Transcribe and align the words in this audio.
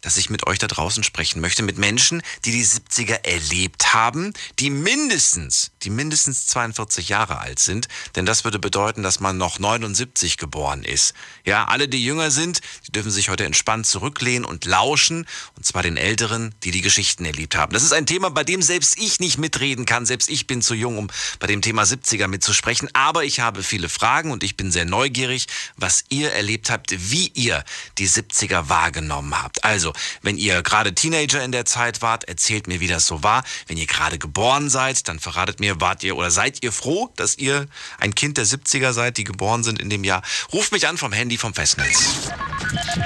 dass 0.00 0.16
ich 0.16 0.30
mit 0.30 0.46
euch 0.46 0.58
da 0.58 0.66
draußen 0.66 1.02
sprechen 1.02 1.40
möchte, 1.40 1.62
mit 1.62 1.78
Menschen, 1.78 2.22
die 2.44 2.52
die 2.52 2.64
70er 2.64 3.24
erlebt 3.24 3.94
haben, 3.94 4.32
die 4.58 4.70
mindestens, 4.70 5.72
die 5.82 5.90
mindestens 5.90 6.46
42 6.46 7.08
Jahre 7.08 7.38
alt 7.38 7.58
sind, 7.58 7.88
denn 8.14 8.26
das 8.26 8.44
würde 8.44 8.58
bedeuten, 8.58 9.02
dass 9.02 9.20
man 9.20 9.36
noch 9.36 9.58
79 9.58 10.36
geboren 10.36 10.84
ist. 10.84 11.14
Ja, 11.44 11.66
alle, 11.66 11.88
die 11.88 12.04
jünger 12.04 12.30
sind, 12.30 12.60
die 12.86 12.92
dürfen 12.92 13.10
sich 13.10 13.28
heute 13.28 13.44
entspannt 13.44 13.86
zurücklehnen 13.86 14.44
und 14.44 14.64
lauschen, 14.64 15.26
und 15.56 15.66
zwar 15.66 15.82
den 15.82 15.96
Älteren, 15.96 16.54
die 16.62 16.70
die 16.70 16.82
Geschichten 16.82 17.24
erlebt 17.24 17.56
haben. 17.56 17.72
Das 17.72 17.82
ist 17.82 17.92
ein 17.92 18.06
Thema, 18.06 18.30
bei 18.30 18.44
dem 18.44 18.62
selbst 18.62 18.98
ich 18.98 19.20
nicht 19.20 19.38
mitreden 19.38 19.84
kann, 19.84 20.06
selbst 20.06 20.30
ich 20.30 20.46
bin 20.46 20.62
zu 20.62 20.74
jung, 20.74 20.98
um 20.98 21.10
bei 21.38 21.46
dem 21.46 21.62
Thema 21.62 21.82
70er 21.82 22.28
mitzusprechen, 22.28 22.88
aber 22.92 23.24
ich 23.24 23.40
habe 23.40 23.62
viele 23.62 23.88
Fragen 23.88 24.30
und 24.30 24.44
ich 24.44 24.56
bin 24.56 24.70
sehr 24.70 24.84
neugierig, 24.84 25.46
was 25.76 26.04
ihr 26.08 26.32
erlebt 26.32 26.70
habt, 26.70 27.10
wie 27.10 27.28
ihr 27.34 27.64
die 27.98 28.08
70er 28.08 28.68
wahrgenommen 28.68 29.40
habt. 29.40 29.64
Also, 29.64 29.87
wenn 30.22 30.36
ihr 30.36 30.62
gerade 30.62 30.94
Teenager 30.94 31.42
in 31.42 31.52
der 31.52 31.64
Zeit 31.64 32.02
wart, 32.02 32.24
erzählt 32.24 32.66
mir, 32.66 32.80
wie 32.80 32.86
das 32.86 33.06
so 33.06 33.22
war. 33.22 33.44
Wenn 33.66 33.76
ihr 33.76 33.86
gerade 33.86 34.18
geboren 34.18 34.70
seid, 34.70 35.08
dann 35.08 35.18
verratet 35.18 35.60
mir, 35.60 35.80
wart 35.80 36.02
ihr 36.02 36.16
oder 36.16 36.30
seid 36.30 36.62
ihr 36.62 36.72
froh, 36.72 37.10
dass 37.16 37.38
ihr 37.38 37.66
ein 37.98 38.14
Kind 38.14 38.38
der 38.38 38.46
70er 38.46 38.92
seid, 38.92 39.16
die 39.16 39.24
geboren 39.24 39.64
sind 39.64 39.80
in 39.80 39.90
dem 39.90 40.04
Jahr. 40.04 40.22
Ruft 40.52 40.72
mich 40.72 40.86
an 40.88 40.98
vom 40.98 41.12
Handy 41.12 41.38
vom 41.38 41.54
Festnetz. 41.54 42.30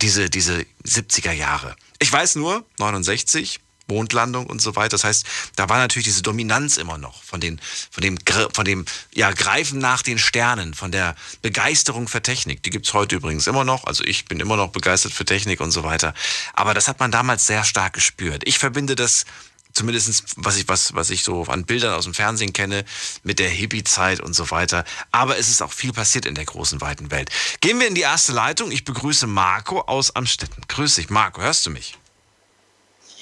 Diese, 0.00 0.30
diese 0.30 0.64
70er 0.86 1.32
Jahre. 1.32 1.74
Ich 1.98 2.12
weiß 2.12 2.36
nur, 2.36 2.64
69, 2.78 3.58
Mondlandung 3.88 4.46
und 4.46 4.60
so 4.60 4.76
weiter. 4.76 4.90
Das 4.90 5.04
heißt, 5.04 5.26
da 5.56 5.68
war 5.68 5.78
natürlich 5.78 6.06
diese 6.06 6.22
Dominanz 6.22 6.76
immer 6.76 6.98
noch 6.98 7.22
von, 7.22 7.40
den, 7.40 7.60
von 7.90 8.02
dem, 8.02 8.18
von 8.52 8.64
dem 8.64 8.84
ja, 9.14 9.30
Greifen 9.32 9.78
nach 9.78 10.02
den 10.02 10.18
Sternen, 10.18 10.74
von 10.74 10.92
der 10.92 11.16
Begeisterung 11.42 12.08
für 12.08 12.22
Technik. 12.22 12.62
Die 12.62 12.70
gibt's 12.70 12.94
heute 12.94 13.16
übrigens 13.16 13.46
immer 13.46 13.64
noch. 13.64 13.84
Also 13.84 14.04
ich 14.04 14.26
bin 14.26 14.40
immer 14.40 14.56
noch 14.56 14.70
begeistert 14.70 15.12
für 15.12 15.24
Technik 15.24 15.60
und 15.60 15.70
so 15.70 15.84
weiter. 15.84 16.14
Aber 16.54 16.74
das 16.74 16.88
hat 16.88 17.00
man 17.00 17.10
damals 17.10 17.46
sehr 17.46 17.64
stark 17.64 17.94
gespürt. 17.94 18.42
Ich 18.46 18.58
verbinde 18.58 18.94
das 18.94 19.24
zumindestens 19.72 20.24
was 20.36 20.56
ich, 20.56 20.68
was, 20.68 20.94
was 20.94 21.10
ich 21.10 21.22
so 21.22 21.44
an 21.44 21.64
Bildern 21.64 21.94
aus 21.94 22.04
dem 22.04 22.14
Fernsehen 22.14 22.52
kenne, 22.52 22.84
mit 23.22 23.38
der 23.38 23.48
Hippie-Zeit 23.48 24.20
und 24.20 24.34
so 24.34 24.50
weiter. 24.50 24.84
Aber 25.12 25.38
es 25.38 25.48
ist 25.48 25.62
auch 25.62 25.72
viel 25.72 25.92
passiert 25.92 26.26
in 26.26 26.34
der 26.34 26.44
großen, 26.44 26.80
weiten 26.80 27.10
Welt. 27.10 27.30
Gehen 27.60 27.78
wir 27.78 27.86
in 27.86 27.94
die 27.94 28.02
erste 28.02 28.32
Leitung. 28.32 28.70
Ich 28.70 28.84
begrüße 28.84 29.26
Marco 29.26 29.80
aus 29.82 30.14
Amstetten. 30.16 30.62
Grüß 30.68 30.96
dich, 30.96 31.10
Marco, 31.10 31.40
hörst 31.40 31.66
du 31.66 31.70
mich? 31.70 31.96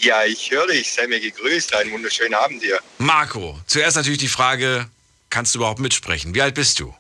Ja, 0.01 0.25
ich 0.25 0.51
höre 0.51 0.67
dich. 0.67 0.93
Sei 0.93 1.07
mir 1.07 1.21
gegrüßt. 1.21 1.75
Einen 1.75 1.93
wunderschönen 1.93 2.35
Abend 2.35 2.63
dir. 2.63 2.81
Marco, 2.99 3.59
zuerst 3.67 3.97
natürlich 3.97 4.19
die 4.19 4.29
Frage, 4.29 4.89
kannst 5.31 5.55
du 5.55 5.59
überhaupt 5.59 5.81
mitsprechen? 5.81 6.35
Wie 6.35 6.43
alt 6.43 6.55
bist 6.55 6.81
du? 6.81 6.95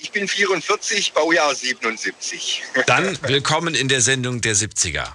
Ich 0.00 0.12
bin 0.12 0.28
44, 0.28 1.12
Baujahr 1.12 1.54
77. 1.54 2.62
Dann 2.86 3.18
willkommen 3.22 3.74
in 3.74 3.88
der 3.88 4.00
Sendung 4.00 4.40
der 4.40 4.54
70er. 4.54 5.08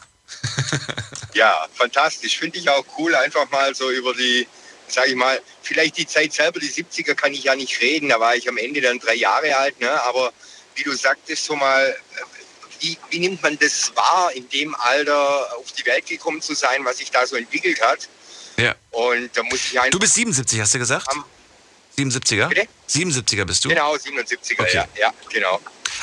ja, 1.34 1.68
fantastisch. 1.74 2.38
Finde 2.38 2.58
ich 2.58 2.68
auch 2.70 2.86
cool, 2.98 3.16
einfach 3.16 3.50
mal 3.50 3.74
so 3.74 3.90
über 3.92 4.14
die, 4.14 4.46
sage 4.88 5.12
ich 5.12 5.16
mal, 5.16 5.42
vielleicht 5.62 5.98
die 5.98 6.06
Zeit 6.06 6.34
selber, 6.34 6.59
die 6.59 6.70
70er 6.70 7.16
kann 7.16 7.34
ich 7.34 7.46
ja 7.46 7.56
nicht 7.56 7.80
reden, 7.82 8.09
da 8.09 8.20
war 8.20 8.36
ich 8.36 8.50
am 8.50 8.58
Ende 8.58 8.82
dann 8.82 9.00
drei 9.00 9.16
Jahre 9.16 9.56
alt, 9.56 9.80
ne? 9.80 9.90
aber 10.03 10.34
wie 10.76 10.84
du 10.84 10.94
sagtest, 10.94 11.46
so 11.46 11.56
mal, 11.56 11.96
wie, 12.84 12.98
wie 13.10 13.20
nimmt 13.20 13.42
man 13.42 13.58
das 13.60 13.92
wahr, 13.96 14.32
in 14.34 14.48
dem 14.50 14.76
Alter 14.76 15.48
auf 15.58 15.72
die 15.72 15.86
Welt 15.86 16.06
gekommen 16.06 16.42
zu 16.42 16.54
sein, 16.54 16.84
was 16.84 16.98
sich 16.98 17.10
da 17.10 17.26
so 17.26 17.36
entwickelt 17.38 17.82
hat? 17.82 18.10
Ja. 18.58 18.76
Und 18.92 19.36
da 19.36 19.42
muss 19.44 19.72
ich. 19.72 19.80
Du 19.90 20.00
bist 20.00 20.14
77, 20.16 20.60
hast 20.60 20.74
du 20.76 20.80
gesagt? 20.80 21.08
Am- 21.10 21.24
77er? 21.98 22.48
Bitte? 22.48 22.68
77er 22.90 23.46
bist 23.46 23.64
du? 23.66 23.70
Genau, 23.70 23.94
77er, 23.96 24.60
Okay. 24.62 24.76
ja, 24.76 24.88
ja, 25.00 25.14
genau. 25.32 25.60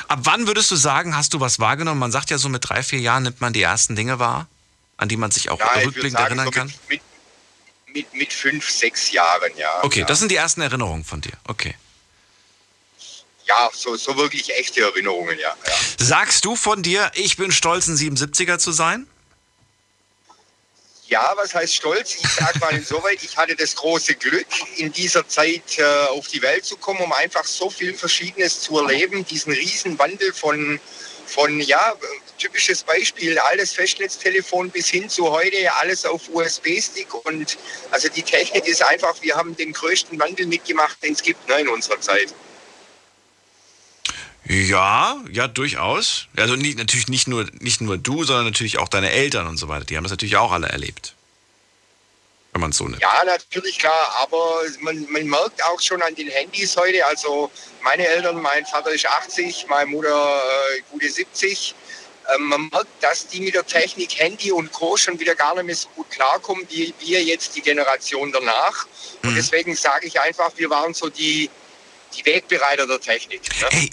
Ab 0.09 0.21
wann 0.23 0.47
würdest 0.47 0.71
du 0.71 0.77
sagen, 0.77 1.17
hast 1.17 1.35
du 1.35 1.41
was 1.41 1.59
wahrgenommen? 1.59 1.99
Man 1.99 2.13
sagt 2.13 2.31
ja 2.31 2.39
so 2.39 2.49
mit 2.49 2.69
drei, 2.69 2.83
vier 2.85 3.01
Jahren 3.01 3.25
nimmt 3.25 3.41
man 3.41 3.53
die 3.53 3.63
ersten 3.63 3.97
Dinge 3.97 4.19
wahr, 4.21 4.47
an 4.97 5.09
die 5.09 5.17
man 5.17 5.31
sich 5.33 5.51
auch 5.51 5.59
Ja, 5.59 5.67
rückblickend 5.85 6.13
sagen, 6.13 6.27
erinnern 6.27 6.47
so 6.47 6.51
kann. 6.53 6.67
mit, 6.89 7.03
mit, 7.87 7.95
mit, 7.95 8.15
mit 8.15 8.33
fünf, 8.33 8.71
sechs 8.71 9.11
Jahren, 9.11 9.51
ja. 9.57 9.83
Okay, 9.83 10.01
ja. 10.01 10.07
das 10.07 10.21
sind 10.21 10.31
die 10.31 10.37
ersten 10.37 10.61
Erinnerungen 10.61 11.05
von 11.05 11.21
dir. 11.21 11.33
Okay. 11.49 11.75
Ja, 13.51 13.69
so, 13.75 13.97
so 13.97 14.17
wirklich 14.17 14.55
echte 14.55 14.81
Erinnerungen, 14.83 15.37
ja. 15.39 15.57
ja. 15.67 15.75
Sagst 15.99 16.45
du 16.45 16.55
von 16.55 16.83
dir, 16.83 17.11
ich 17.15 17.37
bin 17.37 17.51
stolz, 17.51 17.89
ein 17.89 17.97
77er 17.97 18.59
zu 18.59 18.71
sein? 18.71 19.09
Ja, 21.09 21.33
was 21.35 21.53
heißt 21.53 21.75
stolz? 21.75 22.15
Ich 22.15 22.31
sage 22.31 22.61
mal 22.61 22.73
insoweit, 22.73 23.19
ich 23.25 23.37
hatte 23.37 23.57
das 23.57 23.75
große 23.75 24.15
Glück, 24.15 24.47
in 24.77 24.93
dieser 24.93 25.27
Zeit 25.27 25.79
äh, 25.79 25.85
auf 26.11 26.29
die 26.29 26.41
Welt 26.41 26.65
zu 26.65 26.77
kommen, 26.77 27.01
um 27.01 27.13
einfach 27.13 27.45
so 27.45 27.69
viel 27.69 27.93
Verschiedenes 27.93 28.61
zu 28.61 28.79
erleben, 28.79 29.27
diesen 29.27 29.53
Riesenwandel 29.53 30.33
von, 30.33 30.79
von 31.27 31.59
ja, 31.59 31.97
typisches 32.39 32.85
Beispiel, 32.85 33.37
altes 33.41 33.73
Festnetztelefon 33.73 34.71
bis 34.71 34.89
hin 34.89 35.09
zu 35.09 35.29
heute, 35.29 35.75
alles 35.81 36.07
auf 36.07 36.29
USB-Stick 36.33 37.13
und 37.25 37.59
also 37.91 38.09
die 38.09 38.23
Technik 38.23 38.69
ist 38.69 38.85
einfach, 38.85 39.21
wir 39.21 39.35
haben 39.35 39.57
den 39.57 39.73
größten 39.73 40.21
Wandel 40.21 40.47
mitgemacht, 40.47 41.03
den 41.03 41.15
es 41.15 41.23
gibt 41.23 41.49
ne, 41.49 41.63
in 41.63 41.69
unserer 41.69 42.01
Zeit. 42.01 42.33
Ja, 44.51 45.17
ja, 45.31 45.47
durchaus. 45.47 46.27
Also 46.37 46.57
nicht, 46.57 46.77
natürlich 46.77 47.07
nicht 47.07 47.29
nur, 47.29 47.47
nicht 47.61 47.81
nur 47.81 47.97
du, 47.97 48.25
sondern 48.25 48.47
natürlich 48.47 48.79
auch 48.79 48.89
deine 48.89 49.13
Eltern 49.13 49.47
und 49.47 49.59
so 49.59 49.69
weiter. 49.69 49.85
Die 49.85 49.97
haben 49.97 50.03
das 50.03 50.11
natürlich 50.11 50.37
auch 50.37 50.51
alle 50.51 50.69
erlebt. 50.69 51.15
Wenn 52.53 52.61
man 52.61 52.71
es 52.71 52.79
so 52.79 52.89
nimmt. 52.89 53.01
Ja, 53.01 53.23
natürlich 53.25 53.79
klar, 53.79 54.13
aber 54.21 54.63
man, 54.81 55.07
man 55.09 55.25
merkt 55.25 55.63
auch 55.63 55.81
schon 55.81 56.03
an 56.03 56.17
den 56.17 56.27
Handys 56.27 56.77
heute, 56.77 57.07
also 57.07 57.49
meine 57.85 58.05
Eltern, 58.05 58.43
mein 58.43 58.67
Vater 58.67 58.91
ist 58.91 59.07
80, 59.07 59.67
meine 59.69 59.89
Mutter 59.89 60.43
äh, 60.75 60.81
gute 60.91 61.09
70. 61.09 61.77
Ähm, 62.35 62.49
man 62.49 62.69
merkt, 62.73 62.89
dass 63.03 63.29
die 63.29 63.43
mit 63.43 63.55
der 63.55 63.65
Technik 63.65 64.19
Handy 64.19 64.51
und 64.51 64.73
Co. 64.73 64.97
schon 64.97 65.21
wieder 65.21 65.37
gar 65.37 65.55
nicht 65.55 65.67
mehr 65.67 65.77
so 65.77 65.89
gut 65.91 66.11
klarkommen, 66.11 66.67
wie 66.71 66.93
wir 66.99 67.23
jetzt 67.23 67.55
die 67.55 67.63
Generation 67.63 68.33
danach. 68.33 68.89
Und 69.23 69.37
deswegen 69.37 69.77
sage 69.77 70.09
ich 70.09 70.21
einfach, 70.21 70.51
wir 70.57 70.71
waren 70.71 70.93
so 70.93 71.09
die, 71.09 71.49
die 72.17 72.27
Wegbereiter 72.27 72.89
der 72.89 73.01
Technik. 73.01 73.43
Ne? 73.61 73.69
Hey, 73.71 73.91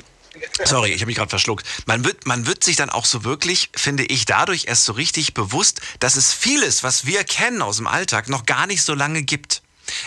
sorry, 0.65 0.91
ich 0.91 1.01
habe 1.01 1.07
mich 1.07 1.15
gerade 1.17 1.29
verschluckt. 1.29 1.65
Man 1.85 2.03
wird, 2.03 2.25
man 2.25 2.45
wird 2.45 2.63
sich 2.63 2.75
dann 2.75 2.89
auch 2.89 3.05
so 3.05 3.23
wirklich, 3.23 3.69
finde 3.75 4.03
ich, 4.05 4.25
dadurch 4.25 4.65
erst 4.67 4.85
so 4.85 4.93
richtig 4.93 5.33
bewusst, 5.33 5.81
dass 5.99 6.15
es 6.15 6.33
vieles, 6.33 6.83
was 6.83 7.05
wir 7.05 7.23
kennen 7.23 7.61
aus 7.61 7.77
dem 7.77 7.87
Alltag, 7.87 8.29
noch 8.29 8.45
gar 8.45 8.67
nicht 8.67 8.83
so 8.83 8.93
lange 8.93 9.23
gibt. 9.23 9.61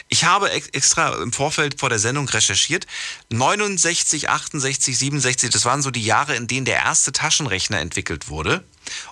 Ich 0.09 0.25
habe 0.25 0.51
ex- 0.51 0.69
extra 0.69 1.23
im 1.23 1.33
Vorfeld 1.33 1.81
vor 1.81 1.89
der 1.89 1.99
Sendung 1.99 2.29
recherchiert. 2.29 2.87
69, 3.31 4.29
68, 4.29 4.99
67, 4.99 5.51
das 5.51 5.65
waren 5.65 5.83
so 5.83 5.91
die 5.91 6.05
Jahre, 6.05 6.37
in 6.37 6.47
denen 6.47 6.67
der 6.67 6.77
erste 6.77 7.13
Taschenrechner 7.13 7.81
entwickelt 7.81 8.29
wurde. 8.29 8.63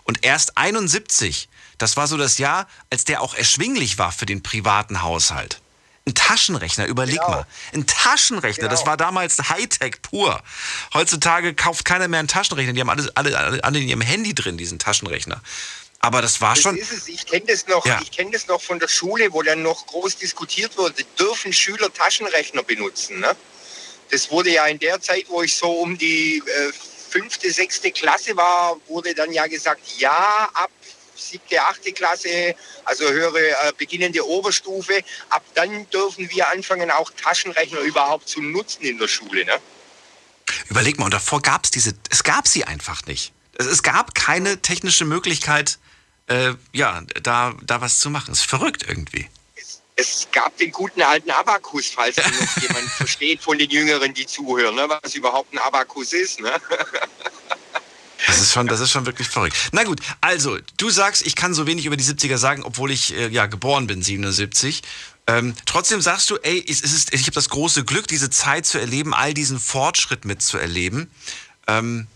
Und 0.05 0.25
erst 0.25 0.59
71, 0.59 1.49
das 1.79 1.97
war 1.97 2.07
so 2.07 2.17
das 2.17 2.39
Jahr, 2.39 2.69
als 2.91 3.05
der 3.05 3.23
auch 3.23 3.35
erschwinglich 3.35 3.97
war 3.99 4.13
für 4.13 4.27
den 4.27 4.43
privaten 4.43 5.01
Haushalt. 5.03 5.61
Ein 6.09 6.15
Taschenrechner, 6.15 6.87
überleg 6.87 7.17
Genau. 7.17 7.29
mal. 7.31 7.47
Ein 7.75 7.87
Taschenrechner, 7.87 8.69
das 8.69 8.81
Genau. 8.81 8.91
war 8.93 8.97
damals 8.97 9.37
Hightech 9.51 10.01
pur. 10.01 10.43
Heutzutage 10.95 11.53
kauft 11.55 11.85
keiner 11.85 12.09
mehr 12.09 12.21
einen 12.21 12.29
Taschenrechner. 12.29 12.73
Die 12.73 12.81
haben 12.81 12.89
alles, 12.89 13.15
alle, 13.15 13.37
alle, 13.37 13.63
alle 13.63 13.79
in 13.79 13.89
ihrem 13.89 14.01
Handy 14.01 14.35
drin, 14.35 14.57
diesen 14.57 14.79
Taschenrechner. 14.79 15.43
Aber 16.01 16.23
das 16.23 16.41
war 16.41 16.55
Das 16.55 16.63
schon. 16.63 16.77
ist 16.79 16.93
es. 16.93 17.09
Ich 17.09 17.27
kenne 17.27 17.45
das 17.47 17.67
noch. 17.67 17.85
Ja. 17.85 18.01
Ich 18.03 18.11
kenne 18.11 18.31
das 18.31 18.47
noch 18.47 18.63
von 18.63 18.79
der 18.79 18.89
Schule, 18.89 19.33
wo 19.35 19.43
dann 19.43 19.63
noch 19.63 19.87
groß 19.87 20.17
diskutiert 20.17 20.79
wurde. 20.79 21.05
Dürfen 21.19 21.53
Schüler 21.53 21.93
Taschenrechner 21.93 22.63
benutzen? 22.63 23.21
Ne? 23.21 23.37
Das 24.11 24.31
wurde 24.31 24.51
ja 24.51 24.65
in 24.67 24.79
der 24.79 25.03
Zeit, 25.03 25.27
wo 25.29 25.43
ich 25.43 25.55
so 25.55 25.71
um 25.71 25.99
die 25.99 26.39
äh, 26.39 26.73
fünfte, 27.11 27.51
sechste 27.53 27.91
Klasse 27.91 28.35
war, 28.37 28.77
wurde 28.87 29.15
dann 29.15 29.31
ja 29.33 29.47
gesagt, 29.47 29.83
ja, 29.99 30.49
ab 30.55 30.71
siebte, 31.19 31.63
achte 31.63 31.93
Klasse, 31.93 32.55
also 32.85 33.09
höhere, 33.09 33.39
äh, 33.39 33.73
beginnende 33.77 34.27
Oberstufe, 34.27 35.03
ab 35.31 35.45
dann 35.55 35.89
dürfen 35.91 36.31
wir 36.31 36.49
anfangen, 36.51 36.91
auch 36.91 37.11
Taschenrechner 37.11 37.81
überhaupt 37.81 38.29
zu 38.29 38.41
nutzen 38.41 38.83
in 38.83 38.99
der 38.99 39.09
Schule. 39.09 39.45
Ne? 39.45 39.59
Überleg 40.69 40.99
mal, 40.99 41.07
und 41.07 41.15
davor 41.15 41.43
gab 41.43 41.65
es 41.65 41.71
diese, 41.71 41.95
es 42.11 42.23
gab 42.23 42.47
sie 42.47 42.65
einfach 42.65 43.05
nicht. 43.07 43.33
Es, 43.55 43.67
es 43.67 43.83
gab 43.83 44.15
keine 44.15 44.61
technische 44.63 45.05
Möglichkeit, 45.05 45.79
äh, 46.29 46.55
ja, 46.73 47.03
da, 47.23 47.55
da 47.63 47.81
was 47.81 47.99
zu 47.99 48.11
machen. 48.11 48.33
ist 48.33 48.47
verrückt 48.47 48.85
irgendwie. 48.87 49.29
Es, 49.57 49.83
es 49.97 50.29
gab 50.33 50.57
den 50.59 50.71
guten 50.71 51.03
alten 51.03 51.31
Abakus, 51.31 51.87
falls 51.87 52.17
noch 52.17 52.63
jemand 52.63 52.89
versteht 52.91 53.43
von 53.43 53.59
den 53.59 53.71
Jüngeren, 53.71 54.15
die 54.15 54.27
zuhören, 54.27 54.75
ne, 54.75 54.89
was 54.89 55.15
überhaupt 55.15 55.53
ein 55.53 55.59
Abakus 55.59 56.13
ist. 56.13 56.41
Ne? 56.41 56.53
Das 58.29 58.41
ist 58.41 58.53
schon, 58.53 58.67
das 58.67 58.81
ist 58.81 58.91
schon 58.91 59.07
wirklich 59.07 59.27
verrückt. 59.27 59.57
Na 59.73 59.85
gut, 59.85 60.01
also, 60.21 60.59
du 60.77 60.91
sagst, 60.91 61.27
ich 61.27 61.35
kann 61.35 61.55
so 61.55 61.67
wenig 61.67 61.87
über 61.87 61.97
die 61.97 62.05
70er 62.05 62.37
sagen, 62.37 62.63
obwohl 62.63 62.91
ich 62.91 63.15
äh, 63.15 63.29
ja 63.29 63.47
geboren 63.47 63.87
bin, 63.87 64.03
77. 64.03 64.83
Ähm, 65.27 65.55
trotzdem 65.65 66.03
sagst 66.03 66.29
du, 66.31 66.37
ey, 66.37 66.63
es 66.69 66.83
ist, 66.83 67.15
ich 67.15 67.23
habe 67.23 67.33
das 67.33 67.49
große 67.49 67.85
Glück, 67.85 68.07
diese 68.07 68.29
Zeit 68.29 68.67
zu 68.67 68.79
erleben, 68.79 69.15
all 69.15 69.33
diesen 69.33 69.59
Fortschritt 69.59 70.27
mitzuerleben. 70.27 71.11
Ähm, 71.67 72.07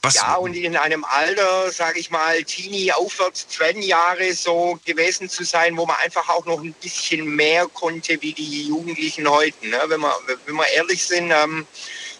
was, 0.00 0.14
Ja, 0.14 0.36
und 0.36 0.54
in 0.54 0.76
einem 0.76 1.04
Alter, 1.04 1.70
sage 1.72 1.98
ich 1.98 2.10
mal, 2.10 2.42
Teenie 2.44 2.92
aufwärts, 2.92 3.48
20 3.48 3.84
Jahre 3.84 4.32
so 4.32 4.78
gewesen 4.86 5.28
zu 5.28 5.44
sein, 5.44 5.76
wo 5.76 5.84
man 5.84 5.96
einfach 5.96 6.28
auch 6.30 6.46
noch 6.46 6.62
ein 6.62 6.72
bisschen 6.74 7.26
mehr 7.34 7.66
konnte 7.66 8.16
wie 8.22 8.32
die 8.32 8.68
Jugendlichen 8.68 9.28
heute. 9.28 9.66
Ne? 9.66 9.78
Wenn, 9.88 10.00
wir, 10.00 10.14
wenn 10.46 10.54
wir 10.54 10.68
ehrlich 10.68 11.04
sind, 11.04 11.32
ähm, 11.32 11.66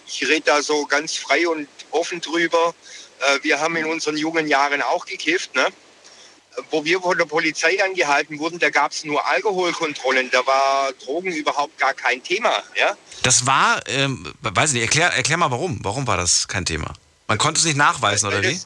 ich 0.06 0.26
rede 0.26 0.42
da 0.42 0.62
so 0.62 0.84
ganz 0.86 1.16
frei 1.16 1.48
und 1.48 1.68
offen 1.96 2.20
drüber. 2.20 2.74
Äh, 3.20 3.38
wir 3.42 3.60
haben 3.60 3.76
in 3.76 3.86
unseren 3.86 4.16
jungen 4.16 4.46
Jahren 4.46 4.82
auch 4.82 5.06
gekifft. 5.06 5.54
Ne? 5.54 5.66
Wo 6.70 6.84
wir 6.84 7.00
von 7.00 7.18
der 7.18 7.26
Polizei 7.26 7.82
angehalten 7.84 8.38
wurden, 8.38 8.58
da 8.58 8.70
gab 8.70 8.92
es 8.92 9.04
nur 9.04 9.26
Alkoholkontrollen. 9.26 10.30
Da 10.30 10.46
war 10.46 10.92
Drogen 11.04 11.32
überhaupt 11.32 11.76
gar 11.78 11.94
kein 11.94 12.22
Thema. 12.22 12.62
Ja? 12.74 12.96
das 13.26 13.44
war, 13.44 13.80
ähm, 13.88 14.32
weiß 14.40 14.72
nicht, 14.72 14.82
erklär, 14.82 15.08
erklär 15.08 15.36
mal 15.36 15.50
warum. 15.50 15.80
Warum 15.82 16.06
war 16.06 16.16
das 16.16 16.46
kein 16.46 16.64
Thema? 16.64 16.92
Man 17.26 17.38
konnte 17.38 17.58
es 17.58 17.64
nicht 17.64 17.76
nachweisen, 17.76 18.28
oder 18.28 18.40
Weil 18.42 18.52
wie? 18.52 18.60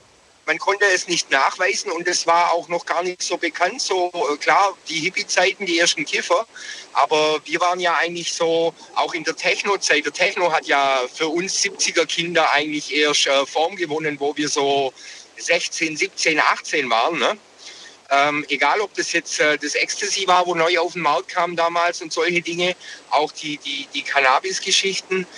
Man 0.51 0.59
konnte 0.59 0.85
es 0.93 1.07
nicht 1.07 1.31
nachweisen 1.31 1.93
und 1.93 2.09
es 2.09 2.27
war 2.27 2.53
auch 2.53 2.67
noch 2.67 2.85
gar 2.85 3.05
nicht 3.05 3.23
so 3.23 3.37
bekannt. 3.37 3.81
So 3.81 4.11
äh, 4.13 4.37
klar, 4.37 4.77
die 4.89 4.99
Hippie-Zeiten, 4.99 5.65
die 5.65 5.79
ersten 5.79 6.05
Kiffer, 6.05 6.45
aber 6.93 7.41
wir 7.45 7.61
waren 7.61 7.79
ja 7.79 7.95
eigentlich 7.99 8.33
so 8.33 8.75
auch 8.97 9.15
in 9.15 9.23
der 9.23 9.37
Techno-Zeit. 9.37 10.07
Der 10.07 10.13
Techno 10.13 10.51
hat 10.53 10.67
ja 10.67 11.03
für 11.15 11.29
uns 11.29 11.63
70er-Kinder 11.63 12.51
eigentlich 12.51 12.93
erst 12.93 13.29
äh, 13.29 13.47
Form 13.47 13.77
gewonnen, 13.77 14.19
wo 14.19 14.37
wir 14.37 14.49
so 14.49 14.93
16, 15.37 15.97
17, 15.97 16.41
18 16.41 16.91
waren. 16.91 17.21
Ne? 17.21 17.39
Ähm, 18.11 18.45
egal, 18.49 18.81
ob 18.81 18.93
das 18.95 19.13
jetzt 19.13 19.39
äh, 19.39 19.57
das 19.57 19.77
Ecstasy 19.77 20.27
war, 20.27 20.45
wo 20.49 20.57
neu 20.57 20.81
auf 20.81 20.95
den 20.95 21.03
Markt 21.03 21.29
kam 21.29 21.55
damals 21.55 22.03
und 22.03 22.13
solche 22.13 22.43
Dinge, 22.43 22.75
auch 23.11 23.31
die, 23.31 23.57
die, 23.59 23.87
die 23.95 24.03
Cannabis-Geschichten. 24.03 25.29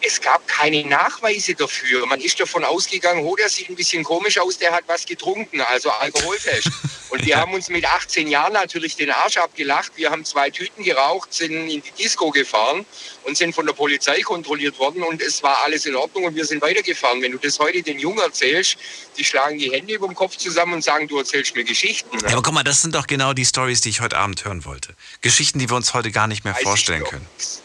Es 0.00 0.20
gab 0.20 0.46
keine 0.48 0.84
Nachweise 0.84 1.54
dafür. 1.54 2.06
Man 2.06 2.20
ist 2.20 2.38
davon 2.40 2.64
ausgegangen, 2.64 3.24
oh, 3.24 3.36
der 3.36 3.48
sieht 3.48 3.68
ein 3.68 3.76
bisschen 3.76 4.04
komisch 4.04 4.38
aus, 4.38 4.58
der 4.58 4.72
hat 4.72 4.84
was 4.86 5.06
getrunken, 5.06 5.60
also 5.60 5.90
alkoholfest. 5.90 6.70
Und 7.10 7.24
wir 7.26 7.36
haben 7.36 7.54
uns 7.54 7.68
mit 7.68 7.84
18 7.84 8.26
Jahren 8.26 8.54
natürlich 8.54 8.96
den 8.96 9.10
Arsch 9.10 9.36
abgelacht. 9.36 9.92
Wir 9.94 10.10
haben 10.10 10.24
zwei 10.24 10.50
Tüten 10.50 10.82
geraucht, 10.82 11.32
sind 11.32 11.52
in 11.52 11.80
die 11.80 11.92
Disco 11.96 12.30
gefahren 12.30 12.84
und 13.22 13.36
sind 13.36 13.54
von 13.54 13.66
der 13.66 13.72
Polizei 13.72 14.20
kontrolliert 14.22 14.80
worden 14.80 15.04
und 15.04 15.22
es 15.22 15.40
war 15.42 15.62
alles 15.64 15.86
in 15.86 15.94
Ordnung 15.94 16.24
und 16.24 16.34
wir 16.34 16.44
sind 16.44 16.60
weitergefahren. 16.60 17.22
Wenn 17.22 17.30
du 17.30 17.38
das 17.38 17.60
heute 17.60 17.82
den 17.82 18.00
Jungen 18.00 18.18
erzählst, 18.18 18.78
die 19.16 19.24
schlagen 19.24 19.58
die 19.58 19.70
Hände 19.70 19.94
über 19.94 20.08
den 20.08 20.16
Kopf 20.16 20.36
zusammen 20.36 20.74
und 20.74 20.82
sagen, 20.82 21.06
du 21.06 21.18
erzählst 21.18 21.54
mir 21.54 21.62
Geschichten. 21.62 22.18
Ja, 22.18 22.32
aber 22.32 22.42
guck 22.42 22.52
mal, 22.52 22.64
das 22.64 22.82
sind 22.82 22.96
doch 22.96 23.06
genau 23.06 23.32
die 23.32 23.44
Stories, 23.44 23.80
die 23.80 23.90
ich 23.90 24.00
heute 24.00 24.16
Abend 24.16 24.44
hören 24.44 24.64
wollte. 24.64 24.96
Geschichten, 25.20 25.60
die 25.60 25.70
wir 25.70 25.76
uns 25.76 25.94
heute 25.94 26.10
gar 26.10 26.26
nicht 26.26 26.44
mehr 26.44 26.54
Weiß 26.56 26.62
vorstellen 26.62 27.04
können. 27.04 27.26
Das 27.38 27.62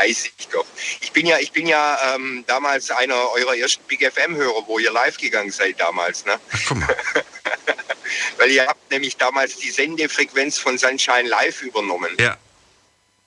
weiß 0.00 0.30
ich 0.38 0.48
doch. 0.48 0.66
Ich 1.00 1.12
bin 1.12 1.26
ja, 1.26 1.38
ich 1.38 1.52
bin 1.52 1.66
ja 1.66 2.14
ähm, 2.14 2.44
damals 2.46 2.90
einer 2.90 3.30
eurer 3.32 3.56
ersten 3.56 3.82
Big 3.84 4.00
FM-Hörer, 4.12 4.64
wo 4.66 4.78
ihr 4.78 4.90
live 4.92 5.16
gegangen 5.16 5.50
seid 5.50 5.80
damals. 5.80 6.24
Ne? 6.24 6.38
Ach, 6.52 6.60
guck 6.68 6.78
mal. 6.78 6.96
Weil 8.38 8.50
ihr 8.50 8.66
habt 8.66 8.90
nämlich 8.90 9.16
damals 9.16 9.56
die 9.56 9.70
Sendefrequenz 9.70 10.58
von 10.58 10.78
Sunshine 10.78 11.28
Live 11.28 11.62
übernommen 11.62 12.16
Ja. 12.20 12.36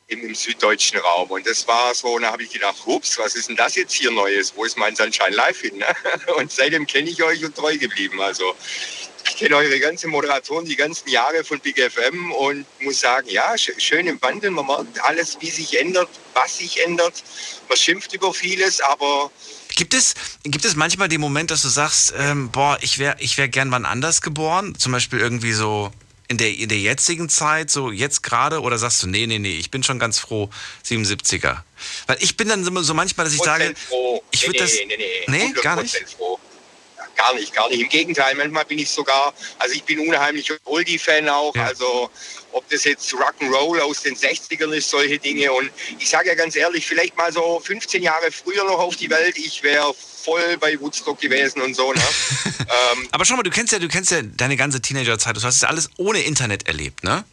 im, 0.07 0.23
im 0.23 0.35
süddeutschen 0.35 0.99
Raum. 0.99 1.29
Und 1.31 1.45
das 1.47 1.67
war 1.67 1.93
so, 1.95 2.17
da 2.19 2.31
habe 2.31 2.43
ich 2.43 2.51
gedacht, 2.51 2.77
ups, 2.85 3.17
was 3.17 3.35
ist 3.35 3.49
denn 3.49 3.55
das 3.55 3.75
jetzt 3.75 3.93
hier 3.93 4.11
Neues? 4.11 4.53
Wo 4.55 4.63
ist 4.65 4.77
mein 4.77 4.95
Sunshine 4.95 5.31
Live 5.35 5.61
hin? 5.61 5.77
Ne? 5.77 5.85
Und 6.37 6.51
seitdem 6.51 6.87
kenne 6.87 7.09
ich 7.09 7.21
euch 7.23 7.43
und 7.43 7.55
treu 7.55 7.77
geblieben. 7.77 8.21
Also 8.21 8.55
ich 9.27 9.35
kenne 9.37 9.55
eure 9.55 9.79
ganze 9.79 10.07
Moderation 10.07 10.65
die 10.65 10.75
ganzen 10.75 11.09
Jahre 11.09 11.43
von 11.43 11.59
Big 11.59 11.79
FM 11.79 12.31
und 12.31 12.65
muss 12.81 12.99
sagen, 12.99 13.27
ja, 13.29 13.57
sch 13.57 13.71
schön 13.77 14.07
im 14.07 14.21
Wandel. 14.21 14.51
Man 14.51 14.65
merkt 14.65 15.01
alles, 15.03 15.37
wie 15.39 15.49
sich 15.49 15.79
ändert, 15.79 16.09
was 16.33 16.57
sich 16.57 16.83
ändert. 16.85 17.23
Man 17.67 17.77
schimpft 17.77 18.13
über 18.13 18.33
vieles, 18.33 18.81
aber 18.81 19.31
Gibt 19.75 19.93
es, 19.93 20.15
gibt 20.43 20.65
es 20.65 20.75
manchmal 20.75 21.07
den 21.07 21.21
Moment, 21.21 21.51
dass 21.51 21.61
du 21.61 21.69
sagst, 21.69 22.13
ähm, 22.17 22.51
boah, 22.51 22.77
ich 22.81 22.99
wäre 22.99 23.15
ich 23.19 23.37
wär 23.37 23.47
gern 23.47 23.71
wann 23.71 23.85
anders 23.85 24.21
geboren? 24.21 24.75
Zum 24.77 24.91
Beispiel 24.91 25.19
irgendwie 25.19 25.53
so 25.53 25.91
in 26.27 26.37
der, 26.37 26.55
in 26.55 26.69
der 26.69 26.77
jetzigen 26.77 27.27
Zeit, 27.27 27.71
so 27.71 27.91
jetzt 27.91 28.21
gerade? 28.21 28.61
Oder 28.61 28.77
sagst 28.77 29.01
du, 29.03 29.07
nee, 29.07 29.25
nee, 29.25 29.39
nee, 29.39 29.57
ich 29.57 29.71
bin 29.71 29.83
schon 29.83 29.97
ganz 29.97 30.19
froh, 30.19 30.49
77er? 30.85 31.57
Weil 32.07 32.17
ich 32.19 32.37
bin 32.37 32.49
dann 32.49 32.63
so 32.63 32.93
manchmal, 32.93 33.25
dass 33.25 33.33
ich 33.33 33.41
sage, 33.41 33.73
froh. 33.87 34.23
ich 34.31 34.41
nee, 34.41 34.47
würde 34.47 34.59
das. 34.59 34.73
nee, 34.73 34.85
nee, 34.87 35.25
nee, 35.27 35.47
Nee, 35.47 35.61
gar 35.61 35.77
100% 35.77 35.81
nicht. 35.81 35.95
Froh. 36.17 36.39
Gar 37.19 37.33
nicht, 37.35 37.53
gar 37.53 37.67
nicht. 37.67 37.81
Im 37.81 37.89
Gegenteil, 37.89 38.33
manchmal 38.35 38.63
bin 38.63 38.79
ich 38.79 38.89
sogar, 38.89 39.33
also 39.57 39.75
ich 39.75 39.83
bin 39.83 39.99
unheimlicher 39.99 40.55
Oldie-Fan 40.63 41.27
auch, 41.27 41.53
Ja. 41.53 41.65
also 41.65 42.09
ob 42.53 42.67
das 42.69 42.85
jetzt 42.85 43.13
Rock'n'Roll 43.13 43.79
aus 43.81 44.03
den 44.03 44.15
60ern 44.15 44.71
ist, 44.71 44.89
solche 44.89 45.19
Dinge. 45.19 45.51
Und 45.51 45.69
ich 45.99 46.09
sage 46.09 46.29
ja 46.29 46.35
ganz 46.35 46.55
ehrlich, 46.55 46.87
vielleicht 46.87 47.17
mal 47.17 47.31
so 47.33 47.59
15 47.63 48.01
Jahre 48.01 48.31
früher 48.31 48.63
noch 48.63 48.79
auf 48.79 48.95
die 48.95 49.09
Welt, 49.09 49.37
ich 49.37 49.61
wäre 49.63 49.93
voll 50.23 50.57
bei 50.59 50.79
Woodstock 50.79 51.19
gewesen 51.19 51.61
und 51.61 51.75
so. 51.75 51.91
Ne? 51.91 52.01
ähm, 52.59 53.07
Aber 53.11 53.25
schau 53.25 53.35
mal, 53.35 53.43
du 53.43 53.49
kennst 53.51 53.73
ja, 53.73 53.79
du 53.79 53.89
kennst 53.89 54.11
ja 54.11 54.21
deine 54.21 54.55
ganze 54.55 54.81
Teenagerzeit. 54.81 55.35
Du 55.35 55.41
hast 55.43 55.61
das 55.61 55.69
alles 55.69 55.89
ohne 55.97 56.21
Internet 56.21 56.67
erlebt, 56.67 57.03
ne? 57.03 57.25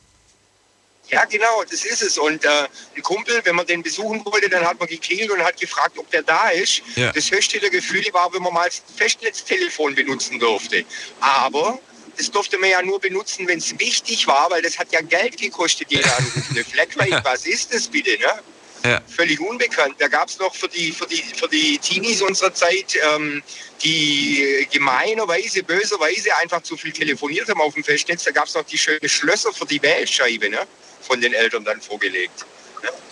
Ja, 1.08 1.24
genau, 1.24 1.62
das 1.70 1.84
ist 1.84 2.02
es. 2.02 2.18
Und 2.18 2.44
äh, 2.44 2.48
ein 2.96 3.02
Kumpel, 3.02 3.40
wenn 3.44 3.54
man 3.54 3.66
den 3.66 3.82
besuchen 3.82 4.24
wollte, 4.24 4.48
dann 4.48 4.66
hat 4.66 4.78
man 4.78 4.88
geklingelt 4.88 5.30
und 5.30 5.42
hat 5.42 5.58
gefragt, 5.58 5.96
ob 5.98 6.10
der 6.10 6.22
da 6.22 6.48
ist. 6.48 6.82
Ja. 6.96 7.12
Das 7.12 7.30
höchste 7.30 7.60
der 7.60 7.70
Gefühle 7.70 8.12
war, 8.12 8.32
wenn 8.34 8.42
man 8.42 8.52
mal 8.52 8.68
das 8.68 8.82
Festnetztelefon 8.96 9.94
benutzen 9.94 10.40
durfte. 10.40 10.84
Aber 11.20 11.78
das 12.16 12.30
durfte 12.30 12.58
man 12.58 12.70
ja 12.70 12.82
nur 12.82 12.98
benutzen, 12.98 13.46
wenn 13.46 13.58
es 13.58 13.78
wichtig 13.78 14.26
war, 14.26 14.50
weil 14.50 14.62
das 14.62 14.78
hat 14.78 14.92
ja 14.92 15.00
Geld 15.00 15.36
gekostet, 15.36 15.88
jeder 15.90 16.16
Anruf. 16.16 16.42
Eine 16.50 16.64
Flatrate, 16.64 17.20
was 17.22 17.46
ist 17.46 17.72
das 17.72 17.86
bitte? 17.86 18.18
Ne? 18.18 18.42
Ja. 18.84 19.00
Völlig 19.08 19.40
unbekannt. 19.40 19.96
Da 19.98 20.08
gab 20.08 20.28
es 20.28 20.38
noch 20.38 20.54
für 20.54 20.68
die, 20.68 20.92
für, 20.92 21.06
die, 21.06 21.22
für 21.22 21.48
die 21.48 21.78
Teenies 21.78 22.22
unserer 22.22 22.54
Zeit, 22.54 22.96
ähm, 23.14 23.42
die 23.82 24.66
gemeinerweise, 24.72 25.62
böserweise 25.62 26.36
einfach 26.36 26.62
zu 26.62 26.76
viel 26.76 26.92
telefoniert 26.92 27.48
haben 27.48 27.60
auf 27.60 27.74
dem 27.74 27.84
Festnetz. 27.84 28.24
Da 28.24 28.30
gab 28.30 28.46
es 28.46 28.54
noch 28.54 28.64
die 28.64 28.78
schönen 28.78 29.08
Schlösser 29.08 29.52
für 29.52 29.66
die 29.66 29.82
Wählscheibe 29.82 30.48
ne? 30.48 30.66
Von 31.06 31.20
den 31.20 31.32
Eltern 31.32 31.64
dann 31.64 31.80
vorgelegt. 31.80 32.44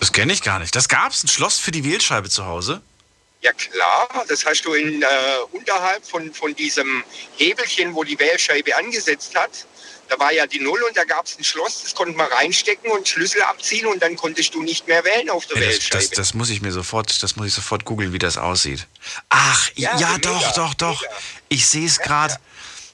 Das 0.01 0.13
kenne 0.13 0.33
ich 0.33 0.43
gar 0.43 0.59
nicht. 0.59 0.75
Das 0.77 0.89
gab's 0.89 1.25
ein 1.25 1.29
Schloss 1.29 1.59
für 1.59 1.71
die 1.71 1.85
Wählscheibe 1.85 2.29
zu 2.29 2.45
Hause? 2.47 2.83
Ja 3.41 3.53
klar, 3.53 4.25
das 4.29 4.45
hast 4.47 4.63
du 4.65 4.73
in, 4.73 5.03
äh, 5.03 5.07
unterhalb 5.53 6.07
von, 6.07 6.33
von 6.33 6.55
diesem 6.57 7.05
Hebelchen, 7.37 7.95
wo 7.95 8.03
die 8.05 8.19
Wählscheibe 8.19 8.75
angesetzt 8.77 9.35
hat. 9.35 9.51
Da 10.09 10.19
war 10.19 10.33
ja 10.33 10.47
die 10.47 10.61
Null 10.61 10.83
und 10.83 10.97
da 10.97 11.05
gab 11.05 11.27
es 11.27 11.39
ein 11.39 11.45
Schloss, 11.45 11.83
das 11.83 11.95
konnte 11.95 12.17
man 12.17 12.31
reinstecken 12.31 12.91
und 12.91 13.09
Schlüssel 13.09 13.43
abziehen 13.43 13.87
und 13.87 14.03
dann 14.03 14.17
konntest 14.17 14.55
du 14.55 14.63
nicht 14.63 14.87
mehr 14.87 15.03
wählen 15.05 15.31
auf 15.31 15.47
der 15.47 15.57
Ey, 15.57 15.65
das, 15.67 15.75
Wählscheibe. 15.75 16.05
das, 16.05 16.11
das 16.11 16.35
muss 16.35 16.51
ich 16.51 16.61
mir 16.63 16.73
sofort, 16.73 17.23
das 17.23 17.37
muss 17.37 17.47
ich 17.49 17.55
sofort 17.55 17.85
googeln, 17.85 18.13
wie 18.13 18.19
das 18.19 18.37
aussieht. 18.39 18.87
Ach, 19.31 19.71
ja, 19.77 19.99
Ja, 19.99 20.19
doch, 20.19 20.41
mega, 20.41 20.53
doch, 20.53 20.75
doch. 20.75 21.01
mega. 21.03 21.15
Ich 21.49 21.67
sehe 21.67 21.87
es 21.87 21.99
gerade. 21.99 22.37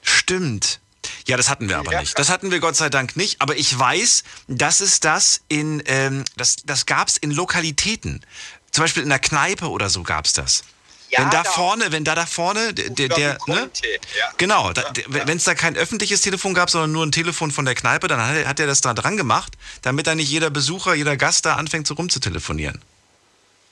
Stimmt. 0.01 0.79
Ja, 1.27 1.37
das 1.37 1.49
hatten 1.49 1.69
wir 1.69 1.77
aber 1.77 1.91
Ja. 1.93 2.01
nicht. 2.01 2.17
Das 2.17 2.29
hatten 2.29 2.51
wir 2.51 2.59
Gott 2.59 2.75
sei 2.75 2.89
Dank 2.89 3.15
nicht. 3.15 3.41
Aber 3.41 3.55
ich 3.55 3.77
weiß, 3.77 4.23
dass 4.47 4.79
es 4.81 4.99
das 4.99 5.41
in, 5.47 5.81
ähm, 5.85 6.25
das, 6.37 6.57
das 6.65 6.85
gab 6.85 7.07
es 7.07 7.17
in 7.17 7.31
Lokalitäten. 7.31 8.25
Zum 8.71 8.83
Beispiel 8.83 9.03
in 9.03 9.09
der 9.09 9.19
Kneipe 9.19 9.69
oder 9.69 9.89
so 9.89 10.03
gab 10.03 10.25
es 10.25 10.33
das. 10.33 10.63
Ja, 11.09 11.19
wenn 11.19 11.29
da 11.29 11.43
da- 11.43 11.51
vorne, 11.51 11.91
wenn 11.91 12.05
da 12.05 12.15
da 12.15 12.25
vorne 12.25 12.73
der, 12.73 12.89
der, 12.89 13.09
der 13.09 13.37
ne? 13.47 13.69
ja. 14.17 14.31
Genau, 14.37 14.71
da, 14.71 14.93
wenn 15.07 15.35
es 15.35 15.43
da 15.43 15.55
kein 15.55 15.75
öffentliches 15.75 16.21
Telefon 16.21 16.53
gab, 16.53 16.69
sondern 16.69 16.93
nur 16.93 17.05
ein 17.05 17.11
Telefon 17.11 17.51
von 17.51 17.65
der 17.65 17.75
Kneipe, 17.75 18.07
dann 18.07 18.25
hat 18.25 18.33
er, 18.35 18.47
hat 18.47 18.59
er 18.61 18.67
das 18.67 18.79
da 18.79 18.93
dran 18.93 19.17
gemacht, 19.17 19.53
damit 19.81 20.07
da 20.07 20.15
nicht 20.15 20.29
jeder 20.29 20.49
Besucher, 20.49 20.93
jeder 20.93 21.17
Gast 21.17 21.45
da 21.45 21.55
anfängt 21.57 21.85
so 21.85 21.95
rumzutelefonieren. 21.95 22.81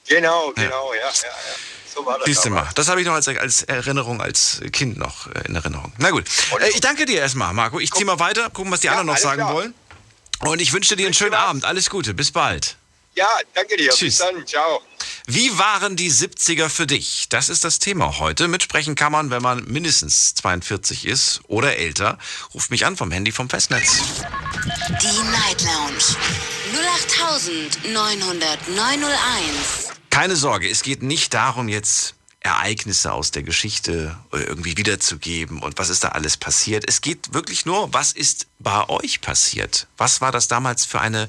Genau, 0.06 0.52
genau, 0.54 0.92
ja, 0.92 1.00
ja, 1.00 1.06
ja. 1.06 1.32
So 1.94 2.04
war 2.06 2.18
das. 2.18 2.26
Siehst 2.26 2.44
du 2.44 2.50
mal, 2.50 2.68
das 2.74 2.88
habe 2.88 3.00
ich 3.00 3.06
noch 3.06 3.14
als, 3.14 3.26
als 3.28 3.62
Erinnerung, 3.64 4.20
als 4.20 4.60
Kind 4.72 4.96
noch 4.96 5.26
in 5.46 5.54
Erinnerung. 5.56 5.92
Na 5.98 6.10
gut, 6.10 6.24
äh, 6.60 6.68
ich 6.70 6.80
danke 6.80 7.06
dir 7.06 7.18
erstmal, 7.20 7.52
Marco. 7.52 7.80
Ich 7.80 7.90
ziehe 7.92 8.04
mal 8.06 8.18
weiter, 8.18 8.48
gucken, 8.50 8.70
was 8.72 8.80
die 8.80 8.86
Ja, 8.86 8.92
anderen 8.92 9.08
noch 9.08 9.16
sagen 9.18 9.42
klar. 9.42 9.54
wollen. 9.54 9.74
Und 10.40 10.60
ich 10.62 10.72
wünsche 10.72 10.96
dir 10.96 11.04
einen 11.06 11.14
schönen. 11.14 11.34
Abend. 11.34 11.64
Alles 11.64 11.90
Gute, 11.90 12.14
bis 12.14 12.30
bald. 12.32 12.76
Ja, 13.14 13.28
danke 13.54 13.76
dir. 13.76 13.90
Tschüss. 13.90 14.18
Bis 14.18 14.18
dann. 14.18 14.46
Ciao. 14.46 14.80
Wie 15.26 15.58
waren 15.58 15.96
die 15.96 16.10
70er 16.10 16.68
für 16.68 16.86
dich? 16.86 17.26
Das 17.28 17.48
ist 17.48 17.64
das 17.64 17.78
Thema 17.78 18.18
heute. 18.18 18.48
Mitsprechen 18.48 18.94
kann 18.94 19.12
man, 19.12 19.30
wenn 19.30 19.42
man 19.42 19.64
mindestens 19.64 20.34
42 20.36 21.06
ist 21.06 21.40
oder 21.48 21.76
älter. 21.76 22.18
Ruft 22.54 22.70
mich 22.70 22.86
an 22.86 22.96
vom 22.96 23.10
Handy 23.10 23.32
vom 23.32 23.50
Festnetz. 23.50 23.98
Die 25.02 25.22
Night 25.30 25.62
Lounge 25.62 25.98
0890901. 27.92 29.89
Keine 30.10 30.36
Sorge, 30.36 30.68
es 30.68 30.82
geht 30.82 31.02
nicht 31.02 31.34
darum, 31.34 31.68
jetzt 31.68 32.14
Ereignisse 32.40 33.12
aus 33.12 33.30
der 33.30 33.42
Geschichte 33.42 34.16
äh, 34.32 34.38
irgendwie 34.38 34.76
wiederzugeben 34.76 35.62
und 35.62 35.78
was 35.78 35.90
ist 35.90 36.04
da 36.04 36.08
alles 36.08 36.36
passiert. 36.36 36.84
Es 36.88 37.02
geht 37.02 37.34
wirklich 37.34 37.66
nur, 37.66 37.92
was 37.92 38.12
ist 38.12 38.46
bei 38.58 38.88
euch 38.88 39.20
passiert? 39.20 39.86
Was 39.98 40.20
war 40.20 40.32
das 40.32 40.48
damals 40.48 40.86
für 40.86 41.00
eine 41.00 41.28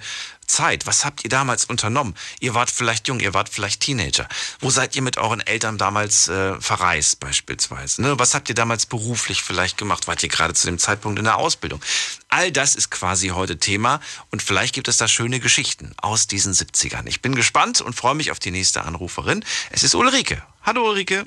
Zeit? 0.51 0.86
Was 0.86 1.05
habt 1.05 1.24
ihr 1.24 1.29
damals 1.29 1.65
unternommen? 1.65 2.15
Ihr 2.39 2.53
wart 2.53 2.70
vielleicht 2.70 3.08
jung, 3.08 3.20
ihr 3.20 3.34
wart 3.34 3.50
vielleicht 3.50 3.81
Teenager. 3.81 4.27
Wo 4.60 4.70
seid 4.70 4.96
ihr 4.96 5.01
mit 5.01 5.17
euren 5.17 5.39
Eltern 5.39 5.77
damals 5.77 6.27
äh, 6.27 6.60
verreist 6.60 7.20
beispielsweise? 7.20 8.01
Ne? 8.01 8.20
Was 8.20 8.36
habt 8.36 8.50
ihr 8.50 8.55
damals 8.55 8.86
beruflich 8.86 9.41
vielleicht 9.41 9.77
gemacht? 9.77 10.08
Wart 10.08 10.22
ihr 10.24 10.29
gerade 10.29 10.53
zu 10.53 10.67
dem 10.67 10.77
Zeitpunkt 10.77 11.17
in 11.20 11.25
der 11.25 11.38
Ausbildung? 11.38 11.81
All 12.29 12.51
das 12.51 12.75
ist 12.75 12.91
quasi 12.91 13.29
heute 13.29 13.58
Thema 13.58 14.01
und 14.29 14.41
vielleicht 14.41 14.75
gibt 14.75 14.88
es 14.88 14.98
da 14.98 15.08
schöne 15.08 15.39
Geschichten 15.39 15.93
aus 16.01 16.27
diesen 16.27 16.53
70ern. 16.53 17.08
Ich 17.08 17.22
bin 17.22 17.34
gespannt 17.34 17.81
und 17.81 17.93
freue 17.93 18.15
mich 18.15 18.31
auf 18.31 18.39
die 18.39 18.51
nächste 18.51 18.84
Anruferin. 18.84 19.46
Es 19.72 19.84
ist 19.84 19.96
Ulrike. 19.96 20.43
Hallo 20.63 20.88
Ulrike. 20.89 21.25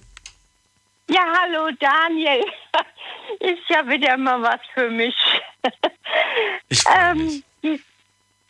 Ja, 1.09 1.23
hallo 1.41 1.71
Daniel. 1.81 2.45
Ist 3.41 3.69
ja 3.69 3.87
wieder 3.87 4.17
mal 4.17 4.41
was 4.43 4.61
für 4.73 4.91
mich. 4.91 5.15
Ich 6.69 6.83
freue 6.83 7.15
mich. 7.15 7.43
Ähm, 7.63 7.81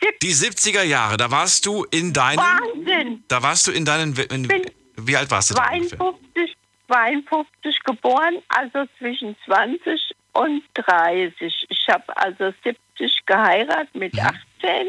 die 0.01 0.07
Die 0.21 0.33
70er 0.33 0.83
Jahre, 0.83 1.17
da 1.17 1.31
warst 1.31 1.65
du 1.65 1.83
in 1.91 2.13
deinen, 2.13 2.37
Wahnsinn. 2.37 3.23
da 3.27 3.41
warst 3.41 3.67
du 3.67 3.71
in 3.71 3.85
deinen, 3.85 4.15
in, 4.15 4.49
wie 4.97 5.15
alt 5.17 5.29
warst 5.31 5.51
du 5.51 5.55
da 5.55 5.69
ungefähr? 5.71 5.97
52, 5.97 6.55
52 6.87 7.79
geboren, 7.83 8.41
also 8.49 8.85
zwischen 8.99 9.35
20 9.45 10.11
und 10.33 10.63
30. 10.75 11.65
Ich 11.69 11.87
habe 11.89 12.03
also 12.17 12.53
70 12.63 13.25
geheiratet 13.25 13.95
mit 13.95 14.13
Mhm. 14.13 14.19
18 14.19 14.87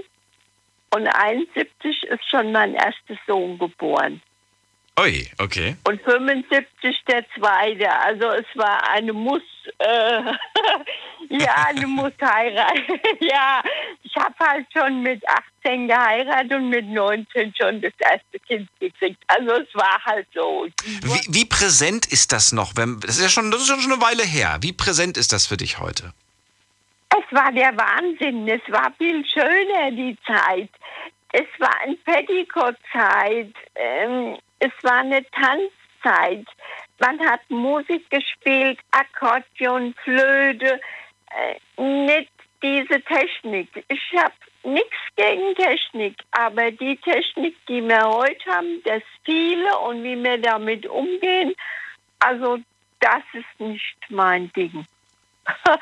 und 0.95 1.07
71 1.07 2.03
ist 2.05 2.29
schon 2.31 2.53
mein 2.53 2.75
erster 2.75 3.17
Sohn 3.27 3.59
geboren. 3.59 4.21
Ui, 4.99 5.29
okay. 5.39 5.77
Und 5.85 6.01
75 6.03 7.05
der 7.07 7.25
zweite. 7.37 7.93
Also 7.93 8.31
es 8.31 8.47
war 8.55 8.89
eine 8.91 9.13
Muss, 9.13 9.43
äh, 9.79 10.23
ja, 11.29 11.67
eine 11.67 11.87
Muss 11.87 12.13
heiraten. 12.23 12.99
ja, 13.21 13.63
ich 14.03 14.17
habe 14.17 14.35
halt 14.41 14.67
schon 14.73 15.03
mit 15.03 15.23
18 15.63 15.89
geheiratet 15.89 16.55
und 16.55 16.71
mit 16.71 16.87
19 16.87 17.55
schon 17.61 17.83
das 17.83 17.93
erste 17.99 18.39
Kind 18.47 18.71
gekriegt. 18.81 19.23
Also 19.27 19.53
es 19.53 19.75
war 19.75 20.03
halt 20.03 20.27
so. 20.35 20.67
Wie, 20.85 21.35
wie 21.35 21.45
präsent 21.45 22.07
ist 22.07 22.33
das 22.33 22.53
noch? 22.53 22.73
Das 22.73 23.19
ist 23.19 23.23
ja 23.23 23.29
schon, 23.29 23.51
das 23.51 23.61
ist 23.61 23.69
schon 23.69 23.93
eine 23.93 24.01
Weile 24.01 24.25
her. 24.25 24.59
Wie 24.63 24.73
präsent 24.73 25.19
ist 25.19 25.31
das 25.31 25.47
für 25.47 25.59
dich 25.59 25.79
heute? 25.79 26.15
Es 27.11 27.37
war 27.37 27.53
der 27.53 27.77
Wahnsinn. 27.77 28.49
Es 28.49 28.63
war 28.73 28.93
viel 28.97 29.25
schöner, 29.27 29.91
die 29.91 30.17
Zeit. 30.27 30.71
Es 31.33 31.47
war 31.59 31.81
eine 31.83 31.97
Petticoat-Zeit. 31.97 33.53
Ähm, 33.75 34.39
es 34.59 34.73
war 34.83 35.01
eine 35.01 35.25
Tanzzeit. 35.31 36.47
Man 36.99 37.21
hat 37.29 37.41
Musik 37.49 38.09
gespielt, 38.11 38.79
Akkordeon, 38.91 39.95
Flöte. 40.03 40.81
Äh, 41.31 41.83
nicht 41.83 42.31
diese 42.63 43.01
Technik. 43.03 43.85
Ich 43.89 44.13
habe 44.17 44.35
nichts 44.65 44.97
gegen 45.17 45.55
Technik, 45.55 46.17
aber 46.33 46.71
die 46.71 46.97
Technik, 46.97 47.55
die 47.67 47.83
wir 47.83 48.03
heute 48.05 48.51
haben, 48.51 48.83
das 48.85 49.03
viele 49.25 49.79
und 49.79 50.03
wie 50.03 50.23
wir 50.23 50.39
damit 50.39 50.87
umgehen, 50.87 51.55
also 52.19 52.59
das 53.01 53.23
ist 53.33 53.61
nicht 53.61 53.97
mein 54.09 54.53
Ding. 54.53 54.87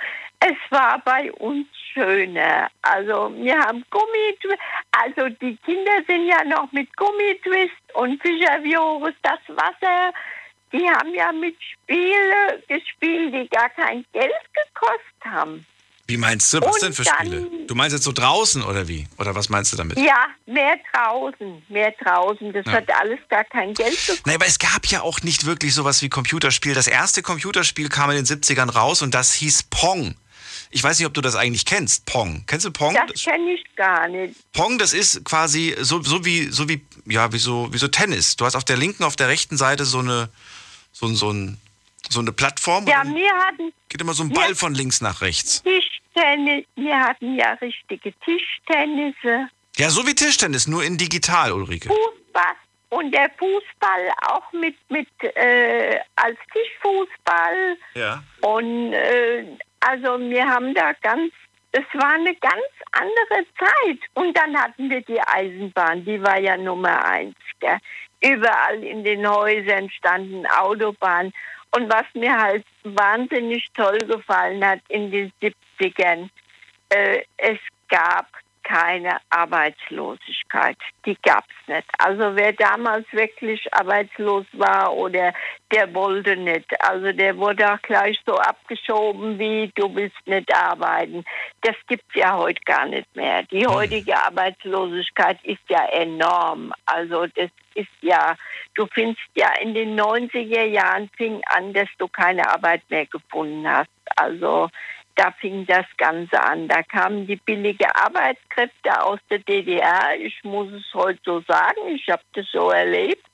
Es 0.47 0.57
war 0.69 0.99
bei 0.99 1.33
uns 1.33 1.67
schöner. 1.95 2.69
Also 2.83 3.33
wir 3.37 3.59
haben 3.59 3.85
Gummitwist. 3.91 4.59
Also 4.93 5.29
die 5.41 5.57
Kinder 5.65 5.93
sind 6.07 6.27
ja 6.27 6.45
noch 6.45 6.71
mit 6.73 6.95
Gummitwist 6.97 7.73
und 7.95 8.21
Fischervirus, 8.21 9.15
das 9.23 9.39
Wasser. 9.49 10.13
Die 10.73 10.89
haben 10.91 11.15
ja 11.15 11.31
mit 11.33 11.57
Spiele 11.63 12.63
gespielt, 12.69 13.33
die 13.33 13.49
gar 13.49 13.71
kein 13.71 14.05
Geld 14.13 14.33
gekostet 14.53 15.25
haben. 15.25 15.65
Wie 16.07 16.19
meinst 16.19 16.53
du? 16.53 16.61
Was 16.61 16.75
Und 16.75 16.83
denn 16.83 16.93
für 16.93 17.05
dann- 17.05 17.17
Spiele? 17.27 17.47
Du 17.67 17.75
meinst 17.75 17.95
jetzt 17.95 18.05
so 18.05 18.13
draußen 18.13 18.63
oder 18.63 18.87
wie? 18.89 19.07
Oder 19.19 19.35
was 19.35 19.49
meinst 19.49 19.73
du 19.73 19.77
damit? 19.79 19.99
Ja, 19.99 20.27
mehr 20.45 20.77
draußen, 20.93 21.63
mehr 21.71 21.95
draußen. 22.03 22.53
Das 22.53 22.67
Ja. 22.67 22.73
hat 22.73 22.91
alles 23.01 23.21
gar 23.31 23.45
kein 23.45 23.73
Geld 23.73 23.93
gekostet. 23.93 24.27
Nein, 24.27 24.35
aber 24.35 24.47
es 24.47 24.59
gab 24.59 24.85
ja 24.87 25.01
auch 25.01 25.21
nicht 25.23 25.47
wirklich 25.47 25.73
sowas 25.75 26.03
wie 26.03 26.11
Computerspiel. 26.11 26.75
Das 26.75 26.89
erste 26.89 27.23
Computerspiel 27.23 27.89
kam 27.89 28.11
in 28.11 28.17
den 28.17 28.27
70ern 28.27 28.69
raus 28.69 29.01
und 29.01 29.15
das 29.15 29.33
hieß 29.33 29.63
Pong. 29.71 30.15
Ich 30.75 30.83
weiß 30.83 30.99
nicht, 30.99 31.07
ob 31.07 31.15
du 31.15 31.21
das 31.21 31.37
eigentlich 31.37 31.65
kennst, 31.67 32.05
Pong. 32.05 32.43
Kennst 32.49 32.67
du 32.67 32.73
Pong? 32.73 32.99
Das 33.07 33.23
kenne 33.23 33.53
ich 33.53 33.65
gar 33.77 34.09
nicht. 34.09 34.35
Pong, 34.53 34.77
das 34.77 34.93
ist 34.93 35.25
quasi 35.25 35.77
so, 35.79 36.03
so 36.03 36.25
wie, 36.25 36.49
so 36.51 36.69
wie, 36.69 36.85
ja, 37.07 37.33
wie 37.33 37.39
so, 37.39 37.73
wie 37.73 37.79
so 37.79 37.87
Tennis. 37.87 38.35
Du 38.35 38.45
hast 38.45 38.57
auf 38.57 38.65
der 38.65 38.77
linken, 38.77 39.05
auf 39.05 39.15
der 39.15 39.29
rechten 39.29 39.57
Seite 39.57 39.85
so 39.85 40.01
eine, 40.01 40.31
so, 40.91 41.07
so, 41.15 41.31
ein, 41.31 41.59
so 42.11 42.19
eine 42.19 42.33
Plattform. 42.33 42.89
Ja, 42.89 43.05
wir 43.05 43.33
hatten 43.35 43.73
geht 43.89 44.01
immer 44.01 44.15
so 44.15 44.25
ein. 44.25 44.31
Ball 44.31 44.57
von 44.57 44.75
links 44.75 45.01
nach 45.01 45.21
rechts. 45.21 45.63
Tischtennis, 45.63 46.65
wir 46.75 46.99
hatten 46.99 47.37
ja 47.37 47.53
richtige 47.53 48.13
Tischtennisse. 48.25 49.49
Ja, 49.77 49.91
so 49.91 50.05
wie 50.09 50.15
Tischtennis, 50.17 50.67
nur 50.67 50.83
in 50.83 50.99
digital, 50.99 51.53
Ulrike. 51.53 51.89
Fußball 51.89 52.55
und 52.91 53.13
der 53.13 53.31
Fußball 53.39 54.13
auch 54.27 54.53
mit, 54.53 54.77
mit 54.89 55.09
äh, 55.23 56.01
als 56.17 56.37
Tischfußball. 56.53 57.77
Ja. 57.95 58.25
Und 58.41 58.93
äh, 58.93 59.45
also 59.87 60.19
wir 60.19 60.47
haben 60.47 60.75
da 60.75 60.93
ganz, 61.03 61.33
es 61.73 61.85
war 61.95 62.15
eine 62.15 62.35
ganz 62.37 62.73
andere 62.93 63.47
Zeit. 63.59 63.99
Und 64.15 64.37
dann 64.37 64.57
hatten 64.57 64.89
wir 64.89 65.03
die 65.03 65.21
Eisenbahn, 65.21 66.05
die 66.05 66.23
war 66.23 66.39
ja 66.39 66.57
Nummer 66.57 67.05
eins. 67.05 67.37
Gell? 67.61 67.79
Überall 68.23 68.83
in 68.83 69.05
den 69.05 69.29
Häusern 69.29 69.91
standen 69.91 70.47
Autobahnen. 70.47 71.33
Und 71.77 71.93
was 71.93 72.05
mir 72.15 72.35
halt 72.37 72.65
wahnsinnig 72.85 73.67
toll 73.75 73.99
gefallen 73.99 74.65
hat 74.65 74.81
in 74.89 75.11
den 75.11 75.33
70ern, 75.43 76.29
äh, 76.91 77.23
es 77.37 77.59
gab 77.89 78.27
keine 78.65 79.19
Arbeitslosigkeit. 79.31 80.77
Die 81.07 81.17
gab 81.23 81.45
es 81.45 81.69
nicht. 81.69 81.89
Also 81.99 82.35
wer 82.35 82.53
damals 82.53 83.07
wirklich 83.13 83.73
arbeitslos 83.73 84.47
war 84.53 84.93
oder 84.95 85.33
der 85.71 85.95
wollte 85.95 86.37
nicht. 86.37 86.67
Also 86.81 87.13
der 87.13 87.37
wurde 87.37 87.73
auch 87.73 87.83
gleich 87.83 88.19
so 88.27 88.37
abgeschoben 88.37 89.39
wie 89.39 89.71
du 89.75 89.95
willst 89.95 90.27
nicht 90.27 90.53
arbeiten. 90.55 91.25
Das 91.61 91.77
gibt 91.87 92.05
es 92.09 92.15
ja 92.15 92.37
heute 92.37 92.61
gar 92.65 92.87
nicht 92.87 93.15
mehr. 93.15 93.43
Die 93.45 93.67
heutige 93.67 94.17
Arbeitslosigkeit 94.17 95.39
ist 95.45 95.63
ja 95.69 95.85
enorm. 95.87 96.73
Also 96.87 97.27
das 97.27 97.51
ist 97.75 97.89
ja, 98.01 98.37
du 98.75 98.87
findest 98.87 99.29
ja 99.35 99.53
in 99.61 99.75
den 99.75 99.99
90er 99.99 100.65
Jahren 100.65 101.11
fing 101.17 101.41
an, 101.47 101.73
dass 101.73 101.89
du 101.99 102.09
keine 102.09 102.49
Arbeit 102.51 102.83
mehr 102.89 103.07
gefunden 103.07 103.69
hast. 103.69 103.91
Also 104.17 104.69
da 105.17 105.31
fing 105.41 105.67
das 105.67 105.87
Ganze 105.97 106.43
an. 106.43 106.69
Da 106.69 106.83
kamen 106.83 107.27
die 107.27 107.37
billige 107.37 107.95
Arbeitskräfte 107.95 109.03
aus 109.03 109.19
der 109.31 109.39
DDR. 109.39 110.17
Ich 110.19 110.43
muss 110.45 110.73
es 110.73 110.95
heute 110.95 111.21
so 111.25 111.41
sagen, 111.47 111.89
ich 111.95 112.09
habe 112.09 112.23
das 112.33 112.47
so 112.53 112.71
erlebt. 112.71 113.25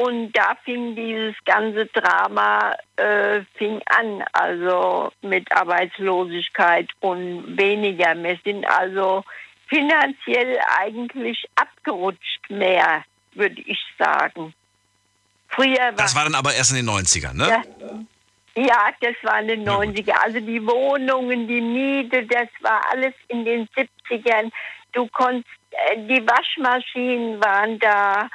Und 0.00 0.32
da 0.32 0.56
fing 0.64 0.96
dieses 0.96 1.34
ganze 1.44 1.86
Drama 1.86 2.74
äh, 2.96 3.42
fing 3.54 3.82
an, 3.86 4.24
also 4.32 5.12
mit 5.20 5.50
Arbeitslosigkeit 5.52 6.88
und 7.00 7.58
weniger. 7.58 8.14
Wir 8.16 8.38
sind 8.42 8.66
also 8.66 9.24
finanziell 9.68 10.58
eigentlich 10.78 11.44
abgerutscht 11.54 12.48
mehr, 12.48 13.04
würde 13.34 13.60
ich 13.60 13.78
sagen. 13.98 14.54
Früher 15.48 15.76
war 15.76 15.92
Das 15.92 16.14
war 16.14 16.24
dann 16.24 16.34
aber 16.34 16.54
erst 16.54 16.70
in 16.70 16.76
den 16.76 16.88
90ern, 16.88 17.34
ne? 17.34 17.48
ja. 17.48 17.62
Ja, 18.56 18.90
das 19.00 19.14
waren 19.22 19.46
die 19.46 19.54
90er. 19.54 20.12
Also 20.22 20.40
die 20.40 20.64
Wohnungen, 20.66 21.46
die 21.46 21.60
Miete, 21.60 22.26
das 22.26 22.48
war 22.60 22.82
alles 22.90 23.14
in 23.28 23.44
den 23.44 23.68
70ern. 23.68 24.50
Du 24.92 25.06
konntest, 25.08 25.48
äh, 25.70 25.96
die 25.98 26.26
Waschmaschinen 26.26 27.40
waren 27.40 27.78
da. 27.78 28.28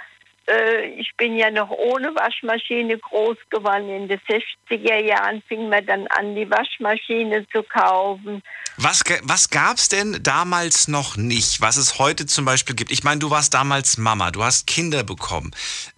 Äh, 0.48 0.88
ich 1.00 1.12
bin 1.18 1.36
ja 1.36 1.50
noch 1.52 1.70
ohne 1.70 2.14
Waschmaschine 2.16 2.98
groß 2.98 3.38
geworden. 3.50 3.90
In 3.90 4.08
den 4.08 4.20
60er 4.20 5.00
Jahren 5.00 5.42
fing 5.48 5.70
man 5.70 5.86
dann 5.86 6.08
an, 6.08 6.36
die 6.36 6.50
Waschmaschine 6.50 7.48
zu 7.52 7.64
kaufen. 7.64 8.42
Was, 8.78 9.04
was 9.24 9.50
gab's 9.50 9.90
denn 9.90 10.20
damals 10.22 10.88
noch 10.88 11.16
nicht, 11.16 11.62
was 11.62 11.78
es 11.78 11.98
heute 11.98 12.26
zum 12.26 12.46
Beispiel 12.46 12.76
gibt? 12.76 12.92
Ich 12.92 13.04
meine, 13.04 13.20
du 13.20 13.30
warst 13.30 13.54
damals 13.54 13.98
Mama, 13.98 14.32
du 14.32 14.44
hast 14.44 14.68
Kinder 14.68 15.04
bekommen. 15.04 15.52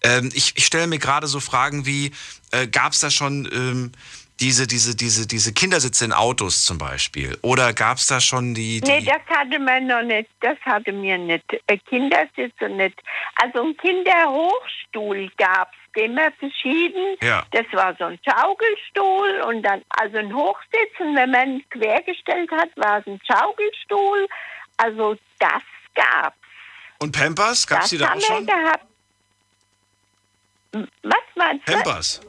Ähm, 0.04 0.30
ich 0.34 0.54
ich 0.56 0.66
stelle 0.66 0.88
mir 0.88 1.00
gerade 1.00 1.28
so 1.28 1.40
Fragen 1.40 1.86
wie, 1.86 2.12
äh, 2.52 2.68
gab's 2.68 3.00
da 3.00 3.10
schon 3.10 3.50
ähm, 3.52 3.92
diese, 4.40 4.68
diese, 4.68 4.96
diese, 4.96 5.28
diese 5.28 5.52
Kindersitze 5.52 6.06
in 6.06 6.14
Autos 6.14 6.64
zum 6.64 6.78
Beispiel? 6.78 7.38
Oder 7.42 7.74
gab's 7.74 8.08
da 8.08 8.22
schon 8.22 8.54
die... 8.54 8.82
die 8.82 8.92
Nee, 8.92 9.02
das 9.02 9.22
hatte 9.36 9.58
man 9.60 9.88
noch 9.88 10.04
nicht. 10.04 10.30
Das 10.42 10.58
hatte 10.62 10.92
mir 10.92 11.18
nicht. 11.18 11.44
Äh, 11.66 11.78
Kindersitze 11.78 12.70
nicht. 12.70 13.02
Also 13.36 13.64
ein 13.64 13.76
Kinderhochstuhl 13.78 15.32
gab's, 15.38 15.76
den 15.96 16.14
man 16.14 16.32
verschieden. 16.34 17.18
Ja. 17.22 17.46
Das 17.52 17.66
war 17.74 17.96
so 17.98 18.06
ein 18.06 18.20
Schaukelstuhl 18.24 19.42
und 19.48 19.64
dann 19.64 19.82
also 19.90 20.18
ein 20.18 20.34
Hochsitz 20.34 21.00
und 21.00 21.16
wenn 21.16 21.32
man 21.32 21.64
quergestellt 21.72 22.52
hat, 22.52 22.70
war 22.76 23.00
es 23.00 23.08
ein 23.08 23.20
Schaukelstuhl. 23.26 24.28
Also 24.78 25.16
das 25.40 25.64
gab's. 25.96 26.38
Und 27.00 27.12
Pampers, 27.12 27.66
gab's 27.66 27.84
das 27.84 27.90
die 27.90 27.98
da 27.98 28.14
auch 28.14 28.22
schon? 28.22 28.46
gehabt. 28.46 28.86
Was 30.74 31.24
meinst 31.36 31.68
du? 31.68 31.74
Pampers. 31.74 32.22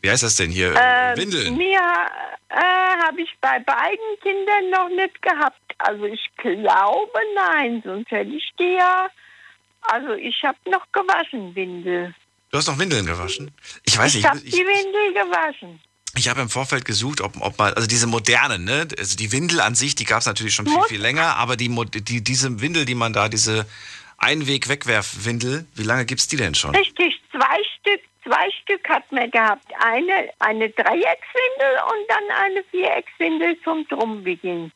Wie 0.00 0.10
heißt 0.10 0.22
das 0.22 0.36
denn 0.36 0.50
hier? 0.50 0.74
Ähm, 0.76 1.16
Windeln. 1.16 1.56
Mir 1.56 1.80
äh, 2.48 2.54
habe 3.04 3.20
ich 3.20 3.30
bei 3.40 3.58
beiden 3.60 4.20
Kindern 4.22 4.70
noch 4.70 4.88
nicht 4.88 5.20
gehabt. 5.22 5.60
Also 5.78 6.04
ich 6.04 6.30
glaube 6.36 7.18
nein, 7.34 7.82
sonst 7.84 8.10
hätte 8.10 8.30
ich 8.30 8.50
die 8.58 8.76
ja. 8.78 9.08
Also 9.82 10.12
ich 10.14 10.42
habe 10.42 10.58
noch 10.70 10.86
gewaschen, 10.92 11.54
Windel. 11.54 12.14
Du 12.50 12.58
hast 12.58 12.66
noch 12.66 12.78
Windeln 12.78 13.06
gewaschen? 13.06 13.50
Ich 13.84 13.96
weiß 13.96 14.14
ich 14.14 14.22
nicht. 14.22 14.28
habe 14.28 14.40
die 14.40 14.52
Windel 14.52 15.12
gewaschen. 15.14 15.80
Ich 16.14 16.28
habe 16.28 16.40
im 16.40 16.48
Vorfeld 16.48 16.84
gesucht, 16.84 17.20
ob, 17.20 17.40
ob 17.40 17.58
man, 17.58 17.74
also 17.74 17.86
diese 17.86 18.06
modernen, 18.06 18.64
ne? 18.64 18.88
Also 18.98 19.16
die 19.16 19.30
Windel 19.30 19.60
an 19.60 19.74
sich, 19.74 19.94
die 19.94 20.04
gab 20.04 20.20
es 20.20 20.26
natürlich 20.26 20.54
schon 20.54 20.66
viel, 20.66 20.82
viel 20.88 21.00
länger, 21.00 21.36
aber 21.36 21.56
die, 21.56 21.68
die, 22.00 22.24
diese 22.24 22.60
Windel, 22.60 22.86
die 22.86 22.94
man 22.94 23.12
da, 23.12 23.28
diese 23.28 23.66
Einweg-Wegwerf-Windel, 24.16 25.66
wie 25.74 25.82
lange 25.82 26.06
gibt's 26.06 26.26
die 26.26 26.36
denn 26.36 26.54
schon? 26.54 26.74
Richtig, 26.74 27.17
zwei 28.28 28.50
Stück, 28.62 28.88
hat 28.88 29.10
man 29.10 29.30
gehabt. 29.30 29.66
Eine, 29.80 30.30
eine 30.38 30.68
Dreieckswindel 30.70 31.72
und 31.90 32.08
dann 32.08 32.36
eine 32.44 32.62
Viereckswindel 32.64 33.60
zum 33.62 33.86
Drumwickeln. 33.88 34.72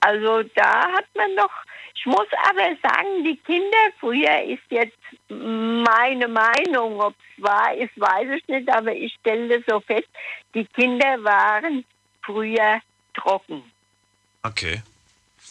Also 0.00 0.42
da 0.54 0.92
hat 0.92 1.06
man 1.16 1.34
noch, 1.34 1.50
ich 1.94 2.06
muss 2.06 2.26
aber 2.48 2.76
sagen, 2.82 3.24
die 3.24 3.36
Kinder 3.36 3.76
früher 3.98 4.42
ist 4.44 4.62
jetzt 4.70 4.96
meine 5.28 6.28
Meinung, 6.28 7.00
ob 7.00 7.14
es 7.36 7.42
wahr 7.42 7.74
ist, 7.74 7.98
weiß 7.98 8.28
ich 8.36 8.46
nicht, 8.48 8.72
aber 8.72 8.92
ich 8.92 9.12
stelle 9.20 9.62
so 9.66 9.80
fest, 9.80 10.08
die 10.54 10.64
Kinder 10.66 11.22
waren 11.24 11.84
früher 12.22 12.80
trocken. 13.14 13.62
Okay. 14.42 14.82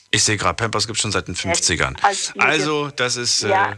Ich 0.09 0.23
sehe 0.23 0.37
gerade, 0.37 0.55
Pampers 0.55 0.87
gibt 0.87 0.99
schon 0.99 1.11
seit 1.11 1.27
den 1.27 1.35
50ern. 1.35 2.01
als 2.01 2.33
wir 2.33 2.41
Also, 2.41 2.89
das 2.95 3.17
ist 3.17 3.43
äh, 3.43 3.49
Ja. 3.49 3.77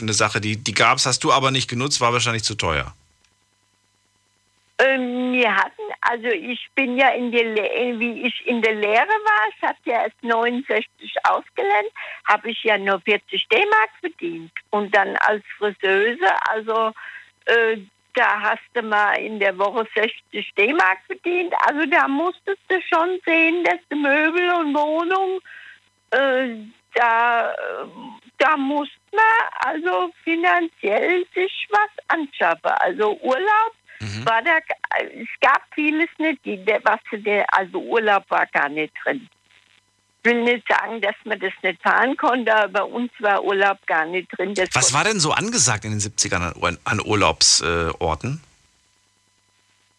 Eine 0.00 0.12
Sache, 0.12 0.40
die, 0.40 0.56
die 0.56 0.74
gab's, 0.74 1.06
hast 1.06 1.24
du 1.24 1.32
aber 1.32 1.50
nicht 1.50 1.68
genutzt, 1.68 2.00
war 2.00 2.12
wahrscheinlich 2.12 2.44
zu 2.44 2.54
teuer. 2.54 2.94
Ähm, 4.78 5.32
wir 5.32 5.54
hatten, 5.54 5.82
also 6.02 6.26
ich 6.26 6.68
bin 6.74 6.98
ja 6.98 7.08
in 7.10 7.32
der, 7.32 7.44
Le 7.44 7.98
wie 7.98 8.26
ich 8.26 8.46
in 8.46 8.60
der 8.60 8.74
Lehre 8.74 9.06
war, 9.06 9.48
ich 9.54 9.62
hatte 9.62 9.80
ja 9.84 10.02
erst 10.02 10.22
69 10.22 11.14
ausgelernt, 11.24 11.88
habe 12.26 12.50
ich 12.50 12.62
ja 12.62 12.76
nur 12.76 13.00
40 13.00 13.48
D-Mark 13.48 13.90
verdient. 14.00 14.52
Und 14.70 14.94
dann 14.94 15.16
als 15.16 15.42
Friseuse, 15.56 16.28
also 16.50 16.92
äh, 17.46 17.78
da 18.14 18.40
hast 18.40 18.68
du 18.74 18.82
mal 18.82 19.14
in 19.14 19.38
der 19.38 19.56
Woche 19.56 19.86
60 19.94 20.54
D-Mark 20.58 20.98
verdient. 21.06 21.54
Also 21.66 21.86
da 21.86 22.06
musstest 22.06 22.60
du 22.68 22.80
schon 22.82 23.18
sehen, 23.24 23.64
dass 23.64 23.78
du 23.88 23.96
Möbel 23.96 24.50
und 24.56 24.74
Wohnung, 24.74 25.40
äh, 26.10 26.54
da, 26.94 27.52
äh, 27.52 27.56
da 28.38 28.56
musste 28.58 28.94
man 29.16 29.74
also 29.74 30.12
finanziell 30.22 31.24
sich 31.34 31.68
was 31.70 31.90
anschaffen. 32.08 32.70
Also 32.80 33.18
Urlaub 33.20 33.72
war 34.24 34.42
da, 34.42 34.58
es 35.00 35.28
gab 35.40 35.62
vieles 35.74 36.08
nicht, 36.18 36.44
die, 36.44 36.60
was 36.84 37.00
der, 37.12 37.46
also 37.54 37.78
Urlaub 37.78 38.24
war 38.28 38.46
gar 38.46 38.68
nicht 38.68 38.92
drin. 39.02 39.28
Ich 40.22 40.32
will 40.32 40.42
nicht 40.42 40.66
sagen, 40.68 41.00
dass 41.00 41.14
man 41.24 41.38
das 41.38 41.52
nicht 41.62 41.80
fahren 41.82 42.16
konnte, 42.16 42.54
aber 42.54 42.68
bei 42.68 42.82
uns 42.82 43.12
war 43.20 43.44
Urlaub 43.44 43.78
gar 43.86 44.04
nicht 44.06 44.28
drin. 44.36 44.54
Das 44.54 44.68
Was 44.74 44.92
war 44.92 45.04
denn 45.04 45.20
so 45.20 45.32
angesagt 45.32 45.84
in 45.84 45.92
den 45.92 46.00
70ern 46.00 46.60
an, 46.60 46.78
an 46.84 47.00
Urlaubsorten? 47.00 48.42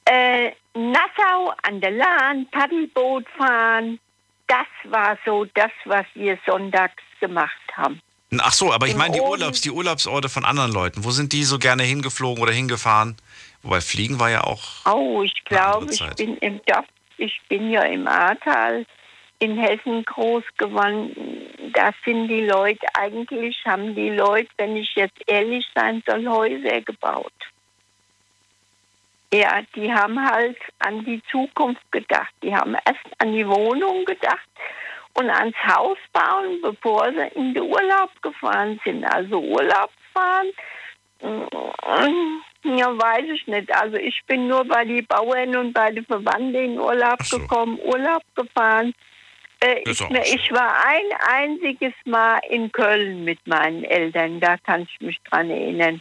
Äh, 0.05 0.51
Nassau 0.73 1.53
an 1.63 1.81
der 1.81 1.91
Lahn, 1.91 2.47
Paddelboot 2.51 3.25
fahren, 3.37 3.99
das 4.47 4.67
war 4.85 5.17
so 5.25 5.45
das, 5.53 5.71
was 5.85 6.05
wir 6.13 6.37
sonntags 6.45 7.03
gemacht 7.19 7.51
haben. 7.73 8.01
Ach 8.39 8.51
so, 8.51 8.73
aber 8.73 8.87
ich 8.87 8.95
meine 8.95 9.15
die. 9.15 9.21
Urlaubs, 9.21 9.61
die 9.61 9.71
Urlaubsorte 9.71 10.27
von 10.27 10.43
anderen 10.43 10.71
Leuten. 10.71 11.03
Wo 11.05 11.11
sind 11.11 11.31
die 11.31 11.43
so 11.43 11.59
gerne 11.59 11.83
hingeflogen 11.83 12.43
oder 12.43 12.51
hingefahren? 12.51 13.15
Wobei 13.63 13.81
Fliegen 13.81 14.19
war 14.19 14.29
ja 14.29 14.43
auch. 14.43 14.85
Oh, 14.85 15.23
ich 15.23 15.43
glaube, 15.45 15.91
ich 15.91 16.03
bin 16.15 16.37
im 16.37 16.59
Dorf, 16.65 16.85
ich 17.17 17.39
bin 17.47 17.71
ja 17.71 17.83
im 17.83 18.07
Ahrtal 18.07 18.85
in 19.39 19.57
Hessen 19.57 20.03
groß 20.03 20.43
geworden. 20.57 21.15
Da 21.73 21.91
sind 22.03 22.27
die 22.27 22.45
Leute, 22.45 22.85
eigentlich 22.95 23.57
haben 23.65 23.95
die 23.95 24.09
Leute, 24.09 24.49
wenn 24.57 24.75
ich 24.75 24.93
jetzt 24.95 25.21
ehrlich 25.27 25.65
sein 25.73 26.03
soll, 26.05 26.27
Häuser 26.27 26.81
gebaut. 26.81 27.33
Ja, 29.33 29.61
die 29.75 29.91
haben 29.91 30.19
halt 30.19 30.57
an 30.79 31.03
die 31.03 31.21
Zukunft 31.29 31.91
gedacht. 31.91 32.33
Die 32.41 32.55
haben 32.55 32.75
erst 32.85 33.05
an 33.19 33.33
die 33.33 33.47
Wohnung 33.47 34.05
gedacht 34.05 34.47
und 35.19 35.29
ans 35.29 35.55
Haus 35.67 35.97
bauen, 36.13 36.61
bevor 36.61 37.11
sie 37.11 37.39
in 37.39 37.53
den 37.53 37.63
Urlaub 37.63 38.11
gefahren 38.21 38.79
sind. 38.85 39.03
Also 39.03 39.39
Urlaub 39.39 39.89
fahren, 40.13 40.47
mm, 41.21 42.77
ja, 42.77 42.97
weiß 42.97 43.25
ich 43.33 43.47
nicht. 43.47 43.73
Also 43.73 43.97
ich 43.97 44.21
bin 44.27 44.47
nur 44.47 44.65
bei 44.65 44.85
den 44.85 45.05
Bauern 45.07 45.55
und 45.55 45.73
bei 45.73 45.91
den 45.91 46.05
Verwandten 46.05 46.55
in 46.55 46.79
Urlaub 46.79 47.21
so. 47.23 47.39
gekommen, 47.39 47.79
Urlaub 47.83 48.21
gefahren. 48.35 48.93
Äh, 49.59 49.81
ich, 49.85 50.01
ich 50.01 50.51
war 50.51 50.75
ein 50.85 51.05
einziges 51.27 51.93
Mal 52.05 52.39
in 52.49 52.71
Köln 52.71 53.23
mit 53.23 53.45
meinen 53.47 53.83
Eltern, 53.83 54.39
da 54.39 54.57
kann 54.57 54.83
ich 54.83 55.01
mich 55.01 55.17
dran 55.23 55.49
erinnern. 55.49 55.99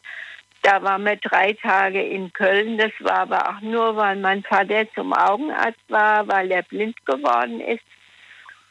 Da 0.61 0.83
waren 0.83 1.05
wir 1.05 1.16
drei 1.16 1.52
Tage 1.52 2.02
in 2.02 2.33
Köln. 2.33 2.76
Das 2.76 2.90
war 2.98 3.20
aber 3.20 3.50
auch 3.50 3.61
nur, 3.61 3.94
weil 3.96 4.16
mein 4.16 4.42
Vater 4.42 4.85
zum 4.94 5.12
Augenarzt 5.12 5.79
war, 5.88 6.26
weil 6.26 6.50
er 6.50 6.62
blind 6.62 7.07
geworden 7.07 7.61
ist 7.61 7.85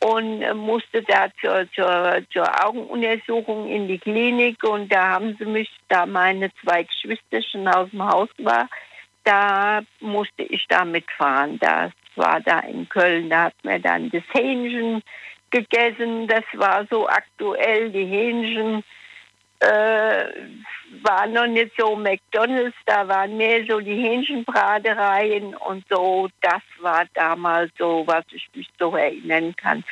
und 0.05 0.57
musste 0.57 1.01
da 1.01 1.29
zur, 1.41 1.65
zur, 1.71 2.21
zur 2.31 2.65
Augenuntersuchung 2.65 3.67
in 3.67 3.87
die 3.87 3.97
Klinik. 3.97 4.63
Und 4.63 4.91
da 4.91 5.09
haben 5.13 5.35
sie 5.39 5.45
mich, 5.45 5.69
da 5.87 6.05
meine 6.05 6.51
zwei 6.61 6.83
Geschwister 6.83 7.41
schon 7.41 7.67
aus 7.67 7.89
dem 7.89 8.03
Haus 8.03 8.29
war, 8.37 8.69
da 9.23 9.81
musste 10.01 10.43
ich 10.43 10.67
da 10.67 10.85
mitfahren. 10.85 11.57
Das 11.57 11.91
war 12.15 12.39
da 12.41 12.59
in 12.59 12.87
Köln. 12.87 13.31
Da 13.31 13.45
hat 13.45 13.55
man 13.63 13.81
dann 13.81 14.11
das 14.11 14.21
Hähnchen 14.31 15.01
gegessen. 15.49 16.27
Das 16.27 16.43
war 16.53 16.85
so 16.91 17.07
aktuell, 17.07 17.89
die 17.89 18.05
Hähnchen 18.05 18.83
äh, 19.59 20.25
war 21.03 21.27
noch 21.27 21.47
nicht 21.47 21.71
so 21.77 21.95
McDonalds, 21.95 22.75
da 22.85 23.07
waren 23.07 23.37
mehr 23.37 23.65
so 23.67 23.79
die 23.79 23.95
Hähnchenbratereien 23.95 25.55
und 25.55 25.83
so. 25.89 26.29
Das 26.41 26.61
war 26.81 27.05
damals 27.13 27.71
so, 27.77 28.03
was 28.07 28.23
ich 28.31 28.47
mich 28.53 28.67
so 28.79 28.95
erinnern 28.95 29.55
kann. 29.55 29.83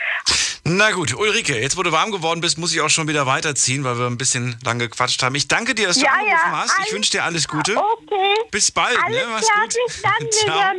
Na 0.65 0.91
gut, 0.91 1.13
Ulrike, 1.13 1.60
jetzt 1.60 1.76
wo 1.78 1.84
du 1.84 1.91
warm 1.91 2.12
geworden 2.12 2.39
bist, 2.39 2.58
muss 2.58 2.73
ich 2.73 2.80
auch 2.80 2.89
schon 2.89 3.08
wieder 3.10 3.26
weiterziehen, 3.26 3.84
weil 3.84 3.97
wir 3.97 4.08
ein 4.08 4.17
bisschen 4.17 4.58
lang 4.63 4.80
gequatscht 4.80 5.21
haben. 5.21 5.36
Ich 5.36 5.49
danke 5.49 5.76
dir, 5.76 5.88
dass 5.88 5.97
du 5.97 6.06
Ja, 6.06 6.12
angerufen 6.13 6.52
ja, 6.52 6.58
hast. 6.62 6.80
Ich 6.88 6.93
wünsche 6.93 7.12
dir 7.12 7.23
alles 7.26 7.47
Gute. 7.49 7.76
Okay. 7.76 8.36
Bis 8.49 8.71
bald, 8.71 8.97
Alles 9.04 9.17
ne? 9.17 9.28
Mach's 9.30 9.47
klar, 9.52 9.63
gut. 9.65 9.76
bis 9.86 10.02
dann, 10.02 10.32
Ciao. 10.32 10.71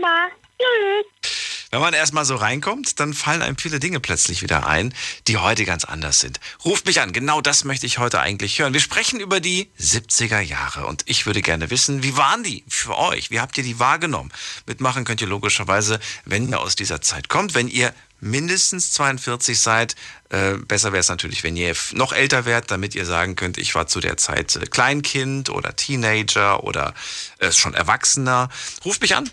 Tschüss. 0.58 1.63
Wenn 1.74 1.80
man 1.80 1.92
erstmal 1.92 2.24
so 2.24 2.36
reinkommt, 2.36 3.00
dann 3.00 3.14
fallen 3.14 3.42
einem 3.42 3.58
viele 3.58 3.80
Dinge 3.80 3.98
plötzlich 3.98 4.42
wieder 4.42 4.68
ein, 4.68 4.94
die 5.26 5.38
heute 5.38 5.64
ganz 5.64 5.84
anders 5.84 6.20
sind. 6.20 6.38
Ruft 6.64 6.86
mich 6.86 7.00
an, 7.00 7.12
genau 7.12 7.40
das 7.40 7.64
möchte 7.64 7.84
ich 7.84 7.98
heute 7.98 8.20
eigentlich 8.20 8.60
hören. 8.60 8.74
Wir 8.74 8.80
sprechen 8.80 9.18
über 9.18 9.40
die 9.40 9.68
70er 9.80 10.38
Jahre 10.38 10.86
und 10.86 11.02
ich 11.06 11.26
würde 11.26 11.42
gerne 11.42 11.70
wissen, 11.70 12.04
wie 12.04 12.16
waren 12.16 12.44
die 12.44 12.62
für 12.68 12.96
euch? 12.96 13.32
Wie 13.32 13.40
habt 13.40 13.58
ihr 13.58 13.64
die 13.64 13.80
wahrgenommen? 13.80 14.30
Mitmachen 14.66 15.04
könnt 15.04 15.20
ihr 15.20 15.26
logischerweise, 15.26 15.98
wenn 16.24 16.48
ihr 16.48 16.60
aus 16.60 16.76
dieser 16.76 17.00
Zeit 17.00 17.28
kommt, 17.28 17.56
wenn 17.56 17.66
ihr 17.66 17.92
mindestens 18.24 18.90
42 18.92 19.60
seid. 19.60 19.94
Äh, 20.30 20.54
besser 20.54 20.92
wäre 20.92 21.00
es 21.00 21.08
natürlich, 21.08 21.44
wenn 21.44 21.56
ihr 21.56 21.74
noch 21.92 22.12
älter 22.12 22.44
wärt, 22.44 22.70
damit 22.70 22.94
ihr 22.94 23.04
sagen 23.04 23.36
könnt, 23.36 23.58
ich 23.58 23.74
war 23.74 23.86
zu 23.86 24.00
der 24.00 24.16
Zeit 24.16 24.56
äh, 24.56 24.66
Kleinkind 24.66 25.50
oder 25.50 25.76
Teenager 25.76 26.64
oder 26.64 26.94
äh, 27.38 27.52
schon 27.52 27.74
Erwachsener. 27.74 28.48
Ruft 28.84 29.02
mich 29.02 29.14
an. 29.14 29.30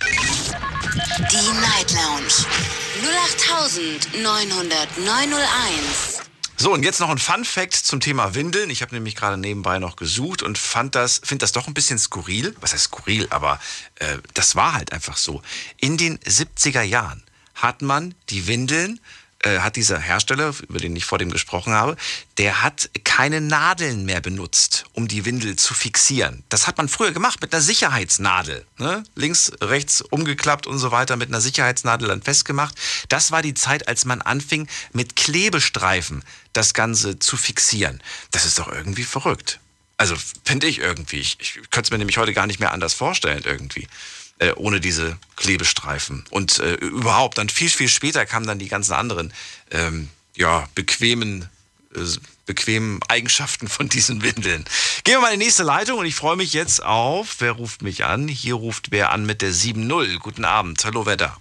Die 1.31 1.59
Night 1.59 1.91
Lounge 1.93 2.45
0890901. 4.13 6.21
So, 6.57 6.73
und 6.73 6.83
jetzt 6.83 6.99
noch 6.99 7.09
ein 7.09 7.17
Fun 7.17 7.43
Fact 7.43 7.73
zum 7.73 8.01
Thema 8.01 8.35
Windeln. 8.35 8.69
Ich 8.69 8.83
habe 8.83 8.93
nämlich 8.93 9.15
gerade 9.15 9.37
nebenbei 9.37 9.79
noch 9.79 9.95
gesucht 9.95 10.43
und 10.43 10.59
fand 10.59 10.93
das, 10.93 11.19
finde 11.23 11.41
das 11.41 11.53
doch 11.53 11.65
ein 11.65 11.73
bisschen 11.73 11.97
skurril. 11.97 12.55
Was 12.61 12.73
heißt 12.73 12.83
skurril? 12.83 13.25
Aber 13.31 13.59
äh, 13.95 14.19
das 14.35 14.55
war 14.55 14.73
halt 14.73 14.91
einfach 14.91 15.17
so. 15.17 15.41
In 15.77 15.97
den 15.97 16.19
70er 16.19 16.83
Jahren 16.83 17.23
hat 17.61 17.81
man 17.81 18.13
die 18.29 18.47
Windeln 18.47 18.99
äh, 19.43 19.59
hat 19.59 19.75
dieser 19.75 19.97
Hersteller, 19.99 20.53
über 20.67 20.79
den 20.79 20.95
ich 20.95 21.05
vor 21.05 21.17
dem 21.17 21.31
gesprochen 21.31 21.73
habe, 21.73 21.97
der 22.37 22.61
hat 22.61 22.91
keine 23.03 23.41
Nadeln 23.41 24.05
mehr 24.05 24.21
benutzt, 24.21 24.85
um 24.93 25.07
die 25.07 25.25
Windel 25.25 25.55
zu 25.55 25.73
fixieren. 25.73 26.43
Das 26.49 26.67
hat 26.67 26.77
man 26.77 26.87
früher 26.87 27.11
gemacht 27.11 27.41
mit 27.41 27.51
einer 27.51 27.61
Sicherheitsnadel. 27.61 28.65
Ne? 28.77 29.03
Links, 29.15 29.51
rechts 29.59 30.01
umgeklappt 30.01 30.67
und 30.67 30.77
so 30.77 30.91
weiter, 30.91 31.15
mit 31.15 31.29
einer 31.29 31.41
Sicherheitsnadel 31.41 32.07
dann 32.07 32.21
festgemacht. 32.21 32.75
Das 33.09 33.31
war 33.31 33.41
die 33.41 33.55
Zeit, 33.55 33.87
als 33.87 34.05
man 34.05 34.21
anfing, 34.21 34.67
mit 34.93 35.15
Klebestreifen 35.15 36.23
das 36.53 36.75
Ganze 36.75 37.17
zu 37.17 37.35
fixieren. 37.35 38.01
Das 38.29 38.45
ist 38.45 38.59
doch 38.59 38.67
irgendwie 38.67 39.05
verrückt. 39.05 39.59
Also 39.97 40.15
finde 40.43 40.67
ich 40.67 40.79
irgendwie. 40.79 41.19
Ich, 41.19 41.37
ich 41.39 41.53
könnte 41.71 41.87
es 41.87 41.91
mir 41.91 41.97
nämlich 41.97 42.17
heute 42.17 42.33
gar 42.33 42.45
nicht 42.45 42.59
mehr 42.59 42.73
anders 42.73 42.93
vorstellen 42.93 43.41
irgendwie 43.43 43.87
äh, 44.41 44.53
ohne 44.55 44.79
diese 44.79 45.17
Klebestreifen. 45.35 46.25
Und 46.31 46.59
äh, 46.59 46.73
überhaupt, 46.73 47.37
dann 47.37 47.47
viel, 47.47 47.69
viel 47.69 47.89
später 47.89 48.25
kamen 48.25 48.47
dann 48.47 48.57
die 48.57 48.67
ganzen 48.67 48.93
anderen, 48.93 49.31
ähm, 49.69 50.09
ja, 50.35 50.67
bequemen, 50.73 51.47
äh, 51.95 51.99
bequemen 52.47 52.99
Eigenschaften 53.07 53.67
von 53.67 53.87
diesen 53.87 54.23
Windeln. 54.23 54.65
Gehen 55.03 55.15
wir 55.15 55.21
mal 55.21 55.33
in 55.33 55.39
die 55.39 55.45
nächste 55.45 55.61
Leitung 55.61 55.99
und 55.99 56.07
ich 56.07 56.15
freue 56.15 56.37
mich 56.37 56.53
jetzt 56.53 56.83
auf, 56.83 57.35
wer 57.37 57.51
ruft 57.51 57.83
mich 57.83 58.03
an? 58.03 58.27
Hier 58.27 58.55
ruft 58.55 58.89
wer 58.89 59.11
an 59.11 59.27
mit 59.27 59.43
der 59.43 59.51
7.0. 59.51 60.17
Guten 60.17 60.43
Abend. 60.43 60.83
Hallo, 60.83 61.05
wer 61.05 61.17
da? 61.17 61.37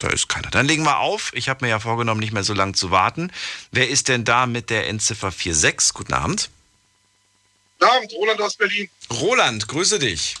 Da 0.00 0.08
ist 0.08 0.28
keiner. 0.28 0.50
Dann 0.50 0.66
legen 0.66 0.84
wir 0.84 0.98
auf. 0.98 1.32
Ich 1.34 1.48
habe 1.48 1.64
mir 1.64 1.70
ja 1.70 1.80
vorgenommen, 1.80 2.20
nicht 2.20 2.32
mehr 2.32 2.44
so 2.44 2.52
lange 2.52 2.74
zu 2.74 2.90
warten. 2.90 3.32
Wer 3.72 3.88
ist 3.88 4.08
denn 4.08 4.24
da 4.24 4.46
mit 4.46 4.68
der 4.68 4.86
Endziffer 4.86 5.30
46? 5.30 5.94
Guten 5.94 6.12
Abend. 6.12 6.50
Guten 7.78 7.90
Abend, 7.90 8.12
Roland 8.12 8.40
aus 8.40 8.56
Berlin. 8.56 8.90
Roland, 9.10 9.68
grüße 9.68 9.98
dich. 9.98 10.34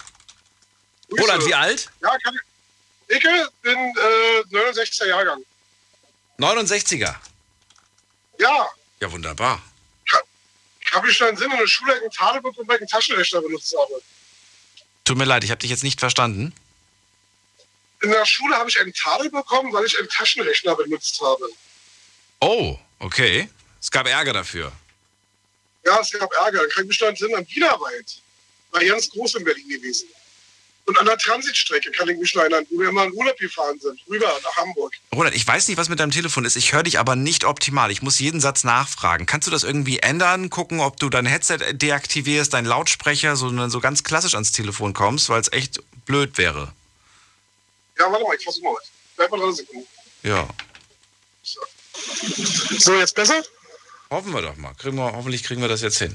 Grüße. 1.08 1.22
Roland, 1.22 1.46
wie 1.46 1.54
alt? 1.54 1.90
Ja, 2.02 2.16
ich. 2.16 3.16
Ich 3.16 3.22
bin 3.62 3.78
äh, 3.78 4.42
69er 4.50 5.06
Jahrgang. 5.06 5.42
69er. 6.38 7.14
Ja, 8.38 8.68
Ja, 9.00 9.10
wunderbar. 9.12 9.62
ich 10.80 10.92
habe 10.94 11.12
schon 11.12 11.28
einen 11.28 11.36
Sinn 11.36 11.50
in 11.50 11.58
der 11.58 11.66
Schule 11.66 11.94
einen 11.94 12.10
Tagebuch 12.10 12.56
und 12.56 12.70
einen 12.70 12.86
Taschenrechner 12.86 13.40
benutzt 13.40 13.74
habe. 13.78 14.00
Tut 15.04 15.16
mir 15.16 15.24
leid, 15.24 15.42
ich 15.44 15.50
habe 15.50 15.60
dich 15.60 15.70
jetzt 15.70 15.84
nicht 15.84 16.00
verstanden. 16.00 16.52
In 18.02 18.10
der 18.10 18.24
Schule 18.26 18.56
habe 18.56 18.68
ich 18.68 18.78
einen 18.78 18.92
Tadel 18.92 19.30
bekommen, 19.30 19.72
weil 19.72 19.84
ich 19.86 19.98
einen 19.98 20.08
Taschenrechner 20.08 20.76
benutzt 20.76 21.20
habe. 21.20 21.48
Oh, 22.40 22.78
okay. 23.00 23.48
Es 23.80 23.90
gab 23.90 24.06
Ärger 24.06 24.32
dafür. 24.32 24.70
Ja, 25.88 26.00
es 26.00 26.10
gab 26.10 26.30
Ärger. 26.34 26.60
Ich 26.66 26.84
mich 26.84 26.98
daran 26.98 27.14
erinnern, 27.14 27.46
Wiederarbeit 27.48 28.20
war 28.72 28.84
ganz 28.84 29.08
groß 29.08 29.36
in 29.36 29.44
Berlin 29.44 29.68
gewesen. 29.68 30.06
Und 30.84 30.98
an 30.98 31.06
der 31.06 31.16
Transitstrecke 31.16 31.90
kann 31.92 32.08
ich 32.08 32.18
mich 32.18 32.34
noch 32.34 32.42
erinnern, 32.42 32.66
wo 32.70 32.78
wir 32.80 32.90
immer 32.90 33.04
in 33.04 33.12
Urlaub 33.14 33.36
gefahren 33.38 33.78
sind, 33.80 33.98
rüber 34.08 34.26
nach 34.42 34.56
Hamburg. 34.56 34.92
Roland, 35.14 35.34
ich 35.34 35.46
weiß 35.46 35.68
nicht, 35.68 35.78
was 35.78 35.88
mit 35.88 35.98
deinem 36.00 36.10
Telefon 36.10 36.44
ist. 36.44 36.56
Ich 36.56 36.72
höre 36.72 36.82
dich 36.82 36.98
aber 36.98 37.16
nicht 37.16 37.44
optimal. 37.44 37.90
Ich 37.90 38.02
muss 38.02 38.18
jeden 38.18 38.40
Satz 38.40 38.64
nachfragen. 38.64 39.24
Kannst 39.24 39.46
du 39.46 39.50
das 39.50 39.64
irgendwie 39.64 39.98
ändern? 39.98 40.50
Gucken, 40.50 40.80
ob 40.80 40.98
du 40.98 41.08
dein 41.08 41.26
Headset 41.26 41.58
deaktivierst, 41.72 42.52
deinen 42.52 42.66
Lautsprecher, 42.66 43.36
sondern 43.36 43.70
so 43.70 43.80
ganz 43.80 44.04
klassisch 44.04 44.34
ans 44.34 44.52
Telefon 44.52 44.92
kommst, 44.92 45.30
weil 45.30 45.40
es 45.40 45.52
echt 45.52 45.82
blöd 46.04 46.36
wäre. 46.36 46.72
Ja, 47.98 48.10
warte 48.10 48.24
mal, 48.24 48.36
ich 48.36 48.44
versuche 48.44 48.64
mal. 48.64 48.76
Bleib 49.16 49.30
mal 49.30 49.40
dran, 49.40 49.54
Sekunden. 49.54 49.86
Ja. 50.22 50.48
So, 52.78 52.94
jetzt 52.94 53.14
besser? 53.14 53.42
Hoffen 54.10 54.32
wir 54.32 54.42
doch 54.42 54.56
mal. 54.56 54.74
Kriegen 54.74 54.96
wir, 54.96 55.12
hoffentlich 55.12 55.42
kriegen 55.42 55.60
wir 55.60 55.68
das 55.68 55.82
jetzt 55.82 55.98
hin. 55.98 56.14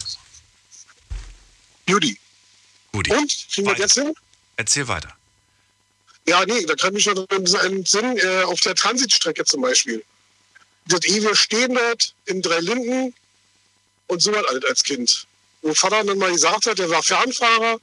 Judy. 1.87 2.17
Gut. 2.91 3.09
Und? 3.09 3.47
Kriegen 3.53 3.67
wir 3.67 3.73
Weiter. 3.73 3.83
das 3.83 3.93
hin? 3.93 4.13
Erzähl 4.55 4.87
weiter. 4.87 5.15
Ja, 6.25 6.45
nee, 6.45 6.65
da 6.65 6.75
kann 6.75 6.95
ich 6.95 7.05
mich 7.05 7.15
noch 7.15 7.27
einen 7.29 7.85
Sinn 7.85 8.17
äh, 8.17 8.43
auf 8.43 8.59
der 8.61 8.75
Transitstrecke 8.75 9.43
zum 9.45 9.61
Beispiel. 9.61 10.03
Das 10.87 11.03
ewige 11.05 11.35
Stehen 11.35 11.73
dort 11.73 12.13
in 12.25 12.41
drei 12.41 12.59
Linden 12.59 13.13
und 14.07 14.21
so 14.21 14.31
was 14.33 14.45
alles 14.45 14.63
als 14.65 14.83
Kind. 14.83 15.27
Wo 15.61 15.73
Vater 15.73 16.03
dann 16.03 16.17
mal 16.17 16.31
gesagt 16.31 16.65
hat, 16.65 16.79
er 16.79 16.89
war 16.89 17.03
Fernfahrer 17.03 17.79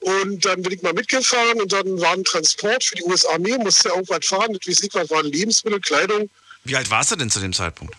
und 0.00 0.44
dann 0.44 0.62
bin 0.62 0.72
ich 0.72 0.82
mal 0.82 0.92
mitgefahren 0.92 1.60
und 1.60 1.72
dann 1.72 2.00
war 2.00 2.12
ein 2.12 2.24
Transport 2.24 2.84
für 2.84 2.96
die 2.96 3.04
US-Armee, 3.04 3.56
musste 3.58 3.88
er 3.88 3.94
irgendwas 3.96 4.26
fahren, 4.26 4.52
das 4.52 4.66
weiß 4.68 4.82
ich 4.82 4.94
was, 4.94 5.10
waren 5.10 5.26
Lebensmittel, 5.26 5.80
Kleidung. 5.80 6.28
Wie 6.64 6.76
alt 6.76 6.90
warst 6.90 7.10
du 7.12 7.16
denn 7.16 7.30
zu 7.30 7.40
dem 7.40 7.52
Zeitpunkt? 7.52 7.94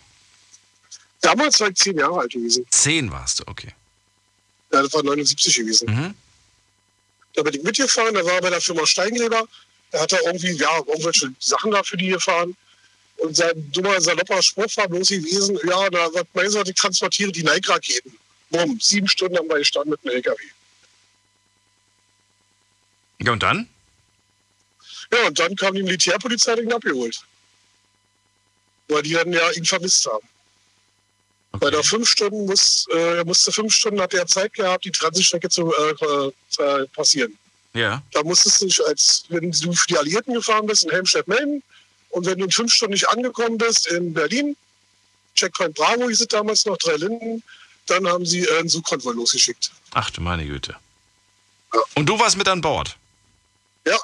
Damals 1.26 1.60
war 1.60 1.70
ich 1.70 1.76
zehn 1.78 1.98
Jahre 1.98 2.20
alt 2.20 2.32
gewesen. 2.32 2.68
Zehn 2.70 3.12
warst 3.12 3.40
du, 3.40 3.44
okay. 3.48 3.74
Ja, 4.72 4.84
das 4.84 4.94
war 4.94 5.02
79 5.02 5.56
gewesen. 5.56 5.88
Mhm. 5.90 6.14
Da 7.34 7.42
bin 7.42 7.56
ich 7.56 7.64
mitgefahren, 7.64 8.14
da 8.14 8.24
war 8.24 8.34
er 8.34 8.42
bei 8.42 8.52
der 8.52 8.62
Firma 8.62 8.86
Steinleber. 8.86 9.48
Da 9.90 10.02
hat 10.02 10.14
er 10.14 10.22
irgendwie, 10.22 10.52
ja, 10.52 10.78
irgendwelche 10.78 11.34
Sachen 11.40 11.72
da 11.72 11.82
für 11.82 11.98
die 11.98 12.10
gefahren. 12.10 12.56
Und 13.18 13.36
sein 13.36 13.72
dummer, 13.72 14.00
salopper 14.00 14.44
Spruch 14.44 14.78
war 14.78 14.88
bloß 14.88 15.10
gewesen, 15.10 15.58
ja, 15.68 15.90
da, 15.90 16.14
was 16.14 16.26
meinst 16.36 16.56
du, 16.58 16.62
ich 16.62 16.76
transportiere 16.76 17.32
die 17.32 17.44
Nike-Raketen. 17.44 18.16
Bumm, 18.52 18.80
sieben 18.80 19.08
Stunden 19.08 19.36
haben 19.38 19.50
wir 19.50 19.58
gestanden 19.58 19.92
mit 19.92 20.02
einem 20.04 20.18
LKW. 20.18 20.44
Ja, 23.22 23.32
und 23.32 23.42
dann? 23.42 23.68
Ja, 25.12 25.26
und 25.26 25.40
dann 25.40 25.56
kam 25.56 25.74
die 25.74 25.82
Militärpolizei, 25.82 26.56
den 26.56 26.72
abgeholt. 26.72 27.20
Weil 28.90 29.02
die 29.02 29.14
dann 29.14 29.34
ja 29.34 29.50
ihn 29.54 29.66
vermisst 29.66 30.06
haben. 30.06 30.28
Bei 31.60 31.70
der 31.70 31.84
fünf 31.84 32.10
Stunden 32.10 32.46
muss, 32.46 32.86
äh, 32.94 33.18
er 33.18 33.26
musste 33.26 33.52
fünf 33.52 33.74
Stunden 33.74 34.00
hat 34.02 34.14
er 34.14 34.26
Zeit 34.28 34.54
gehabt, 34.54 34.86
die 34.86 34.92
Transitstrecke 34.92 35.50
zu 35.50 35.74
äh, 35.74 36.62
äh, 36.64 36.88
passieren. 36.88 37.38
Ja. 37.74 38.02
Da 38.12 38.24
musstest 38.24 38.62
du 38.62 38.66
dich, 38.68 38.86
als 38.88 39.26
wenn 39.30 39.52
du 39.52 39.74
für 39.74 39.88
die 39.88 39.98
Alliierten 39.98 40.34
gefahren 40.34 40.66
bist, 40.66 40.84
in 40.86 40.92
Helmstedt 40.92 41.28
melden. 41.28 41.62
Und 42.10 42.26
wenn 42.26 42.38
du 42.38 42.46
in 42.46 42.52
fünf 42.52 42.74
Stunden 42.74 42.94
nicht 42.94 43.08
angekommen 43.10 43.58
bist 43.58 43.88
in 43.88 44.14
Berlin, 44.14 44.56
Checkpoint 45.36 45.76
Bravo 45.76 46.08
hieß 46.08 46.22
es 46.22 46.28
damals 46.28 46.66
noch, 46.66 46.78
drei 46.78 46.96
Linden, 46.96 47.44
dann 47.88 48.08
haben 48.08 48.26
sie 48.26 48.46
äh, 48.46 48.60
einen 48.60 48.70
Suchkonvoi 48.70 49.14
losgeschickt. 49.14 49.72
Ach 49.94 50.10
du 50.10 50.22
meine 50.22 50.46
Güte. 50.46 50.76
Ja. 51.74 51.82
Und 51.96 52.06
du 52.08 52.18
warst 52.18 52.38
mit 52.38 52.48
an 52.48 52.62
Bord? 52.62 52.96
Ja, 53.86 53.98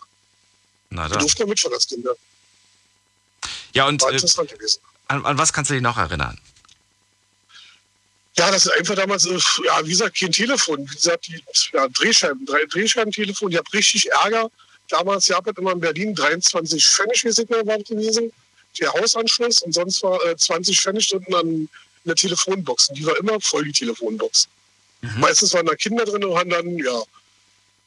Na 0.90 1.08
dann. 1.08 1.20
durften 1.20 1.40
wir 1.40 1.48
mitfahren 1.48 1.74
als 1.74 1.88
Kinder. 1.88 2.12
Ja, 3.74 3.88
und 3.88 4.02
War 4.02 4.10
äh, 4.10 4.14
interessant 4.16 4.50
gewesen. 4.52 4.82
an, 5.08 5.26
an 5.26 5.38
was 5.38 5.54
kannst 5.54 5.72
du 5.72 5.74
dich 5.76 5.82
noch 5.84 5.98
erinnern? 5.98 6.38
Ja, 8.38 8.50
das 8.50 8.66
ist 8.66 8.72
einfach 8.72 8.96
damals, 8.96 9.26
äh, 9.26 9.38
ja, 9.66 9.86
wie 9.86 9.92
gesagt, 9.92 10.18
kein 10.18 10.32
Telefon. 10.32 10.90
Wie 10.90 10.96
gesagt, 10.96 11.28
die 11.28 11.44
ja, 11.74 11.88
Drehscheiben, 11.88 12.46
drei 12.46 12.66
Drehscheibentelefon, 12.66 13.52
ich 13.52 13.58
habe 13.58 13.74
richtig 13.74 14.10
Ärger. 14.12 14.50
Damals 14.90 15.28
gab 15.28 15.48
es 15.48 15.58
immer 15.58 15.74
in 15.74 15.80
Berlin 15.80 16.16
23 16.16 16.86
Pfennig, 16.86 17.24
wie 17.24 17.30
es 17.30 17.38
war 17.38 17.78
gewesen. 17.80 18.32
Der 18.80 18.92
Hausanschluss 18.94 19.62
und 19.62 19.74
sonst 19.74 20.02
war 20.04 20.24
äh, 20.26 20.36
20 20.36 20.80
Pfennig 20.80 21.14
unten 21.14 21.36
an 21.36 21.70
der 22.06 22.16
Telefonbox. 22.16 22.90
Und 22.90 22.98
die 22.98 23.06
war 23.06 23.18
immer 23.18 23.40
voll, 23.42 23.66
die 23.66 23.72
Telefonbox. 23.72 24.48
Meistens 25.18 25.54
waren 25.54 25.66
da 25.66 25.76
Kinder 25.76 26.06
drin 26.06 26.24
und 26.24 26.38
haben 26.38 26.50
dann, 26.50 26.78
ja, 26.78 27.04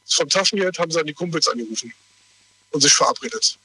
vom 0.06 0.28
Taschengeld 0.28 0.78
haben 0.78 0.90
sie 0.90 0.98
dann 0.98 1.06
die 1.06 1.14
Kumpels 1.14 1.46
angerufen 1.48 1.92
und 2.72 2.80
sich 2.80 2.92
verabredet. 2.92 3.56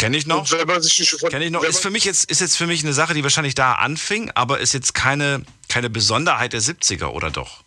Kenn 0.00 0.14
ich 0.14 0.26
noch? 0.26 0.48
Kenn 1.28 1.42
ich 1.42 1.50
noch. 1.50 1.62
Ist 1.62 1.80
für 1.80 1.90
mich 1.90 2.04
jetzt, 2.04 2.30
ist 2.30 2.40
jetzt 2.40 2.56
für 2.56 2.66
mich 2.66 2.82
eine 2.82 2.94
Sache, 2.94 3.12
die 3.12 3.22
wahrscheinlich 3.22 3.54
da 3.54 3.74
anfing, 3.74 4.30
aber 4.34 4.58
ist 4.58 4.72
jetzt 4.72 4.94
keine, 4.94 5.44
keine 5.68 5.90
Besonderheit 5.90 6.54
der 6.54 6.62
70er, 6.62 7.08
oder 7.08 7.30
doch? 7.30 7.62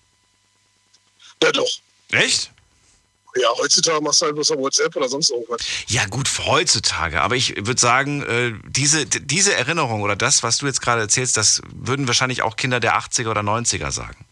ja, 1.43 1.51
doch. 1.51 1.69
Echt? 2.09 2.49
Ja, 3.35 3.49
heutzutage 3.59 4.01
machst 4.01 4.21
du 4.21 4.25
halt 4.25 4.33
bloß 4.35 4.49
auf 4.49 4.57
WhatsApp 4.57 4.95
oder 4.95 5.09
sonst 5.09 5.29
irgendwas. 5.29 5.61
Ja, 5.87 6.05
gut, 6.05 6.27
heutzutage. 6.39 7.21
Aber 7.21 7.35
ich 7.35 7.55
würde 7.55 7.79
sagen, 7.79 8.23
äh, 8.23 8.53
diese, 8.67 9.05
diese 9.05 9.53
Erinnerung 9.53 10.01
oder 10.01 10.15
das, 10.15 10.41
was 10.41 10.57
du 10.57 10.65
jetzt 10.65 10.81
gerade 10.81 11.01
erzählst, 11.01 11.37
das 11.37 11.61
würden 11.71 12.07
wahrscheinlich 12.07 12.41
auch 12.41 12.55
Kinder 12.55 12.79
der 12.79 12.97
80er 12.97 13.29
oder 13.29 13.41
90er 13.41 13.91
sagen. 13.91 14.25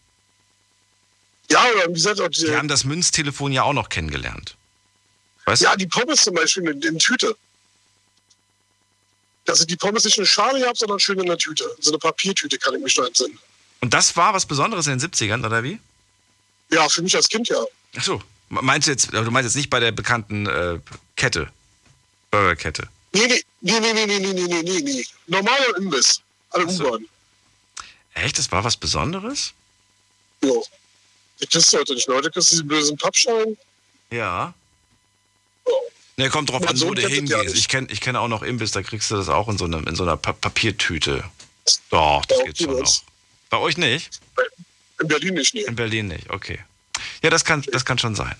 Ja, 1.52 1.64
oder 1.76 1.88
wie 1.88 1.92
gesagt, 1.92 2.20
auch 2.20 2.28
die, 2.28 2.46
Die 2.46 2.56
haben 2.56 2.66
das 2.68 2.82
Münztelefon 2.82 3.52
ja 3.52 3.62
auch 3.62 3.74
noch 3.74 3.88
kennengelernt. 3.88 4.56
Weißt 5.44 5.62
Ja, 5.62 5.76
die 5.76 5.86
Pommes 5.86 6.22
zum 6.22 6.34
Beispiel 6.34 6.68
in, 6.68 6.82
in 6.82 6.98
Tüte. 6.98 7.36
Dass 9.44 9.60
ich 9.60 9.66
die 9.66 9.76
Pommes 9.76 10.04
nicht 10.04 10.16
in 10.16 10.22
eine 10.22 10.28
Schale 10.28 10.66
habe, 10.66 10.76
sondern 10.76 11.00
schön 11.00 11.18
in 11.18 11.26
der 11.26 11.38
Tüte. 11.38 11.64
So 11.80 11.90
eine 11.90 11.98
Papiertüte 11.98 12.58
kann 12.58 12.74
ich 12.74 12.82
mich 12.82 12.96
noch 12.96 13.06
entsinnen. 13.06 13.38
Und 13.80 13.92
das 13.92 14.16
war 14.16 14.32
was 14.32 14.46
Besonderes 14.46 14.86
in 14.86 14.98
den 14.98 15.10
70ern, 15.10 15.44
oder 15.44 15.62
wie? 15.64 15.80
Ja, 16.70 16.88
für 16.88 17.02
mich 17.02 17.14
als 17.16 17.28
Kind 17.28 17.48
ja. 17.48 17.62
Achso. 17.96 18.22
Meinst 18.48 18.86
du 18.86 18.92
jetzt, 18.92 19.12
du 19.12 19.30
meinst 19.30 19.48
jetzt 19.48 19.56
nicht 19.56 19.70
bei 19.70 19.80
der 19.80 19.92
bekannten 19.92 20.46
äh, 20.46 20.78
Kette? 21.16 21.50
Burgerkette. 22.30 22.88
Nee, 23.12 23.26
nee, 23.26 23.42
nee, 23.60 23.80
nee, 23.80 23.92
nee, 23.92 24.06
nee, 24.06 24.18
nee, 24.18 24.32
nee, 24.32 24.46
nee, 24.46 24.62
nee, 24.62 24.80
nee. 24.80 25.06
Normaler 25.26 25.76
Imbiss. 25.76 26.20
An 26.50 26.60
der 26.60 26.68
Ach 26.68 26.72
so. 26.72 26.88
U-Bahn. 26.88 27.06
Echt? 28.14 28.38
Das 28.38 28.50
war 28.52 28.64
was 28.64 28.76
Besonderes? 28.76 29.52
Ja. 30.42 30.50
Ich 31.40 31.48
kriegst 31.48 31.72
du 31.72 31.78
heute 31.78 31.94
nicht. 31.94 32.08
Leute 32.08 32.30
kriegst 32.30 32.50
du 32.50 32.54
diesen 32.56 32.68
bösen 32.68 32.96
Pappschein. 32.96 33.56
Ja. 34.10 34.54
Ja. 35.66 35.72
Ne, 36.22 36.30
kommt 36.30 36.50
drauf 36.50 36.66
an, 36.66 36.80
wo 36.80 36.94
du 36.94 37.06
hingehst. 37.06 37.56
ich 37.56 37.68
kenne 37.68 37.88
ich 37.90 38.00
kenn 38.00 38.16
auch 38.16 38.28
noch 38.28 38.42
Imbiss, 38.42 38.70
da 38.70 38.82
kriegst 38.82 39.10
du 39.10 39.16
das 39.16 39.28
auch 39.28 39.48
in 39.48 39.58
so, 39.58 39.64
einem, 39.64 39.86
in 39.86 39.96
so 39.96 40.04
einer 40.04 40.16
pa 40.16 40.32
Papiertüte. 40.32 41.24
Doch, 41.90 42.24
das 42.26 42.38
Ja, 42.38 42.44
geht 42.44 42.58
schon 42.58 42.78
noch. 42.78 43.02
Bei 43.50 43.58
euch 43.58 43.76
nicht? 43.76 44.20
In 45.00 45.08
Berlin 45.08 45.34
nicht, 45.34 45.54
nee. 45.54 45.62
In 45.62 45.76
Berlin 45.76 46.08
nicht, 46.08 46.30
okay. 46.30 46.58
Ja, 47.22 47.30
das 47.30 47.44
kann, 47.44 47.62
das 47.72 47.84
kann 47.84 47.98
schon 47.98 48.14
sein. 48.14 48.34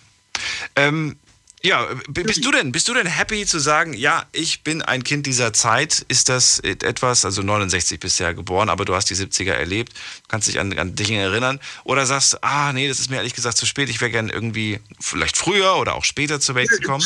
Ähm, 0.77 1.17
ja, 1.65 1.89
bist 2.09 2.45
du 2.45 2.51
denn, 2.51 2.73
bist 2.73 2.89
du 2.89 2.95
denn 2.95 3.07
happy 3.07 3.47
zu 3.47 3.61
sagen, 3.61 3.95
ja, 3.95 4.27
ich 4.33 4.63
bin 4.63 4.83
ein 4.83 5.05
Kind 5.05 5.27
dieser 5.27 5.53
Zeit? 5.53 6.05
Ist 6.09 6.29
das 6.29 6.59
etwas, 6.61 7.25
also 7.25 7.43
69 7.43 8.01
bist 8.01 8.19
du 8.19 8.25
ja 8.25 8.33
geboren, 8.33 8.69
aber 8.69 8.85
du 8.85 8.95
hast 8.95 9.11
die 9.11 9.15
70er 9.15 9.53
erlebt, 9.53 9.93
kannst 10.27 10.49
dich 10.49 10.59
an, 10.59 10.77
an 10.77 10.97
Dinge 10.97 11.19
erinnern? 11.21 11.61
Oder 11.85 12.07
sagst, 12.07 12.35
du, 12.35 12.39
ah, 12.43 12.73
nee, 12.73 12.89
das 12.89 12.99
ist 12.99 13.11
mir 13.11 13.17
ehrlich 13.17 13.35
gesagt 13.35 13.57
zu 13.59 13.67
spät, 13.67 13.89
ich 13.89 14.01
wäre 14.01 14.11
gern 14.11 14.29
irgendwie 14.29 14.81
vielleicht 15.01 15.37
früher 15.37 15.77
oder 15.77 15.95
auch 15.95 16.05
später 16.05 16.41
zur 16.41 16.57
Welt 16.57 16.71
gekommen? 16.71 17.05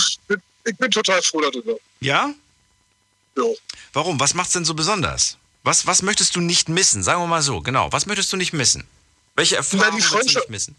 Ich 0.66 0.76
bin, 0.76 0.90
total 0.90 1.22
froh 1.22 1.40
darüber. 1.40 1.74
Ja? 2.00 2.32
Ja. 3.36 3.44
Warum? 3.92 4.18
Was 4.20 4.34
macht's 4.34 4.52
denn 4.52 4.64
so 4.64 4.74
besonders? 4.74 5.36
Was, 5.62 5.86
was 5.86 6.02
möchtest 6.02 6.34
du 6.36 6.40
nicht 6.40 6.68
missen? 6.68 7.02
Sagen 7.02 7.20
wir 7.22 7.26
mal 7.26 7.42
so, 7.42 7.60
genau. 7.60 7.90
Was 7.92 8.06
möchtest 8.06 8.32
du 8.32 8.36
nicht 8.36 8.52
missen? 8.52 8.86
Welche 9.34 9.56
Erfahrungen 9.56 10.02
willst 10.12 10.34
du 10.34 10.38
nicht 10.38 10.50
missen? 10.50 10.76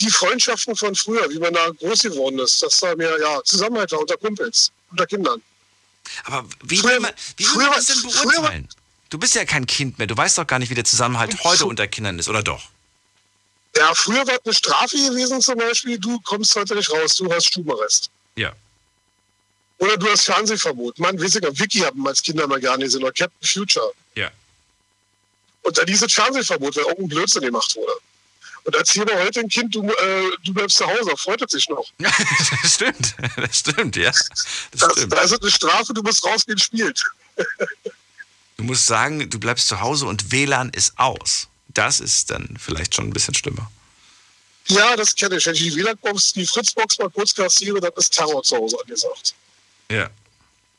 Die 0.00 0.10
Freundschaften 0.10 0.74
von 0.76 0.94
früher, 0.94 1.28
wie 1.30 1.38
man 1.38 1.52
da 1.54 1.68
groß 1.70 2.00
geworden 2.00 2.38
ist, 2.40 2.62
dass 2.62 2.80
da 2.80 2.94
mehr 2.96 3.16
ja, 3.20 3.40
Zusammenhalt 3.44 3.92
war 3.92 4.00
unter 4.00 4.16
Kumpels, 4.16 4.72
unter 4.90 5.06
Kindern. 5.06 5.40
Aber 6.24 6.48
wie 6.64 6.76
Früher- 6.78 6.90
will 6.92 7.00
man, 7.00 7.12
wie 7.36 7.44
will 7.44 7.50
früher 7.52 7.66
man 7.68 7.74
das 7.76 7.88
war- 7.88 7.94
denn 8.02 8.10
früher 8.10 8.24
war- 8.24 8.32
beurteilen? 8.40 8.68
Du 9.10 9.18
bist 9.18 9.34
ja 9.34 9.44
kein 9.44 9.66
Kind 9.66 9.98
mehr. 9.98 10.06
Du 10.06 10.16
weißt 10.16 10.38
doch 10.38 10.46
gar 10.46 10.58
nicht, 10.58 10.70
wie 10.70 10.74
der 10.74 10.84
Zusammenhalt 10.84 11.42
heute 11.44 11.66
unter 11.66 11.86
Kindern 11.86 12.18
ist, 12.18 12.28
oder 12.28 12.42
doch? 12.42 12.62
Ja, 13.76 13.94
früher 13.94 14.26
war 14.26 14.34
es 14.34 14.40
eine 14.44 14.54
Strafe 14.54 14.96
gewesen 14.96 15.40
zum 15.40 15.56
Beispiel, 15.58 15.98
du 15.98 16.18
kommst 16.20 16.54
heute 16.56 16.74
nicht 16.74 16.90
raus, 16.92 17.14
du 17.16 17.32
hast 17.32 17.46
Stubenarrest. 17.46 18.10
Ja. 18.36 18.52
Oder 19.84 19.98
du 19.98 20.08
hast 20.08 20.24
Fernsehverbot. 20.24 20.98
Mann, 20.98 21.22
ich 21.22 21.34
noch, 21.42 21.58
Vicky 21.58 21.80
haben 21.80 22.02
wir 22.02 22.08
als 22.08 22.22
Kinder 22.22 22.46
mal 22.46 22.58
gar 22.58 22.78
nicht 22.78 22.86
gesehen, 22.86 23.02
oder 23.02 23.12
Captain 23.12 23.46
Future. 23.46 23.92
Ja. 24.14 24.30
Und 25.62 25.76
dann 25.76 25.84
dieses 25.84 26.10
Fernsehverbot, 26.10 26.76
weil 26.76 26.84
irgendein 26.84 27.08
Blödsinn 27.08 27.42
gemacht 27.42 27.76
wurde. 27.76 27.92
Und 28.64 28.74
erzähl 28.76 29.04
mir 29.04 29.22
heute 29.22 29.40
ein 29.40 29.48
Kind, 29.50 29.74
du, 29.74 29.82
äh, 29.86 30.30
du 30.42 30.54
bleibst 30.54 30.78
zu 30.78 30.86
Hause, 30.86 31.14
freut 31.18 31.42
es 31.42 31.52
sich 31.52 31.68
noch. 31.68 31.86
das 31.98 32.74
stimmt. 32.74 33.14
Das 33.36 33.58
stimmt, 33.58 33.96
ja. 33.96 34.10
Das 34.10 34.30
Das, 34.72 34.92
stimmt. 34.92 35.12
da 35.12 35.20
ist 35.20 35.42
eine 35.42 35.50
Strafe, 35.50 35.92
du 35.92 36.02
musst 36.02 36.24
rausgehen, 36.24 36.58
spielt. 36.58 37.02
Du 38.56 38.64
musst 38.64 38.86
sagen, 38.86 39.28
du 39.28 39.38
bleibst 39.38 39.68
zu 39.68 39.80
Hause 39.80 40.06
und 40.06 40.32
WLAN 40.32 40.70
ist 40.70 40.98
aus. 40.98 41.48
Das 41.68 42.00
ist 42.00 42.30
dann 42.30 42.56
vielleicht 42.58 42.94
schon 42.94 43.08
ein 43.08 43.12
bisschen 43.12 43.34
schlimmer. 43.34 43.70
Ja, 44.68 44.96
das 44.96 45.14
kenne 45.14 45.36
ich. 45.36 45.44
Wenn 45.44 45.54
ich 45.54 45.62
die 45.62 45.76
WLAN-Box, 45.76 46.32
die 46.32 46.46
Fritzbox 46.46 46.98
mal 46.98 47.10
kurz 47.10 47.34
kassiere, 47.34 47.80
dann 47.80 47.92
ist 47.96 48.14
Terror 48.14 48.42
zu 48.42 48.56
Hause 48.56 48.78
angesagt. 48.80 49.34
Ja. 49.90 50.10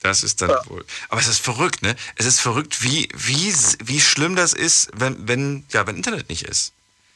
Das 0.01 0.21
ist 0.23 0.41
dann 0.41 0.51
Ja. 0.51 0.61
wohl. 0.69 0.85
Aber 1.09 1.19
es 1.19 1.27
ist 1.27 1.39
verrückt, 1.39 1.81
ne? 1.81 1.95
Es 2.15 2.25
ist 2.25 2.39
verrückt, 2.39 2.83
wie, 2.83 3.09
wie, 3.15 3.53
wie 3.83 3.99
schlimm 3.99 4.35
das 4.35 4.53
ist, 4.53 4.89
wenn, 4.93 5.27
wenn, 5.27 5.65
ja, 5.71 5.87
wenn 5.87 5.95
Internet 5.95 6.29
nicht 6.29 6.43
ist. 6.43 6.73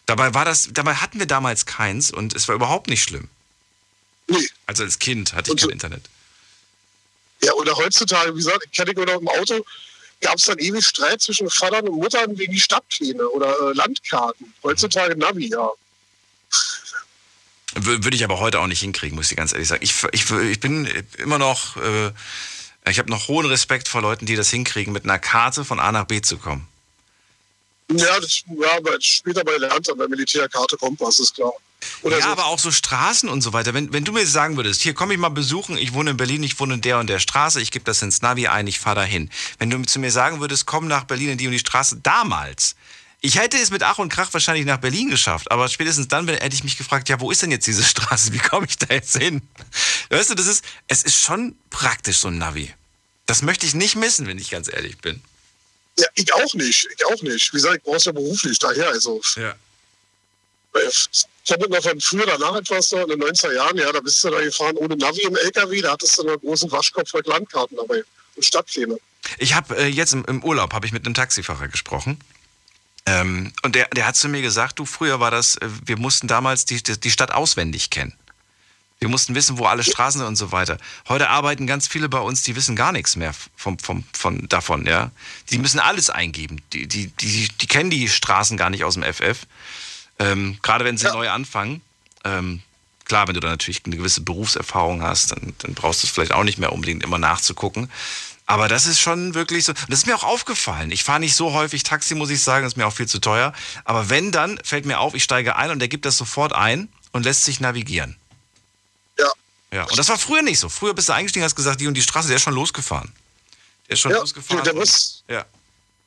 Dabei 0.07 0.33
war 0.33 0.43
das, 0.43 0.69
dabei 0.71 0.95
hatten 0.95 1.19
wir 1.19 1.27
damals 1.27 1.67
keins 1.67 2.09
und 2.09 2.33
es 2.35 2.47
war 2.47 2.55
überhaupt 2.55 2.89
nicht 2.89 3.03
schlimm. 3.03 3.29
Nee. 4.27 4.49
Also 4.65 4.83
als 4.83 4.97
Kind 4.97 5.33
hatte 5.33 5.49
ich 5.49 5.53
Und 5.53 5.61
kein 5.61 5.69
Internet. 5.69 6.09
Ja, 7.43 7.53
oder 7.53 7.75
heutzutage, 7.75 8.33
wie 8.33 8.39
gesagt, 8.39 8.65
ich 8.65 8.71
kenne 8.71 8.91
ich 8.91 8.97
noch 8.97 9.21
im 9.21 9.27
Auto, 9.27 9.63
gab 10.21 10.37
es 10.37 10.45
dann 10.45 10.57
ewig 10.57 10.85
Streit 10.85 11.21
zwischen 11.21 11.49
Vatern 11.49 11.87
und 11.87 11.99
Muttern 11.99 12.37
wegen 12.37 12.53
die 12.53 12.59
Stadtpläne 12.59 13.27
oder 13.29 13.55
äh, 13.69 13.73
Landkarten. 13.73 14.51
Heutzutage 14.63 15.15
Navi, 15.15 15.49
ja. 15.49 15.69
Wür- 17.75 18.03
Würde 18.03 18.15
ich 18.15 18.23
aber 18.23 18.39
heute 18.39 18.59
auch 18.59 18.67
nicht 18.67 18.79
hinkriegen, 18.79 19.15
muss 19.15 19.31
ich 19.31 19.37
ganz 19.37 19.53
ehrlich 19.53 19.67
sagen. 19.67 19.83
Ich, 19.83 19.93
ich, 20.11 20.29
ich 20.29 20.59
bin 20.59 20.87
immer 21.17 21.37
noch, 21.37 21.77
äh, 21.77 22.11
ich 22.89 22.99
habe 22.99 23.09
noch 23.09 23.27
hohen 23.27 23.45
Respekt 23.45 23.87
vor 23.87 24.01
Leuten, 24.01 24.25
die 24.25 24.35
das 24.35 24.49
hinkriegen, 24.49 24.93
mit 24.93 25.03
einer 25.03 25.19
Karte 25.19 25.63
von 25.65 25.79
A 25.79 25.91
nach 25.91 26.05
B 26.05 26.21
zu 26.21 26.37
kommen. 26.37 26.67
Ja, 27.91 28.19
das, 28.19 28.43
ja 28.47 28.77
aber 28.77 28.97
später 28.99 29.43
bei 29.43 29.57
der 29.57 29.71
Hand 29.71 29.89
an 29.89 29.97
der 29.97 30.07
Militärkarte 30.07 30.77
Kompass, 30.77 31.19
ist 31.19 31.35
klar. 31.35 31.53
Oder 32.01 32.17
ja, 32.17 32.25
so. 32.25 32.29
aber 32.31 32.45
auch 32.47 32.59
so 32.59 32.71
Straßen 32.71 33.29
und 33.29 33.41
so 33.41 33.53
weiter. 33.53 33.73
Wenn, 33.73 33.93
wenn 33.93 34.03
du 34.03 34.11
mir 34.11 34.27
sagen 34.27 34.57
würdest, 34.57 34.81
hier 34.81 34.93
komm 34.93 35.11
ich 35.11 35.17
mal 35.17 35.29
besuchen, 35.29 35.77
ich 35.77 35.93
wohne 35.93 36.11
in 36.11 36.17
Berlin, 36.17 36.43
ich 36.43 36.59
wohne 36.59 36.75
in 36.75 36.81
der 36.81 36.99
und 36.99 37.07
der 37.07 37.19
Straße, 37.19 37.61
ich 37.61 37.71
gebe 37.71 37.85
das 37.85 38.01
ins 38.01 38.21
Navi 38.21 38.47
ein, 38.47 38.67
ich 38.67 38.79
fahre 38.79 38.97
dahin. 38.97 39.29
Wenn 39.59 39.69
du 39.69 39.81
zu 39.83 39.99
mir 39.99 40.11
sagen 40.11 40.39
würdest, 40.39 40.65
komm 40.65 40.87
nach 40.87 41.05
Berlin 41.05 41.29
in 41.29 41.37
die 41.37 41.47
und 41.47 41.53
die 41.53 41.59
Straße, 41.59 41.97
damals, 42.03 42.75
ich 43.21 43.37
hätte 43.37 43.57
es 43.57 43.69
mit 43.69 43.83
Ach 43.83 43.97
und 43.97 44.09
Krach 44.09 44.31
wahrscheinlich 44.33 44.65
nach 44.65 44.77
Berlin 44.79 45.09
geschafft, 45.09 45.51
aber 45.51 45.67
spätestens 45.67 46.07
dann 46.07 46.27
hätte 46.27 46.55
ich 46.55 46.63
mich 46.63 46.77
gefragt, 46.77 47.09
ja, 47.09 47.19
wo 47.19 47.31
ist 47.31 47.41
denn 47.41 47.51
jetzt 47.51 47.67
diese 47.67 47.83
Straße? 47.85 48.33
Wie 48.33 48.37
komme 48.39 48.65
ich 48.67 48.77
da 48.77 48.93
jetzt 48.93 49.17
hin? 49.17 49.41
Weißt 50.09 50.29
du, 50.29 50.35
das 50.35 50.47
ist, 50.47 50.63
es 50.87 51.03
ist 51.03 51.19
schon 51.21 51.57
praktisch, 51.69 52.19
so 52.19 52.29
ein 52.29 52.37
Navi. 52.37 52.73
Das 53.25 53.41
möchte 53.41 53.65
ich 53.65 53.73
nicht 53.75 53.95
missen, 53.95 54.25
wenn 54.27 54.37
ich 54.39 54.49
ganz 54.49 54.67
ehrlich 54.71 54.97
bin. 54.99 55.21
Ja, 55.99 56.07
ich 56.15 56.33
auch 56.33 56.53
nicht. 56.53 56.87
Ich 56.97 57.05
auch 57.05 57.21
nicht. 57.21 57.51
Wie 57.51 57.57
gesagt, 57.57 57.77
ich 57.77 57.83
brauch's 57.83 58.05
ja 58.05 58.11
beruflich 58.11 58.57
daher. 58.57 58.87
Also, 58.87 59.21
Ja. 59.35 59.53
ich 60.75 61.51
habe 61.51 61.69
noch 61.69 61.81
von 61.83 61.99
früher 61.99 62.25
danach 62.25 62.55
etwas 62.55 62.89
so 62.89 62.97
in 62.99 63.09
den 63.09 63.21
90er 63.21 63.53
Jahren, 63.53 63.77
ja, 63.77 63.91
da 63.91 63.99
bist 63.99 64.23
du 64.23 64.29
da 64.29 64.39
gefahren 64.41 64.77
ohne 64.77 64.95
Navi 64.95 65.21
im 65.23 65.35
LKW, 65.35 65.81
da 65.81 65.91
hattest 65.91 66.17
du 66.17 66.27
einen 66.27 66.39
großen 66.39 66.71
Waschkopf 66.71 67.13
mit 67.13 67.27
Landkarten 67.27 67.75
dabei 67.77 68.03
und 68.35 68.45
Stadtpläne. 68.45 68.97
Ich 69.37 69.53
habe 69.53 69.75
äh, 69.77 69.87
jetzt 69.87 70.13
im, 70.13 70.23
im 70.25 70.43
Urlaub 70.43 70.73
habe 70.73 70.85
ich 70.85 70.93
mit 70.93 71.05
einem 71.05 71.13
Taxifahrer 71.15 71.67
gesprochen. 71.67 72.19
Ähm, 73.09 73.51
und 73.63 73.75
der, 73.75 73.87
der 73.89 74.05
hat 74.05 74.15
zu 74.15 74.27
mir 74.29 74.41
gesagt, 74.41 74.79
du, 74.79 74.85
früher 74.85 75.19
war 75.19 75.31
das, 75.31 75.55
äh, 75.55 75.69
wir 75.85 75.97
mussten 75.97 76.27
damals 76.27 76.65
die, 76.65 76.81
die 76.83 76.99
die 76.99 77.11
Stadt 77.11 77.31
auswendig 77.31 77.89
kennen. 77.89 78.13
Wir 78.99 79.07
mussten 79.07 79.33
wissen, 79.33 79.57
wo 79.57 79.65
alle 79.65 79.83
Straßen 79.83 80.19
sind 80.19 80.27
und 80.27 80.35
so 80.35 80.51
weiter. 80.51 80.77
Heute 81.07 81.29
arbeiten 81.29 81.65
ganz 81.65 81.87
viele 81.87 82.09
bei 82.09 82.19
uns, 82.19 82.43
die 82.43 82.57
wissen 82.57 82.75
gar 82.75 82.91
nichts 82.91 83.15
mehr 83.15 83.33
vom, 83.55 83.79
vom, 83.79 84.03
von, 84.11 84.47
davon, 84.49 84.85
ja. 84.85 85.11
Die 85.51 85.57
müssen 85.57 85.79
alles 85.79 86.09
eingeben. 86.09 86.61
Die, 86.73 86.85
die, 86.85 87.07
die, 87.07 87.47
die 87.47 87.67
kennen 87.67 87.89
die 87.89 88.09
Straßen 88.09 88.57
gar 88.57 88.69
nicht 88.69 88.83
aus 88.83 88.95
dem 88.95 89.03
FF. 89.03 89.47
Ähm, 90.19 90.57
Gerade 90.61 90.83
wenn 90.83 90.97
sie 90.97 91.05
Ja. 91.05 91.13
neu 91.13 91.29
anfangen. 91.29 91.81
Ähm, 92.25 92.61
klar, 93.05 93.27
wenn 93.29 93.35
du 93.35 93.39
da 93.39 93.47
natürlich 93.47 93.81
eine 93.85 93.95
gewisse 93.95 94.19
Berufserfahrung 94.19 95.01
hast, 95.01 95.31
dann, 95.31 95.53
dann 95.59 95.75
brauchst 95.75 96.03
du 96.03 96.07
es 96.07 96.11
vielleicht 96.11 96.33
auch 96.33 96.43
nicht 96.43 96.57
mehr 96.57 96.73
unbedingt 96.73 97.01
immer 97.01 97.17
nachzugucken. 97.17 97.89
Aber 98.49 98.67
das 98.67 98.87
ist 98.87 98.99
schon 98.99 99.35
wirklich 99.35 99.63
so. 99.63 99.73
Das 99.73 99.99
ist 99.99 100.07
mir 100.07 100.15
auch 100.15 100.23
aufgefallen. 100.23 100.89
Ich 100.89 101.03
fahre 101.03 101.19
nicht 101.19 101.35
so 101.35 101.53
häufig 101.53 101.83
Taxi, 101.83 102.15
muss 102.15 102.31
ich 102.31 102.41
sagen, 102.41 102.63
das 102.65 102.73
ist 102.73 102.77
mir 102.77 102.87
auch 102.87 102.93
viel 102.93 103.07
zu 103.07 103.19
teuer. 103.19 103.53
Aber 103.85 104.09
wenn, 104.09 104.31
dann 104.31 104.59
fällt 104.63 104.87
mir 104.87 104.99
auf, 104.99 105.13
ich 105.13 105.23
steige 105.23 105.55
ein 105.55 105.69
und 105.69 105.77
der 105.77 105.87
gibt 105.87 106.03
das 106.05 106.17
sofort 106.17 106.51
ein 106.53 106.89
und 107.11 107.25
lässt 107.25 107.43
sich 107.45 107.59
navigieren. 107.59 108.15
Ja. 109.19 109.31
Ja, 109.71 109.83
und 109.83 109.99
das 109.99 110.09
war 110.09 110.17
früher 110.17 110.41
nicht 110.41 110.57
so. 110.57 110.67
Früher 110.67 110.95
bist 110.95 111.09
du 111.09 111.13
eingestiegen, 111.13 111.45
hast 111.45 111.55
gesagt, 111.55 111.79
die 111.79 111.85
und 111.85 111.93
die 111.93 112.01
Straße, 112.01 112.27
der 112.27 112.37
ist 112.37 112.41
schon 112.43 112.55
losgefahren. 112.55 113.13
Der 113.87 113.93
ist 113.93 113.99
schon 113.99 114.11
Ja, 114.13 114.17
losgefahren. 114.17 114.63
der 114.63 114.73
muss- 114.73 115.23
ja. 115.27 115.45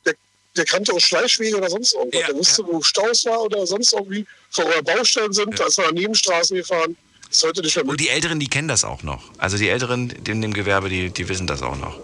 Der, 0.05 0.15
der 0.57 0.65
kannte 0.65 0.93
auch 0.93 0.99
Schleichwege 0.99 1.57
oder 1.57 1.71
sonst 1.71 1.95
irgendwas. 1.95 2.21
Ja, 2.23 2.27
der 2.27 2.37
wusste, 2.37 2.63
ja. 2.63 2.69
wo 2.69 2.83
Staus 2.83 3.25
war 3.25 3.41
oder 3.41 3.65
sonst 3.69 3.93
irgendwie, 3.93 4.27
wo 4.57 4.83
Baustellen 4.83 5.33
sind. 5.33 5.61
Da 5.61 5.67
ist 5.67 5.79
er 5.79 5.87
an 5.87 5.95
Nebenstraßen 5.95 6.57
gefahren. 6.57 6.97
Ist 7.33 7.45
heute 7.45 7.63
nicht 7.63 7.75
mehr 7.75 7.89
Und 7.89 7.99
die 7.99 8.11
Älteren, 8.11 8.39
die 8.39 8.49
kennen 8.49 8.69
das 8.69 8.85
auch 8.85 9.03
noch. 9.03 9.23
Also 9.39 9.57
die 9.57 9.71
Älteren 9.71 10.11
in 10.11 10.43
dem 10.43 10.53
Gewerbe, 10.53 10.91
die, 10.91 11.09
die 11.09 11.31
wissen 11.31 11.47
das 11.47 11.63
auch 11.63 11.79
noch. 11.79 11.99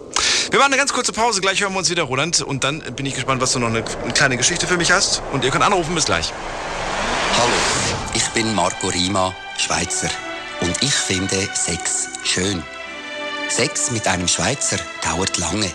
Wir 0.49 0.57
machen 0.57 0.73
eine 0.73 0.77
ganz 0.77 0.91
kurze 0.91 1.13
Pause, 1.13 1.39
gleich 1.39 1.61
hören 1.61 1.71
wir 1.73 1.77
uns 1.77 1.91
wieder, 1.91 2.01
Roland. 2.01 2.41
Und 2.41 2.63
dann 2.63 2.79
bin 2.95 3.05
ich 3.05 3.13
gespannt, 3.13 3.39
was 3.39 3.53
du 3.53 3.59
noch 3.59 3.67
eine, 3.67 3.85
eine 3.85 4.13
kleine 4.13 4.37
Geschichte 4.37 4.65
für 4.65 4.77
mich 4.77 4.91
hast. 4.91 5.21
Und 5.31 5.43
ihr 5.43 5.51
könnt 5.51 5.63
anrufen, 5.63 5.93
bis 5.93 6.05
gleich. 6.05 6.33
Hallo, 7.37 7.53
ich 8.15 8.27
bin 8.29 8.55
Marco 8.55 8.87
Rima, 8.87 9.35
Schweizer. 9.59 10.09
Und 10.61 10.81
ich 10.81 10.95
finde 10.95 11.47
Sex 11.53 12.07
schön. 12.23 12.63
Sex 13.49 13.91
mit 13.91 14.07
einem 14.07 14.27
Schweizer 14.27 14.77
dauert 15.03 15.37
lange. 15.37 15.71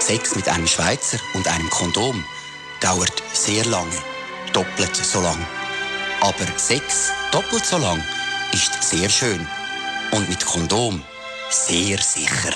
Sex 0.00 0.34
mit 0.34 0.48
einem 0.48 0.66
Schweizer 0.66 1.20
und 1.34 1.46
einem 1.46 1.70
Kondom 1.70 2.24
dauert 2.80 3.22
sehr 3.32 3.64
lange. 3.66 3.98
Doppelt 4.52 4.96
so 4.96 5.20
lang. 5.20 5.38
Aber 6.22 6.58
Sex 6.58 7.12
doppelt 7.30 7.64
so 7.64 7.78
lang 7.78 8.02
ist 8.52 8.82
sehr 8.82 9.08
schön. 9.08 9.46
Und 10.12 10.28
mit 10.28 10.44
Kondom 10.44 11.02
sehr 11.50 11.98
sicher. 11.98 12.52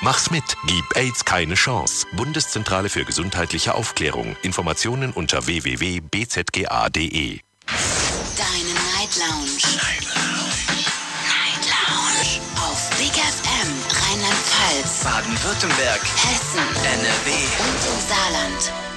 Mach's 0.00 0.30
mit. 0.30 0.44
Gib 0.66 0.84
AIDS 0.96 1.24
keine 1.24 1.54
Chance. 1.54 2.06
Bundeszentrale 2.12 2.88
für 2.88 3.04
gesundheitliche 3.04 3.74
Aufklärung. 3.74 4.36
Informationen 4.42 5.12
unter 5.12 5.46
www.bzga.de. 5.46 7.40
Deine 8.36 8.74
Night 8.96 9.16
Lounge. 9.16 9.62
Night 9.76 10.04
Lounge. 10.14 10.82
Night 11.28 11.64
Lounge. 11.70 12.40
Auf 12.56 12.90
Big 12.98 13.12
FM 13.12 13.70
Rheinland-Pfalz, 14.02 15.04
Baden-Württemberg. 15.04 16.00
Hessen 16.02 16.66
NRW. 16.84 17.30
und 17.62 17.80
im 17.86 18.00
Saarland. 18.08 18.91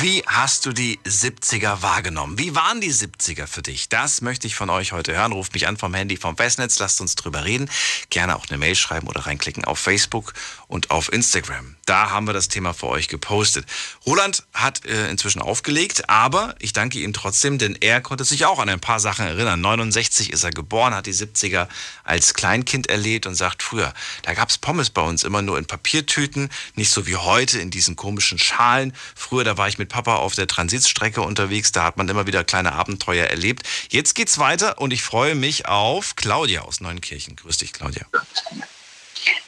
Wie 0.00 0.22
hast 0.26 0.66
du 0.66 0.72
die 0.72 0.98
70er 1.06 1.80
wahrgenommen? 1.80 2.38
Wie 2.38 2.54
waren 2.54 2.82
die 2.82 2.92
70er 2.92 3.46
für 3.46 3.62
dich? 3.62 3.88
Das 3.88 4.20
möchte 4.20 4.46
ich 4.46 4.54
von 4.54 4.68
euch 4.68 4.92
heute 4.92 5.14
hören. 5.14 5.32
Ruft 5.32 5.54
mich 5.54 5.66
an 5.66 5.78
vom 5.78 5.94
Handy, 5.94 6.18
vom 6.18 6.36
Festnetz, 6.36 6.78
lasst 6.78 7.00
uns 7.00 7.14
drüber 7.14 7.46
reden. 7.46 7.70
Gerne 8.10 8.36
auch 8.36 8.44
eine 8.50 8.58
Mail 8.58 8.74
schreiben 8.74 9.06
oder 9.08 9.20
reinklicken 9.20 9.64
auf 9.64 9.78
Facebook 9.78 10.34
und 10.68 10.90
auf 10.90 11.10
Instagram. 11.10 11.76
Da 11.86 12.10
haben 12.10 12.26
wir 12.26 12.34
das 12.34 12.48
Thema 12.48 12.74
für 12.74 12.88
euch 12.88 13.08
gepostet. 13.08 13.64
Roland 14.04 14.42
hat 14.52 14.84
äh, 14.84 15.08
inzwischen 15.08 15.40
aufgelegt, 15.40 16.10
aber 16.10 16.56
ich 16.58 16.74
danke 16.74 16.98
ihm 16.98 17.14
trotzdem, 17.14 17.56
denn 17.56 17.74
er 17.80 18.02
konnte 18.02 18.24
sich 18.24 18.44
auch 18.44 18.58
an 18.58 18.68
ein 18.68 18.80
paar 18.80 19.00
Sachen 19.00 19.26
erinnern. 19.26 19.60
69 19.60 20.30
ist 20.30 20.44
er 20.44 20.50
geboren, 20.50 20.94
hat 20.94 21.06
die 21.06 21.14
70er 21.14 21.68
als 22.04 22.34
Kleinkind 22.34 22.88
erlebt 22.88 23.26
und 23.26 23.34
sagt 23.34 23.62
früher, 23.62 23.94
da 24.22 24.34
gab's 24.34 24.58
Pommes 24.58 24.90
bei 24.90 25.02
uns 25.02 25.24
immer 25.24 25.40
nur 25.40 25.58
in 25.58 25.64
Papiertüten, 25.64 26.50
nicht 26.74 26.90
so 26.90 27.06
wie 27.06 27.16
heute 27.16 27.60
in 27.60 27.70
diesen 27.70 27.96
komischen 27.96 28.38
Schalen. 28.38 28.92
Früher, 29.14 29.44
da 29.44 29.56
war 29.56 29.68
ich 29.68 29.78
mit 29.78 29.85
Papa 29.86 30.16
auf 30.16 30.34
der 30.34 30.46
Transitstrecke 30.46 31.22
unterwegs, 31.22 31.72
da 31.72 31.84
hat 31.84 31.96
man 31.96 32.08
immer 32.08 32.26
wieder 32.26 32.44
kleine 32.44 32.72
Abenteuer 32.72 33.26
erlebt. 33.26 33.66
Jetzt 33.90 34.14
geht's 34.14 34.38
weiter 34.38 34.78
und 34.80 34.92
ich 34.92 35.02
freue 35.02 35.34
mich 35.34 35.66
auf 35.66 36.16
Claudia 36.16 36.62
aus 36.62 36.80
Neunkirchen. 36.80 37.36
Grüß 37.36 37.58
dich, 37.58 37.72
Claudia. 37.72 38.06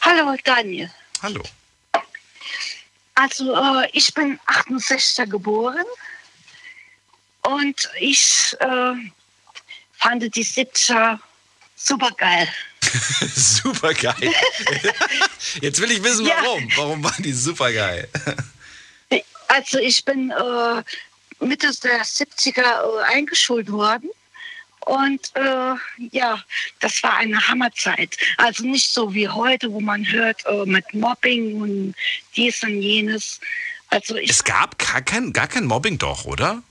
Hallo 0.01 0.37
Daniel. 0.45 0.91
Hallo. 1.23 1.43
Also 3.15 3.55
äh, 3.55 3.89
ich 3.93 4.15
bin 4.15 4.39
68er 4.47 5.27
geboren 5.27 5.85
und 7.43 7.91
ich 7.99 8.55
äh, 8.61 8.93
fand 9.99 10.23
die 10.37 10.45
70er 10.45 11.19
super 11.75 12.11
geil. 12.17 12.49
super 13.35 13.93
geil. 13.93 14.15
Jetzt 15.61 15.81
will 15.81 15.91
ich 15.91 16.03
wissen, 16.03 16.27
Ja. 16.27 16.37
warum. 16.43 16.69
Warum 16.77 17.05
waren 17.05 17.23
die 17.23 17.33
super 17.33 17.73
geil? 17.73 18.09
Also 19.49 19.79
ich 19.79 20.05
bin 20.05 20.31
äh, 20.31 20.83
Mitte 21.45 21.71
der 21.83 22.03
70er 22.03 22.61
äh, 22.61 23.15
eingeschult 23.15 23.71
worden. 23.71 24.11
Und 24.81 25.31
äh, 25.35 25.75
ja, 26.13 26.43
das 26.81 27.03
war 27.03 27.19
eine 27.19 27.47
Hammerzeit. 27.47 28.17
Also 28.39 28.65
nicht 28.65 28.91
so 28.91 29.13
wie 29.13 29.29
heute, 29.29 29.71
wo 29.71 29.81
man 29.81 30.11
hört 30.11 30.45
äh, 30.47 30.65
mit 30.65 30.95
Mobbing 30.95 31.61
und 31.61 31.95
dies 32.37 32.63
und 32.63 32.81
jenes. 32.81 33.39
Also 33.91 34.17
ich 34.17 34.31
Es 34.31 34.45
gab 34.45 34.79
gar 34.79 35.03
kein, 35.03 35.33
gar 35.33 35.47
kein 35.47 35.65
Mobbing 35.65 35.99
doch, 35.99 36.25
oder? 36.25 36.63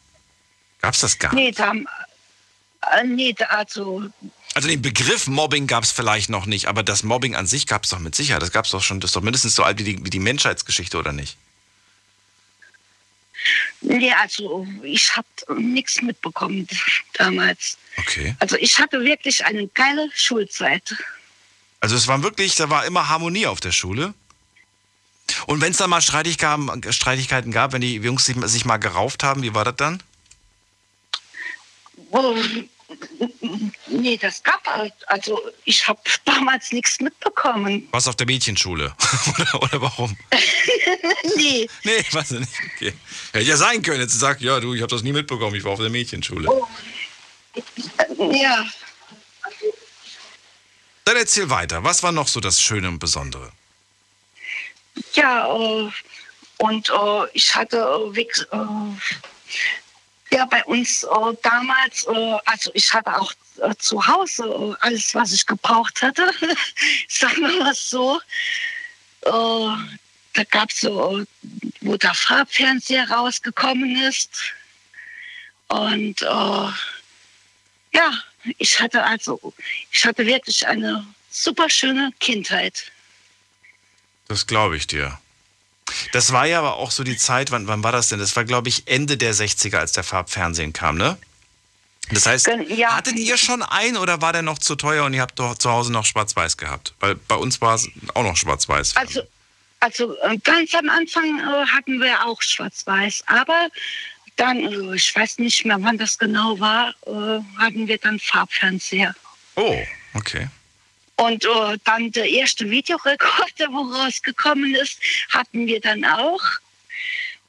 Gab's 0.82 1.02
das 1.02 1.20
gar 1.20 1.34
nee, 1.34 1.48
nicht? 1.48 1.60
da, 1.60 1.74
äh, 1.74 3.04
nee, 3.04 3.34
da, 3.34 3.46
also 3.46 4.04
Also 4.56 4.68
den 4.68 4.82
Begriff 4.82 5.28
Mobbing 5.28 5.68
gab's 5.68 5.92
vielleicht 5.92 6.30
noch 6.30 6.48
nicht, 6.48 6.68
aber 6.68 6.82
das 6.82 7.04
Mobbing 7.04 7.36
an 7.36 7.46
sich 7.46 7.68
gab's 7.68 7.90
doch 7.90 8.00
mit 8.00 8.16
Sicherheit. 8.16 8.42
Das 8.42 8.52
gab's 8.52 8.72
doch 8.72 8.82
schon, 8.82 9.00
das 9.00 9.10
ist 9.10 9.16
doch 9.16 9.22
mindestens 9.22 9.54
so 9.54 9.64
alt 9.64 9.78
wie 9.78 9.84
die, 9.84 10.06
wie 10.06 10.10
die 10.10 10.20
Menschheitsgeschichte, 10.20 10.98
oder 10.98 11.14
nicht? 11.14 11.38
Nee, 13.82 14.12
also 14.14 14.68
ich 14.84 15.16
habe 15.16 15.28
nichts 15.60 16.02
mitbekommen 16.02 16.68
damals. 17.14 17.78
Okay. 17.98 18.36
Also 18.40 18.58
ich 18.58 18.80
hatte 18.80 19.02
wirklich 19.04 19.46
eine 19.46 19.68
geile 19.68 20.10
Schulzeit. 20.14 20.96
Also 21.80 21.96
es 21.96 22.08
war 22.08 22.24
wirklich, 22.24 22.56
da 22.56 22.70
war 22.70 22.86
immer 22.86 23.10
Harmonie 23.10 23.48
auf 23.48 23.60
der 23.60 23.72
Schule. 23.72 24.14
Und 25.46 25.62
wenn 25.62 25.72
es 25.72 25.78
da 25.78 25.88
mal 25.88 26.02
Streitigkeiten, 26.02 27.52
gab, 27.52 27.74
wenn 27.74 27.82
die 27.82 27.96
Jungs 27.96 28.26
sich, 28.26 28.36
sich 28.46 28.66
mal 28.66 28.78
gerauft 28.78 29.24
haben, 29.24 29.44
wie 29.44 29.54
war 29.54 29.66
das 29.66 29.76
dann? 29.76 30.02
Oh, 32.90 33.60
nee, 33.88 34.18
das 34.18 34.42
gab 34.44 34.66
halt, 34.66 34.94
also 35.08 35.42
ich 35.66 35.88
habe 35.88 36.00
damals 36.26 36.72
nichts 36.72 37.00
mitbekommen. 37.02 37.88
Was 37.92 38.08
auf 38.08 38.16
der 38.16 38.26
Mädchenschule? 38.26 38.96
oder, 39.40 39.64
oder 39.64 39.82
warum? 39.82 40.18
nee, 41.36 41.68
Nee, 41.84 42.06
weiß 42.12 42.32
ich 42.32 42.40
nicht. 42.40 42.52
Okay. 42.76 42.94
Hätte 43.34 43.46
ja 43.46 43.58
sein 43.58 43.82
können, 43.82 44.00
jetzt 44.02 44.18
sagt, 44.20 44.42
ja, 44.42 44.60
du, 44.60 44.74
ich 44.74 44.82
habe 44.82 44.90
das 44.90 45.04
nie 45.04 45.12
mitbekommen, 45.12 45.56
ich 45.56 45.64
war 45.64 45.72
auf 45.74 45.80
der 45.80 45.90
Mädchenschule. 45.90 46.50
ja, 48.32 48.66
Dann 51.06 51.18
erzähl 51.18 51.50
weiter. 51.50 51.84
Was 51.84 52.04
war 52.04 52.12
noch 52.12 52.28
so 52.28 52.40
das 52.40 52.62
Schöne 52.62 52.88
und 52.88 53.00
Besondere? 53.00 53.52
ja, 55.14 55.48
äh, 55.56 55.90
und 56.60 56.90
äh, 56.90 57.28
ich 57.34 57.54
hatte 57.54 57.78
äh, 58.16 58.58
ja, 60.32 60.46
bei 60.46 60.64
uns 60.66 61.04
äh, 61.04 61.34
damals, 61.42 62.06
äh, 62.06 62.38
also 62.46 62.72
ich 62.74 62.94
hatte 62.94 63.16
auch 63.16 63.32
äh, 63.62 63.74
zu 63.78 64.06
Hause 64.06 64.44
äh, 64.44 64.86
alles, 64.86 65.16
was 65.16 65.34
ich 65.34 65.46
gebraucht 65.46 66.02
hatte, 66.02 66.32
sagen 67.08 67.42
wir 67.42 67.64
mal 67.64 67.74
so. 67.74 68.20
Äh, 69.22 69.96
da 70.34 70.44
gab 70.52 70.70
es 70.70 70.82
so, 70.82 71.20
äh, 71.20 71.26
wo 71.82 71.98
der 71.98 72.14
Farbfernseher 72.14 73.10
rausgekommen 73.10 73.96
ist. 74.04 74.54
Und 75.70 76.22
ja, 76.22 78.12
ich 78.58 78.80
hatte 78.80 79.04
also, 79.04 79.54
ich 79.92 80.06
hatte 80.06 80.26
wirklich 80.26 80.66
eine 80.66 81.06
super 81.30 81.70
schöne 81.70 82.14
Kindheit. 82.22 82.90
Das 84.30 84.48
glaube 84.48 84.78
ich 84.78 84.88
dir. 84.88 85.20
Das 86.12 86.32
war 86.32 86.46
ja 86.46 86.60
aber 86.60 86.76
auch 86.76 86.92
so 86.92 87.04
die 87.04 87.18
Zeit, 87.18 87.52
wann, 87.52 87.68
wann 87.68 87.84
war 87.84 87.92
das 87.92 88.10
denn? 88.10 88.20
Das 88.20 88.36
war, 88.36 88.46
glaube 88.46 88.70
ich, 88.70 88.88
Ende 88.88 89.18
der 89.18 89.34
60er, 89.34 89.78
als 89.78 89.94
der 89.94 90.04
Farbfernsehen 90.04 90.74
kam, 90.74 90.98
ne? 90.98 91.18
Das 92.10 92.26
heißt, 92.26 92.50
ja. 92.70 92.96
hattet 92.96 93.18
ihr 93.18 93.38
schon 93.38 93.62
einen 93.62 93.98
oder 93.98 94.22
war 94.22 94.32
der 94.32 94.42
noch 94.42 94.60
zu 94.60 94.76
teuer 94.76 95.04
und 95.06 95.14
ihr 95.14 95.22
habt 95.22 95.40
doch 95.40 95.58
zu 95.58 95.70
Hause 95.70 95.92
noch 95.92 96.06
schwarz-weiß 96.06 96.56
gehabt? 96.56 96.94
Weil 97.02 97.16
bei 97.16 97.36
uns 97.36 97.60
war 97.60 97.76
es 97.76 97.90
auch 98.14 98.24
noch 98.24 98.38
schwarz-weiß. 98.38 98.96
Also, 98.96 99.24
also 99.80 100.18
äh, 100.22 100.38
ganz 100.38 100.74
am 100.74 100.90
Anfang 100.90 101.40
äh, 101.40 101.66
hatten 101.68 102.00
wir 102.00 102.26
auch 102.26 102.42
Schwarz-Weiß, 102.42 103.24
aber 103.28 103.68
dann, 104.38 104.60
äh, 104.60 104.96
ich 104.96 105.16
weiß 105.16 105.40
nicht 105.40 105.66
mehr, 105.66 105.78
wann 105.82 105.98
das 105.98 106.18
genau 106.18 106.60
war, 106.60 106.94
hatten 107.58 107.88
wir 107.88 107.98
dann 107.98 108.20
Farbfernseher. 108.20 109.14
Oh, 109.56 109.78
okay. 110.14 110.48
Und 111.18 111.46
äh, 111.46 111.78
dann 111.84 112.12
der 112.12 112.30
erste 112.30 112.70
Videorekorder, 112.70 113.68
wo 113.72 113.82
rausgekommen 113.94 114.76
ist, 114.76 115.00
hatten 115.30 115.68
wir 115.68 115.82
dann 115.82 116.06
auch. 116.06 116.44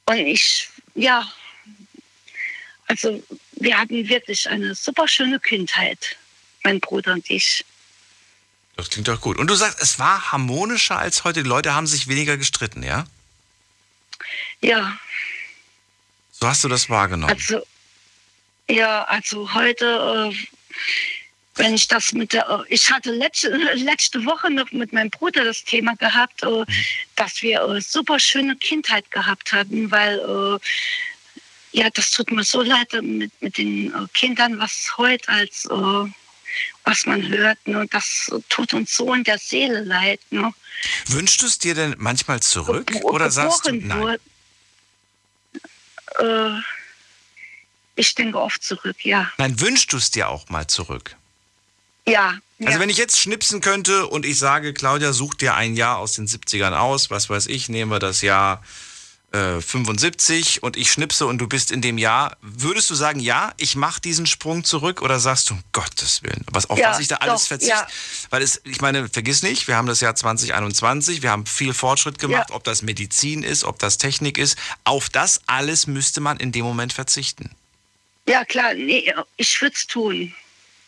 Und 0.07 0.18
ich, 0.18 0.68
ja, 0.94 1.31
also 2.87 3.22
wir 3.52 3.78
hatten 3.78 4.09
wirklich 4.09 4.48
eine 4.48 4.74
super 4.74 5.07
schöne 5.07 5.38
Kindheit, 5.38 6.16
mein 6.64 6.81
Bruder 6.81 7.12
und 7.12 7.31
ich. 7.31 7.64
Das 8.76 8.88
klingt 8.90 9.09
doch 9.09 9.20
gut. 9.20 9.37
Und 9.38 9.48
du 9.48 9.54
sagst, 9.54 9.83
es 9.83 9.98
war 9.98 10.33
harmonischer 10.33 10.98
als 10.98 11.24
heute. 11.24 11.42
Die 11.42 11.48
Leute 11.48 11.74
haben 11.74 11.87
sich 11.87 12.09
weniger 12.09 12.37
gestritten, 12.37 12.83
ja? 12.83 13.07
Ja, 14.61 14.98
So 16.31 16.46
hast 16.48 16.64
du 16.64 16.68
das 16.68 16.88
wahrgenommen. 16.88 17.33
Also, 17.33 17.62
ja, 18.68 19.04
also 19.04 19.52
heute, 19.54 20.33
äh, 20.33 20.46
wenn 21.59 21.75
ich 21.75 21.88
das 21.88 22.12
mit 22.12 22.33
der, 22.33 22.49
äh, 22.49 22.75
ich 22.75 22.90
hatte 22.90 23.11
letzte, 23.12 23.51
letzte 23.75 24.25
Woche 24.25 24.51
noch 24.51 24.71
mit 24.73 24.92
meinem 24.92 25.11
Bruder 25.11 25.44
das 25.44 25.64
Thema 25.64 25.94
gehabt, 25.97 26.42
äh, 26.42 26.64
dass 27.16 27.42
wir 27.42 27.62
äh, 27.62 27.81
super 27.81 28.18
schöne 28.18 28.57
Kindheit 28.57 29.11
gehabt 29.11 29.53
hatten, 29.53 29.90
weil, 29.90 30.61
ja, 31.73 31.90
das 31.90 32.11
tut 32.12 32.31
mir 32.33 32.44
so 32.44 32.62
leid 32.62 32.92
mit, 33.03 33.31
mit 33.42 33.59
den 33.59 33.92
Kindern, 34.14 34.59
was 34.59 34.97
heute 34.97 35.29
als, 35.29 35.68
was 35.68 37.05
man 37.05 37.29
hört, 37.29 37.59
ne, 37.66 37.87
das 37.90 38.31
tut 38.49 38.73
uns 38.73 38.97
so 38.97 39.12
in 39.12 39.23
der 39.23 39.38
Seele 39.38 39.85
leid. 39.85 40.21
Ne. 40.31 40.53
Wünschst 41.09 41.42
du 41.42 41.47
es 41.47 41.59
dir 41.59 41.75
denn 41.75 41.94
manchmal 41.99 42.40
zurück? 42.40 42.87
Ge- 42.87 43.03
Oder 43.03 43.31
sagst 43.31 43.66
du, 43.66 43.73
nein? 43.73 44.16
Äh, 46.18 46.59
ich 47.97 48.14
denke 48.14 48.40
oft 48.40 48.62
zurück, 48.62 49.05
ja. 49.05 49.31
Nein, 49.37 49.61
wünschst 49.61 49.92
du 49.92 49.99
es 49.99 50.11
dir 50.11 50.29
auch 50.29 50.49
mal 50.49 50.66
zurück? 50.66 51.16
Ja. 52.09 52.38
Also 52.61 52.73
ja. 52.73 52.81
wenn 52.81 52.90
ich 52.90 52.97
jetzt 52.97 53.18
schnipsen 53.18 53.61
könnte 53.61 54.07
und 54.07 54.27
ich 54.27 54.38
sage, 54.38 54.75
Claudia, 54.75 55.12
such 55.12 55.35
dir 55.35 55.55
ein 55.55 55.77
Jahr 55.77 55.99
aus 55.99 56.14
den 56.14 56.27
70ern 56.27 56.77
aus, 56.77 57.11
was 57.11 57.31
weiß 57.31 57.47
ich, 57.47 57.68
nehmen 57.68 57.90
wir 57.90 58.01
das 58.01 58.21
Jahr 58.21 58.62
äh, 59.31 59.61
75 59.61 60.62
und 60.62 60.77
ich 60.77 60.90
schnipse 60.90 61.27
und 61.27 61.38
du 61.38 61.47
bist 61.47 61.71
in 61.71 61.83
dem 61.83 61.99
Jahr, 61.99 62.37
würdest 62.40 62.90
du 62.90 62.94
sagen, 62.94 63.21
ja, 63.21 63.53
ich 63.59 63.77
mache 63.77 64.01
diesen 64.01 64.27
Sprung 64.27 64.64
zurück 64.64 65.03
oder 65.03 65.21
sagst 65.21 65.51
du, 65.51 65.55
um 65.55 65.62
Gottes 65.73 66.23
Willen, 66.23 66.44
was, 66.51 66.71
auf 66.71 66.79
Ja, 66.79 66.90
was 66.90 67.01
ich 67.01 67.09
da 67.09 67.16
alles 67.16 67.47
verzichte? 67.47 67.75
ja. 67.75 67.87
Weil 68.31 68.42
es, 68.42 68.61
ich 68.64 68.81
meine, 68.81 69.09
vergiss 69.09 69.42
nicht, 69.42 69.68
wir 69.68 69.77
haben 69.77 69.87
das 69.87 70.01
Jahr 70.01 70.14
2021, 70.14 71.23
wir 71.23 71.31
haben 71.31 71.47
viel 71.47 71.75
Fortschritt 71.75 72.18
gemacht, 72.18 72.51
ob 72.51 72.64
das 72.64 72.83
Medizin 72.83 73.42
ist, 73.42 73.64
ob 73.64 73.79
das 73.79 73.99
Technik 73.99 74.38
ist, 74.38 74.59
auf 74.85 75.11
das 75.11 75.42
alles 75.47 75.87
müsste 75.87 76.21
man 76.21 76.38
in 76.38 76.51
dem 76.51 76.64
Moment 76.64 76.92
verzichten. 76.92 77.51
Ja, 78.27 78.44
klar, 78.44 78.75
nee, 78.75 79.12
ich 79.37 79.61
würde 79.61 79.75
es 79.75 79.87
tun. 79.87 80.35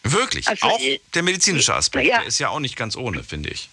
Wirklich, 0.02 0.48
Also, 0.48 0.66
auch 0.66 0.80
äh, 0.80 1.00
der 1.14 1.22
medizinische 1.22 1.74
Aspekt, 1.74 2.06
ja. 2.06 2.18
der 2.18 2.26
ist 2.26 2.38
ja 2.38 2.48
auch 2.48 2.60
nicht 2.60 2.76
ganz 2.76 2.96
ohne, 2.96 3.22
finde 3.22 3.50
ich. 3.50 3.68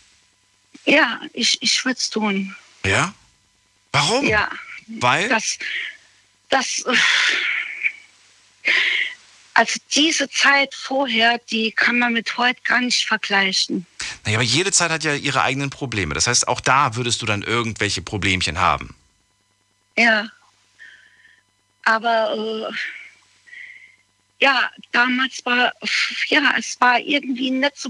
Ja, 0.86 1.22
ich, 1.34 1.62
ich 1.62 1.84
würde 1.86 1.98
es 1.98 2.10
tun. 2.10 2.56
Ja? 2.86 3.14
Warum? 3.92 4.26
Ja. 4.26 4.50
Weil? 4.88 5.30
Das, 5.30 5.58
das, 6.50 6.84
äh, 6.86 8.72
also 9.54 9.80
diese 9.96 10.30
Zeit 10.30 10.76
vorher, 10.76 11.40
die 11.50 11.72
kann 11.72 11.98
man 12.00 12.14
mit 12.14 12.38
heute 12.38 12.62
gar 12.64 12.80
nicht 12.80 13.06
vergleichen. 13.08 13.88
Naja, 14.24 14.38
aber 14.38 14.44
jede 14.44 14.72
Zeit 14.72 14.92
hat 14.92 15.04
ja 15.04 15.16
ihre 15.16 15.42
eigenen 15.42 15.70
Probleme. 15.70 16.14
Das 16.14 16.28
heißt, 16.28 16.48
auch 16.48 16.62
da 16.62 16.96
würdest 16.96 17.22
du 17.22 17.26
dann 17.26 17.42
irgendwelche 17.42 18.02
Problemchen 18.02 18.60
haben. 18.60 18.96
Ja. 19.98 20.28
Aber 21.84 22.70
äh, 22.70 22.74
ja, 24.40 24.70
damals 24.92 25.46
war, 25.46 25.72
ja, 26.28 26.54
es 26.58 26.80
war 26.80 27.00
irgendwie 27.00 27.52
nicht 27.52 27.78
so 27.78 27.90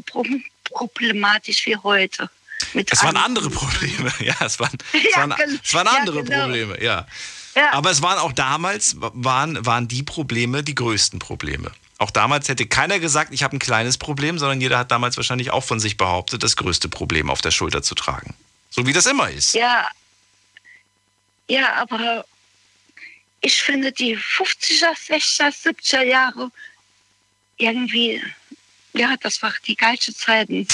problematisch 0.64 1.66
wie 1.66 1.76
heute. 1.76 2.30
es 2.74 3.04
waren 3.04 3.18
andere 3.18 3.50
Probleme, 3.50 4.12
ja, 4.20 4.36
es 4.40 4.60
waren, 4.60 4.78
es 4.94 5.18
waren, 5.18 5.36
es 5.64 5.74
waren 5.74 5.88
andere 5.88 6.18
ja, 6.18 6.24
genau. 6.24 6.42
Probleme, 6.44 6.84
ja. 6.84 7.08
ja. 7.56 7.74
Aber 7.74 7.92
es 7.92 8.02
waren 8.02 8.20
auch 8.20 8.34
damals, 8.34 8.96
waren, 8.98 9.66
waren 9.66 9.88
die 9.88 10.04
Probleme 10.04 10.64
die 10.64 10.76
größten 10.76 11.20
Probleme. 11.20 11.72
Auch 12.00 12.12
damals 12.12 12.48
hätte 12.48 12.68
keiner 12.68 13.00
gesagt, 13.00 13.34
ich 13.34 13.42
habe 13.42 13.56
ein 13.56 13.60
kleines 13.60 13.98
Problem, 13.98 14.38
sondern 14.38 14.62
jeder 14.62 14.78
hat 14.78 14.92
damals 14.92 15.18
wahrscheinlich 15.18 15.50
auch 15.50 15.64
von 15.64 15.80
sich 15.80 15.98
behauptet, 15.98 16.44
das 16.44 16.56
größte 16.56 16.90
Problem 16.90 17.30
auf 17.30 17.42
der 17.42 17.52
Schulter 17.52 17.82
zu 17.82 17.96
tragen. 17.96 18.36
So 18.70 18.86
wie 18.86 18.94
das 18.94 19.08
immer 19.08 19.30
ist. 19.30 19.56
Ja, 19.56 19.88
ja, 21.50 21.74
aber 21.76 22.26
ich 23.42 23.62
finde 23.62 23.92
die 23.92 24.18
50er, 24.18 24.94
60er, 24.96 25.54
70er 25.54 26.04
Jahre 26.04 26.52
irgendwie, 27.58 28.22
ja, 28.94 29.16
das 29.22 29.42
war 29.42 29.54
die 29.66 29.76
geilste 29.76 30.14
Zeiten. 30.14 30.68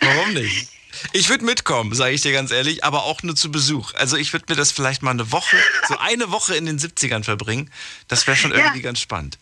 Warum 0.00 0.34
nicht? 0.34 0.68
Ich 1.12 1.28
würde 1.28 1.44
mitkommen, 1.44 1.94
sage 1.94 2.14
ich 2.14 2.22
dir 2.22 2.32
ganz 2.32 2.50
ehrlich, 2.50 2.84
aber 2.84 3.04
auch 3.04 3.22
nur 3.22 3.36
zu 3.36 3.50
Besuch. 3.50 3.92
Also 3.94 4.16
ich 4.16 4.32
würde 4.32 4.46
mir 4.48 4.56
das 4.56 4.72
vielleicht 4.72 5.02
mal 5.02 5.10
eine 5.10 5.30
Woche, 5.30 5.56
so 5.88 5.98
eine 5.98 6.30
Woche 6.30 6.56
in 6.56 6.66
den 6.66 6.78
70ern 6.78 7.22
verbringen. 7.22 7.70
Das 8.08 8.26
wäre 8.26 8.36
schon 8.36 8.52
irgendwie 8.52 8.78
ja. 8.78 8.84
ganz 8.84 9.00
spannend. 9.00 9.38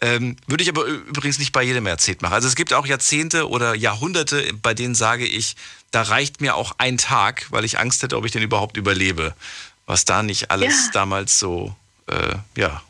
Ähm, 0.00 0.36
würde 0.46 0.62
ich 0.62 0.68
aber 0.68 0.84
übrigens 0.84 1.38
nicht 1.38 1.52
bei 1.52 1.62
jedem 1.62 1.86
Jahrzehnt 1.86 2.22
machen. 2.22 2.34
Also 2.34 2.46
es 2.46 2.56
gibt 2.56 2.72
auch 2.72 2.86
Jahrzehnte 2.86 3.48
oder 3.48 3.74
Jahrhunderte, 3.74 4.52
bei 4.60 4.74
denen 4.74 4.94
sage 4.94 5.26
ich, 5.26 5.56
da 5.90 6.02
reicht 6.02 6.40
mir 6.40 6.54
auch 6.54 6.72
ein 6.78 6.98
Tag, 6.98 7.46
weil 7.50 7.64
ich 7.64 7.78
Angst 7.78 8.02
hätte, 8.02 8.16
ob 8.16 8.26
ich 8.26 8.32
den 8.32 8.42
überhaupt 8.42 8.76
überlebe. 8.76 9.34
Was 9.88 10.04
da 10.04 10.22
nicht 10.22 10.50
alles 10.50 10.86
ja. 10.86 10.90
damals 10.92 11.38
so, 11.38 11.74
äh, 12.08 12.34
ja, 12.56 12.82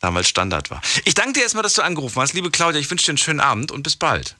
damals 0.00 0.28
Standard 0.28 0.68
war. 0.68 0.82
Ich 1.04 1.14
danke 1.14 1.34
dir 1.34 1.42
erstmal, 1.42 1.62
dass 1.62 1.74
du 1.74 1.82
angerufen 1.82 2.20
hast. 2.20 2.32
Liebe 2.32 2.50
Claudia, 2.50 2.80
ich 2.80 2.90
wünsche 2.90 3.04
dir 3.04 3.12
einen 3.12 3.18
schönen 3.18 3.38
Abend 3.40 3.70
und 3.70 3.84
bis 3.84 3.94
bald. 3.94 4.34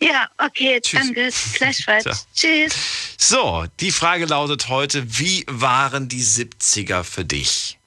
Ja, 0.00 0.28
okay, 0.38 0.80
Tschüss. 0.80 1.00
danke. 1.00 1.30
Gleichfalls. 1.54 2.26
Tschüss. 2.34 2.74
So, 3.16 3.66
die 3.78 3.92
Frage 3.92 4.26
lautet 4.26 4.68
heute, 4.68 5.18
wie 5.18 5.44
waren 5.46 6.08
die 6.08 6.24
70er 6.24 7.04
für 7.04 7.24
dich? 7.24 7.78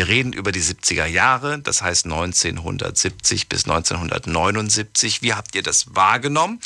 Wir 0.00 0.08
reden 0.08 0.32
über 0.32 0.50
die 0.50 0.62
70er 0.62 1.04
Jahre, 1.04 1.58
das 1.58 1.82
heißt 1.82 2.06
1970 2.06 3.50
bis 3.50 3.64
1979. 3.64 5.20
Wie 5.20 5.34
habt 5.34 5.54
ihr 5.54 5.62
das 5.62 5.94
wahrgenommen? 5.94 6.58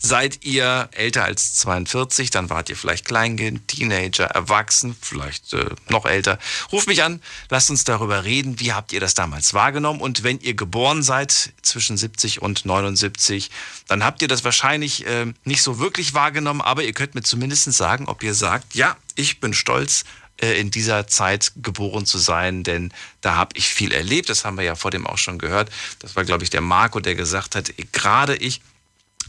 Seid 0.00 0.44
ihr 0.44 0.88
älter 0.90 1.22
als 1.22 1.54
42, 1.54 2.30
dann 2.30 2.50
wart 2.50 2.68
ihr 2.68 2.76
vielleicht 2.76 3.04
Kleinkind, 3.04 3.68
Teenager, 3.68 4.24
Erwachsen, 4.24 4.96
vielleicht 5.00 5.52
äh, 5.52 5.66
noch 5.88 6.04
älter. 6.04 6.40
Ruft 6.72 6.88
mich 6.88 7.04
an, 7.04 7.22
lasst 7.48 7.70
uns 7.70 7.84
darüber 7.84 8.24
reden. 8.24 8.58
Wie 8.58 8.72
habt 8.72 8.92
ihr 8.92 8.98
das 8.98 9.14
damals 9.14 9.54
wahrgenommen? 9.54 10.00
Und 10.00 10.24
wenn 10.24 10.40
ihr 10.40 10.54
geboren 10.54 11.04
seid 11.04 11.52
zwischen 11.62 11.96
70 11.96 12.42
und 12.42 12.66
79, 12.66 13.52
dann 13.86 14.02
habt 14.02 14.20
ihr 14.20 14.26
das 14.26 14.42
wahrscheinlich 14.42 15.06
äh, 15.06 15.32
nicht 15.44 15.62
so 15.62 15.78
wirklich 15.78 16.12
wahrgenommen, 16.14 16.60
aber 16.60 16.82
ihr 16.82 16.92
könnt 16.92 17.14
mir 17.14 17.22
zumindest 17.22 17.72
sagen, 17.72 18.08
ob 18.08 18.24
ihr 18.24 18.34
sagt, 18.34 18.74
ja, 18.74 18.96
ich 19.14 19.38
bin 19.38 19.54
stolz 19.54 20.04
in 20.40 20.70
dieser 20.70 21.06
Zeit 21.06 21.52
geboren 21.56 22.06
zu 22.06 22.18
sein, 22.18 22.62
denn 22.62 22.92
da 23.20 23.36
habe 23.36 23.56
ich 23.56 23.68
viel 23.68 23.92
erlebt. 23.92 24.28
Das 24.28 24.44
haben 24.44 24.56
wir 24.56 24.64
ja 24.64 24.74
vor 24.74 24.90
dem 24.90 25.06
auch 25.06 25.18
schon 25.18 25.38
gehört. 25.38 25.70
Das 25.98 26.16
war, 26.16 26.24
glaube 26.24 26.44
ich, 26.44 26.50
der 26.50 26.62
Marco, 26.62 27.00
der 27.00 27.14
gesagt 27.14 27.54
hat, 27.54 27.72
gerade 27.92 28.36
ich 28.36 28.60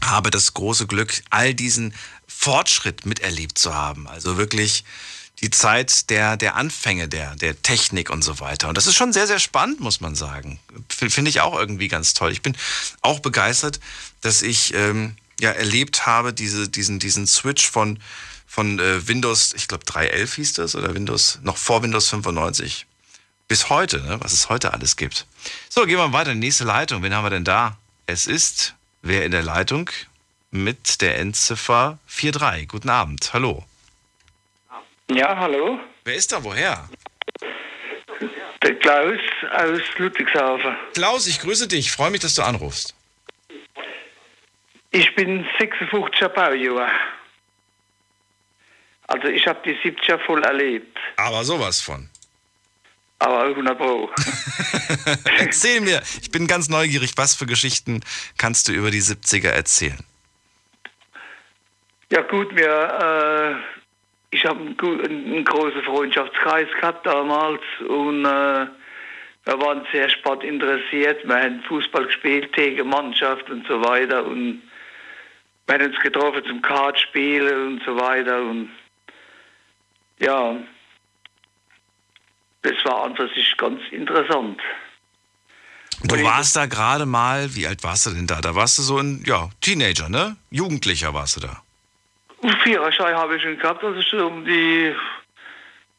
habe 0.02 0.30
das 0.30 0.54
große 0.54 0.86
Glück, 0.86 1.22
all 1.30 1.54
diesen 1.54 1.94
Fortschritt 2.26 3.06
miterlebt 3.06 3.58
zu 3.58 3.74
haben. 3.74 4.08
Also 4.08 4.36
wirklich 4.36 4.84
die 5.42 5.50
Zeit 5.50 6.08
der, 6.10 6.36
der 6.36 6.54
Anfänge 6.54 7.08
der, 7.08 7.34
der 7.36 7.60
Technik 7.62 8.10
und 8.10 8.22
so 8.22 8.40
weiter. 8.40 8.68
Und 8.68 8.78
das 8.78 8.86
ist 8.86 8.94
schon 8.94 9.12
sehr, 9.12 9.26
sehr 9.26 9.40
spannend, 9.40 9.80
muss 9.80 10.00
man 10.00 10.14
sagen. 10.14 10.60
Finde 10.88 11.28
ich 11.28 11.40
auch 11.40 11.58
irgendwie 11.58 11.88
ganz 11.88 12.14
toll. 12.14 12.32
Ich 12.32 12.42
bin 12.42 12.56
auch 13.00 13.20
begeistert, 13.20 13.80
dass 14.20 14.42
ich 14.42 14.72
ähm, 14.74 15.16
ja 15.40 15.50
erlebt 15.50 16.06
habe, 16.06 16.32
diese, 16.32 16.68
diesen, 16.68 17.00
diesen 17.00 17.26
Switch 17.26 17.68
von 17.68 17.98
von 18.52 18.78
äh, 18.78 19.08
Windows, 19.08 19.54
ich 19.54 19.66
glaube 19.66 19.86
3.11 19.86 20.34
hieß 20.34 20.52
das, 20.54 20.76
oder 20.76 20.94
Windows, 20.94 21.38
noch 21.42 21.56
vor 21.56 21.82
Windows 21.82 22.10
95. 22.10 22.86
Bis 23.48 23.70
heute, 23.70 24.02
ne, 24.02 24.18
was 24.20 24.34
es 24.34 24.50
heute 24.50 24.74
alles 24.74 24.98
gibt. 24.98 25.26
So, 25.70 25.86
gehen 25.86 25.96
wir 25.96 26.12
weiter 26.12 26.32
in 26.32 26.40
die 26.42 26.48
nächste 26.48 26.64
Leitung. 26.64 27.02
Wen 27.02 27.14
haben 27.14 27.24
wir 27.24 27.30
denn 27.30 27.44
da? 27.44 27.78
Es 28.04 28.26
ist, 28.26 28.74
wer 29.00 29.24
in 29.24 29.30
der 29.30 29.42
Leitung? 29.42 29.88
Mit 30.50 31.00
der 31.00 31.18
Endziffer 31.18 31.98
43. 32.14 32.68
Guten 32.68 32.90
Abend, 32.90 33.32
hallo. 33.32 33.64
Ja, 35.10 35.34
hallo. 35.34 35.80
Wer 36.04 36.14
ist 36.14 36.30
da, 36.30 36.44
woher? 36.44 36.90
Der 38.62 38.74
Klaus 38.80 39.18
aus 39.56 39.80
Ludwigshafen. 39.96 40.76
Klaus, 40.92 41.26
ich 41.26 41.40
grüße 41.40 41.68
dich. 41.68 41.86
Ich 41.86 41.92
freue 41.92 42.10
mich, 42.10 42.20
dass 42.20 42.34
du 42.34 42.42
anrufst. 42.42 42.94
Ich 44.90 45.14
bin 45.14 45.46
56er 45.58 46.28
Baujahr. 46.28 46.90
Also 49.12 49.28
ich 49.28 49.46
habe 49.46 49.60
die 49.64 49.76
70er 49.76 50.18
voll 50.20 50.42
erlebt. 50.42 50.98
Aber 51.16 51.44
sowas 51.44 51.82
von. 51.82 52.08
Aber 53.18 53.42
100 53.42 53.76
Pro. 53.76 54.10
Erzähl 55.38 55.82
mir, 55.82 56.00
ich 56.22 56.30
bin 56.30 56.46
ganz 56.46 56.70
neugierig, 56.70 57.12
was 57.16 57.34
für 57.34 57.44
Geschichten 57.44 58.00
kannst 58.38 58.68
du 58.68 58.72
über 58.72 58.90
die 58.90 59.02
70er 59.02 59.50
erzählen? 59.50 60.02
Ja 62.10 62.22
gut, 62.22 62.52
mir, 62.52 62.64
äh, 62.64 64.34
ich 64.34 64.46
habe 64.46 64.60
einen, 64.60 65.04
einen, 65.04 65.44
großen 65.44 65.82
Freundschaftskreis 65.82 66.68
gehabt 66.80 67.06
damals 67.06 67.60
und 67.86 68.24
äh, 68.24 68.66
wir 69.44 69.60
waren 69.60 69.86
sehr 69.92 70.08
sportinteressiert. 70.08 71.28
Wir 71.28 71.36
haben 71.36 71.62
Fußball 71.68 72.06
gespielt, 72.06 72.52
gegen 72.54 72.88
Mannschaft 72.88 73.50
und 73.50 73.66
so 73.66 73.84
weiter 73.84 74.24
und 74.24 74.62
wir 75.66 75.74
haben 75.74 75.84
uns 75.84 76.00
getroffen 76.00 76.44
zum 76.46 76.62
Kartspielen 76.62 77.66
und 77.74 77.82
so 77.84 77.94
weiter 77.94 78.40
und 78.40 78.70
ja, 80.22 80.56
das 82.62 82.84
war 82.84 83.04
an 83.04 83.16
sich 83.34 83.56
ganz 83.56 83.80
interessant. 83.90 84.60
Du 86.04 86.22
warst 86.22 86.56
da 86.56 86.66
gerade 86.66 87.06
mal, 87.06 87.54
wie 87.54 87.66
alt 87.66 87.82
warst 87.84 88.06
du 88.06 88.10
denn 88.10 88.26
da? 88.26 88.40
Da 88.40 88.54
warst 88.54 88.78
du 88.78 88.82
so 88.82 88.98
ein 88.98 89.22
ja, 89.26 89.50
Teenager, 89.60 90.08
ne? 90.08 90.36
Jugendlicher 90.50 91.14
warst 91.14 91.36
du 91.36 91.40
da. 91.40 91.62
Viererschein 92.64 93.14
habe 93.14 93.36
ich 93.36 93.42
schon 93.42 93.58
gehabt, 93.58 93.84
also 93.84 94.02
schon 94.02 94.20
um 94.20 94.44
die, 94.44 94.94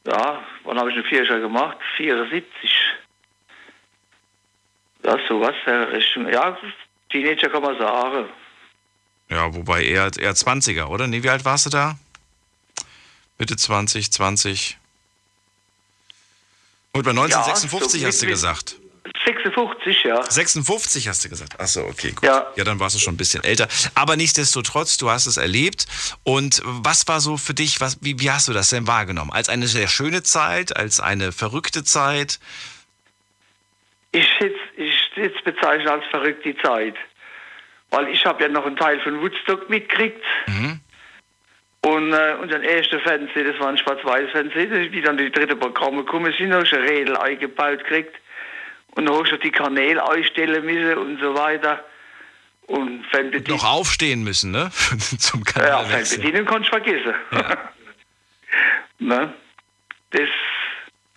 ja, 0.05 0.43
wann 0.63 0.78
habe 0.78 0.89
ich 0.89 0.95
einen 0.95 1.05
Viererschein 1.05 1.41
gemacht? 1.41 1.78
74. 1.97 2.45
Ja, 5.05 5.17
sowas, 5.28 5.55
ja, 5.65 6.57
Teenager 7.09 7.49
kann 7.49 7.61
man 7.61 7.78
sagen. 7.78 8.30
Ja, 9.30 9.53
wobei 9.53 9.84
eher, 9.84 10.11
eher 10.17 10.34
20er, 10.34 10.88
oder? 10.88 11.07
Nee, 11.07 11.24
wie 11.24 11.30
alt 11.30 11.45
warst 11.45 11.65
du 11.65 11.69
da? 11.69 11.95
Mitte 13.38 13.55
20, 13.55 14.11
20. 14.11 14.77
Und 16.93 17.03
bei 17.03 17.09
1956 17.09 18.01
ja, 18.01 18.05
so 18.05 18.07
hast 18.07 18.21
du 18.21 18.27
gesagt. 18.27 18.75
56, 19.25 20.03
ja. 20.03 20.23
56 20.23 21.07
hast 21.07 21.25
du 21.25 21.29
gesagt. 21.29 21.59
Achso, 21.59 21.81
okay, 21.81 22.11
gut. 22.11 22.23
Ja. 22.23 22.47
ja, 22.55 22.63
dann 22.63 22.79
warst 22.79 22.95
du 22.95 22.99
schon 22.99 23.15
ein 23.15 23.17
bisschen 23.17 23.43
älter. 23.43 23.67
Aber 23.95 24.15
nichtsdestotrotz, 24.15 24.97
du 24.97 25.09
hast 25.09 25.25
es 25.25 25.38
erlebt. 25.38 25.86
Und 26.23 26.61
was 26.63 27.07
war 27.07 27.19
so 27.19 27.38
für 27.38 27.53
dich, 27.53 27.81
was, 27.81 27.97
wie, 28.01 28.19
wie 28.19 28.31
hast 28.31 28.47
du 28.47 28.53
das 28.53 28.69
denn 28.69 28.88
wahrgenommen? 28.88 29.31
Als 29.31 29.49
eine 29.49 29.67
sehr 29.67 29.88
schöne 29.88 30.23
Zeit, 30.23 30.75
als 30.75 30.99
eine 30.99 31.31
verrückte 31.31 31.84
Zeit? 31.84 32.39
Ich 34.11 34.27
jetzt, 34.39 34.59
ich 34.77 35.11
jetzt 35.15 35.43
bezeichne 35.43 35.91
als 35.91 36.05
verrückte 36.11 36.55
Zeit. 36.57 36.95
Weil 37.89 38.07
ich 38.09 38.25
habe 38.25 38.43
ja 38.43 38.49
noch 38.49 38.65
einen 38.65 38.77
Teil 38.77 38.99
von 39.01 39.21
Woodstock 39.21 39.69
mitgekriegt. 39.69 40.23
Mhm. 40.47 40.79
Und 41.86 42.13
äh, 42.13 42.36
unser 42.41 42.61
erster 42.61 42.99
Fernsehen, 43.01 43.45
das 43.45 43.59
war 43.59 43.67
ein 43.67 43.77
Schwarz-Weiß-Fernsehen, 43.77 44.91
wie 44.93 45.01
dann 45.01 45.17
die 45.17 45.29
dritte 45.29 45.55
Programme 45.57 46.05
gekommen 46.05 46.34
sind, 46.38 46.53
hast 46.53 46.71
du 46.71 46.77
eine 46.77 46.89
Rädel 46.89 47.17
eingebaut 47.17 47.79
gekriegt. 47.79 48.15
Und 48.95 49.05
dann 49.05 49.19
hast 49.19 49.31
du 49.31 49.38
die 49.38 49.51
Kanäle 49.51 50.07
einstellen 50.07 50.65
müssen 50.65 50.97
und 50.97 51.19
so 51.19 51.36
weiter. 51.36 51.84
Und 52.67 53.05
und 53.13 53.49
noch 53.49 53.65
aufstehen 53.65 54.23
müssen, 54.23 54.51
ne? 54.51 54.71
Zum 55.19 55.43
Kanal 55.43 55.69
Ja, 55.69 55.84
Fernbedienung 55.84 56.45
kannst 56.45 56.69
du 56.69 56.71
vergessen. 56.71 57.13
Ja. 57.31 57.57
ne? 58.99 59.34
Das, 60.11 60.29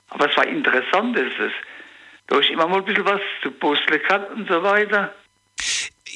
aber 0.08 0.28
es 0.28 0.36
war 0.36 0.46
interessant, 0.48 1.16
das 1.16 1.26
ist. 1.26 1.54
Da 2.26 2.38
hast 2.38 2.48
du 2.48 2.52
immer 2.54 2.66
mal 2.66 2.78
ein 2.78 2.84
bisschen 2.84 3.04
was 3.04 3.20
zu 3.40 3.52
basteln 3.52 4.02
gehabt 4.02 4.32
und 4.32 4.48
so 4.48 4.60
weiter 4.64 5.14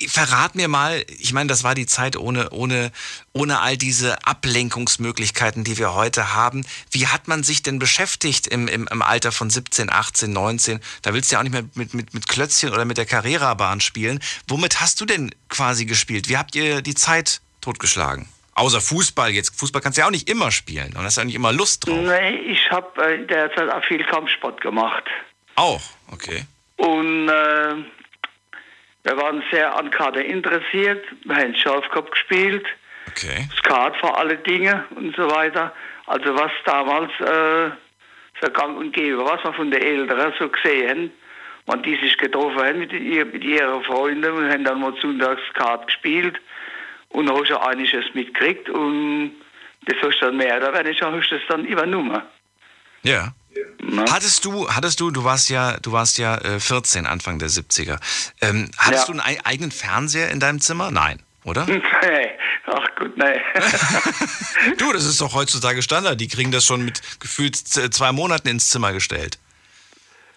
verrat 0.08 0.54
mir 0.54 0.68
mal, 0.68 1.04
ich 1.18 1.32
meine, 1.32 1.48
das 1.48 1.64
war 1.64 1.74
die 1.74 1.86
Zeit 1.86 2.16
ohne, 2.16 2.50
ohne, 2.50 2.92
ohne 3.32 3.60
all 3.60 3.76
diese 3.76 4.26
Ablenkungsmöglichkeiten, 4.26 5.64
die 5.64 5.78
wir 5.78 5.94
heute 5.94 6.34
haben. 6.34 6.64
Wie 6.90 7.06
hat 7.06 7.28
man 7.28 7.42
sich 7.42 7.62
denn 7.62 7.78
beschäftigt 7.78 8.46
im, 8.46 8.68
im, 8.68 8.88
im 8.90 9.02
Alter 9.02 9.32
von 9.32 9.50
17, 9.50 9.90
18, 9.90 10.32
19? 10.32 10.80
Da 11.02 11.14
willst 11.14 11.30
du 11.30 11.34
ja 11.34 11.40
auch 11.40 11.44
nicht 11.44 11.52
mehr 11.52 11.64
mit, 11.74 11.94
mit, 11.94 12.14
mit 12.14 12.28
Klötzchen 12.28 12.72
oder 12.72 12.84
mit 12.84 12.98
der 12.98 13.06
Carrera-Bahn 13.06 13.80
spielen. 13.80 14.20
Womit 14.48 14.80
hast 14.80 15.00
du 15.00 15.06
denn 15.06 15.34
quasi 15.48 15.86
gespielt? 15.86 16.28
Wie 16.28 16.36
habt 16.36 16.54
ihr 16.54 16.82
die 16.82 16.94
Zeit 16.94 17.40
totgeschlagen? 17.60 18.28
Außer 18.54 18.80
Fußball 18.80 19.30
jetzt. 19.30 19.58
Fußball 19.58 19.80
kannst 19.80 19.96
du 19.96 20.02
ja 20.02 20.06
auch 20.06 20.12
nicht 20.12 20.28
immer 20.28 20.50
spielen 20.50 20.94
und 20.96 21.04
hast 21.04 21.16
ja 21.16 21.24
nicht 21.24 21.34
immer 21.34 21.52
Lust 21.52 21.86
drauf. 21.86 21.96
Nee, 21.96 22.30
ich 22.30 22.70
habe 22.70 23.02
äh, 23.02 23.14
in 23.16 23.28
der 23.28 23.54
Zeit 23.54 23.70
auch 23.70 23.84
viel 23.84 24.04
Kampfsport 24.04 24.60
gemacht. 24.60 25.04
Auch, 25.54 25.82
okay. 26.10 26.44
Und 26.76 27.28
äh, 27.28 27.74
wir 29.04 29.16
waren 29.16 29.42
sehr 29.50 29.76
an 29.76 29.90
Karte 29.90 30.20
interessiert. 30.20 31.04
Wir 31.24 31.36
haben 31.36 31.54
Schafkopf 31.54 32.10
gespielt. 32.10 32.66
Okay. 33.08 33.48
Skat 33.56 33.96
vor 33.96 34.18
alle 34.18 34.36
Dinge 34.36 34.84
und 34.94 35.16
so 35.16 35.30
weiter. 35.30 35.72
Also 36.06 36.34
was 36.34 36.52
damals 36.64 37.10
äh, 37.20 37.70
so 38.40 38.50
gang 38.52 38.76
und 38.76 38.92
gäbe, 38.92 39.24
was 39.24 39.42
wir 39.42 39.52
von 39.52 39.70
den 39.70 39.82
Älteren 39.82 40.32
so 40.38 40.48
gesehen 40.48 41.12
haben, 41.66 41.82
die 41.82 41.96
sich 41.96 42.16
getroffen 42.18 42.58
haben 42.58 42.78
mit, 42.78 42.92
ihr, 42.92 43.24
mit 43.24 43.44
ihren 43.44 43.82
Freunden 43.84 44.32
und 44.32 44.50
haben 44.50 44.64
dann 44.64 44.80
mal 44.80 44.94
sonntags 45.00 45.42
Skat 45.50 45.86
gespielt 45.86 46.38
und 47.10 47.26
dann 47.26 47.36
hast 47.36 47.50
du 47.50 47.60
einiges 47.60 48.14
mitgekriegt 48.14 48.68
und 48.68 49.32
das 49.86 49.96
hast 50.02 50.20
du 50.20 50.26
dann 50.26 50.36
mehr 50.36 50.56
oder 50.58 50.74
weniger 50.74 51.12
hast 51.12 51.30
du 51.30 51.36
das 51.36 51.46
dann 51.48 51.64
übernommen. 51.64 52.22
Ja. 53.02 53.32
Hattest 54.08 54.44
du, 54.44 54.68
hattest 54.70 55.00
du, 55.00 55.10
du 55.10 55.24
warst 55.24 55.48
ja, 55.50 55.76
du 55.78 55.92
warst 55.92 56.18
ja 56.18 56.36
äh, 56.38 56.60
14, 56.60 57.06
Anfang 57.06 57.38
der 57.38 57.48
70er. 57.48 57.98
Ähm, 58.40 58.70
hattest 58.78 59.08
Ja. 59.08 59.14
du 59.14 59.20
einen 59.20 59.36
ei- 59.36 59.40
eigenen 59.44 59.72
Fernseher 59.72 60.30
in 60.30 60.38
deinem 60.40 60.60
Zimmer? 60.60 60.90
Nein, 60.90 61.20
oder? 61.44 61.66
Nee, 61.66 62.30
ach 62.66 62.86
gut, 62.98 63.16
nee. 63.16 63.40
Du, 64.78 64.92
das 64.92 65.04
ist 65.04 65.20
doch 65.20 65.34
heutzutage 65.34 65.82
Standard. 65.82 66.20
Die 66.20 66.28
kriegen 66.28 66.50
das 66.52 66.64
schon 66.64 66.84
mit 66.84 67.00
gefühlt 67.20 67.56
z- 67.56 67.92
zwei 67.92 68.12
Monaten 68.12 68.48
ins 68.48 68.70
Zimmer 68.70 68.92
gestellt. 68.92 69.38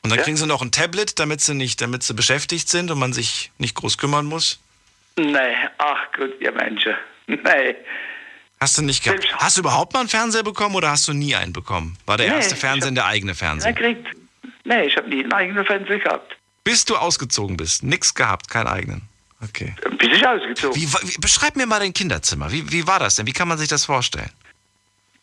Und 0.01 0.09
dann 0.09 0.17
Ja. 0.19 0.23
kriegen 0.25 0.37
sie 0.37 0.47
noch 0.47 0.61
ein 0.61 0.71
Tablet, 0.71 1.19
damit 1.19 1.41
sie 1.41 1.53
nicht, 1.53 1.79
damit 1.81 2.03
sie 2.03 2.13
beschäftigt 2.13 2.67
sind 2.69 2.89
und 2.91 2.99
man 2.99 3.13
sich 3.13 3.51
nicht 3.57 3.75
groß 3.75 3.97
kümmern 3.97 4.25
muss. 4.25 4.59
nee, 5.17 5.55
ach 5.77 6.11
gut, 6.17 6.33
ihr 6.41 6.51
Menschen. 6.51 6.93
Nee. 7.27 7.75
Hast 8.63 8.77
du 8.77 8.81
nicht 8.81 9.03
gehabt? 9.03 9.27
Hast 9.39 9.57
du 9.57 9.61
überhaupt 9.61 9.91
mal 9.91 9.99
einen 9.99 10.07
Fernseher 10.09 10.41
bekommen 10.43 10.73
oder 10.75 10.89
hast 10.89 11.05
du 11.09 11.11
nie 11.13 11.35
einen 11.35 11.51
bekommen? 11.51 11.97
War 12.05 12.15
der 12.15 12.29
Nee, 12.29 12.35
erste 12.35 12.55
Fernseher 12.55 12.87
hab- 12.91 12.95
der 12.95 13.05
eigene 13.07 13.35
Fernseher? 13.35 13.73
gekriegt. 13.73 14.07
Nee, 14.63 14.83
ich 14.85 14.95
habe 14.95 15.09
nie 15.09 15.21
einen 15.21 15.33
eigenen 15.33 15.65
Fernseher 15.65 15.99
gehabt. 15.99 16.37
Bis 16.63 16.85
du 16.85 16.95
ausgezogen 16.95 17.57
bist. 17.57 17.83
Nix 17.83 18.13
gehabt, 18.13 18.49
keinen 18.49 18.67
eigenen. 18.67 19.01
Okay. 19.43 19.75
Bis 19.97 20.13
ich 20.15 20.25
ausgezogen. 20.25 20.81
Wie, 20.81 20.87
wie, 20.87 21.17
beschreib 21.19 21.57
mir 21.57 21.65
mal 21.65 21.81
dein 21.81 21.91
Kinderzimmer. 21.91 22.49
Wie, 22.53 22.71
wie 22.71 22.87
war 22.87 22.99
das 22.99 23.17
denn? 23.17 23.27
Wie 23.27 23.33
kann 23.33 23.49
man 23.49 23.57
sich 23.57 23.67
das 23.67 23.83
vorstellen? 23.83 24.29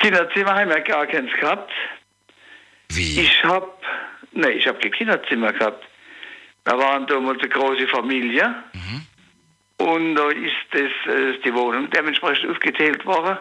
Kinderzimmer 0.01 0.55
haben 0.55 0.69
wir 0.69 0.81
gar 0.83 1.07
keins 1.07 1.31
gehabt. 1.41 1.73
Wie? 2.91 3.21
Ich 3.23 3.43
hab, 3.45 3.81
nee, 4.33 4.49
ich 4.51 4.67
hab 4.67 4.83
kein 4.83 4.93
Kinderzimmer 4.93 5.55
gehabt. 5.55 5.83
Wir 6.67 6.77
waren 6.77 7.07
damals 7.07 7.39
eine 7.41 7.49
große 7.49 7.89
Familie. 7.89 8.55
Und 9.81 10.15
da 10.15 10.29
ist 10.31 10.53
das, 10.73 11.15
äh, 11.15 11.39
die 11.43 11.55
Wohnung 11.55 11.89
dementsprechend 11.91 12.51
aufgeteilt 12.51 13.05
worden. 13.07 13.39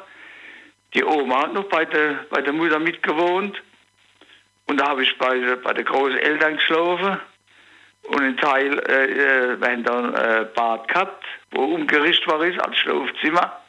Die 0.93 1.03
Oma 1.03 1.41
hat 1.43 1.53
noch 1.53 1.65
bei 1.65 1.83
der, 1.85 2.25
bei 2.29 2.41
der 2.41 2.53
Mutter 2.53 2.79
mitgewohnt. 2.79 3.61
Und 4.67 4.77
da 4.79 4.87
habe 4.89 5.03
ich 5.03 5.17
bei, 5.17 5.37
der- 5.37 5.57
bei 5.57 5.73
den 5.73 5.83
Großeltern 5.83 6.55
geschlafen. 6.55 7.19
Und 8.03 8.21
ein 8.21 8.37
Teil, 8.37 8.79
äh, 8.79 9.05
äh, 9.53 9.59
wir 9.61 9.67
haben 9.69 9.83
dann 9.83 10.13
äh, 10.15 10.45
Bad 10.55 10.87
gehabt, 10.87 11.25
wo 11.51 11.63
umgerichtet 11.65 12.25
war 12.27 12.41
ist 12.45 12.59
als 12.59 12.77
Schlafzimmer. 12.77 13.59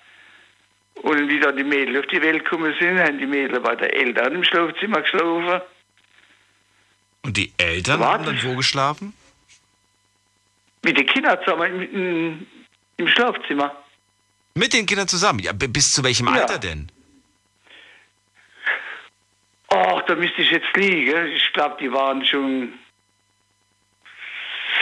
Und 1.02 1.28
wie 1.28 1.40
dann 1.40 1.56
die 1.56 1.64
Mädel 1.64 1.98
auf 1.98 2.06
die 2.06 2.22
Welt 2.22 2.44
gekommen 2.44 2.74
sind, 2.78 3.00
haben 3.00 3.18
die 3.18 3.26
Mädel 3.26 3.58
bei 3.60 3.74
den 3.74 3.90
Eltern 3.90 4.34
im 4.36 4.44
Schlafzimmer 4.44 5.00
geschlafen. 5.02 5.60
Und 7.22 7.36
die 7.36 7.52
Eltern 7.58 8.00
haben 8.04 8.24
dann 8.24 8.38
wo 8.44 8.54
geschlafen? 8.54 9.12
Mit 10.82 10.96
den 10.96 11.06
Kindern 11.06 11.38
zusammen 11.44 12.46
im, 13.00 13.06
im 13.06 13.12
Schlafzimmer. 13.12 13.74
Mit 14.54 14.72
den 14.72 14.86
Kindern 14.86 15.08
zusammen? 15.08 15.38
Ja, 15.40 15.52
bis 15.52 15.92
zu 15.92 16.02
welchem 16.04 16.26
Ja. 16.26 16.34
Alter 16.34 16.58
denn? 16.58 16.90
Ach, 19.68 20.02
da 20.06 20.14
müsste 20.16 20.42
ich 20.42 20.50
jetzt 20.50 20.74
liegen. 20.76 21.26
Ich 21.28 21.52
glaube, 21.52 21.76
die 21.80 21.92
waren 21.92 22.24
schon 22.24 22.72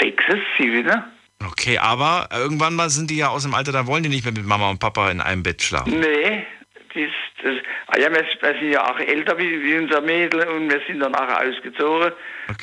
sechs, 0.00 0.24
sieben, 0.56 0.86
ne? 0.86 1.12
Okay, 1.44 1.78
aber 1.78 2.28
irgendwann 2.32 2.74
mal 2.74 2.90
sind 2.90 3.10
die 3.10 3.16
ja 3.18 3.28
aus 3.28 3.42
dem 3.42 3.54
Alter, 3.54 3.70
da 3.70 3.86
wollen 3.86 4.02
die 4.02 4.08
nicht 4.08 4.24
mehr 4.24 4.32
mit 4.32 4.44
Mama 4.44 4.70
und 4.70 4.78
Papa 4.80 5.10
in 5.10 5.20
einem 5.20 5.42
Bett 5.42 5.62
schlafen. 5.62 6.00
Nee, 6.00 6.44
das, 7.06 7.44
das, 7.44 7.54
ah 7.86 7.98
ja, 7.98 8.10
wir, 8.10 8.24
wir 8.24 8.60
sind 8.60 8.72
ja 8.72 8.90
auch 8.90 8.98
älter 8.98 9.38
wie, 9.38 9.62
wie 9.62 9.78
unser 9.78 10.00
Mädel 10.00 10.46
und 10.48 10.70
wir 10.70 10.80
sind 10.86 11.00
dann 11.00 11.14
auch 11.14 11.28
ausgezogen. 11.28 12.12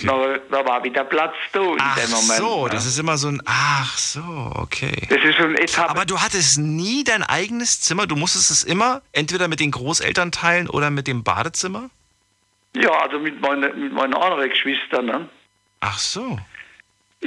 Da, 0.03 0.37
da 0.49 0.65
war 0.65 0.83
wieder 0.83 1.03
Platz 1.03 1.35
da 1.51 1.61
in 1.61 1.77
Ach 1.79 1.95
dem 1.95 2.09
Moment. 2.09 2.39
so, 2.39 2.65
ne? 2.65 2.71
das 2.71 2.85
ist 2.85 2.97
immer 2.97 3.17
so 3.17 3.27
ein. 3.27 3.41
Ach 3.45 3.97
so, 3.97 4.21
okay. 4.55 5.07
Das 5.09 5.23
ist 5.23 5.37
so 5.37 5.43
ein 5.43 5.55
Etappe. 5.55 5.89
Aber 5.89 6.05
du 6.05 6.19
hattest 6.19 6.57
nie 6.57 7.03
dein 7.03 7.23
eigenes 7.23 7.81
Zimmer. 7.81 8.07
Du 8.07 8.15
musstest 8.15 8.49
es 8.49 8.63
immer 8.63 9.01
entweder 9.11 9.47
mit 9.47 9.59
den 9.59 9.71
Großeltern 9.71 10.31
teilen 10.31 10.69
oder 10.69 10.89
mit 10.89 11.07
dem 11.07 11.23
Badezimmer? 11.23 11.89
Ja, 12.75 12.91
also 12.91 13.19
mit, 13.19 13.39
meine, 13.41 13.69
mit 13.73 13.93
meinen 13.93 14.13
anderen 14.15 14.49
Geschwistern. 14.49 15.05
Ne? 15.05 15.29
Ach 15.81 15.99
so. 15.99 16.39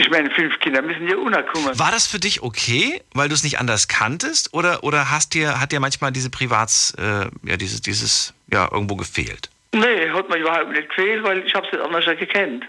Ich 0.01 0.09
meine, 0.11 0.31
fünf 0.31 0.57
Kinder 0.61 0.81
müssen 0.81 1.09
ja 1.09 1.17
unterkommen. 1.17 1.77
War 1.77 1.91
das 1.91 2.07
für 2.07 2.21
dich 2.21 2.41
okay, 2.43 3.03
weil 3.15 3.29
du 3.29 3.35
es 3.35 3.43
nicht 3.43 3.59
anders 3.59 3.89
kanntest? 3.89 4.55
Oder, 4.55 4.85
oder 4.85 5.11
hast 5.11 5.35
dir, 5.35 5.61
hat 5.61 5.73
dir 5.73 5.81
manchmal 5.81 6.13
diese 6.13 6.31
Privats, 6.31 6.95
äh, 6.99 7.27
ja, 7.43 7.57
dieses, 7.57 7.83
dieses, 7.83 8.33
ja, 8.53 8.69
irgendwo 8.71 8.95
gefehlt? 8.95 9.51
Nee, 9.73 10.09
hat 10.11 10.29
mir 10.29 10.37
überhaupt 10.37 10.71
nicht 10.71 10.89
gefehlt, 10.89 11.25
weil 11.25 11.45
ich 11.45 11.53
habe 11.53 11.67
es 11.67 11.73
nicht 11.73 11.83
anders 11.85 12.05
gekannt. 12.05 12.65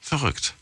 Verrückt. 0.00 0.54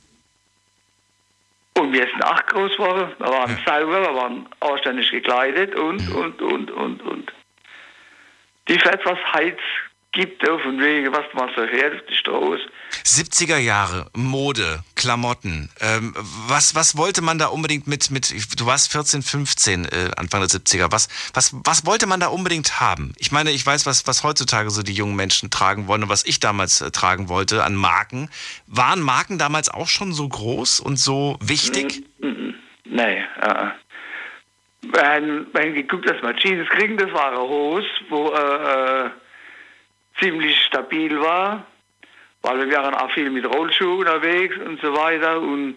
Und 1.74 1.92
wir 1.92 2.06
sind 2.06 2.24
auch 2.24 2.44
groß 2.46 2.72
geworden, 2.72 3.12
wir 3.18 3.26
waren 3.26 3.58
sauber, 3.66 4.00
wir 4.02 4.14
waren 4.14 4.48
anständig 4.60 5.10
gekleidet 5.10 5.74
und, 5.74 6.00
Mhm. 6.08 6.16
und, 6.16 6.42
und, 6.42 6.70
und, 6.70 7.02
und. 7.02 7.32
Die 8.68 8.78
Fett, 8.78 9.00
was 9.04 9.18
Heiz 9.34 9.58
gibt, 10.12 10.48
auf 10.48 10.64
und 10.64 10.80
Wege, 10.80 11.12
was 11.12 11.24
man 11.34 11.50
so 11.54 11.62
hört 11.62 11.94
auf 11.94 12.06
die 12.08 12.14
Straße. 12.14 12.62
70er 13.04 13.58
Jahre, 13.58 14.10
Mode, 14.14 14.80
Klamotten. 14.96 15.70
Ähm, 15.80 16.14
was, 16.48 16.74
was 16.74 16.96
wollte 16.96 17.22
man 17.22 17.38
da 17.38 17.46
unbedingt 17.46 17.86
mit, 17.86 18.10
mit 18.10 18.32
du 18.58 18.66
warst 18.66 18.90
14, 18.92 19.22
15, 19.22 19.84
äh, 19.84 20.10
Anfang 20.16 20.40
der 20.40 20.48
70er. 20.48 20.90
Was, 20.90 21.08
was, 21.32 21.54
was 21.64 21.86
wollte 21.86 22.06
man 22.06 22.20
da 22.20 22.28
unbedingt 22.28 22.80
haben? 22.80 23.12
Ich 23.18 23.30
meine, 23.30 23.50
ich 23.50 23.64
weiß, 23.64 23.86
was, 23.86 24.06
was 24.06 24.24
heutzutage 24.24 24.70
so 24.70 24.82
die 24.82 24.94
jungen 24.94 25.16
Menschen 25.16 25.50
tragen 25.50 25.86
wollen 25.86 26.02
und 26.02 26.08
was 26.08 26.24
ich 26.24 26.40
damals 26.40 26.80
äh, 26.80 26.90
tragen 26.90 27.28
wollte 27.28 27.62
an 27.64 27.74
Marken. 27.74 28.28
Waren 28.66 29.00
Marken 29.00 29.38
damals 29.38 29.68
auch 29.68 29.88
schon 29.88 30.12
so 30.12 30.28
groß 30.28 30.80
und 30.80 30.98
so 30.98 31.38
wichtig? 31.40 32.02
Äh. 33.40 33.68
Wir 34.82 35.02
haben, 35.02 35.46
wir 35.52 35.62
haben 35.62 35.74
geguckt, 35.74 36.08
dass 36.08 36.22
wir 36.22 36.34
Jeans 36.36 36.68
kriegen, 36.70 36.96
das 36.96 37.12
war 37.12 37.28
eine 37.28 37.40
Hose, 37.40 37.86
wo 38.08 38.30
äh, 38.30 39.06
äh, 39.06 39.10
ziemlich 40.18 40.60
stabil 40.64 41.18
war, 41.20 41.66
weil 42.42 42.68
wir 42.68 42.76
waren 42.76 42.94
auch 42.94 43.10
viel 43.12 43.30
mit 43.30 43.44
Rollschuhen 43.44 43.98
unterwegs 43.98 44.56
und 44.56 44.80
so 44.80 44.94
weiter 44.94 45.40
und 45.40 45.76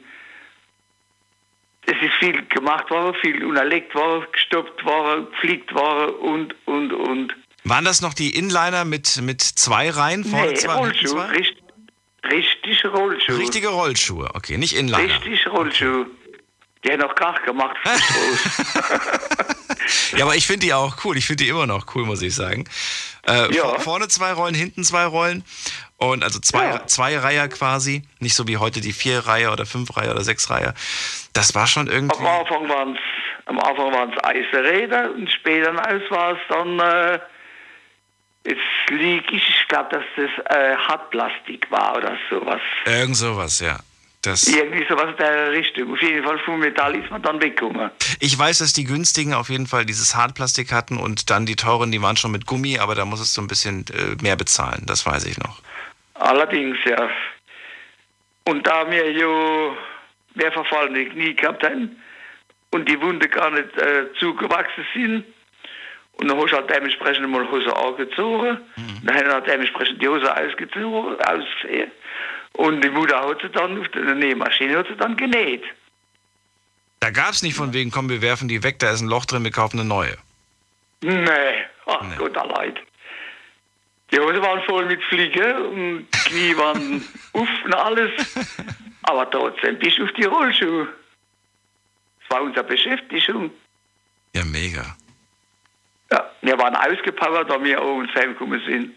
es 1.86 1.96
ist 2.02 2.14
viel 2.20 2.46
gemacht 2.48 2.90
worden, 2.90 3.16
viel 3.22 3.44
unterlegt 3.44 3.94
worden, 3.94 4.26
gestoppt 4.32 4.84
worden, 4.86 5.28
gepflegt 5.32 5.74
worden 5.74 6.16
und, 6.16 6.56
und, 6.66 6.94
und. 6.94 7.36
Waren 7.66 7.86
das 7.86 8.02
noch 8.02 8.14
die 8.14 8.36
Inliner 8.36 8.86
mit, 8.86 9.22
mit 9.22 9.42
zwei 9.42 9.90
Reihen 9.90 10.24
vorne 10.24 10.52
Nee, 10.52 10.54
zwei, 10.56 10.74
Rollschuhe, 10.74 11.32
richtig, 11.32 11.64
richtig 12.30 12.86
Rollschuhe. 12.86 13.38
Richtige 13.38 13.68
Rollschuhe, 13.70 14.30
okay, 14.34 14.58
nicht 14.58 14.76
Inliner. 14.76 14.98
Richtig 15.00 15.46
Rollschuhe. 15.48 16.08
Die 16.84 16.92
haben 16.92 17.00
noch 17.00 17.16
Krach 17.16 17.42
gemacht. 17.44 17.78
Ja, 20.18 20.26
aber 20.26 20.36
ich 20.36 20.48
finde 20.48 20.66
die 20.66 20.74
auch 20.74 20.98
cool. 21.04 21.18
Ich 21.18 21.26
finde 21.26 21.44
die 21.44 21.50
immer 21.50 21.66
noch 21.66 21.96
cool, 21.96 22.06
muss 22.06 22.22
ich 22.22 22.36
sagen. 22.36 22.66
Äh, 23.28 23.54
Ja. 23.56 23.64
vor- 23.64 23.80
Vorne 23.80 24.08
zwei 24.08 24.34
Rollen, 24.34 24.54
hinten 24.56 24.84
zwei 24.84 25.06
Rollen. 25.06 25.44
Und 25.98 26.24
also 26.24 26.40
zwei, 26.40 26.80
zwei 26.88 27.18
Reiher 27.18 27.48
quasi. 27.48 28.04
Nicht 28.20 28.36
so 28.36 28.48
wie 28.48 28.58
heute 28.58 28.82
die 28.82 28.92
vier 28.92 29.20
Reihe 29.20 29.52
oder 29.52 29.66
fünf 29.66 29.96
Reihe 29.96 30.12
oder 30.12 30.22
sechs 30.24 30.50
Reihe. 30.50 30.74
Das 31.32 31.56
war 31.56 31.66
schon 31.68 31.88
irgendwie. 31.88 32.18
Am 32.20 32.26
Anfang 32.42 32.68
waren 32.70 32.96
es 32.96 33.00
am 33.46 33.60
Anfang 33.60 33.94
waren's 33.94 34.18
Eisenräder 34.24 35.12
und 35.12 35.30
später 35.32 35.74
war 35.76 36.32
es 36.34 36.40
dann, 36.50 36.80
äh, 36.80 37.20
jetzt 38.46 38.60
liege 38.90 39.36
ich, 39.36 39.48
ich 39.50 39.68
glaube, 39.70 39.90
dass 39.90 40.04
das 40.18 40.58
äh, 40.58 40.76
Hartplastik 40.76 41.70
war 41.72 41.96
oder 41.98 42.18
sowas. 42.30 42.62
Irgend 42.86 43.16
sowas, 43.18 43.60
ja. 43.60 43.80
Das, 44.24 44.48
Irgendwie 44.48 44.86
sowas 44.88 45.10
in 45.12 45.18
der 45.18 45.52
Richtung. 45.52 45.94
Auf 45.94 46.02
jeden 46.02 46.24
Fall 46.24 46.40
vom 46.40 46.60
Metall 46.60 46.96
ist 46.96 47.12
man 47.12 47.22
dann 47.22 47.42
weggekommen. 47.42 47.92
ich 48.22 48.40
weiß, 48.40 48.60
dass 48.60 48.72
die 48.72 48.86
günstigen 48.86 49.34
auf 49.34 49.50
jeden 49.50 49.68
Fall 49.68 49.86
dieses 49.86 50.16
Hartplastik 50.16 50.72
hatten 50.72 50.98
und 50.98 51.30
dann 51.30 51.46
die 51.46 51.58
teuren, 51.58 51.92
die 51.92 52.02
waren 52.02 52.16
schon 52.16 52.32
mit 52.32 52.46
Gummi, 52.46 52.80
aber 52.80 52.96
da 52.96 53.04
musstest 53.04 53.36
du 53.36 53.42
ein 53.42 53.48
bisschen 53.48 53.86
äh, 53.90 54.22
mehr 54.24 54.38
bezahlen. 54.38 54.84
Das 54.86 55.06
weiß 55.06 55.26
ich 55.26 55.38
noch. 55.40 55.62
Allerdings, 56.14 56.78
ja. 56.86 57.10
Und 58.46 58.66
da 58.66 58.90
wir 58.90 59.12
ja 59.12 59.76
mehr 60.36 60.52
verfallene 60.54 61.06
Knie 61.10 61.34
gehabt 61.34 61.64
haben 61.64 62.02
und 62.72 62.88
die 62.88 63.00
Wunde 63.02 63.28
gar 63.28 63.52
nicht 63.52 63.78
äh, 63.78 64.06
zugewachsen 64.20 64.86
sind, 64.94 65.26
und 66.18 66.28
dann 66.28 66.38
hast 66.38 66.52
du 66.52 66.58
halt 66.58 66.70
dementsprechend 66.70 67.28
mal 67.28 67.50
Hose 67.50 67.76
angezogen, 67.76 68.60
dann 69.04 69.16
haben 69.16 69.26
wir 69.26 69.34
halt 69.34 69.48
dementsprechend 69.48 70.02
die 70.02 70.08
Hose 70.08 70.32
ausgezogen, 70.32 71.20
ausgesehen. 71.20 71.92
Und 72.54 72.84
die 72.84 72.89
Mutter 72.89 73.20
hat 73.28 73.41
sie 73.41 73.49
dann 73.49 73.80
auf 73.82 73.88
der 73.89 74.16
Nähmaschine 74.16 74.78
hat 74.78 74.88
sie 74.88 74.95
dann 74.95 75.18
genäht. 75.18 75.64
Da 76.99 77.10
gab 77.10 77.32
es 77.32 77.41
nicht 77.43 77.56
von 77.56 77.74
wegen, 77.74 77.91
komm, 77.91 78.10
wir 78.10 78.22
werfen 78.22 78.47
die 78.47 78.64
weg, 78.64 78.80
da 78.80 78.91
ist 78.91 79.01
ein 79.01 79.08
Loch 79.10 79.26
drin, 79.26 79.43
wir 79.43 79.51
kaufen 79.51 79.80
eine 79.80 79.88
neue. 79.89 80.16
Nee, 81.01 81.66
ach 81.86 82.01
Nee. 82.04 82.16
Gott 82.18 82.38
allein. 82.38 82.78
Die 84.12 84.20
Hose 84.20 84.41
waren 84.41 84.62
voll 84.64 84.86
mit 84.86 85.04
Fliegen 85.06 85.56
und 85.66 86.08
die 86.14 86.30
Knie 86.30 86.58
waren 86.58 87.04
uff 87.34 87.49
und 87.66 87.74
alles. 87.74 88.12
Aber 89.04 89.30
trotzdem 89.30 89.78
bist 89.80 89.97
du 89.97 90.04
auf 90.06 90.12
die 90.14 90.24
Rollschuhe. 90.26 90.88
Das 92.22 92.30
war 92.38 92.41
unsere 92.43 92.64
Beschäftigung. 92.64 93.51
Ja, 94.36 94.45
mega. 94.45 94.95
Ja, 96.12 96.32
wir 96.41 96.58
waren 96.58 96.76
ausgepowert, 96.76 97.49
da 97.49 97.62
wir 97.62 97.82
oben 97.84 98.08
heimgekommen 98.16 98.62
sind. 98.66 98.93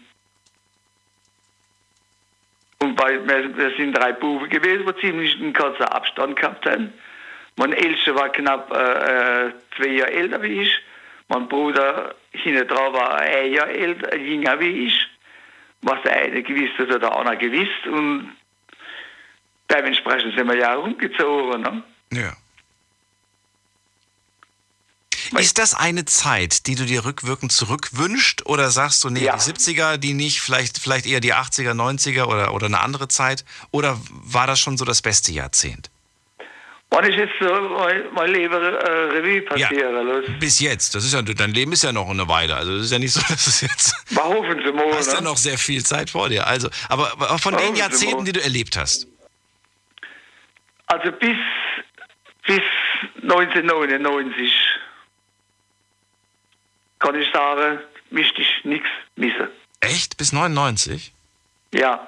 Und 2.79 2.95
bei, 2.95 3.19
wir, 3.27 3.57
wir 3.57 3.75
sind 3.75 3.97
drei 3.97 4.13
Buben 4.13 4.49
gewesen, 4.49 4.85
die 4.85 5.01
ziemlich 5.01 5.35
einen 5.39 5.53
kurzen 5.53 5.83
Abstand 5.83 6.35
gehabt 6.35 6.65
haben. 6.65 6.93
Mein 7.55 7.73
Ältester 7.73 8.15
war 8.15 8.29
knapp 8.29 8.71
äh, 8.71 9.47
äh, 9.47 9.51
zwei 9.75 9.89
Jahre 9.89 10.11
älter 10.11 10.41
wie 10.43 10.61
ich. 10.61 10.79
Mein 11.27 11.47
Bruder 11.47 12.15
hinten 12.31 12.67
dran 12.67 12.93
war 12.93 13.15
ein 13.15 13.51
Jahr 13.51 13.67
älter, 13.67 14.15
jünger 14.15 14.59
wie 14.59 14.87
ich. 14.87 15.07
Was 15.81 16.01
der 16.03 16.13
eine 16.13 16.43
gewusst 16.43 16.77
hat, 16.77 16.89
hat 16.89 17.01
der 17.01 17.15
andere 17.15 17.37
gewusst. 17.37 17.87
Und 17.87 18.35
dementsprechend 19.71 20.35
sind 20.35 20.47
wir 20.47 20.57
ja 20.57 20.75
rumgezogen. 20.75 21.61
Ne? 21.61 21.83
Ja. 22.13 22.33
Ist 25.35 25.57
das 25.57 25.73
eine 25.73 26.05
Zeit, 26.05 26.67
die 26.67 26.75
du 26.75 26.85
dir 26.85 27.05
rückwirkend 27.05 27.51
zurückwünscht? 27.51 28.43
Oder 28.45 28.69
sagst 28.71 29.03
du, 29.03 29.09
nee, 29.09 29.23
Ja. 29.23 29.35
die 29.35 29.41
70er, 29.41 29.97
die 29.97 30.13
nicht, 30.13 30.41
vielleicht, 30.41 30.79
vielleicht 30.79 31.05
eher 31.05 31.19
die 31.19 31.33
80er, 31.33 31.71
90er 31.73 32.25
oder, 32.25 32.53
oder 32.53 32.67
eine 32.67 32.79
andere 32.79 33.07
Zeit? 33.07 33.45
Oder 33.71 33.99
war 34.09 34.47
das 34.47 34.59
schon 34.59 34.77
so 34.77 34.85
das 34.85 35.01
beste 35.01 35.31
Jahrzehnt? 35.31 35.89
Wenn 36.89 37.11
ich 37.11 37.17
jetzt 37.17 37.33
so 37.41 37.47
mein, 37.47 38.03
mein 38.13 38.31
Leben 38.31 38.53
äh, 38.53 38.89
Revue 38.89 39.41
passieren 39.41 40.07
lasse, 40.07 40.31
Bis 40.39 40.59
jetzt. 40.61 40.95
Das 40.95 41.03
ist 41.03 41.13
ja, 41.13 41.21
dein 41.21 41.51
Leben 41.51 41.73
ist 41.73 41.83
ja 41.83 41.91
noch 41.91 42.09
eine 42.09 42.27
Weile. 42.29 42.55
Also 42.55 42.73
es 42.75 42.85
ist 42.85 42.91
ja 42.91 42.99
nicht 42.99 43.11
so, 43.11 43.19
dass 43.27 43.45
es 43.45 43.61
jetzt. 43.61 43.93
mal 44.11 44.23
hoffen 44.23 44.61
Sie 44.65 44.71
mal. 44.71 44.89
Du 44.89 44.95
hast 44.95 45.11
ja 45.11 45.19
ne? 45.19 45.25
noch 45.25 45.37
sehr 45.37 45.57
viel 45.57 45.85
Zeit 45.85 46.09
vor 46.09 46.29
dir. 46.29 46.47
Also, 46.47 46.69
aber, 46.87 47.11
aber 47.11 47.39
von 47.39 47.57
den 47.57 47.75
Jahrzehnten, 47.75 48.23
die 48.23 48.31
du 48.31 48.41
erlebt 48.41 48.77
hast. 48.77 49.07
Also 50.87 51.11
bis, 51.11 51.37
bis 52.45 52.61
1999 53.21 54.53
kann 56.99 57.15
ich 57.15 57.31
sagen, 57.31 57.79
mischte 58.09 58.41
ich 58.41 58.63
nichts 58.63 58.89
missen. 59.15 59.47
Echt? 59.79 60.17
Bis 60.17 60.33
99? 60.33 61.13
Ja. 61.73 62.07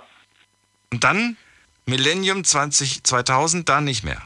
Und 0.91 1.03
dann 1.03 1.37
Millennium 1.85 2.43
20, 2.43 3.03
2000, 3.03 3.67
dann 3.67 3.83
nicht 3.83 4.03
mehr. 4.03 4.21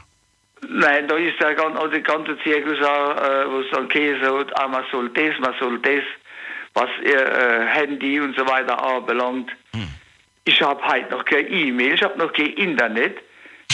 Nein, 0.68 1.08
da 1.08 1.16
ist 1.16 1.38
der 1.40 1.54
ganze, 1.54 1.88
der 1.90 2.00
ganze 2.00 2.38
Zirkus 2.42 2.78
auch, 2.82 3.16
äh, 3.16 3.50
wo 3.50 3.60
es 3.60 3.70
dann 3.70 3.88
Käse 3.88 4.38
hat, 4.38 4.56
ah, 4.58 4.68
man 4.68 4.84
soll 4.90 5.10
das, 5.10 5.38
man 5.38 5.54
soll 5.60 5.78
das, 5.80 6.04
was 6.72 6.88
äh, 7.02 7.66
Handy 7.66 8.20
und 8.20 8.36
so 8.36 8.46
weiter 8.46 8.82
anbelangt. 8.82 9.50
Ich 10.44 10.60
habe 10.60 10.82
halt 10.82 11.10
noch 11.10 11.24
kein 11.24 11.50
E-Mail, 11.50 11.94
ich 11.94 12.02
habe 12.02 12.18
noch 12.18 12.32
kein 12.32 12.52
Internet. 12.52 13.18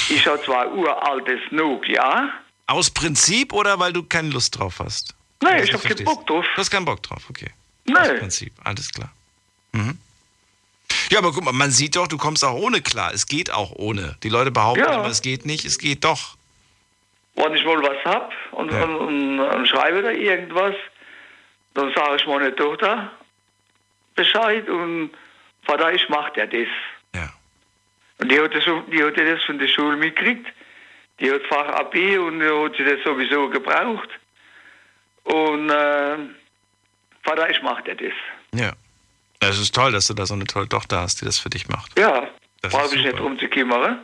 Ich 0.09 0.26
habe 0.26 0.41
zwar 0.43 0.72
uraltes 0.72 1.41
Nokia. 1.51 2.32
Aus 2.66 2.91
Prinzip 2.91 3.53
oder 3.53 3.78
weil 3.80 3.93
du 3.93 4.05
keine 4.05 4.30
Lust 4.30 4.59
drauf 4.59 4.78
hast? 4.78 5.14
Nein, 5.43 5.55
Also, 5.55 5.64
ich 5.64 5.72
habe 5.74 5.95
keinen. 5.95 6.05
Bock 6.05 6.26
drauf. 6.26 6.45
Du 6.55 6.61
hast 6.61 6.70
keinen 6.70 6.84
Bock 6.84 7.03
drauf, 7.03 7.22
okay. 7.30 7.47
Aus 7.88 7.95
Nein. 7.95 8.18
Prinzip, 8.18 8.53
alles 8.64 8.93
klar. 8.93 9.11
Mhm. 9.72 9.99
Ja, 11.11 11.18
aber 11.18 11.32
guck 11.32 11.45
mal, 11.45 11.53
man 11.53 11.70
sieht 11.70 11.97
doch, 11.97 12.07
du 12.09 12.18
kommst 12.18 12.45
auch 12.45 12.55
ohne 12.55 12.80
klar. 12.82 13.12
Es 13.14 13.26
geht 13.26 13.51
auch 13.51 13.72
ohne. 13.72 14.16
Die 14.22 14.28
Leute 14.28 14.51
behaupten 14.51 14.80
Ja. 14.84 14.95
immer, 14.95 15.07
es 15.07 15.22
geht 15.22 15.47
nicht, 15.47 15.64
es 15.64 15.78
geht 15.78 16.05
doch. 16.05 16.36
Wenn 17.36 17.55
ich 17.55 17.64
mal 17.64 17.80
was 17.82 18.05
hab 18.05 18.32
und, 18.53 18.70
Ja. 18.72 18.84
und, 18.84 18.97
und, 18.97 19.41
und 19.41 19.66
schreibe 19.68 20.03
da 20.03 20.11
irgendwas, 20.11 20.74
dann 21.74 21.93
sage 21.95 22.16
ich 22.16 22.26
meiner 22.26 22.55
Tochter 22.55 23.11
Bescheid 24.14 24.68
und 24.68 25.11
Vater, 25.62 25.93
ich 25.93 26.09
mach 26.09 26.30
dir 26.30 26.47
das. 26.47 26.68
Ja. 27.14 27.32
Und 28.18 28.30
die 28.30 28.41
hat, 28.41 28.55
das, 28.55 28.64
die 28.93 29.03
hat 29.03 29.16
das 29.16 29.43
von 29.45 29.59
der 29.59 29.68
Schule 29.68 29.97
mitgekriegt. 29.97 30.47
Die 31.20 31.30
hat 31.30 31.43
Fach 31.49 31.68
AB 31.68 31.95
und 32.18 32.41
die 32.41 32.47
hat 32.49 32.76
sie 32.76 32.84
das 32.84 33.03
sowieso 33.05 33.49
gebraucht. 33.49 34.09
Und 35.33 35.70
äh, 35.70 36.16
Vater, 37.22 37.51
ich 37.51 37.62
mach 37.62 37.81
dir 37.83 37.95
das. 37.95 38.12
Ja. 38.55 38.72
Es 39.41 39.59
ist 39.59 39.74
toll, 39.74 39.93
dass 39.93 40.07
du 40.07 40.14
da 40.14 40.26
so 40.26 40.35
eine 40.35 40.45
tolle 40.45 40.68
Tochter 40.68 41.01
hast, 41.01 41.20
die 41.20 41.24
das 41.24 41.39
für 41.39 41.49
dich 41.51 41.68
macht. 41.68 41.99
Ja, 41.99 42.28
Das 42.61 42.72
brauche 42.72 42.95
ich 42.95 43.05
nicht 43.05 43.18
drum 43.18 43.39
zu 43.39 43.49
kümmern. 43.49 44.01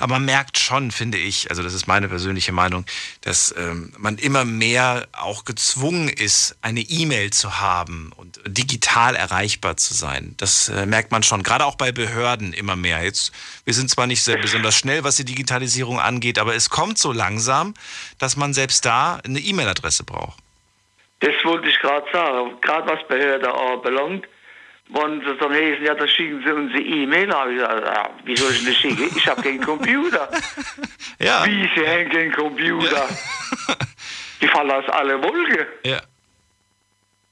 Aber 0.00 0.14
man 0.14 0.24
merkt 0.24 0.58
schon, 0.58 0.90
finde 0.90 1.18
ich, 1.18 1.50
also 1.50 1.62
das 1.62 1.74
ist 1.74 1.86
meine 1.86 2.08
persönliche 2.08 2.52
Meinung, 2.52 2.84
dass 3.22 3.54
ähm, 3.56 3.92
man 3.98 4.18
immer 4.18 4.44
mehr 4.44 5.08
auch 5.12 5.44
gezwungen 5.44 6.08
ist, 6.08 6.56
eine 6.62 6.80
E-Mail 6.80 7.30
zu 7.30 7.60
haben 7.60 8.12
und 8.16 8.40
digital 8.46 9.16
erreichbar 9.16 9.76
zu 9.76 9.94
sein. 9.94 10.34
Das 10.38 10.68
äh, 10.68 10.86
merkt 10.86 11.10
man 11.10 11.22
schon, 11.22 11.42
gerade 11.42 11.64
auch 11.64 11.76
bei 11.76 11.92
Behörden 11.92 12.52
immer 12.52 12.76
mehr. 12.76 13.02
Jetzt, 13.02 13.32
wir 13.64 13.74
sind 13.74 13.90
zwar 13.90 14.06
nicht 14.06 14.22
sehr 14.22 14.38
besonders 14.38 14.76
schnell, 14.76 15.04
was 15.04 15.16
die 15.16 15.24
Digitalisierung 15.24 16.00
angeht, 16.00 16.38
aber 16.38 16.54
es 16.54 16.70
kommt 16.70 16.98
so 16.98 17.12
langsam, 17.12 17.74
dass 18.18 18.36
man 18.36 18.54
selbst 18.54 18.84
da 18.84 19.20
eine 19.24 19.38
E-Mail-Adresse 19.38 20.04
braucht. 20.04 20.38
Das 21.20 21.34
wollte 21.44 21.68
ich 21.68 21.78
gerade 21.78 22.06
sagen. 22.12 22.60
Gerade 22.60 22.88
was 22.88 23.06
Behörde 23.06 23.54
anbelangt. 23.54 24.26
Sie 24.94 25.36
dann 25.38 25.52
heißen, 25.52 25.84
ja, 25.84 25.94
dann 25.94 26.08
schicken 26.08 26.42
sie 26.44 26.52
uns 26.52 26.72
eine 26.72 26.82
E-Mail. 26.82 27.32
habe 27.32 27.52
ich 27.52 27.58
gesagt, 27.58 27.86
ja, 27.86 28.10
wie 28.24 28.36
soll 28.36 28.52
ich 28.52 28.64
das 28.64 28.76
schicken? 28.76 29.16
Ich 29.16 29.26
habe 29.26 29.42
keinen 29.42 29.62
Computer. 29.62 30.28
Ja. 31.18 31.46
Wie, 31.46 31.70
sie 31.74 31.86
haben 31.86 32.10
keinen 32.10 32.32
Computer? 32.32 33.08
Die 34.40 34.48
fallen 34.48 34.70
aus 34.70 34.88
alle 34.88 35.22
Wolken. 35.22 35.66
Ja. 35.84 36.02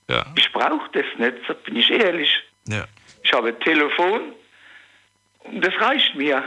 Ja. 0.09 0.27
Ich 0.37 0.51
brauche 0.53 0.89
das 0.93 1.05
nicht, 1.19 1.37
da 1.49 1.55
bin 1.55 1.77
ich 1.77 1.91
ehrlich. 1.91 2.31
Ja. 2.67 2.87
Ich 3.23 3.33
habe 3.33 3.49
ein 3.49 3.61
Telefon 3.61 4.33
und 5.45 5.65
das 5.65 5.75
reicht 5.81 6.15
mir. 6.15 6.43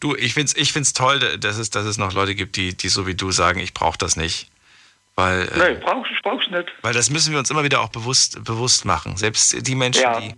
Du, 0.00 0.14
ich 0.14 0.34
find's, 0.34 0.54
ich 0.56 0.72
find's 0.72 0.92
toll, 0.92 1.18
dass 1.38 1.58
es, 1.58 1.70
dass 1.70 1.86
es 1.86 1.96
noch 1.96 2.12
Leute 2.12 2.34
gibt, 2.34 2.56
die, 2.56 2.76
die 2.76 2.88
so 2.88 3.06
wie 3.06 3.14
du 3.14 3.30
sagen, 3.30 3.60
ich 3.60 3.72
brauche 3.72 3.98
das 3.98 4.16
nicht. 4.16 4.50
Weil, 5.18 5.48
äh, 5.48 5.58
Nein, 5.58 5.80
brauchst, 5.80 6.10
ich 6.12 6.22
brauch's 6.22 6.46
nicht. 6.50 6.70
weil 6.82 6.92
das 6.92 7.08
müssen 7.08 7.32
wir 7.32 7.38
uns 7.38 7.50
immer 7.50 7.64
wieder 7.64 7.80
auch 7.80 7.88
bewusst, 7.88 8.44
bewusst 8.44 8.84
machen. 8.84 9.16
Selbst 9.16 9.66
die 9.66 9.74
Menschen, 9.74 10.02
Ja. 10.02 10.20
die, 10.20 10.34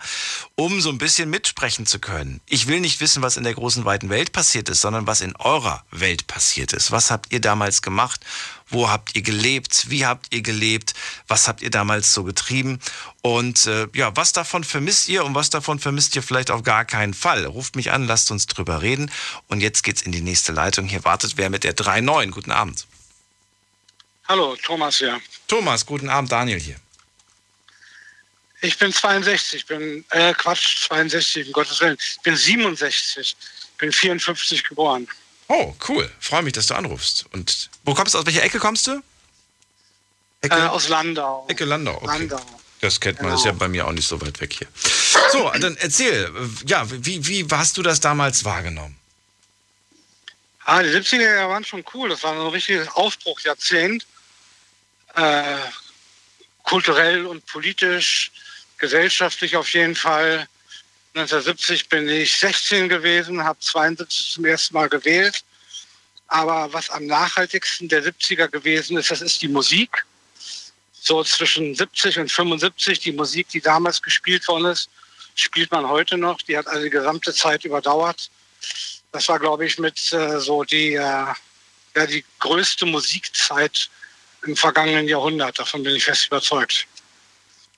um 0.55 0.79
so 0.81 0.89
ein 0.89 0.97
bisschen 0.97 1.29
mitsprechen 1.29 1.85
zu 1.85 1.99
können. 1.99 2.39
Ich 2.45 2.67
will 2.67 2.79
nicht 2.79 3.01
wissen, 3.01 3.21
was 3.21 3.37
in 3.37 3.43
der 3.43 3.55
großen 3.55 3.85
weiten 3.85 4.09
Welt 4.09 4.31
passiert 4.31 4.69
ist, 4.69 4.81
sondern 4.81 5.07
was 5.07 5.21
in 5.21 5.35
eurer 5.37 5.83
Welt 5.91 6.27
passiert 6.27 6.73
ist. 6.73 6.91
Was 6.91 7.11
habt 7.11 7.31
ihr 7.31 7.41
damals 7.41 7.81
gemacht? 7.81 8.21
Wo 8.69 8.89
habt 8.89 9.15
ihr 9.15 9.21
gelebt? 9.23 9.89
Wie 9.89 10.05
habt 10.05 10.33
ihr 10.33 10.41
gelebt? 10.41 10.93
Was 11.27 11.47
habt 11.47 11.61
ihr 11.61 11.71
damals 11.71 12.13
so 12.13 12.23
getrieben? 12.23 12.79
Und 13.21 13.65
äh, 13.65 13.87
ja, 13.93 14.15
was 14.15 14.31
davon 14.31 14.63
vermisst 14.63 15.09
ihr 15.09 15.25
und 15.25 15.33
was 15.33 15.49
davon 15.49 15.79
vermisst 15.79 16.15
ihr 16.15 16.21
vielleicht 16.21 16.51
auf 16.51 16.63
gar 16.63 16.85
keinen 16.85 17.13
Fall? 17.13 17.45
Ruft 17.45 17.75
mich 17.75 17.91
an, 17.91 18.05
lasst 18.05 18.29
uns 18.29 18.45
drüber 18.45 18.81
reden. 18.81 19.11
Und 19.47 19.61
jetzt 19.61 19.83
geht's 19.83 20.03
in 20.03 20.11
die 20.11 20.21
nächste 20.21 20.51
Leitung. 20.51 20.85
Hier 20.87 21.03
wartet 21.03 21.37
wer 21.37 21.49
mit 21.49 21.63
der 21.63 21.75
3.9. 21.75 22.29
Guten 22.29 22.51
Abend. 22.51 22.85
Hallo, 24.27 24.55
Thomas 24.63 24.97
hier. 24.97 25.19
Thomas, 25.47 25.85
guten 25.85 26.07
Abend, 26.07 26.31
Daniel 26.31 26.59
hier. 26.59 26.75
Ich 28.61 28.77
bin 28.77 28.93
62, 28.93 29.65
bin, 29.65 30.05
äh, 30.11 30.33
Quatsch, 30.33 30.85
62, 30.87 31.47
um 31.47 31.53
Gottes 31.53 31.79
Willen. 31.79 31.97
Ich 31.99 32.21
bin 32.21 32.35
67, 32.35 33.35
bin 33.77 33.91
54 33.91 34.65
geboren. 34.65 35.07
Oh, 35.47 35.73
cool. 35.87 36.11
Freue 36.19 36.43
mich, 36.43 36.53
dass 36.53 36.67
du 36.67 36.75
anrufst. 36.75 37.25
Und 37.31 37.71
wo 37.89 37.95
kommst 37.95 38.13
du, 38.13 38.19
aus 38.19 38.25
welcher 38.27 38.43
Ecke 38.43 38.59
kommst 38.59 38.85
du? 38.85 39.01
Ecke, 40.41 40.55
Äh, 40.55 40.67
aus 40.67 40.87
Landau. 40.89 41.45
Ecke 41.49 41.65
Landau, 41.65 41.95
okay. 42.01 42.19
Landau. 42.19 42.39
Das 42.81 42.99
kennt 42.99 43.17
man, 43.19 43.31
Genau. 43.31 43.39
ist 43.39 43.45
ja 43.45 43.51
bei 43.51 43.67
mir 43.67 43.87
auch 43.87 43.91
nicht 43.91 44.07
so 44.07 44.21
weit 44.21 44.39
weg 44.39 44.53
hier. 44.53 44.67
So, 45.31 45.49
dann 45.59 45.75
erzähl, 45.77 46.25
äh, 46.25 46.67
ja, 46.67 46.85
wie, 46.89 47.25
wie 47.27 47.47
hast 47.51 47.75
du 47.77 47.81
das 47.81 47.99
damals 47.99 48.45
wahrgenommen? 48.45 48.95
Ah, 50.65 50.83
die 50.83 50.89
70er 50.89 51.21
Jahre 51.35 51.49
waren 51.49 51.65
schon 51.65 51.83
cool. 51.93 52.09
Das 52.09 52.21
war 52.23 52.35
so 52.35 52.41
ein 52.45 52.51
richtiges 52.51 52.87
Aufbruchjahrzehnt. 52.89 54.05
Äh, 55.15 55.57
kulturell 56.63 57.25
und 57.25 57.43
politisch, 57.47 58.31
gesellschaftlich 58.77 59.57
auf 59.57 59.67
jeden 59.73 59.95
Fall. 59.95 60.47
1970 61.15 61.89
bin 61.89 62.07
ich 62.07 62.37
16 62.37 62.87
gewesen, 62.87 63.43
habe 63.43 63.59
72 63.59 64.33
zum 64.33 64.45
ersten 64.45 64.75
Mal 64.75 64.87
gewählt. 64.89 65.43
Aber 66.29 66.71
was 66.71 66.89
am 66.91 67.07
nachhaltigsten 67.07 67.89
der 67.89 68.03
70er 68.03 68.47
gewesen 68.47 68.97
ist, 68.97 69.09
das 69.09 69.21
ist 69.21 69.41
die 69.41 69.47
Musik. 69.47 70.05
So 70.93 71.23
zwischen 71.23 71.73
70 71.73 72.19
und 72.19 72.31
75, 72.31 72.99
die 72.99 73.11
Musik, 73.11 73.49
die 73.49 73.61
damals 73.61 74.01
gespielt 74.01 74.47
worden 74.47 74.65
ist, 74.65 74.89
spielt 75.33 75.71
man 75.71 75.87
heute 75.87 76.17
noch. 76.17 76.37
Die 76.43 76.57
hat 76.57 76.67
also 76.67 76.83
die 76.83 76.89
gesamte 76.89 77.33
Zeit 77.33 77.65
überdauert. 77.65 78.29
Das 79.11 79.27
war, 79.27 79.39
glaube 79.39 79.65
ich, 79.65 79.79
mit 79.79 80.13
äh, 80.13 80.39
so 80.39 80.63
die, 80.63 80.93
äh, 80.93 80.99
ja, 80.99 82.05
die 82.07 82.23
größte 82.39 82.85
Musikzeit 82.85 83.89
im 84.45 84.55
vergangenen 84.55 85.07
Jahrhundert. 85.07 85.57
Davon 85.57 85.81
bin 85.81 85.95
ich 85.95 86.03
fest 86.03 86.27
überzeugt. 86.27 86.85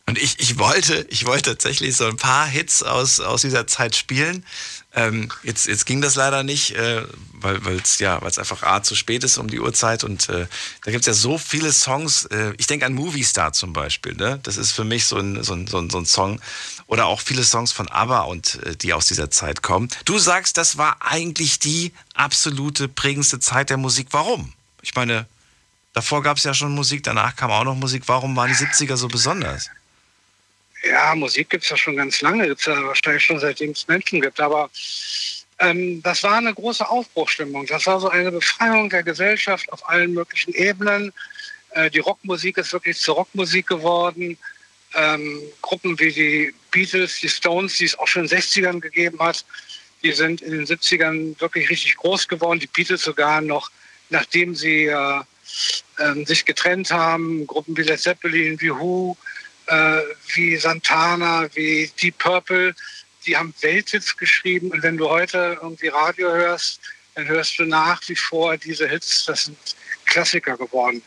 Und 0.08 0.18
ich, 0.18 0.40
ich 0.40 0.58
wollte, 0.58 1.06
ich 1.10 1.26
wollte 1.26 1.52
tatsächlich 1.52 1.96
so 1.96 2.06
ein 2.06 2.18
paar 2.18 2.46
Hits 2.46 2.84
aus, 2.84 3.22
aus 3.22 3.42
dieser 3.42 3.66
Zeit 3.68 3.96
spielen. 3.96 4.46
Ähm, 4.94 5.30
jetzt, 5.44 5.68
jetzt 5.68 5.86
ging 5.86 6.02
das 6.02 6.16
leider 6.16 6.44
nicht, 6.44 6.76
äh, 6.76 7.04
weil 7.34 7.80
es 7.82 8.00
ja, 8.00 8.22
weil's 8.22 8.38
einfach 8.38 8.64
A 8.64 8.84
zu 8.84 8.96
spät 8.96 9.24
ist 9.24 9.38
um 9.38 9.50
die 9.50 9.60
Uhrzeit 9.60 10.04
und 10.04 10.28
äh, 10.28 10.48
da 10.84 10.92
gibt 10.92 11.02
es 11.02 11.08
ja 11.08 11.14
so 11.14 11.38
viele 11.38 11.72
Songs. 11.72 12.26
Äh, 12.26 12.54
ich 12.58 12.68
denke 12.68 12.86
an 12.86 12.94
Movie 12.94 13.24
Star 13.24 13.54
zum 13.54 13.72
Beispiel, 13.72 14.16
ne? 14.16 14.40
Das 14.44 14.58
ist 14.58 14.74
für 14.74 14.84
mich 14.84 15.06
so 15.06 15.18
ein, 15.18 15.44
so 15.44 15.54
ein, 15.54 15.68
so 15.68 15.78
ein, 15.78 15.90
so 15.90 15.98
ein 15.98 16.06
Song. 16.06 16.42
Oder 16.88 17.06
auch 17.06 17.22
viele 17.22 17.46
Songs 17.46 17.72
von 17.72 17.88
ABBA 17.88 18.22
und 18.22 18.62
äh, 18.64 18.76
die 18.76 18.94
aus 18.94 19.08
dieser 19.08 19.32
Zeit 19.32 19.62
kommen. 19.62 19.90
Du 20.04 20.20
sagst, 20.20 20.58
das 20.58 20.78
war 20.78 20.98
eigentlich 21.00 21.60
die 21.60 21.94
absolute 22.14 22.90
prägendste 22.90 23.40
Zeit 23.40 23.70
der 23.70 23.78
Musik. 23.78 24.08
Warum? 24.12 24.52
Ich 24.82 24.94
meine, 24.96 25.26
davor 25.94 26.22
gab 26.22 26.36
es 26.36 26.44
ja 26.44 26.54
schon 26.54 26.76
Musik, 26.76 27.04
danach 27.04 27.38
kam 27.38 27.50
auch 27.50 27.64
noch 27.64 27.76
Musik. 27.76 28.04
Warum 28.08 28.36
waren 28.36 28.50
die 28.50 28.56
70er 28.56 28.98
so 28.98 29.08
besonders? 29.08 29.70
Ja, 30.84 31.14
Musik 31.16 31.50
gibt 31.50 31.64
es 31.64 31.70
ja 31.70 31.78
schon 31.78 31.96
ganz 31.96 32.22
lange, 32.22 32.48
gibt 32.48 32.62
es 32.62 32.66
ja 32.66 32.84
wahrscheinlich 32.84 33.24
schon 33.24 33.40
seitdem 33.40 33.72
es 33.72 33.88
Menschen 33.88 34.22
gibt. 34.22 34.40
Aber 34.40 34.70
ähm, 35.60 36.02
das 36.02 36.24
war 36.24 36.38
eine 36.38 36.54
große 36.54 36.88
Aufbruchstimmung. 36.88 37.68
Das 37.68 37.86
war 37.86 38.00
so 38.00 38.10
eine 38.10 38.32
Befreiung 38.32 38.90
der 38.90 39.04
Gesellschaft 39.04 39.72
auf 39.72 39.88
allen 39.88 40.14
möglichen 40.14 40.54
Ebenen. 40.54 41.14
Äh, 41.72 41.92
die 41.92 42.00
Rockmusik 42.00 42.58
ist 42.58 42.74
wirklich 42.74 42.98
zur 42.98 43.16
Rockmusik 43.16 43.68
geworden. 43.68 44.38
Ähm, 44.96 45.42
Gruppen 45.62 46.00
wie 46.00 46.12
die 46.12 46.54
Beatles, 46.72 47.20
die 47.20 47.30
Stones, 47.30 47.78
die 47.78 47.86
es 47.86 47.98
auch 47.98 48.08
schon 48.08 48.24
in 48.24 48.30
den 48.30 48.40
60ern 48.40 48.80
gegeben 48.80 49.20
hat, 49.20 49.46
die 50.04 50.12
sind 50.12 50.42
in 50.42 50.52
den 50.52 50.66
70ern 50.66 51.40
wirklich 51.40 51.70
richtig 51.70 51.96
groß 51.98 52.28
geworden. 52.28 52.60
Die 52.60 52.68
Beatles 52.68 53.04
sogar 53.04 53.40
noch, 53.40 53.70
nachdem 54.10 54.56
sie 54.56 54.88
äh, 54.88 55.22
ähm, 56.00 56.26
sich 56.26 56.44
getrennt 56.44 56.92
haben. 56.92 57.46
Gruppen 57.48 57.78
wie 57.78 57.84
Led 57.84 58.00
Zeppelin, 58.00 58.60
wie 58.60 58.72
Who, 58.72 59.16
äh, 59.72 60.02
wie 60.36 60.58
Santana, 60.58 61.48
wie 61.54 61.90
Deep 62.02 62.18
Purple, 62.18 62.76
die 63.26 63.38
haben 63.38 63.54
Welthits 63.62 64.18
geschrieben. 64.18 64.72
Und 64.72 64.84
wenn 64.84 64.98
du 64.98 65.10
heute 65.10 65.58
irgendwie 65.62 65.88
Radio 65.88 66.30
hörst, 66.30 66.82
dann 67.16 67.28
hörst 67.28 67.58
du 67.58 67.66
nach 67.66 68.02
wie 68.08 68.16
vor 68.16 68.58
diese 68.58 68.88
Hits. 68.88 69.26
Das 69.26 69.46
sind 69.46 69.58
Klassiker 70.06 70.58
geworden. 70.58 71.02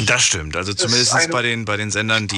Das 0.00 0.22
stimmt. 0.24 0.56
Also 0.56 0.74
zumindest 0.74 1.30
bei 1.30 1.42
den, 1.42 1.64
bei 1.64 1.76
den 1.78 1.90
Sendern, 1.90 2.28
die, 2.28 2.36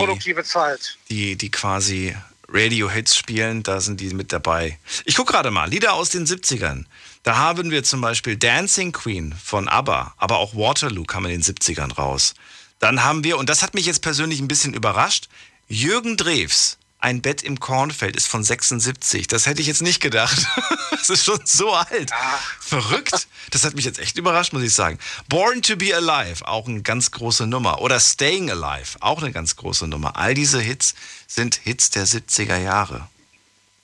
die, 1.08 1.36
die 1.36 1.50
quasi 1.50 2.14
Radio-Hits 2.48 3.16
spielen, 3.16 3.62
da 3.62 3.80
sind 3.80 4.00
die 4.00 4.14
mit 4.14 4.32
dabei. 4.32 4.78
Ich 5.04 5.16
gucke 5.16 5.32
gerade 5.32 5.50
mal, 5.50 5.68
Lieder 5.68 5.94
aus 5.94 6.10
den 6.10 6.26
70ern. 6.26 6.84
Da 7.24 7.36
haben 7.36 7.70
wir 7.70 7.82
zum 7.82 8.00
Beispiel 8.00 8.36
Dancing 8.36 8.92
Queen 8.92 9.34
von 9.42 9.68
ABBA, 9.68 10.14
aber 10.18 10.38
auch 10.38 10.54
Waterloo 10.54 11.04
kam 11.04 11.24
in 11.24 11.32
den 11.32 11.42
70ern 11.42 11.92
raus. 11.94 12.34
Dann 12.78 13.04
haben 13.04 13.24
wir, 13.24 13.38
und 13.38 13.48
das 13.48 13.62
hat 13.62 13.74
mich 13.74 13.86
jetzt 13.86 14.02
persönlich 14.02 14.40
ein 14.40 14.48
bisschen 14.48 14.74
überrascht, 14.74 15.28
Jürgen 15.68 16.16
Drews. 16.16 16.78
Ein 16.98 17.20
Bett 17.20 17.42
im 17.42 17.58
Kornfeld 17.58 18.14
ist 18.14 18.28
von 18.28 18.44
76. 18.44 19.26
Das 19.26 19.46
hätte 19.46 19.60
ich 19.60 19.66
jetzt 19.66 19.82
nicht 19.82 20.00
gedacht. 20.00 20.46
Das 21.02 21.10
ist 21.10 21.24
schon 21.24 21.40
so 21.44 21.72
alt. 21.74 22.12
Verrückt. 22.60 23.26
Das 23.50 23.64
hat 23.64 23.74
mich 23.74 23.84
jetzt 23.84 23.98
echt 23.98 24.16
überrascht, 24.18 24.52
muss 24.52 24.62
ich 24.62 24.72
sagen. 24.72 25.00
Born 25.28 25.60
to 25.60 25.74
be 25.74 25.92
Alive, 25.92 26.46
auch 26.46 26.68
eine 26.68 26.80
ganz 26.82 27.10
große 27.10 27.44
Nummer. 27.48 27.80
Oder 27.80 27.98
Staying 27.98 28.52
Alive, 28.52 28.98
auch 29.00 29.20
eine 29.20 29.32
ganz 29.32 29.56
große 29.56 29.88
Nummer. 29.88 30.14
All 30.16 30.34
diese 30.34 30.60
Hits 30.60 30.94
sind 31.26 31.56
Hits 31.64 31.90
der 31.90 32.06
70er 32.06 32.56
Jahre. 32.56 33.08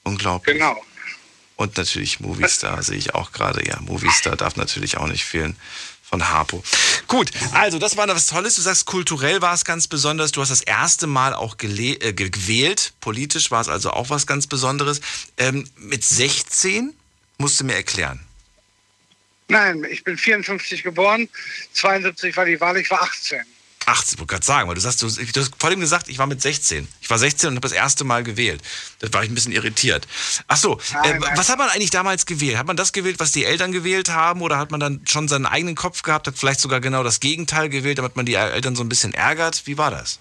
Unglaublich. 0.04 0.58
Genau. 0.58 0.80
Und 1.56 1.76
natürlich 1.76 2.20
Movistar 2.20 2.84
sehe 2.84 2.98
ich 2.98 3.16
auch 3.16 3.32
gerade. 3.32 3.66
Ja, 3.66 3.80
Movistar 3.80 4.36
darf 4.36 4.54
natürlich 4.54 4.96
auch 4.96 5.08
nicht 5.08 5.24
fehlen 5.24 5.56
von 6.08 6.28
Harpo. 6.28 6.62
Gut, 7.06 7.30
also 7.52 7.78
das 7.78 7.96
war 7.96 8.06
was 8.08 8.26
Tolles. 8.26 8.56
Du 8.56 8.62
sagst, 8.62 8.86
kulturell 8.86 9.42
war 9.42 9.54
es 9.54 9.64
ganz 9.64 9.86
besonders. 9.88 10.32
Du 10.32 10.40
hast 10.40 10.50
das 10.50 10.62
erste 10.62 11.06
Mal 11.06 11.34
auch 11.34 11.56
äh, 11.62 12.12
ge- 12.12 12.30
gewählt. 12.30 12.92
Politisch 13.00 13.50
war 13.50 13.60
es 13.60 13.68
also 13.68 13.90
auch 13.90 14.10
was 14.10 14.26
ganz 14.26 14.46
Besonderes. 14.46 15.00
Ähm, 15.36 15.68
mit 15.76 16.04
16 16.04 16.94
musst 17.38 17.60
du 17.60 17.64
mir 17.64 17.74
erklären. 17.74 18.20
Nein, 19.48 19.86
ich 19.90 20.04
bin 20.04 20.18
54 20.18 20.82
geboren, 20.82 21.28
72 21.72 22.36
war 22.36 22.44
die 22.44 22.60
Wahl, 22.60 22.76
ich 22.76 22.90
war 22.90 23.02
18. 23.02 23.40
18, 23.88 24.14
ich 24.14 24.18
wollte 24.20 24.32
gerade 24.32 24.44
sagen, 24.44 24.68
weil 24.68 24.74
du 24.74 24.80
sagst, 24.80 25.02
du, 25.02 25.08
du 25.08 25.40
hast 25.40 25.52
vor 25.58 25.70
dem 25.70 25.80
gesagt, 25.80 26.08
ich 26.08 26.18
war 26.18 26.26
mit 26.26 26.40
16. 26.40 26.86
Ich 27.00 27.10
war 27.10 27.18
16 27.18 27.48
und 27.48 27.56
habe 27.56 27.68
das 27.68 27.72
erste 27.72 28.04
Mal 28.04 28.22
gewählt. 28.22 28.62
Da 29.00 29.12
war 29.12 29.24
ich 29.24 29.30
ein 29.30 29.34
bisschen 29.34 29.52
irritiert. 29.52 30.06
Ach 30.46 30.56
so, 30.56 30.78
äh, 31.04 31.18
was 31.36 31.48
hat 31.48 31.58
man 31.58 31.68
eigentlich 31.70 31.90
damals 31.90 32.26
gewählt? 32.26 32.58
Hat 32.58 32.66
man 32.66 32.76
das 32.76 32.92
gewählt, 32.92 33.18
was 33.18 33.32
die 33.32 33.44
Eltern 33.44 33.72
gewählt 33.72 34.10
haben? 34.10 34.42
Oder 34.42 34.58
hat 34.58 34.70
man 34.70 34.80
dann 34.80 35.00
schon 35.06 35.26
seinen 35.28 35.46
eigenen 35.46 35.74
Kopf 35.74 36.02
gehabt, 36.02 36.26
hat 36.26 36.38
vielleicht 36.38 36.60
sogar 36.60 36.80
genau 36.80 37.02
das 37.02 37.20
Gegenteil 37.20 37.68
gewählt, 37.68 37.98
damit 37.98 38.16
man 38.16 38.26
die 38.26 38.34
Eltern 38.34 38.76
so 38.76 38.82
ein 38.82 38.88
bisschen 38.88 39.14
ärgert? 39.14 39.62
Wie 39.66 39.78
war 39.78 39.90
das? 39.90 40.18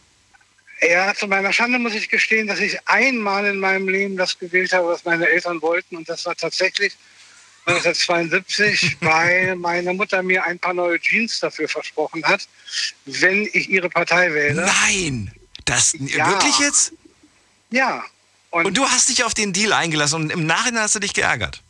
Ja, 0.82 1.13
zu 1.15 1.28
meiner 1.28 1.51
Schande 1.53 1.80
muss 1.80 1.95
ich 1.95 2.07
gestehen, 2.09 2.47
dass 2.47 2.59
ich 2.59 2.78
einmal 2.86 3.45
in 3.45 3.59
meinem 3.59 3.89
Leben 3.89 4.15
das 4.15 4.38
gewählt 4.38 4.74
habe, 4.74 4.88
was 4.88 5.05
meine 5.05 5.28
Eltern 5.28 5.61
wollten. 5.61 5.97
Und 5.97 6.07
das 6.07 6.26
war 6.26 6.36
tatsächlich 6.36 6.95
1972, 7.68 8.97
weil 9.01 9.55
meine 9.55 9.93
Mutter 9.93 10.24
mir 10.24 10.43
ein 10.43 10.57
paar 10.57 10.74
neue 10.74 10.99
Jeans 10.99 11.39
dafür 11.39 11.68
versprochen 11.68 12.24
hat, 12.26 12.47
wenn 13.05 13.47
ich 13.53 13.70
ihre 13.70 13.89
Partei 13.89 14.34
wähle. 14.34 14.65
Nein! 14.65 15.32
Das 15.65 15.95
Ja. 15.99 16.30
wirklich 16.30 16.59
jetzt? 16.59 16.93
Ja. 17.72 18.03
Und, 18.51 18.78
du 18.78 18.88
hast 18.88 19.09
dich 19.09 19.26
auf 19.26 19.34
den 19.34 19.51
Deal 19.51 19.74
eingelassen 19.74 20.22
und 20.22 20.32
im 20.32 20.45
Nachhinein 20.45 20.84
hast 20.84 20.95
du 20.95 20.99
dich 20.99 21.13
geärgert. 21.13 21.61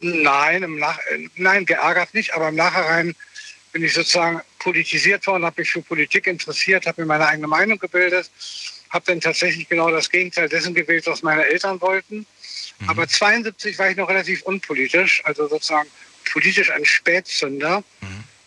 Nein, 0.00 0.62
im 0.62 0.78
Nach 0.78 0.98
nein, 1.36 1.66
geärgert 1.66 2.14
nicht, 2.14 2.34
aber 2.34 2.48
im 2.48 2.56
Nachhinein 2.56 3.14
bin 3.72 3.84
ich 3.84 3.92
sozusagen 3.92 4.40
politisiert 4.58 5.26
worden, 5.26 5.44
habe 5.44 5.60
mich 5.60 5.70
für 5.70 5.82
Politik 5.82 6.26
interessiert, 6.26 6.86
habe 6.86 7.02
mir 7.02 7.06
meine 7.06 7.26
eigene 7.26 7.46
Meinung 7.46 7.78
gebildet, 7.78 8.30
habe 8.90 9.04
dann 9.06 9.20
tatsächlich 9.20 9.68
genau 9.68 9.90
das 9.90 10.08
Gegenteil 10.08 10.48
dessen 10.48 10.74
gewählt, 10.74 11.06
was 11.06 11.22
meine 11.22 11.44
Eltern 11.44 11.80
wollten. 11.80 12.26
Aber 12.86 13.08
72 13.08 13.78
war 13.78 13.90
ich 13.90 13.96
noch 13.96 14.08
relativ 14.08 14.42
unpolitisch, 14.42 15.22
also 15.24 15.48
sozusagen 15.48 15.88
politisch 16.30 16.70
ein 16.70 16.84
Spätzünder. 16.84 17.82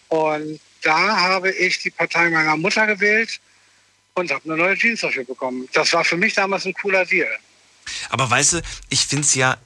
Und 0.10 0.60
da 0.84 1.18
habe 1.18 1.52
ich 1.52 1.80
die 1.80 1.90
Partei 1.90 2.30
meiner 2.30 2.56
Mutter 2.56 2.88
gewählt 2.88 3.40
und 4.14 4.32
habe 4.32 4.44
eine 4.46 4.58
neue 4.58 4.76
Jeans 4.78 5.02
dafür 5.02 5.26
bekommen. 5.26 5.68
Das 5.74 5.94
war 5.94 6.04
für 6.04 6.18
mich 6.18 6.34
damals 6.34 6.66
ein 6.66 6.74
cooler 6.74 7.06
Deal. 7.06 7.30
Aber 8.10 8.30
weißt 8.30 8.54
du, 8.54 8.62
ich 8.90 9.06
finde 9.06 9.24
es 9.24 9.36
ja, 9.36 9.58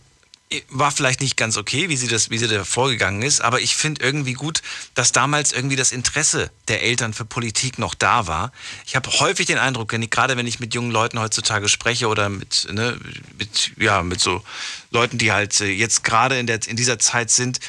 war 0.70 0.92
vielleicht 0.92 1.22
nicht 1.22 1.38
ganz 1.38 1.58
okay, 1.58 1.90
wie 1.90 1.96
sie, 1.96 2.08
das, 2.08 2.30
wie 2.30 2.38
sie 2.38 2.48
da 2.48 2.64
vorgegangen 2.64 3.22
ist, 3.22 3.42
aber 3.42 3.62
ich 3.62 3.76
finde 3.76 4.04
irgendwie 4.04 4.34
gut, 4.34 4.62
dass 4.96 5.12
damals 5.12 5.54
irgendwie 5.54 5.76
das 5.76 5.92
Interesse 5.92 6.52
der 6.68 6.84
Eltern 6.84 7.14
für 7.14 7.26
Politik 7.26 7.80
noch 7.80 7.94
da 7.94 8.28
war. 8.28 8.52
Ich 8.86 8.96
habe 8.96 9.10
häufig 9.10 9.46
den 9.46 9.58
Eindruck, 9.58 9.90
gerade 9.90 10.36
wenn 10.36 10.48
ich 10.48 10.60
mit 10.60 10.74
jungen 10.74 10.92
Leuten 10.92 11.20
heutzutage 11.20 11.70
spreche 11.70 12.08
oder 12.08 12.28
mit, 12.30 12.68
ne, 12.72 13.00
mit, 13.38 13.72
ja, 13.78 14.04
mit 14.04 14.20
so 14.20 14.44
Leuten, 14.92 15.18
die 15.18 15.32
halt 15.32 15.60
äh, 15.62 15.68
jetzt 15.68 16.04
gerade 16.04 16.38
in, 16.38 16.48
der, 16.48 16.60
in 16.68 16.76
dieser 16.76 17.00
Zeit 17.00 17.32
sind, 17.32 17.60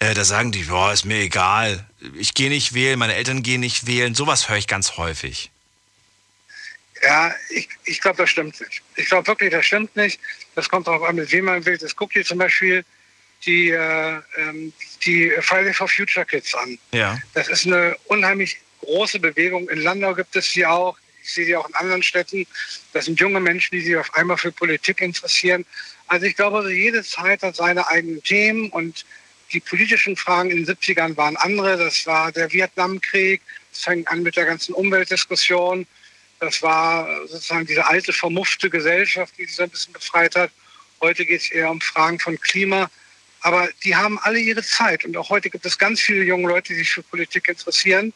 äh, 0.00 0.14
da 0.14 0.24
sagen 0.24 0.50
die, 0.50 0.64
boah, 0.64 0.92
ist 0.92 1.04
mir 1.04 1.20
egal, 1.20 1.86
ich 2.18 2.34
gehe 2.34 2.50
nicht 2.50 2.74
wählen, 2.74 2.98
meine 2.98 3.14
Eltern 3.14 3.44
gehen 3.44 3.60
nicht 3.60 3.86
wählen. 3.86 4.16
Sowas 4.16 4.48
höre 4.48 4.56
ich 4.56 4.66
ganz 4.66 4.96
häufig. 4.96 5.51
Ja, 7.02 7.34
ich, 7.50 7.68
ich 7.84 8.00
glaube, 8.00 8.18
das 8.18 8.30
stimmt 8.30 8.60
nicht. 8.60 8.82
Ich 8.96 9.08
glaube 9.08 9.26
wirklich, 9.26 9.50
das 9.50 9.66
stimmt 9.66 9.94
nicht. 9.96 10.20
Das 10.54 10.68
kommt 10.68 10.86
darauf 10.86 11.02
an, 11.02 11.16
mit 11.16 11.32
wem 11.32 11.46
man 11.46 11.64
will. 11.66 11.76
Das 11.76 11.96
guckt 11.96 12.14
dir 12.14 12.24
zum 12.24 12.38
Beispiel 12.38 12.84
die, 13.44 13.70
äh, 13.70 14.20
ähm, 14.36 14.72
die 15.04 15.32
Friday 15.40 15.74
for 15.74 15.88
Future 15.88 16.24
Kids 16.24 16.54
an. 16.54 16.78
Ja. 16.92 17.18
Das 17.34 17.48
ist 17.48 17.66
eine 17.66 17.96
unheimlich 18.06 18.58
große 18.80 19.18
Bewegung. 19.18 19.68
In 19.68 19.80
Landau 19.80 20.14
gibt 20.14 20.36
es 20.36 20.52
die 20.52 20.64
auch. 20.64 20.96
Ich 21.24 21.32
sehe 21.32 21.46
die 21.46 21.56
auch 21.56 21.68
in 21.68 21.74
anderen 21.74 22.02
Städten. 22.02 22.46
Das 22.92 23.06
sind 23.06 23.18
junge 23.18 23.40
Menschen, 23.40 23.76
die 23.76 23.80
sich 23.80 23.96
auf 23.96 24.14
einmal 24.14 24.36
für 24.36 24.52
Politik 24.52 25.00
interessieren. 25.00 25.64
Also 26.06 26.26
ich 26.26 26.36
glaube, 26.36 26.58
also 26.58 26.68
jede 26.68 27.02
Zeit 27.02 27.42
hat 27.42 27.56
seine 27.56 27.86
eigenen 27.88 28.22
Themen 28.22 28.70
und 28.70 29.04
die 29.52 29.60
politischen 29.60 30.16
Fragen 30.16 30.50
in 30.50 30.64
den 30.64 30.76
70ern 30.76 31.16
waren 31.16 31.36
andere. 31.36 31.76
Das 31.76 32.06
war 32.06 32.32
der 32.32 32.52
Vietnamkrieg. 32.52 33.40
Das 33.70 33.84
fängt 33.84 34.08
an 34.08 34.22
mit 34.22 34.36
der 34.36 34.46
ganzen 34.46 34.72
Umweltdiskussion. 34.72 35.86
Das 36.42 36.60
war 36.60 37.06
sozusagen 37.28 37.66
diese 37.66 37.86
alte, 37.86 38.12
vermuffte 38.12 38.68
Gesellschaft, 38.68 39.32
die 39.38 39.44
sich 39.44 39.54
so 39.54 39.62
ein 39.62 39.70
bisschen 39.70 39.92
befreit 39.92 40.34
hat. 40.34 40.50
Heute 41.00 41.24
geht 41.24 41.40
es 41.40 41.52
eher 41.52 41.70
um 41.70 41.80
Fragen 41.80 42.18
von 42.18 42.36
Klima. 42.40 42.90
Aber 43.42 43.68
die 43.84 43.94
haben 43.94 44.18
alle 44.18 44.40
ihre 44.40 44.64
Zeit. 44.64 45.04
Und 45.04 45.16
auch 45.16 45.30
heute 45.30 45.50
gibt 45.50 45.64
es 45.64 45.78
ganz 45.78 46.00
viele 46.00 46.24
junge 46.24 46.48
Leute, 46.48 46.72
die 46.72 46.80
sich 46.80 46.90
für 46.90 47.04
Politik 47.04 47.46
interessieren. 47.46 48.12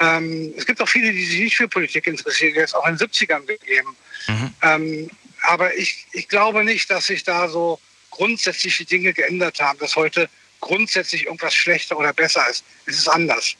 Ähm, 0.00 0.54
es 0.56 0.64
gibt 0.64 0.80
auch 0.80 0.88
viele, 0.88 1.12
die 1.12 1.22
sich 1.22 1.40
nicht 1.40 1.56
für 1.58 1.68
Politik 1.68 2.06
interessieren, 2.06 2.54
die 2.54 2.60
es 2.60 2.72
auch 2.72 2.86
in 2.86 2.96
den 2.96 3.06
70ern 3.06 3.44
gegeben. 3.44 3.94
Mhm. 4.26 4.54
Ähm, 4.62 5.10
aber 5.42 5.76
ich, 5.76 6.06
ich 6.12 6.28
glaube 6.28 6.64
nicht, 6.64 6.88
dass 6.88 7.08
sich 7.08 7.24
da 7.24 7.50
so 7.50 7.78
grundsätzliche 8.08 8.86
Dinge 8.86 9.12
geändert 9.12 9.60
haben, 9.60 9.78
dass 9.80 9.96
heute 9.96 10.30
grundsätzlich 10.60 11.26
irgendwas 11.26 11.54
schlechter 11.54 11.98
oder 11.98 12.14
besser 12.14 12.48
ist. 12.48 12.64
Es 12.86 12.96
ist 12.96 13.08
anders. 13.08 13.54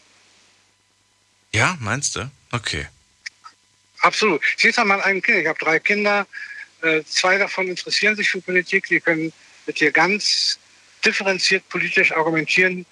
Ja, 1.53 1.77
meinst 1.81 2.17
du? 2.17 2.31
Okay. 2.51 2.87
Absolut. 4.05 4.43
Sehe 4.59 4.71
es 4.71 4.79
an 4.79 4.89
meinen 4.89 5.23
Kindern. 5.23 5.43
Ich 5.43 5.49
habe 5.49 5.59
drei 5.59 5.79
Kinder. 5.79 6.27
Äh, 6.83 7.03
zwei 7.05 7.39
davon 7.39 7.69
interessieren 7.69 8.15
sich 8.17 8.29
für 8.29 8.41
Politik. 8.41 8.87
Die 8.89 9.01
können 9.01 9.33
mit 9.67 9.81
dir 9.81 9.91
ganz 9.91 10.59
differenziert 11.05 11.67
politisch 11.71 12.13
argumentieren. 12.13 12.85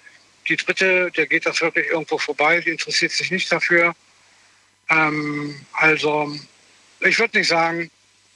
Die 0.49 0.55
dritte, 0.55 1.11
der 1.11 1.27
geht 1.27 1.45
das 1.45 1.61
wirklich 1.61 1.85
irgendwo 1.87 2.17
vorbei. 2.17 2.61
Die 2.61 2.71
interessiert 2.71 3.11
sich 3.11 3.29
nicht 3.29 3.51
dafür. 3.51 3.93
Ähm, 4.89 5.55
also, 5.73 6.35
ich 7.01 7.19
würde 7.19 7.37
nicht 7.37 7.47
sagen, 7.47 7.91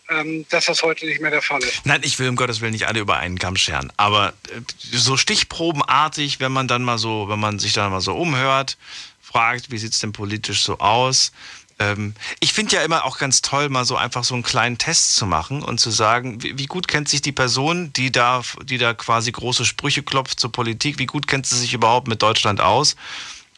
ähm, 0.10 0.46
dass 0.50 0.66
das 0.66 0.84
heute 0.84 1.08
nicht 1.08 1.20
mehr 1.20 1.32
der 1.32 1.42
Fall 1.42 1.64
ist. 1.64 1.84
Nein, 1.84 2.02
ich 2.04 2.20
will 2.20 2.30
um 2.30 2.36
Gottes 2.36 2.62
Willen 2.62 2.74
nicht 2.74 2.88
alle 2.88 3.00
über 3.00 3.18
einen 3.18 3.40
Kamm 3.40 3.56
scheren. 3.56 3.92
Aber 3.98 4.34
äh, 4.50 4.62
so 4.92 5.18
stichprobenartig, 5.18 6.40
wenn 6.40 6.52
man 6.52 6.68
dann 6.68 6.84
mal 6.84 7.00
so, 7.00 7.28
wenn 7.28 7.40
man 7.40 7.58
sich 7.58 7.74
dann 7.74 7.92
mal 7.92 8.02
so 8.02 8.16
umhört, 8.16 8.78
fragt, 9.20 9.72
wie 9.72 9.80
sieht 9.80 9.94
es 9.94 10.00
denn 10.00 10.14
politisch 10.14 10.62
so 10.62 10.78
aus? 10.78 11.32
Ähm, 11.80 12.16
ich 12.40 12.54
finde 12.54 12.76
ja 12.76 12.82
immer 12.82 13.06
auch 13.06 13.18
ganz 13.18 13.42
toll, 13.42 13.70
mal 13.70 13.86
so 13.86 13.96
einfach 13.96 14.24
so 14.24 14.34
einen 14.34 14.44
kleinen 14.44 14.78
Test 14.78 15.16
zu 15.16 15.26
machen 15.26 15.62
und 15.62 15.80
zu 15.80 15.92
sagen, 15.92 16.42
wie, 16.42 16.58
wie, 16.58 16.66
gut 16.66 16.88
kennt 16.88 17.08
sich 17.08 17.22
die 17.22 17.32
Person, 17.32 17.94
die 17.94 18.12
da, 18.12 18.42
die 18.64 18.78
da 18.78 18.94
quasi 18.94 19.32
große 19.32 19.66
Sprüche 19.66 20.04
klopft 20.04 20.40
zur 20.40 20.52
Politik, 20.52 20.98
wie 20.98 21.06
gut 21.06 21.28
kennt 21.28 21.46
sie 21.46 21.58
sich 21.58 21.74
überhaupt 21.74 22.08
mit 22.08 22.22
Deutschland 22.22 22.62
aus? 22.62 22.96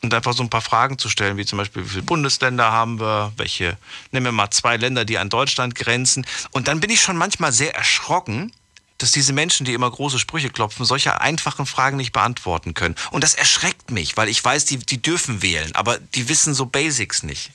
Und 0.02 0.14
einfach 0.14 0.34
so 0.34 0.44
ein 0.44 0.50
paar 0.50 0.62
Fragen 0.62 0.98
zu 0.98 1.10
stellen, 1.10 1.36
wie 1.36 1.46
zum 1.46 1.58
Beispiel, 1.58 1.84
wie 1.84 1.90
viele 1.90 2.04
Bundesländer 2.04 2.72
haben 2.72 3.02
wir, 3.02 3.34
welche, 3.36 3.78
nehmen 4.12 4.28
wir 4.28 4.32
mal 4.32 4.50
zwei 4.50 4.78
Länder, 4.78 5.04
die 5.04 5.18
an 5.18 5.30
Deutschland 5.30 5.76
grenzen. 5.76 6.26
Und 6.52 6.70
dann 6.70 6.80
bin 6.80 6.90
ich 6.90 7.02
schon 7.02 7.18
manchmal 7.18 7.52
sehr 7.52 7.76
erschrocken, 7.76 8.54
dass 8.98 9.12
diese 9.12 9.34
Menschen, 9.34 9.66
die 9.66 9.74
immer 9.74 9.92
große 9.92 10.20
Sprüche 10.20 10.50
klopfen, 10.50 10.86
solche 10.86 11.20
einfachen 11.20 11.66
Fragen 11.66 11.98
nicht 11.98 12.14
beantworten 12.14 12.74
können. 12.74 12.96
Und 13.12 13.24
das 13.26 13.34
erschreckt 13.34 13.92
mich, 13.92 14.16
weil 14.16 14.30
ich 14.30 14.44
weiß, 14.44 14.66
die, 14.66 14.78
die 14.78 15.02
dürfen 15.02 15.42
wählen, 15.42 15.74
aber 15.76 15.98
die 15.98 16.30
wissen 16.30 16.54
so 16.54 16.66
Basics 16.66 17.24
nicht. 17.24 17.52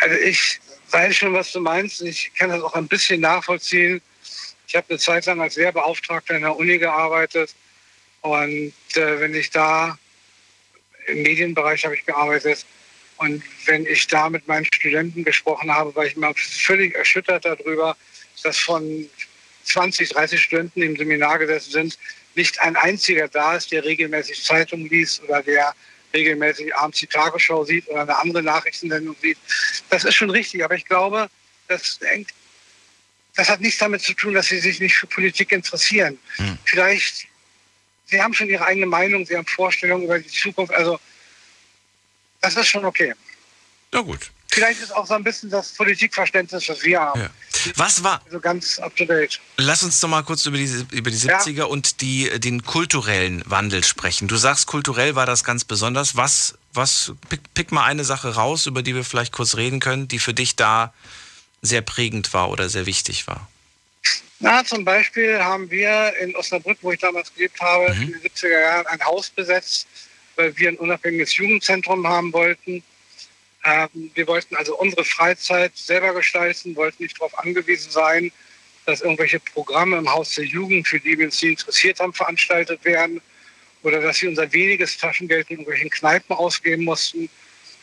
Also 0.00 0.16
ich 0.16 0.60
weiß 0.90 1.16
schon, 1.16 1.32
was 1.34 1.52
du 1.52 1.60
meinst. 1.60 2.02
Ich 2.02 2.32
kann 2.34 2.50
das 2.50 2.62
auch 2.62 2.74
ein 2.74 2.88
bisschen 2.88 3.20
nachvollziehen. 3.20 4.00
Ich 4.66 4.74
habe 4.74 4.86
eine 4.90 4.98
Zeit 4.98 5.26
lang 5.26 5.40
als 5.40 5.56
Lehrbeauftragter 5.56 6.36
in 6.36 6.42
der 6.42 6.56
Uni 6.56 6.78
gearbeitet. 6.78 7.54
Und 8.22 8.72
äh, 8.94 9.20
wenn 9.20 9.34
ich 9.34 9.50
da 9.50 9.98
im 11.06 11.22
Medienbereich 11.22 11.84
habe 11.84 11.94
ich 11.94 12.06
gearbeitet. 12.06 12.64
Und 13.16 13.42
wenn 13.66 13.86
ich 13.86 14.06
da 14.06 14.28
mit 14.28 14.48
meinen 14.48 14.64
Studenten 14.64 15.24
gesprochen 15.24 15.72
habe, 15.72 15.94
war 15.94 16.06
ich 16.06 16.16
immer 16.16 16.32
völlig 16.34 16.94
erschüttert 16.94 17.44
darüber, 17.44 17.96
dass 18.42 18.58
von 18.58 19.08
20, 19.64 20.08
30 20.10 20.42
Studenten, 20.42 20.82
im 20.82 20.96
Seminar 20.96 21.38
gesessen 21.38 21.70
sind, 21.70 21.98
nicht 22.34 22.60
ein 22.60 22.76
einziger 22.76 23.28
da 23.28 23.56
ist, 23.56 23.70
der 23.70 23.84
regelmäßig 23.84 24.42
Zeitung 24.42 24.86
liest 24.88 25.22
oder 25.22 25.42
der 25.42 25.74
regelmäßig 26.14 26.74
abends 26.74 27.00
die 27.00 27.06
Tagesschau 27.06 27.64
sieht 27.64 27.88
oder 27.88 28.02
eine 28.02 28.16
andere 28.16 28.42
Nachrichtensendung 28.42 29.16
sieht. 29.20 29.38
Das 29.90 30.04
ist 30.04 30.14
schon 30.14 30.30
richtig, 30.30 30.64
aber 30.64 30.76
ich 30.76 30.86
glaube, 30.86 31.28
das, 31.68 31.98
das 33.34 33.48
hat 33.48 33.60
nichts 33.60 33.78
damit 33.78 34.02
zu 34.02 34.14
tun, 34.14 34.34
dass 34.34 34.46
sie 34.46 34.58
sich 34.58 34.80
nicht 34.80 34.94
für 34.94 35.06
Politik 35.06 35.52
interessieren. 35.52 36.18
Hm. 36.36 36.58
Vielleicht 36.64 37.26
sie 38.06 38.22
haben 38.22 38.34
schon 38.34 38.48
ihre 38.48 38.64
eigene 38.64 38.86
Meinung, 38.86 39.26
sie 39.26 39.36
haben 39.36 39.46
Vorstellungen 39.46 40.04
über 40.04 40.18
die 40.18 40.28
Zukunft. 40.28 40.72
Also 40.72 40.98
das 42.40 42.56
ist 42.56 42.68
schon 42.68 42.84
okay. 42.84 43.14
Ja 43.92 44.00
gut. 44.00 44.30
Vielleicht 44.54 44.80
ist 44.80 44.94
auch 44.94 45.06
so 45.06 45.14
ein 45.14 45.24
bisschen 45.24 45.50
das 45.50 45.72
Politikverständnis, 45.72 46.68
was 46.68 46.82
wir 46.84 47.00
haben. 47.00 47.22
Ja. 47.22 47.30
Was 47.74 48.04
war? 48.04 48.22
Also 48.26 48.38
ganz 48.38 48.78
up 48.78 48.94
to 48.94 49.04
date. 49.04 49.40
Lass 49.56 49.82
uns 49.82 49.98
doch 49.98 50.08
mal 50.08 50.22
kurz 50.22 50.46
über 50.46 50.56
die, 50.56 50.86
über 50.92 51.10
die 51.10 51.16
70er 51.16 51.50
ja. 51.50 51.64
und 51.64 52.00
die, 52.00 52.30
den 52.38 52.62
kulturellen 52.62 53.42
Wandel 53.46 53.82
sprechen. 53.82 54.28
Du 54.28 54.36
sagst, 54.36 54.66
kulturell 54.66 55.16
war 55.16 55.26
das 55.26 55.42
ganz 55.42 55.64
besonders. 55.64 56.16
Was, 56.16 56.54
was, 56.72 57.12
pick, 57.28 57.40
pick 57.54 57.72
mal 57.72 57.84
eine 57.84 58.04
Sache 58.04 58.36
raus, 58.36 58.66
über 58.66 58.82
die 58.82 58.94
wir 58.94 59.04
vielleicht 59.04 59.32
kurz 59.32 59.56
reden 59.56 59.80
können, 59.80 60.06
die 60.06 60.20
für 60.20 60.34
dich 60.34 60.54
da 60.54 60.94
sehr 61.60 61.80
prägend 61.80 62.32
war 62.32 62.50
oder 62.50 62.68
sehr 62.68 62.86
wichtig 62.86 63.26
war. 63.26 63.48
Na, 64.38 64.64
zum 64.64 64.84
Beispiel 64.84 65.40
haben 65.40 65.68
wir 65.70 66.14
in 66.20 66.36
Osnabrück, 66.36 66.78
wo 66.82 66.92
ich 66.92 67.00
damals 67.00 67.34
gelebt 67.34 67.60
habe, 67.60 67.92
mhm. 67.92 68.02
in 68.02 68.12
den 68.12 68.20
70er 68.20 68.60
Jahren 68.60 68.86
ein 68.86 69.04
Haus 69.04 69.30
besetzt, 69.30 69.88
weil 70.36 70.56
wir 70.56 70.68
ein 70.68 70.76
unabhängiges 70.76 71.34
Jugendzentrum 71.36 72.06
haben 72.06 72.32
wollten. 72.32 72.84
Ähm, 73.64 74.10
wir 74.14 74.26
wollten 74.26 74.56
also 74.56 74.78
unsere 74.78 75.04
Freizeit 75.04 75.76
selber 75.76 76.12
gestalten, 76.14 76.76
wollten 76.76 77.02
nicht 77.02 77.18
darauf 77.18 77.38
angewiesen 77.38 77.90
sein, 77.90 78.30
dass 78.84 79.00
irgendwelche 79.00 79.40
Programme 79.40 79.96
im 79.96 80.12
Haus 80.12 80.34
der 80.34 80.44
Jugend, 80.44 80.86
für 80.86 81.00
die 81.00 81.18
wir 81.18 81.26
uns 81.26 81.42
nie 81.42 81.50
interessiert 81.50 82.00
haben, 82.00 82.12
veranstaltet 82.12 82.84
werden 82.84 83.22
oder 83.82 84.00
dass 84.00 84.20
wir 84.20 84.28
unser 84.28 84.52
weniges 84.52 84.98
Taschengeld 84.98 85.48
in 85.50 85.58
irgendwelchen 85.58 85.90
Kneipen 85.90 86.36
ausgeben 86.36 86.84
mussten. 86.84 87.30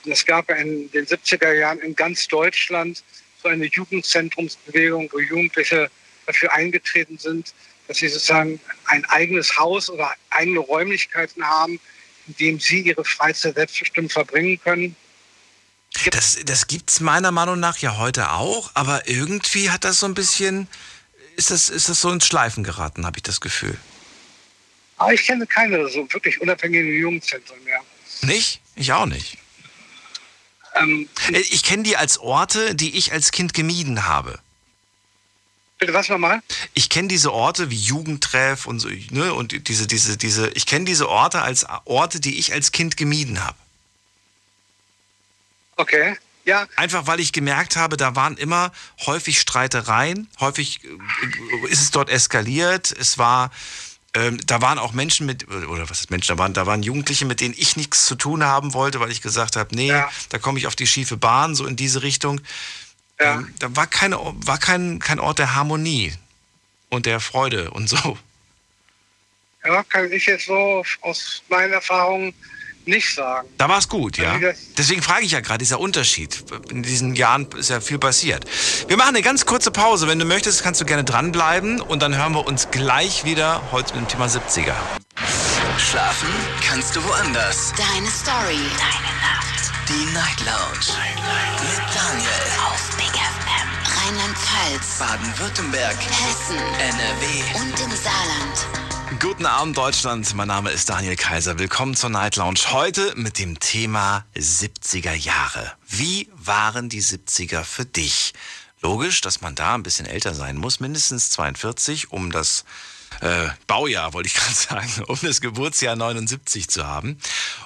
Und 0.06 0.12
es 0.12 0.26
gab 0.26 0.50
in 0.52 0.90
den 0.92 1.06
70er 1.06 1.54
Jahren 1.54 1.80
in 1.80 1.96
ganz 1.96 2.28
Deutschland 2.28 3.04
so 3.42 3.50
eine 3.50 3.66
Jugendzentrumsbewegung, 3.66 5.10
wo 5.12 5.20
Jugendliche 5.20 5.90
dafür 6.28 6.54
eingetreten 6.54 7.18
sind, 7.18 7.54
dass 7.88 7.98
sie 7.98 8.08
sozusagen 8.08 8.60
ein 8.86 9.04
eigenes 9.06 9.58
Haus 9.58 9.90
oder 9.90 10.14
eigene 10.30 10.60
Räumlichkeiten 10.60 11.44
haben, 11.44 11.80
in 12.28 12.36
dem 12.40 12.60
sie 12.60 12.82
ihre 12.82 13.04
Freizeit 13.04 13.56
selbstbestimmt 13.56 14.12
verbringen 14.12 14.60
können. 14.64 14.96
Das, 16.12 16.40
das 16.46 16.68
gibt 16.68 16.90
es 16.90 17.00
meiner 17.00 17.32
Meinung 17.32 17.60
nach 17.60 17.78
ja 17.78 17.98
heute 17.98 18.32
auch, 18.32 18.72
aber 18.74 19.08
irgendwie 19.08 19.70
hat 19.70 19.84
das 19.84 20.00
so 20.00 20.06
ein 20.06 20.14
bisschen, 20.14 20.68
ist 21.36 21.52
das, 21.52 21.70
ist 21.70 21.90
das 21.90 22.02
so 22.02 22.12
ins 22.12 22.26
Schleifen 22.26 22.64
geraten, 22.64 23.06
habe 23.06 23.18
ich 23.18 23.24
das 23.24 23.42
Gefühl. 23.42 23.78
Aber 24.98 25.14
ich 25.14 25.24
kenne 25.24 25.46
keine 25.48 25.90
so 25.90 26.08
wirklich 26.14 26.40
unabhängige 26.42 26.94
Jugendzentren 26.94 27.62
mehr. 27.64 27.82
Nicht? 28.22 28.62
Ich 28.76 28.94
auch 28.94 29.06
nicht. 29.06 29.38
Ähm, 30.76 31.10
ich 31.30 31.64
kenne 31.64 31.84
die 31.84 31.98
als 31.98 32.18
Orte, 32.20 32.76
die 32.76 32.96
ich 32.96 33.12
als 33.12 33.32
Kind 33.32 33.54
gemieden 33.54 34.06
habe. 34.06 34.40
Bitte 35.80 35.94
was 35.94 36.10
nochmal? 36.10 36.42
Ich 36.76 36.90
kenne 36.90 37.08
diese 37.08 37.34
Orte 37.34 37.72
wie 37.72 37.76
Jugendtreff 37.76 38.68
und 38.68 38.80
so, 38.80 38.90
ne, 39.10 39.34
und 39.34 39.68
diese, 39.68 39.88
diese, 39.88 40.16
diese, 40.16 40.50
ich 40.52 40.68
kenne 40.68 40.86
diese 40.86 41.10
Orte 41.10 41.42
als 41.42 41.66
Orte, 41.86 42.20
die 42.20 42.38
ich 42.38 42.54
als 42.54 42.72
Kind 42.72 42.98
gemieden 42.98 43.44
habe. 43.44 43.58
Okay. 45.82 46.16
Ja. 46.46 46.68
Einfach 46.76 47.08
weil 47.08 47.20
ich 47.20 47.34
gemerkt 47.34 47.76
habe, 47.76 47.98
da 47.98 48.16
waren 48.16 48.38
immer 48.38 48.72
häufig 49.06 49.40
Streitereien, 49.40 50.28
häufig 50.40 50.84
äh, 50.84 51.68
ist 51.70 51.82
es 51.82 51.92
dort 51.92 52.10
eskaliert, 52.10 52.92
es 52.92 53.18
war, 53.18 53.52
ähm, 54.16 54.40
da 54.46 54.62
waren 54.62 54.80
auch 54.80 54.94
Menschen 54.94 55.26
mit, 55.26 55.48
oder 55.48 55.90
was 55.90 56.02
ist 56.02 56.12
Menschen, 56.12 56.36
da 56.36 56.38
waren, 56.40 56.54
da 56.54 56.66
waren 56.66 56.84
Jugendliche, 56.84 57.26
mit 57.26 57.42
denen 57.42 57.56
ich 57.58 57.78
nichts 57.78 58.06
zu 58.06 58.16
tun 58.16 58.44
haben 58.44 58.74
wollte, 58.74 59.00
weil 59.00 59.12
ich 59.12 59.22
gesagt 59.22 59.56
habe, 59.56 59.76
nee, 59.76 59.90
ja. 59.90 60.10
da 60.30 60.38
komme 60.38 60.60
ich 60.60 60.68
auf 60.68 60.76
die 60.76 60.88
schiefe 60.88 61.18
Bahn, 61.18 61.56
so 61.56 61.66
in 61.66 61.76
diese 61.76 62.04
Richtung. 62.04 62.42
Ja. 63.20 63.36
Ähm, 63.36 63.54
da 63.60 63.76
war, 63.76 63.88
keine, 63.88 64.18
war 64.20 64.58
kein, 64.58 65.00
kein 65.00 65.20
Ort 65.20 65.40
der 65.40 65.56
Harmonie 65.56 66.14
und 66.90 67.06
der 67.06 67.20
Freude 67.20 67.72
und 67.72 67.88
so. 67.88 68.18
Ja, 69.64 69.84
kann 69.84 70.12
ich 70.12 70.26
jetzt 70.26 70.48
so 70.48 70.84
aus 71.02 71.44
meinen 71.50 71.74
Erfahrungen 71.74 72.34
nicht 72.88 73.14
sagen. 73.14 73.48
Da 73.58 73.70
war 73.70 73.78
es 73.78 73.88
gut, 73.88 74.18
ja. 74.18 74.40
Deswegen 74.78 75.02
frage 75.02 75.26
ich 75.26 75.32
ja 75.32 75.40
gerade, 75.40 75.60
dieser 75.60 75.80
Unterschied. 75.80 76.44
In 76.70 76.84
diesen 76.84 77.16
Jahren 77.16 77.48
ist 77.58 77.70
ja 77.70 77.82
viel 77.82 78.00
passiert. 78.00 78.46
Wir 78.88 78.98
machen 78.98 79.16
eine 79.16 79.22
ganz 79.22 79.46
kurze 79.46 79.72
Pause. 79.72 80.08
Wenn 80.08 80.20
du 80.20 80.26
möchtest, 80.26 80.64
kannst 80.64 80.82
du 80.82 80.86
gerne 80.86 81.04
dranbleiben 81.04 81.82
und 81.82 82.02
dann 82.02 82.16
hören 82.16 82.34
wir 82.34 82.46
uns 82.46 82.70
gleich 82.72 83.26
wieder 83.26 83.62
heute 83.72 83.94
mit 83.96 84.04
dem 84.04 84.08
Thema 84.08 84.26
70er. 84.28 84.74
Schlafen 85.78 86.30
kannst 86.66 86.96
du 86.96 87.04
woanders. 87.04 87.74
Deine 87.76 88.08
Story. 88.08 88.60
Deine 88.78 89.14
Nacht. 89.20 89.72
Die 89.90 90.06
Night 90.14 90.40
Lounge. 90.46 90.86
Night, 90.98 91.16
Night. 91.18 91.62
Mit 91.62 91.96
Daniel. 91.96 92.30
Auf 92.68 92.98
Big 92.98 93.12
FM. 93.12 93.68
Rheinland-Pfalz. 93.98 95.00
Baden-Württemberg. 95.00 95.98
Hessen. 95.98 96.58
NRW. 96.80 97.60
Und 97.60 97.80
im 97.80 97.92
Saarland. 97.98 98.91
Guten 99.20 99.46
Abend 99.46 99.78
Deutschland, 99.78 100.34
mein 100.36 100.48
Name 100.48 100.72
ist 100.72 100.88
Daniel 100.88 101.18
Kaiser. 101.18 101.60
Willkommen 101.60 101.96
zur 101.96 102.10
Night 102.10 102.38
Lounge. 102.38 102.72
Heute 102.72 103.14
mit 103.18 103.40
dem 103.40 103.60
Thema 103.60 104.26
70er 104.38 105.14
Jahre. 105.14 105.74
Wie 105.86 106.30
waren 106.34 106.88
die 106.88 107.04
70er 107.04 107.66
für 107.66 107.84
dich? 107.84 108.34
Logisch, 108.82 109.20
dass 109.20 109.42
man 109.42 109.54
da 109.54 109.76
ein 109.76 109.84
bisschen 109.84 110.06
älter 110.06 110.34
sein 110.34 110.56
muss, 110.56 110.80
mindestens 110.80 111.30
42, 111.32 112.12
um 112.12 112.32
das 112.32 112.64
äh, 113.22 113.50
Baujahr, 113.68 114.14
wollte 114.14 114.28
ich 114.28 114.34
gerade 114.36 114.54
sagen, 114.54 115.04
um 115.08 115.18
das 115.22 115.42
Geburtsjahr 115.42 115.96
79 115.96 116.68
zu 116.68 116.86
haben. 116.86 117.18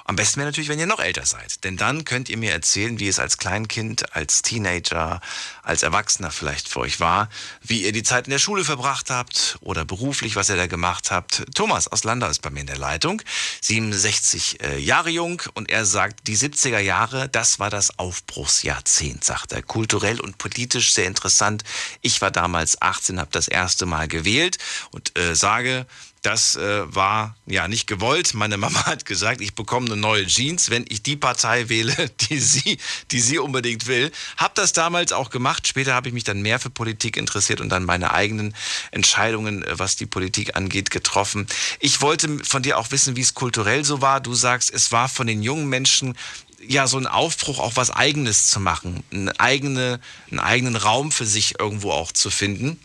Am 0.04 0.16
besten 0.16 0.38
wäre 0.38 0.48
natürlich, 0.48 0.68
wenn 0.68 0.78
ihr 0.78 0.86
noch 0.86 1.00
älter 1.00 1.26
seid. 1.26 1.64
Denn 1.64 1.76
dann 1.76 2.04
könnt 2.04 2.28
ihr 2.28 2.36
mir 2.36 2.52
erzählen, 2.52 3.00
wie 3.00 3.08
es 3.08 3.18
als 3.18 3.38
Kleinkind, 3.38 4.14
als 4.14 4.42
Teenager, 4.42 5.20
als 5.62 5.82
Erwachsener 5.82 6.30
vielleicht 6.30 6.68
für 6.68 6.80
euch 6.80 7.00
war, 7.00 7.28
wie 7.62 7.84
ihr 7.84 7.92
die 7.92 8.02
Zeit 8.02 8.26
in 8.26 8.30
der 8.30 8.38
Schule 8.38 8.64
verbracht 8.64 9.10
habt 9.10 9.58
oder 9.60 9.84
beruflich, 9.84 10.36
was 10.36 10.48
ihr 10.48 10.56
da 10.56 10.66
gemacht 10.66 11.10
habt. 11.10 11.44
Thomas 11.54 11.88
aus 11.88 12.04
Landau 12.04 12.28
ist 12.28 12.42
bei 12.42 12.50
mir 12.50 12.60
in 12.60 12.66
der 12.66 12.78
Leitung, 12.78 13.22
67 13.62 14.62
äh, 14.62 14.78
Jahre 14.78 15.10
jung 15.10 15.42
und 15.54 15.70
er 15.70 15.84
sagt, 15.84 16.28
die 16.28 16.36
70er 16.36 16.78
Jahre, 16.78 17.28
das 17.28 17.58
war 17.58 17.70
das 17.70 17.98
Aufbruchsjahrzehnt, 17.98 19.24
sagt 19.24 19.52
er. 19.52 19.62
Kulturell 19.62 20.20
und 20.20 20.38
politisch 20.38 20.92
sehr 20.92 21.06
interessant. 21.06 21.64
Ich 22.02 22.20
war 22.20 22.30
damals 22.30 22.80
18, 22.80 23.18
habe 23.18 23.30
das 23.32 23.48
erste 23.48 23.86
Mal 23.86 24.06
gewählt 24.06 24.58
und 24.90 25.18
äh, 25.18 25.34
sage, 25.46 25.86
das 26.22 26.56
äh, 26.56 26.92
war 26.92 27.36
ja 27.46 27.68
nicht 27.68 27.86
gewollt. 27.86 28.34
Meine 28.34 28.56
Mama 28.56 28.84
hat 28.84 29.04
gesagt, 29.04 29.40
ich 29.40 29.54
bekomme 29.54 29.86
eine 29.86 29.96
neue 29.96 30.26
Jeans, 30.26 30.70
wenn 30.70 30.84
ich 30.88 31.04
die 31.04 31.14
Partei 31.14 31.68
wähle, 31.68 31.94
die 32.28 32.40
sie, 32.40 32.78
die 33.12 33.20
sie 33.20 33.38
unbedingt 33.38 33.86
will. 33.86 34.10
Hab 34.36 34.56
das 34.56 34.72
damals 34.72 35.12
auch 35.12 35.30
gemacht. 35.30 35.68
Später 35.68 35.94
habe 35.94 36.08
ich 36.08 36.14
mich 36.14 36.24
dann 36.24 36.42
mehr 36.42 36.58
für 36.58 36.68
Politik 36.68 37.16
interessiert 37.16 37.60
und 37.60 37.68
dann 37.68 37.84
meine 37.84 38.12
eigenen 38.12 38.56
Entscheidungen, 38.90 39.62
äh, 39.62 39.78
was 39.78 39.94
die 39.94 40.06
Politik 40.06 40.56
angeht, 40.56 40.90
getroffen. 40.90 41.46
Ich 41.78 42.00
wollte 42.00 42.40
von 42.42 42.64
dir 42.64 42.76
auch 42.78 42.90
wissen, 42.90 43.14
wie 43.14 43.20
es 43.20 43.34
kulturell 43.34 43.84
so 43.84 44.00
war. 44.00 44.20
Du 44.20 44.34
sagst, 44.34 44.74
es 44.74 44.90
war 44.90 45.08
von 45.08 45.28
den 45.28 45.44
jungen 45.44 45.68
Menschen 45.68 46.18
ja 46.66 46.88
so 46.88 46.98
ein 46.98 47.06
Aufbruch, 47.06 47.60
auch 47.60 47.76
was 47.76 47.92
Eigenes 47.92 48.48
zu 48.48 48.58
machen, 48.58 49.04
eine 49.12 49.38
eigene, 49.38 50.00
einen 50.28 50.40
eigenen 50.40 50.74
Raum 50.74 51.12
für 51.12 51.26
sich 51.26 51.60
irgendwo 51.60 51.92
auch 51.92 52.10
zu 52.10 52.30
finden. 52.30 52.80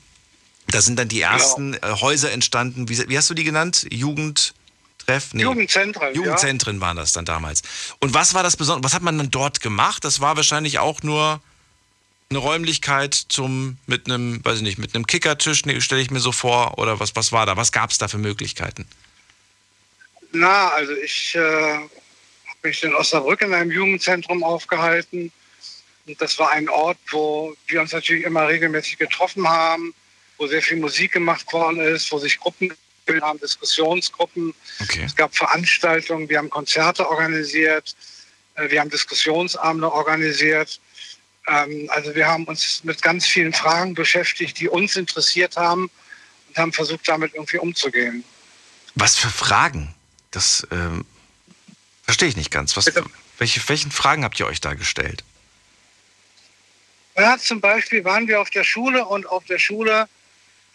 Da 0.68 0.82
sind 0.82 0.98
dann 0.98 1.08
die 1.08 1.20
genau. 1.20 1.34
ersten 1.34 1.72
genau. 1.74 2.02
Häuser 2.02 2.32
entstanden. 2.32 2.90
Wie, 2.90 3.10
wie, 3.10 3.18
hast 3.18 3.30
du 3.30 3.34
die 3.34 3.44
genannt? 3.44 3.88
Jugendtreff? 3.92 5.34
Nee. 5.34 5.44
Jugendzentren. 5.44 6.16
Jugendzentren 6.16 6.76
ja. 6.78 6.82
waren 6.82 6.98
das 6.98 7.14
dann 7.14 7.26
damals. 7.26 7.62
Und 8.00 8.14
was 8.14 8.34
war 8.34 8.44
das 8.44 8.58
Besondere? 8.58 8.84
Was 8.84 8.94
hat 8.94 9.02
man 9.02 9.18
dann 9.18 9.32
dort 9.32 9.62
gemacht? 9.62 10.06
Das 10.06 10.22
war 10.22 10.38
wahrscheinlich 10.38 10.80
auch 10.80 11.04
nur 11.04 11.42
eine 12.30 12.40
Räumlichkeit 12.40 13.14
zum 13.14 13.78
mit 13.88 14.06
einem, 14.06 14.44
weiß 14.44 14.58
ich 14.58 14.64
nicht, 14.64 14.78
mit 14.78 14.96
einem 14.96 15.06
Kickertisch, 15.06 15.66
nee, 15.66 15.82
stelle 15.82 16.02
ich 16.02 16.12
mir 16.12 16.22
so 16.22 16.32
vor. 16.32 16.78
Oder 16.78 17.00
was, 17.00 17.16
was 17.16 17.32
war 17.32 17.46
da? 17.46 17.58
Was 17.58 17.72
gab 17.72 17.92
es 17.92 17.98
da 17.98 18.08
für 18.08 18.18
Möglichkeiten? 18.18 18.88
Na, 20.32 20.70
also 20.70 20.94
ich 20.94 21.36
äh, 21.36 21.40
habe 21.40 21.90
mich 22.64 22.82
in 22.84 22.96
Osnabrück 22.96 23.42
in 23.42 23.54
einem 23.54 23.72
Jugendzentrum 23.72 24.44
aufgehalten. 24.44 25.32
Und 26.08 26.22
das 26.22 26.40
war 26.40 26.52
ein 26.52 26.70
Ort, 26.70 26.98
wo 27.10 27.54
wir 27.68 27.82
uns 27.82 27.92
natürlich 27.92 28.24
immer 28.24 28.48
regelmäßig 28.48 28.98
getroffen 28.98 29.48
haben 29.48 29.94
wo 30.42 30.48
sehr 30.48 30.62
viel 30.64 30.78
Musik 30.78 31.12
gemacht 31.12 31.54
worden 31.54 31.80
ist, 31.80 32.12
wo 32.12 32.18
sich 32.18 32.40
Gruppen 32.40 32.74
gebildet 33.06 33.24
haben, 33.24 33.40
Diskussionsgruppen. 33.40 34.56
Okay. 34.82 35.04
Es 35.06 35.16
gab 35.16 35.36
Veranstaltungen, 35.36 36.28
wir 36.30 36.40
haben 36.40 36.50
Konzerte 36.50 37.08
organisiert, 37.08 37.96
äh, 38.56 38.70
wir 38.72 38.82
haben 38.82 38.90
Diskussionsabende 38.90 39.92
organisiert. 39.92 40.82
Ähm, 41.48 41.88
also 41.92 42.16
wir 42.16 42.28
haben 42.28 42.46
uns 42.46 42.84
mit 42.84 43.04
ganz 43.04 43.28
vielen 43.28 43.54
Fragen 43.54 43.94
beschäftigt, 43.94 44.60
die 44.60 44.68
uns 44.68 44.96
interessiert 44.96 45.58
haben 45.58 45.92
und 46.50 46.58
haben 46.58 46.74
versucht, 46.74 47.08
damit 47.08 47.36
irgendwie 47.36 47.60
umzugehen. 47.60 48.24
Was 48.96 49.16
für 49.16 49.30
Fragen? 49.30 49.94
Das 50.32 50.68
ähm, 50.72 51.06
verstehe 52.04 52.30
ich 52.30 52.36
nicht 52.36 52.50
ganz. 52.50 52.76
Was, 52.76 52.92
welche, 53.38 53.62
welchen 53.70 53.92
Fragen 53.92 54.24
habt 54.24 54.40
ihr 54.40 54.48
euch 54.48 54.60
da 54.60 54.74
gestellt? 54.74 55.24
Ja, 57.16 57.38
zum 57.38 57.62
Beispiel 57.62 58.04
waren 58.04 58.28
wir 58.28 58.42
auf 58.42 58.50
der 58.50 58.64
Schule 58.64 59.06
und 59.06 59.28
auf 59.28 59.46
der 59.46 59.60
Schule 59.60 60.08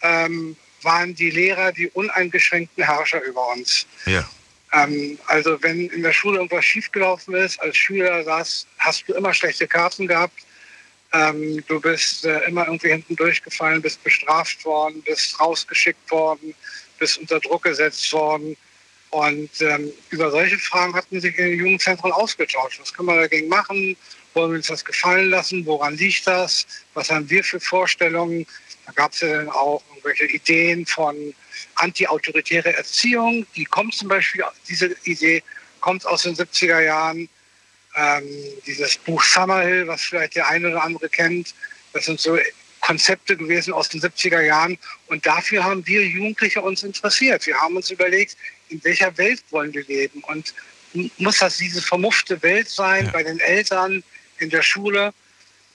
ähm, 0.01 0.55
waren 0.83 1.15
die 1.15 1.31
Lehrer 1.31 1.71
die 1.71 1.89
uneingeschränkten 1.89 2.83
Herrscher 2.83 3.21
über 3.23 3.51
uns. 3.51 3.85
Ja. 4.05 4.27
Ähm, 4.73 5.17
also 5.27 5.61
wenn 5.61 5.89
in 5.89 6.03
der 6.03 6.13
Schule 6.13 6.37
irgendwas 6.37 6.65
schiefgelaufen 6.65 7.35
ist, 7.35 7.59
als 7.61 7.77
Schüler 7.77 8.23
saß, 8.23 8.67
hast 8.79 9.07
du 9.07 9.13
immer 9.13 9.33
schlechte 9.33 9.67
Karten 9.67 10.07
gehabt. 10.07 10.39
Ähm, 11.13 11.63
du 11.67 11.79
bist 11.79 12.25
äh, 12.25 12.39
immer 12.47 12.65
irgendwie 12.65 12.89
hinten 12.89 13.15
durchgefallen, 13.15 13.81
bist 13.81 14.03
bestraft 14.03 14.65
worden, 14.65 15.01
bist 15.03 15.39
rausgeschickt 15.39 16.11
worden, 16.11 16.53
bist 16.99 17.17
unter 17.17 17.39
Druck 17.39 17.63
gesetzt 17.63 18.11
worden. 18.11 18.57
Und 19.09 19.49
ähm, 19.61 19.91
über 20.09 20.29
solche 20.31 20.57
Fragen 20.57 20.93
hatten 20.93 21.21
sich 21.21 21.37
in 21.37 21.45
den 21.51 21.59
Jugendzentren 21.59 22.11
ausgetauscht. 22.11 22.79
Was 22.81 22.93
können 22.93 23.07
wir 23.07 23.15
dagegen 23.15 23.47
machen? 23.47 23.95
Wollen 24.33 24.51
wir 24.51 24.57
uns 24.57 24.67
das 24.67 24.83
gefallen 24.83 25.29
lassen? 25.29 25.65
Woran 25.65 25.95
liegt 25.95 26.27
das? 26.27 26.67
Was 26.93 27.09
haben 27.09 27.29
wir 27.29 27.43
für 27.43 27.59
Vorstellungen? 27.61 28.45
Da 28.87 28.93
gab 28.93 29.13
es 29.13 29.19
ja 29.19 29.27
dann 29.27 29.49
auch 29.49 29.83
irgendwelche 29.89 30.25
Ideen 30.25 30.85
von 30.85 31.33
anti-autoritäre 31.75 32.75
Erziehung. 32.75 33.45
Die 33.55 33.65
kommt 33.65 33.93
zum 33.93 34.07
Beispiel, 34.07 34.43
diese 34.67 34.95
Idee 35.03 35.43
kommt 35.81 36.05
aus 36.05 36.23
den 36.23 36.35
70er 36.35 36.79
Jahren. 36.79 37.29
Ähm, 37.95 38.23
dieses 38.65 38.97
Buch 38.97 39.21
Summerhill, 39.23 39.87
was 39.87 40.03
vielleicht 40.03 40.35
der 40.35 40.47
eine 40.47 40.69
oder 40.69 40.83
andere 40.83 41.09
kennt, 41.09 41.53
das 41.93 42.05
sind 42.05 42.19
so 42.19 42.37
Konzepte 42.79 43.35
gewesen 43.35 43.73
aus 43.73 43.89
den 43.89 43.99
70er 43.99 44.41
Jahren. 44.41 44.77
Und 45.07 45.25
dafür 45.25 45.63
haben 45.65 45.85
wir 45.85 46.05
Jugendliche 46.05 46.61
uns 46.61 46.83
interessiert. 46.83 47.45
Wir 47.45 47.59
haben 47.59 47.75
uns 47.75 47.89
überlegt, 47.89 48.37
in 48.69 48.81
welcher 48.85 49.17
Welt 49.17 49.43
wollen 49.49 49.73
wir 49.73 49.83
leben? 49.83 50.23
Und 50.23 50.53
muss 51.17 51.39
das 51.39 51.57
diese 51.57 51.81
vermuffte 51.81 52.41
Welt 52.41 52.69
sein 52.69 53.05
ja. 53.05 53.11
bei 53.11 53.23
den 53.23 53.39
Eltern, 53.39 54.03
in 54.39 54.49
der 54.49 54.61
Schule? 54.61 55.13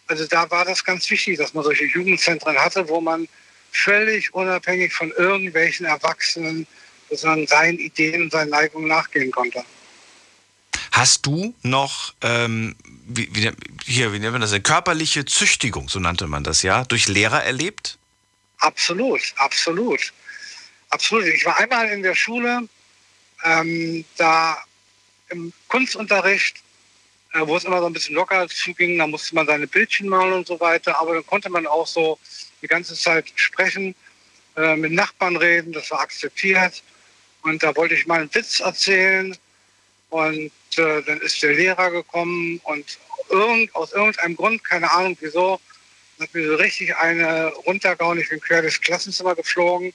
Also 0.06 0.26
da 0.26 0.50
war 0.50 0.64
das 0.64 0.84
ganz 0.84 1.08
wichtig, 1.10 1.38
dass 1.38 1.54
man 1.54 1.64
solche 1.64 1.84
Jugendzentren 1.84 2.56
hatte, 2.58 2.88
wo 2.88 3.00
man 3.00 3.28
völlig 3.70 4.32
unabhängig 4.34 4.92
von 4.92 5.10
irgendwelchen 5.12 5.86
Erwachsenen 5.86 6.66
sozusagen 7.08 7.46
seinen 7.46 7.78
Ideen 7.78 8.22
und 8.22 8.32
seinen 8.32 8.50
Neigungen 8.50 8.88
nachgehen 8.88 9.30
konnte. 9.30 9.64
Hast 10.92 11.24
du 11.24 11.54
noch, 11.62 12.14
ähm, 12.20 12.76
wie, 13.06 13.28
wie, 13.34 13.50
hier, 13.84 14.12
wie 14.12 14.18
nennt 14.18 14.32
man 14.32 14.42
das, 14.42 14.52
eine 14.52 14.62
körperliche 14.62 15.24
Züchtigung, 15.24 15.88
so 15.88 15.98
nannte 15.98 16.26
man 16.26 16.44
das 16.44 16.62
ja, 16.62 16.84
durch 16.84 17.08
Lehrer 17.08 17.42
erlebt? 17.42 17.98
Absolut, 18.58 19.20
absolut. 19.36 20.12
Absolut. 20.90 21.24
Ich 21.24 21.46
war 21.46 21.56
einmal 21.58 21.88
in 21.88 22.02
der 22.02 22.14
Schule, 22.14 22.68
ähm, 23.44 24.04
da 24.18 24.62
im 25.30 25.52
Kunstunterricht 25.68 26.56
wo 27.40 27.56
es 27.56 27.64
immer 27.64 27.80
so 27.80 27.86
ein 27.86 27.92
bisschen 27.92 28.14
locker 28.14 28.46
zuging. 28.48 28.98
Da 28.98 29.06
musste 29.06 29.34
man 29.34 29.46
seine 29.46 29.66
Bildchen 29.66 30.08
malen 30.08 30.32
und 30.34 30.46
so 30.46 30.60
weiter. 30.60 30.98
Aber 30.98 31.14
dann 31.14 31.26
konnte 31.26 31.50
man 31.50 31.66
auch 31.66 31.86
so 31.86 32.18
die 32.60 32.68
ganze 32.68 32.94
Zeit 32.94 33.32
sprechen, 33.34 33.94
äh, 34.56 34.76
mit 34.76 34.92
Nachbarn 34.92 35.36
reden. 35.36 35.72
Das 35.72 35.90
war 35.90 36.00
akzeptiert. 36.00 36.82
Und 37.42 37.62
da 37.62 37.74
wollte 37.76 37.94
ich 37.94 38.06
mal 38.06 38.20
einen 38.20 38.34
Witz 38.34 38.60
erzählen. 38.60 39.36
Und 40.10 40.52
äh, 40.76 41.02
dann 41.02 41.20
ist 41.20 41.42
der 41.42 41.54
Lehrer 41.54 41.90
gekommen 41.90 42.60
und 42.64 42.98
irgend, 43.30 43.74
aus 43.74 43.92
irgendeinem 43.92 44.36
Grund, 44.36 44.62
keine 44.62 44.90
Ahnung 44.90 45.16
wieso, 45.20 45.58
hat 46.20 46.34
mir 46.34 46.46
so 46.46 46.54
richtig 46.56 46.94
eine 46.96 47.46
runtergehauen. 47.66 48.18
Ich 48.20 48.28
bin 48.28 48.40
quer 48.40 48.62
durchs 48.62 48.80
Klassenzimmer 48.80 49.34
geflogen. 49.34 49.92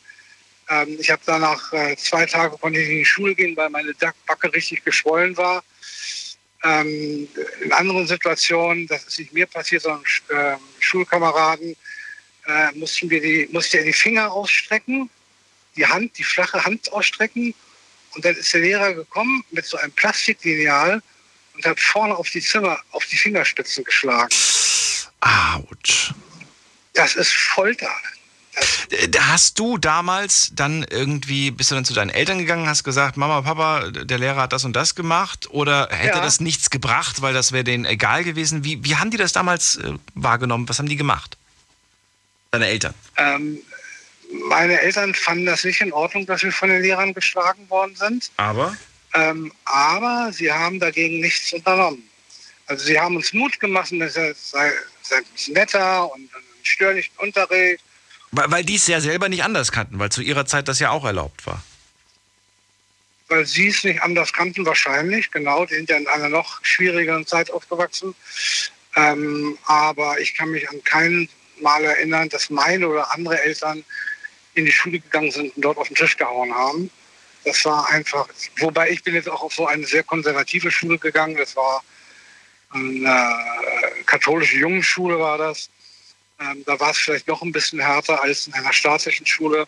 Ähm, 0.69 0.97
ich 0.99 1.09
habe 1.09 1.21
danach 1.25 1.71
äh, 1.71 1.95
zwei 1.97 2.25
Tage 2.25 2.57
konnte 2.57 2.79
ich 2.79 2.89
in 2.89 2.97
die 2.97 3.05
Schule 3.05 3.35
gehen, 3.35 3.55
weil 3.55 3.69
meine 3.69 3.93
Backe 4.25 4.51
richtig 4.53 4.83
geschwollen 4.83 5.38
war. 5.38 5.63
Ähm, 6.68 7.28
in 7.61 7.72
anderen 7.72 8.07
Situationen, 8.07 8.88
das 8.88 9.05
ist 9.05 9.20
nicht 9.20 9.34
mir 9.34 9.45
passiert, 9.45 9.84
sondern 9.84 10.03
äh, 10.30 10.57
Schulkameraden, 10.80 11.76
äh, 12.47 12.72
mussten 12.74 13.09
wir 13.09 13.22
die, 13.22 13.47
musste 13.51 13.78
er 13.78 13.84
die 13.84 13.93
Finger 13.93 14.32
ausstrecken, 14.32 15.09
die 15.76 15.86
Hand, 15.86 16.18
die 16.18 16.24
flache 16.24 16.63
Hand 16.65 16.91
ausstrecken. 16.91 17.53
Und 18.15 18.26
dann 18.26 18.36
ist 18.36 18.53
der 18.53 18.61
Lehrer 18.61 18.93
gekommen 18.93 19.43
mit 19.51 19.65
so 19.65 19.78
einem 19.78 19.91
Plastiklineal 19.91 21.01
und 21.53 21.65
hat 21.65 21.80
vorne 21.80 22.15
auf 22.15 22.30
die 22.30 22.41
Zimmer, 22.41 22.80
auf 22.91 23.05
die 23.05 23.18
Fingerspitzen 23.18 23.84
geschlagen. 23.84 24.34
Autsch. 25.22 26.13
Das 26.93 27.15
ist 27.15 27.32
Folter. 27.32 27.91
Hast 29.19 29.59
du 29.59 29.77
damals 29.77 30.51
dann 30.53 30.83
irgendwie, 30.89 31.51
bist 31.51 31.69
du 31.69 31.75
dann 31.75 31.85
zu 31.85 31.93
deinen 31.93 32.09
Eltern 32.09 32.39
gegangen, 32.39 32.67
hast 32.67 32.83
gesagt, 32.83 33.17
Mama, 33.17 33.41
Papa, 33.41 33.91
der 33.91 34.17
Lehrer 34.17 34.41
hat 34.43 34.53
das 34.53 34.65
und 34.65 34.73
das 34.73 34.95
gemacht? 34.95 35.47
Oder 35.51 35.89
hätte 35.91 36.17
ja. 36.17 36.23
das 36.23 36.39
nichts 36.39 36.69
gebracht, 36.69 37.21
weil 37.21 37.33
das 37.33 37.51
wäre 37.51 37.63
denen 37.63 37.85
egal 37.85 38.23
gewesen? 38.23 38.63
Wie, 38.63 38.83
wie 38.83 38.95
haben 38.95 39.11
die 39.11 39.17
das 39.17 39.33
damals 39.33 39.75
äh, 39.77 39.93
wahrgenommen? 40.15 40.67
Was 40.69 40.79
haben 40.79 40.89
die 40.89 40.95
gemacht? 40.95 41.37
Deine 42.51 42.67
Eltern? 42.67 42.93
Ähm, 43.17 43.59
meine 44.49 44.81
Eltern 44.81 45.13
fanden 45.13 45.45
das 45.45 45.63
nicht 45.63 45.81
in 45.81 45.93
Ordnung, 45.93 46.25
dass 46.25 46.43
wir 46.43 46.51
von 46.51 46.69
den 46.69 46.81
Lehrern 46.81 47.13
geschlagen 47.13 47.69
worden 47.69 47.95
sind. 47.95 48.31
Aber? 48.37 48.75
Ähm, 49.13 49.51
aber 49.65 50.31
sie 50.33 50.51
haben 50.51 50.79
dagegen 50.79 51.19
nichts 51.19 51.53
unternommen. 51.53 52.03
Also 52.65 52.85
sie 52.85 52.99
haben 52.99 53.15
uns 53.15 53.33
Mut 53.33 53.59
gemacht, 53.59 53.91
dass 53.99 54.15
er 54.15 54.33
sei, 54.33 54.71
sei 55.01 55.17
ein 55.17 55.23
bisschen 55.33 55.53
netter 55.53 56.11
und 56.11 56.21
einen 56.33 56.43
störlichen 56.63 57.15
Unterricht 57.17 57.83
weil, 58.32 58.51
weil 58.51 58.63
die 58.63 58.75
es 58.75 58.88
ja 58.88 58.99
selber 58.99 59.30
nicht 59.30 59.43
anders 59.43 59.71
kannten, 59.71 59.99
weil 59.99 60.11
zu 60.11 60.21
ihrer 60.21 60.45
Zeit 60.45 60.67
das 60.67 60.80
ja 60.80 60.91
auch 60.91 61.05
erlaubt 61.05 61.45
war. 61.45 61.63
Weil 63.30 63.45
sie 63.45 63.67
es 63.67 63.84
nicht 63.84 64.01
anders 64.01 64.32
kannten, 64.32 64.65
wahrscheinlich, 64.65 65.32
genau. 65.32 65.65
Die 65.65 65.75
sind 65.75 65.89
ja 65.89 65.97
in 65.97 66.07
einer 66.07 66.30
noch 66.30 66.63
schwierigeren 66.63 67.25
Zeit 67.25 67.51
aufgewachsen. 67.51 68.15
Ähm, 68.95 69.57
aber 69.65 70.19
ich 70.19 70.34
kann 70.34 70.49
mich 70.49 70.69
an 70.69 70.84
keinen 70.84 71.30
Mal 71.61 71.84
erinnern, 71.84 72.30
dass 72.30 72.49
meine 72.49 72.88
oder 72.88 73.11
andere 73.13 73.41
Eltern 73.41 73.84
in 74.53 74.65
die 74.65 74.71
Schule 74.71 74.99
gegangen 74.99 75.32
sind 75.32 75.55
und 75.55 75.61
dort 75.63 75.78
auf 75.78 75.88
den 75.88 75.95
Tisch 75.95 76.17
gehauen 76.17 76.53
haben. 76.53 76.89
Das 77.43 77.63
war 77.65 77.89
einfach, 77.89 78.28
wobei 78.57 78.89
ich 78.89 79.03
bin 79.03 79.13
jetzt 79.13 79.30
auch 79.30 79.41
auf 79.41 79.53
so 79.53 79.67
eine 79.67 79.86
sehr 79.86 80.03
konservative 80.03 80.71
Schule 80.71 80.97
gegangen. 80.97 81.38
Das 81.38 81.55
war 81.55 81.84
eine 82.71 83.36
katholische 84.05 84.57
Jungenschule 84.57 85.19
war 85.19 85.38
das. 85.38 85.69
Ähm, 86.39 86.63
da 86.65 86.79
war 86.79 86.91
es 86.91 86.97
vielleicht 86.97 87.27
noch 87.27 87.41
ein 87.41 87.51
bisschen 87.51 87.79
härter 87.79 88.21
als 88.21 88.47
in 88.47 88.53
einer 88.53 88.73
staatlichen 88.73 89.25
Schule. 89.25 89.67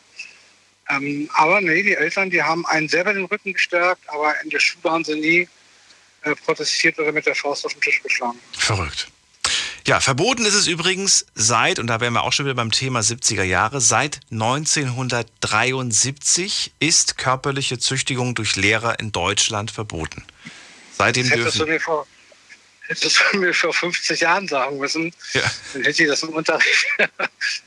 Ähm, 0.89 1.29
aber 1.33 1.61
nee, 1.61 1.83
die 1.83 1.95
Eltern, 1.95 2.29
die 2.29 2.41
haben 2.41 2.65
einen 2.65 2.89
selber 2.89 3.13
den 3.13 3.25
Rücken 3.25 3.53
gestärkt, 3.53 4.01
aber 4.09 4.33
in 4.43 4.49
der 4.49 4.59
Schule 4.59 4.91
haben 4.91 5.03
sie 5.03 5.19
nie 5.19 5.47
äh, 6.23 6.35
protestiert 6.35 6.97
oder 6.99 7.11
mit 7.11 7.25
der 7.25 7.35
Faust 7.35 7.65
auf 7.65 7.73
den 7.73 7.81
Tisch 7.81 8.01
geschlagen. 8.03 8.39
Verrückt. 8.57 9.07
Ja, 9.87 10.01
verboten 10.01 10.45
ist 10.45 10.53
es 10.53 10.67
übrigens 10.67 11.25
seit, 11.33 11.79
und 11.79 11.87
da 11.87 11.99
wären 11.99 12.13
wir 12.13 12.21
auch 12.23 12.33
schon 12.33 12.45
wieder 12.45 12.53
beim 12.53 12.69
Thema 12.71 12.99
70er 12.99 13.41
Jahre, 13.41 13.81
seit 13.81 14.19
1973 14.31 16.73
ist 16.79 17.17
körperliche 17.17 17.79
Züchtigung 17.79 18.35
durch 18.35 18.55
Lehrer 18.55 18.99
in 18.99 19.11
Deutschland 19.11 19.71
verboten. 19.71 20.23
Seitdem 20.95 21.23
das 21.23 21.31
hättest 21.39 21.55
dürfen. 21.55 21.67
Du 21.67 21.73
mir 21.73 21.79
vor, 21.79 22.05
hättest 22.89 23.23
du 23.31 23.37
mir 23.37 23.53
vor 23.53 23.73
50 23.73 24.19
Jahren 24.19 24.47
sagen 24.47 24.77
müssen, 24.79 25.13
Ja. 25.33 25.41
dann 25.73 25.83
hätte 25.83 26.03
ich 26.03 26.09
das 26.09 26.23
im 26.23 26.29
Unterricht, 26.29 26.85
hätte 26.97 27.21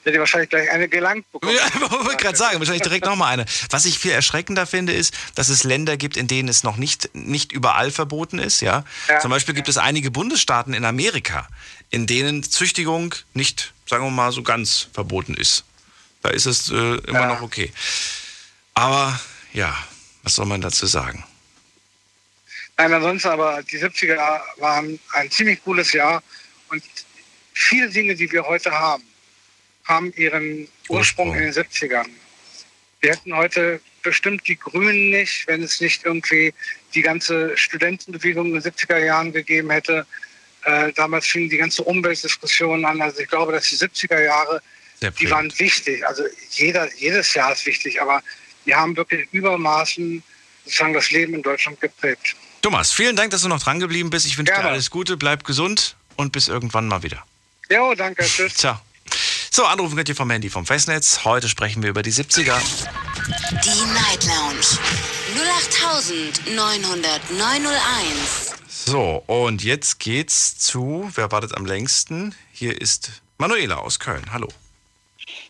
ich 0.04 0.18
wahrscheinlich 0.18 0.50
gleich 0.50 0.68
eine 0.70 0.88
gelangt 0.88 1.30
bekommen. 1.30 1.54
Ja, 1.54 1.80
wollte 1.90 2.12
ich 2.12 2.18
gerade 2.18 2.36
sagen, 2.36 2.58
wahrscheinlich 2.58 2.82
direkt 2.82 3.06
nochmal 3.06 3.32
eine. 3.32 3.46
Was 3.70 3.84
ich 3.84 3.98
viel 3.98 4.10
erschreckender 4.10 4.66
finde, 4.66 4.92
ist, 4.92 5.14
dass 5.36 5.48
es 5.48 5.62
Länder 5.62 5.96
gibt, 5.96 6.16
in 6.16 6.26
denen 6.26 6.48
es 6.48 6.64
noch 6.64 6.76
nicht, 6.76 7.08
nicht 7.14 7.52
überall 7.52 7.90
verboten 7.92 8.38
ist. 8.38 8.60
Ja? 8.60 8.84
Ja. 9.08 9.20
Zum 9.20 9.30
Beispiel 9.30 9.54
gibt 9.54 9.68
es 9.68 9.78
einige 9.78 10.10
Bundesstaaten 10.10 10.74
in 10.74 10.84
Amerika, 10.84 11.48
in 11.90 12.06
denen 12.06 12.42
Züchtigung 12.42 13.14
nicht, 13.32 13.72
sagen 13.86 14.04
wir 14.04 14.10
mal, 14.10 14.32
so 14.32 14.42
ganz 14.42 14.88
verboten 14.92 15.34
ist. 15.34 15.64
Da 16.22 16.30
ist 16.30 16.46
es 16.46 16.68
äh, 16.70 16.74
immer 17.06 17.26
noch 17.26 17.42
okay. 17.42 17.72
Aber 18.74 19.18
ja, 19.52 19.76
was 20.24 20.34
soll 20.34 20.46
man 20.46 20.60
dazu 20.60 20.86
sagen? 20.86 21.24
Nein, 22.82 22.94
ansonsten 22.94 23.28
aber 23.28 23.62
die 23.62 23.78
70er 23.78 24.40
waren 24.56 24.98
ein 25.12 25.30
ziemlich 25.30 25.62
cooles 25.62 25.92
Jahr 25.92 26.20
und 26.68 26.82
viele 27.52 27.88
Dinge, 27.88 28.16
die 28.16 28.30
wir 28.32 28.44
heute 28.44 28.72
haben, 28.72 29.04
haben 29.84 30.12
ihren 30.16 30.66
Ursprung 30.88 31.32
in 31.32 31.42
den 31.42 31.52
70ern. 31.52 32.08
Wir 33.00 33.12
hätten 33.12 33.36
heute 33.36 33.80
bestimmt 34.02 34.48
die 34.48 34.56
Grünen 34.56 35.10
nicht, 35.10 35.46
wenn 35.46 35.62
es 35.62 35.80
nicht 35.80 36.04
irgendwie 36.04 36.52
die 36.92 37.02
ganze 37.02 37.56
Studentenbewegung 37.56 38.46
in 38.46 38.54
den 38.54 38.62
70er 38.62 38.98
Jahren 38.98 39.30
gegeben 39.30 39.70
hätte. 39.70 40.04
Äh, 40.64 40.92
damals 40.94 41.28
fing 41.28 41.48
die 41.48 41.58
ganze 41.58 41.84
Umweltdiskussion 41.84 42.84
an. 42.84 43.00
Also 43.00 43.20
ich 43.20 43.28
glaube, 43.28 43.52
dass 43.52 43.68
die 43.68 43.76
70er 43.76 44.20
Jahre, 44.24 44.60
die 45.20 45.30
waren 45.30 45.56
wichtig. 45.56 46.04
Also 46.04 46.24
jeder, 46.50 46.92
jedes 46.96 47.32
Jahr 47.34 47.52
ist 47.52 47.64
wichtig, 47.64 48.02
aber 48.02 48.24
die 48.66 48.74
haben 48.74 48.96
wirklich 48.96 49.28
übermaßen 49.30 50.20
sozusagen 50.64 50.94
das 50.94 51.12
Leben 51.12 51.34
in 51.34 51.42
Deutschland 51.42 51.80
geprägt. 51.80 52.34
Thomas, 52.62 52.92
vielen 52.92 53.16
Dank, 53.16 53.32
dass 53.32 53.42
du 53.42 53.48
noch 53.48 53.60
dran 53.60 53.80
geblieben 53.80 54.10
bist. 54.10 54.24
Ich 54.24 54.38
wünsche 54.38 54.54
dir 54.54 54.64
alles 54.64 54.90
Gute, 54.90 55.16
bleib 55.16 55.42
gesund 55.42 55.96
und 56.14 56.30
bis 56.30 56.46
irgendwann 56.46 56.86
mal 56.86 57.02
wieder. 57.02 57.24
Jo, 57.68 57.94
danke, 57.96 58.24
tschüss. 58.24 58.54
Ciao. 58.54 58.78
So, 59.50 59.66
anrufen 59.66 59.96
könnt 59.96 60.08
ihr 60.08 60.14
vom 60.16 60.30
Handy 60.30 60.48
vom 60.48 60.64
Festnetz. 60.64 61.24
Heute 61.24 61.48
sprechen 61.48 61.82
wir 61.82 61.90
über 61.90 62.02
die 62.02 62.12
70er. 62.12 62.56
Die 63.64 63.84
Night 63.92 64.24
Lounge 64.24 64.78
0890901. 66.46 68.54
So, 68.68 69.24
und 69.26 69.64
jetzt 69.64 69.98
geht's 69.98 70.56
zu, 70.56 71.10
wer 71.14 71.32
wartet 71.32 71.56
am 71.56 71.66
längsten? 71.66 72.34
Hier 72.52 72.80
ist 72.80 73.22
Manuela 73.38 73.76
aus 73.78 73.98
Köln. 73.98 74.24
Hallo. 74.32 74.48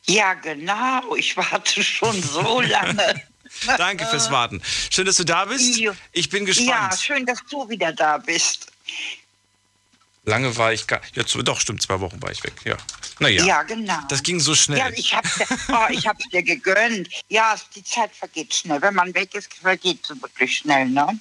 Ja, 0.07 0.33
genau. 0.35 1.15
Ich 1.17 1.37
warte 1.37 1.85
schon 1.85 2.21
so 2.23 2.61
lange. 2.63 3.23
Danke 3.79 4.07
fürs 4.07 4.31
Warten. 4.31 4.63
Schön, 4.91 5.07
dass 5.07 5.17
du 5.17 5.25
da 5.25 5.45
bist. 5.45 5.81
Ich 6.13 6.29
bin 6.29 6.47
Ja, 6.47 6.47
gespannt. 6.47 7.01
schön, 7.01 7.27
dass 7.27 7.39
du 7.51 7.69
wieder 7.69 7.93
da 7.93 8.19
bist. 8.19 8.69
Lange 10.25 10.57
war 10.57 10.73
ich 10.73 10.87
gar. 10.87 11.01
Ja, 11.15 11.25
doch, 11.43 11.61
stimmt, 11.61 11.83
zwei 11.83 11.99
Wochen 12.01 12.23
war 12.23 12.31
ich 12.31 12.45
weg. 12.45 12.55
Ja. 12.65 12.77
Naja. 13.19 13.45
Ja, 13.45 13.63
genau. 13.65 13.99
Das 14.09 14.23
ging 14.23 14.39
so 14.39 14.55
schnell. 14.55 14.79
Ja, 14.79 14.89
ich 14.91 15.15
hab's 15.15 15.41
oh, 15.69 15.87
ich 15.91 16.07
hab's 16.07 16.29
dir 16.29 16.43
gegönnt. 16.43 17.09
Ja, 17.29 17.57
die 17.75 17.83
Zeit 17.83 18.15
vergeht 18.15 18.55
schnell. 18.55 18.81
Wenn 18.81 18.95
man 18.95 19.13
weg 19.15 19.35
ist, 19.35 19.53
vergeht 19.55 20.07
sie 20.07 20.21
wirklich 20.23 20.59
schnell, 20.59 20.87
ne? 20.87 21.19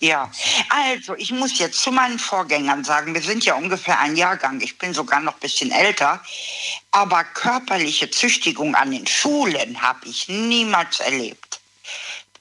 Ja, 0.00 0.30
also 0.70 1.14
ich 1.16 1.30
muss 1.30 1.58
jetzt 1.58 1.80
zu 1.82 1.92
meinen 1.92 2.18
Vorgängern 2.18 2.84
sagen, 2.84 3.12
wir 3.12 3.20
sind 3.20 3.44
ja 3.44 3.54
ungefähr 3.54 3.98
ein 4.00 4.16
Jahrgang, 4.16 4.60
ich 4.62 4.78
bin 4.78 4.94
sogar 4.94 5.20
noch 5.20 5.34
ein 5.34 5.40
bisschen 5.40 5.70
älter, 5.70 6.22
aber 6.90 7.22
körperliche 7.24 8.10
Züchtigung 8.10 8.74
an 8.74 8.92
den 8.92 9.06
Schulen 9.06 9.82
habe 9.82 10.06
ich 10.08 10.28
niemals 10.28 11.00
erlebt. 11.00 11.47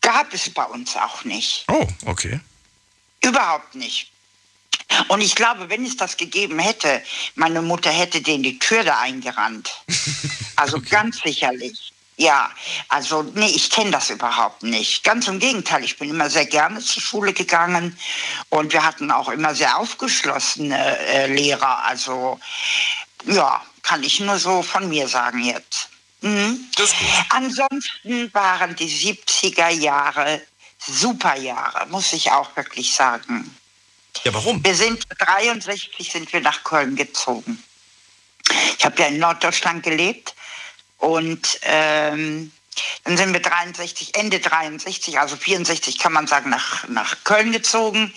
Gab 0.08 0.34
es 0.34 0.50
bei 0.50 0.64
uns 0.64 0.96
auch 0.96 1.26
nicht. 1.26 1.66
Oh, 1.68 1.86
okay. 2.06 2.40
Überhaupt 3.22 3.76
nicht. 3.76 4.10
Und 5.10 5.20
ich 5.20 5.36
glaube, 5.36 5.68
wenn 5.70 5.86
es 5.86 5.98
das 5.98 6.16
gegeben 6.16 6.60
hätte, 6.60 7.04
meine 7.36 7.62
Mutter 7.62 7.92
hätte 7.92 8.22
denen 8.22 8.42
die 8.42 8.58
Tür 8.58 8.86
da 8.86 9.00
eingerannt. 9.00 9.70
Also 10.60 10.82
ganz 10.82 11.22
sicherlich. 11.22 11.94
Ja, 12.16 12.50
also 12.90 13.22
nee, 13.22 13.52
ich 13.54 13.70
kenne 13.70 13.92
das 13.92 14.10
überhaupt 14.10 14.64
nicht. 14.64 15.04
Ganz 15.04 15.28
im 15.28 15.38
Gegenteil, 15.38 15.84
ich 15.84 16.00
bin 16.00 16.10
immer 16.10 16.32
sehr 16.32 16.48
gerne 16.48 16.80
zur 16.80 17.04
Schule 17.04 17.32
gegangen 17.32 17.96
und 18.50 18.74
wir 18.74 18.84
hatten 18.84 19.12
auch 19.12 19.30
immer 19.30 19.54
sehr 19.54 19.78
aufgeschlossene 19.78 20.98
äh, 20.98 21.32
Lehrer. 21.32 21.84
Also 21.84 22.40
ja, 23.26 23.64
kann 23.84 24.02
ich 24.02 24.20
nur 24.20 24.40
so 24.40 24.64
von 24.64 24.90
mir 24.90 25.08
sagen 25.08 25.44
jetzt. 25.44 25.90
Mhm. 26.22 26.70
Ansonsten 27.30 28.34
waren 28.34 28.76
die 28.76 28.90
70er 28.90 29.70
Jahre 29.70 30.42
super 30.80 31.36
Jahre, 31.36 31.88
muss 31.88 32.14
ich 32.14 32.32
auch 32.32 32.56
wirklich 32.56 32.94
sagen. 32.94 33.56
Ja, 34.24 34.34
warum? 34.34 34.64
Wir 34.64 34.76
sind 34.76 35.04
63 35.20 36.12
sind 36.12 36.32
wir 36.34 36.42
nach 36.42 36.64
Köln 36.64 36.96
gezogen. 36.96 37.62
Ich 38.78 38.86
habe 38.86 39.00
ja 39.02 39.08
in 39.08 39.20
Norddeutschland 39.20 39.84
gelebt 39.84 40.34
und 40.98 41.60
ähm, 41.64 42.52
dann 43.04 43.18
sind 43.18 43.34
wir 43.34 43.42
63, 43.42 44.16
Ende 44.16 44.40
63, 44.40 45.20
also 45.20 45.36
64 45.36 45.98
kann 45.98 46.14
man 46.14 46.28
sagen, 46.28 46.50
nach, 46.50 46.88
nach 46.88 47.24
Köln 47.24 47.52
gezogen. 47.52 48.14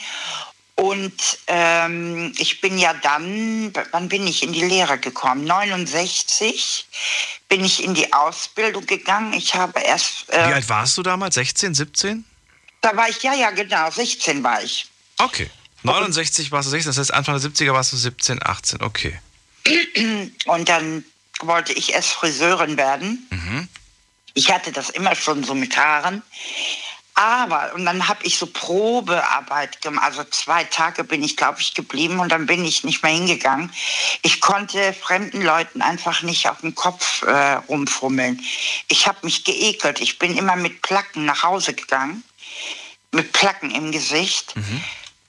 Und 0.81 1.39
ähm, 1.47 2.33
ich 2.39 2.62
bin 2.62 2.78
ja 2.78 2.95
dann, 2.95 3.70
wann 3.91 4.09
bin 4.09 4.26
ich 4.26 4.43
in 4.43 4.55
die 4.55 4.64
Lehre 4.64 4.99
gekommen? 4.99 5.45
69 5.45 6.89
bin 7.51 7.62
ich 7.62 7.85
in 7.85 7.93
die 7.93 8.11
Ausbildung 8.14 8.87
gegangen. 8.87 9.35
Ich 9.35 9.55
habe 9.55 9.78
erst, 9.81 10.28
Wie 10.28 10.37
äh, 10.37 10.39
alt 10.39 10.68
warst 10.70 10.97
du 10.97 11.03
damals? 11.03 11.35
16, 11.35 11.74
17? 11.74 12.24
da 12.81 12.97
war 12.97 13.11
ich, 13.11 13.22
ja, 13.22 13.35
ja, 13.35 13.51
genau, 13.51 13.91
16 13.91 14.43
war 14.43 14.62
ich. 14.62 14.87
Okay. 15.18 15.51
69 15.83 16.51
warst 16.51 16.68
du 16.68 16.70
16, 16.70 16.91
das 16.91 16.99
heißt 16.99 17.12
Anfang 17.12 17.39
der 17.39 17.51
70er 17.51 17.74
warst 17.74 17.93
du 17.93 17.99
17, 17.99 18.41
18. 18.43 18.81
Okay. 18.81 19.20
Und 20.47 20.68
dann 20.70 21.05
wollte 21.41 21.74
ich 21.74 21.93
erst 21.93 22.12
Friseurin 22.12 22.78
werden. 22.78 23.28
Mhm. 23.31 23.68
Ich 24.33 24.51
hatte 24.51 24.72
das 24.72 24.89
immer 24.89 25.14
schon 25.14 25.45
so 25.45 25.55
mit 25.55 25.76
Haaren. 25.76 26.22
Aber, 27.15 27.75
und 27.75 27.85
dann 27.85 28.09
habe 28.09 28.25
ich 28.25 28.39
so 28.39 28.47
Probearbeit 28.47 29.83
gemacht. 29.83 30.07
Also 30.07 30.25
zwei 30.25 30.65
Tage 30.65 31.05
bin 31.05 31.23
ich, 31.23 31.37
glaube 31.37 31.61
ich, 31.61 31.75
geblieben 31.75 32.19
und 32.19 32.31
dann 32.31 32.47
bin 32.47 32.65
ich 32.65 32.85
nicht 32.85 33.03
mehr 33.03 33.13
hingegangen. 33.13 33.71
Ich 34.23 34.41
konnte 34.41 34.93
fremden 34.95 35.43
Leuten 35.43 35.83
einfach 35.83 36.23
nicht 36.23 36.49
auf 36.49 36.61
den 36.63 36.75
Kopf 36.75 37.23
äh, 37.23 37.55
rumfummeln. 37.69 38.41
Ich 38.89 39.07
habe 39.07 39.19
mich 39.23 39.45
geekelt. 39.45 40.01
Ich 40.01 40.19
bin 40.19 40.37
immer 40.37 40.57
mit 40.57 40.83
Placken 40.83 41.25
nach 41.27 41.43
Hause 41.43 41.75
gegangen. 41.75 42.23
Mit 43.13 43.33
Placken 43.33 43.71
im 43.71 43.93
Gesicht. 43.93 44.55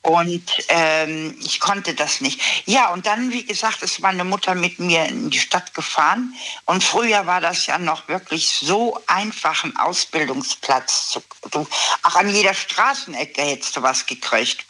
Und 0.04 0.44
ähm, 0.70 1.38
ich 1.40 1.60
konnte 1.60 1.94
das 1.94 2.22
nicht. 2.22 2.42
Ja, 2.66 2.90
und 2.90 3.06
dann, 3.06 3.32
wie 3.32 3.46
gesagt, 3.46 3.84
ist 3.84 4.00
meine 4.00 4.24
Mutter 4.24 4.56
mit 4.56 4.80
mir 4.80 5.06
in 5.06 5.30
die 5.30 5.40
Stadt 5.40 5.76
gefahren. 5.76 6.34
Und 6.66 6.84
früher 6.84 7.28
war 7.28 7.40
das 7.40 7.68
ja 7.68 7.78
noch 7.78 8.08
wirklich 8.08 8.50
so 8.50 9.00
einfach, 9.06 9.64
einen 9.64 9.78
Ausbildungsplatz 9.78 11.12
zu. 11.12 11.24
Du, 11.52 11.68
auch 12.02 12.16
an 12.16 12.34
jeder 12.34 12.56
Straßenecke 12.56 13.44
hättest 13.44 13.78
du 13.78 13.84
was 13.84 14.06
gekriegt. 14.08 14.66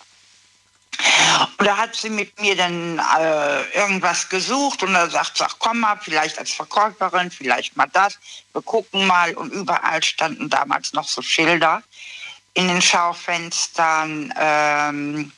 Und 1.57 1.65
da 1.65 1.77
hat 1.77 1.95
sie 1.95 2.09
mit 2.09 2.37
mir 2.39 2.55
dann 2.57 2.99
äh, 2.99 3.61
irgendwas 3.77 4.27
gesucht 4.27 4.83
und 4.83 4.93
da 4.93 5.09
sagt 5.09 5.37
sie, 5.37 5.45
ach 5.45 5.55
komm 5.57 5.79
mal, 5.79 5.97
vielleicht 6.01 6.37
als 6.37 6.51
Verkäuferin, 6.51 7.31
vielleicht 7.31 7.77
mal 7.77 7.87
das. 7.93 8.19
Wir 8.51 8.61
gucken 8.61 9.07
mal. 9.07 9.33
Und 9.35 9.51
überall 9.53 10.03
standen 10.03 10.49
damals 10.49 10.91
noch 10.91 11.07
so 11.07 11.21
Schilder 11.21 11.81
in 12.53 12.67
den 12.67 12.81
Schaufenstern 12.81 14.33
ähm, 14.37 15.31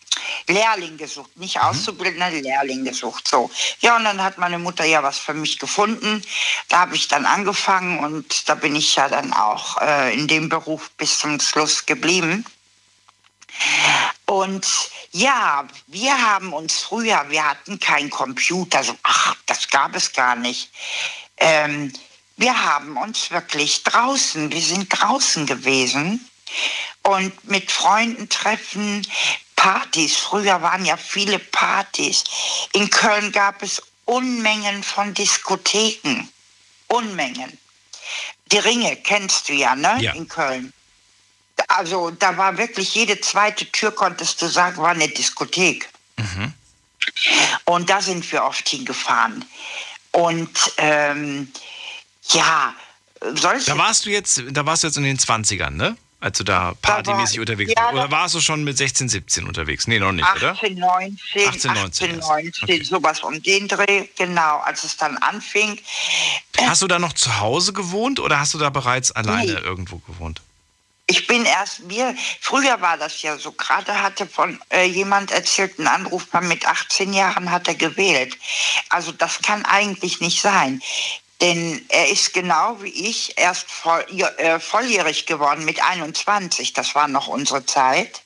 Lehrling 0.47 0.97
gesucht, 0.97 1.35
nicht 1.37 1.59
Auszubildender, 1.59 2.29
Lehrling 2.31 2.85
gesucht. 2.85 3.27
So. 3.27 3.49
Ja, 3.79 3.95
und 3.97 4.03
dann 4.03 4.21
hat 4.21 4.37
meine 4.37 4.59
Mutter 4.59 4.85
ja 4.85 5.03
was 5.03 5.19
für 5.19 5.33
mich 5.33 5.59
gefunden. 5.59 6.23
Da 6.69 6.79
habe 6.79 6.95
ich 6.95 7.07
dann 7.07 7.25
angefangen 7.25 7.99
und 7.99 8.47
da 8.49 8.55
bin 8.55 8.75
ich 8.75 8.95
ja 8.95 9.07
dann 9.09 9.33
auch 9.33 9.81
äh, 9.81 10.13
in 10.13 10.27
dem 10.27 10.49
Beruf 10.49 10.91
bis 10.91 11.19
zum 11.19 11.39
Schluss 11.39 11.85
geblieben. 11.85 12.45
Und 14.25 14.67
ja, 15.11 15.67
wir 15.87 16.19
haben 16.19 16.53
uns 16.53 16.79
früher, 16.79 17.25
wir 17.29 17.47
hatten 17.47 17.79
kein 17.79 18.09
Computer, 18.09 18.83
so, 18.83 18.97
ach, 19.03 19.35
das 19.45 19.69
gab 19.69 19.95
es 19.95 20.11
gar 20.11 20.35
nicht. 20.35 20.71
Ähm, 21.37 21.93
wir 22.37 22.65
haben 22.65 22.97
uns 22.97 23.29
wirklich 23.29 23.83
draußen, 23.83 24.51
wir 24.51 24.61
sind 24.61 24.89
draußen 24.89 25.45
gewesen 25.45 26.27
und 27.03 27.47
mit 27.49 27.71
Freunden 27.71 28.29
treffen, 28.29 29.05
Partys. 29.55 30.15
Früher 30.15 30.61
waren 30.61 30.85
ja 30.85 30.97
viele 30.97 31.39
Partys. 31.39 32.23
In 32.73 32.89
Köln 32.89 33.31
gab 33.31 33.61
es 33.61 33.81
Unmengen 34.05 34.83
von 34.83 35.13
Diskotheken. 35.13 36.27
Unmengen. 36.87 37.57
Die 38.51 38.57
Ringe 38.57 38.95
kennst 38.97 39.47
du 39.49 39.53
ja, 39.53 39.75
ne? 39.75 39.97
Ja. 39.99 40.13
In 40.13 40.27
Köln. 40.27 40.73
Also 41.67 42.11
da 42.11 42.35
war 42.37 42.57
wirklich 42.57 42.93
jede 42.93 43.19
zweite 43.21 43.65
Tür, 43.71 43.91
konntest 43.91 44.41
du 44.41 44.47
sagen, 44.47 44.77
war 44.77 44.89
eine 44.91 45.07
Diskothek. 45.07 45.89
Und 47.65 47.89
da 47.89 48.01
sind 48.01 48.29
wir 48.31 48.43
oft 48.43 48.67
hingefahren. 48.67 49.45
Und 50.11 50.73
ähm, 50.77 51.51
ja, 52.29 52.75
solche 53.35 53.71
Da 53.71 53.77
warst 53.77 54.05
du 54.05 54.09
jetzt, 54.09 54.43
da 54.51 54.65
warst 54.65 54.83
du 54.83 54.87
jetzt 54.87 54.97
in 54.97 55.03
den 55.03 55.17
20ern, 55.17 55.71
ne? 55.71 55.97
Als 56.23 56.37
du 56.37 56.45
da 56.45 56.73
partymäßig 56.81 57.41
unterwegs 57.41 57.73
ja, 57.75 57.83
warst. 57.83 57.93
Oder 57.95 58.03
da- 58.03 58.11
warst 58.11 58.35
du 58.35 58.39
schon 58.39 58.63
mit 58.63 58.77
16, 58.77 59.09
17 59.09 59.45
unterwegs? 59.45 59.87
Nee, 59.87 59.99
noch 59.99 60.13
nicht, 60.13 60.25
oder? 60.37 60.51
18, 60.51 60.75
19, 60.79 61.49
18, 61.49 61.73
19 61.73 62.17
19, 62.19 62.83
sowas 62.85 63.19
um 63.19 63.43
den 63.43 63.67
Dreh, 63.67 64.07
genau, 64.17 64.59
als 64.59 64.85
es 64.85 64.95
dann 64.95 65.17
anfing. 65.17 65.77
Hast 66.61 66.81
du 66.81 66.87
da 66.87 66.97
noch 66.97 67.11
zu 67.11 67.41
Hause 67.41 67.73
gewohnt 67.73 68.21
oder 68.21 68.39
hast 68.39 68.53
du 68.53 68.57
da 68.57 68.69
bereits 68.69 69.11
alleine 69.11 69.51
Nee. 69.51 69.59
irgendwo 69.59 69.97
gewohnt? 69.97 70.41
Ich 71.07 71.27
bin 71.27 71.43
erst 71.43 71.81
mir, 71.81 72.15
früher 72.39 72.79
war 72.79 72.97
das 72.97 73.21
ja 73.21 73.37
so, 73.37 73.51
gerade 73.51 74.01
hatte 74.01 74.25
von 74.25 74.57
äh, 74.69 74.85
jemand 74.85 75.31
erzählt, 75.31 75.77
ein 75.77 75.87
Anrufbar 75.87 76.41
mit 76.41 76.65
18 76.65 77.11
Jahren 77.11 77.51
hat 77.51 77.67
er 77.67 77.75
gewählt. 77.75 78.37
Also 78.87 79.11
das 79.11 79.41
kann 79.41 79.65
eigentlich 79.65 80.21
nicht 80.21 80.39
sein. 80.41 80.81
Denn 81.43 81.83
er 81.89 82.09
ist 82.09 82.33
genau 82.33 82.81
wie 82.81 83.09
ich 83.09 83.37
erst 83.37 83.69
voll, 83.69 84.05
äh, 84.37 84.61
volljährig 84.61 85.25
geworden 85.25 85.65
mit 85.65 85.83
21. 85.83 86.71
Das 86.71 86.95
war 86.95 87.09
noch 87.09 87.27
unsere 87.27 87.65
Zeit. 87.65 88.21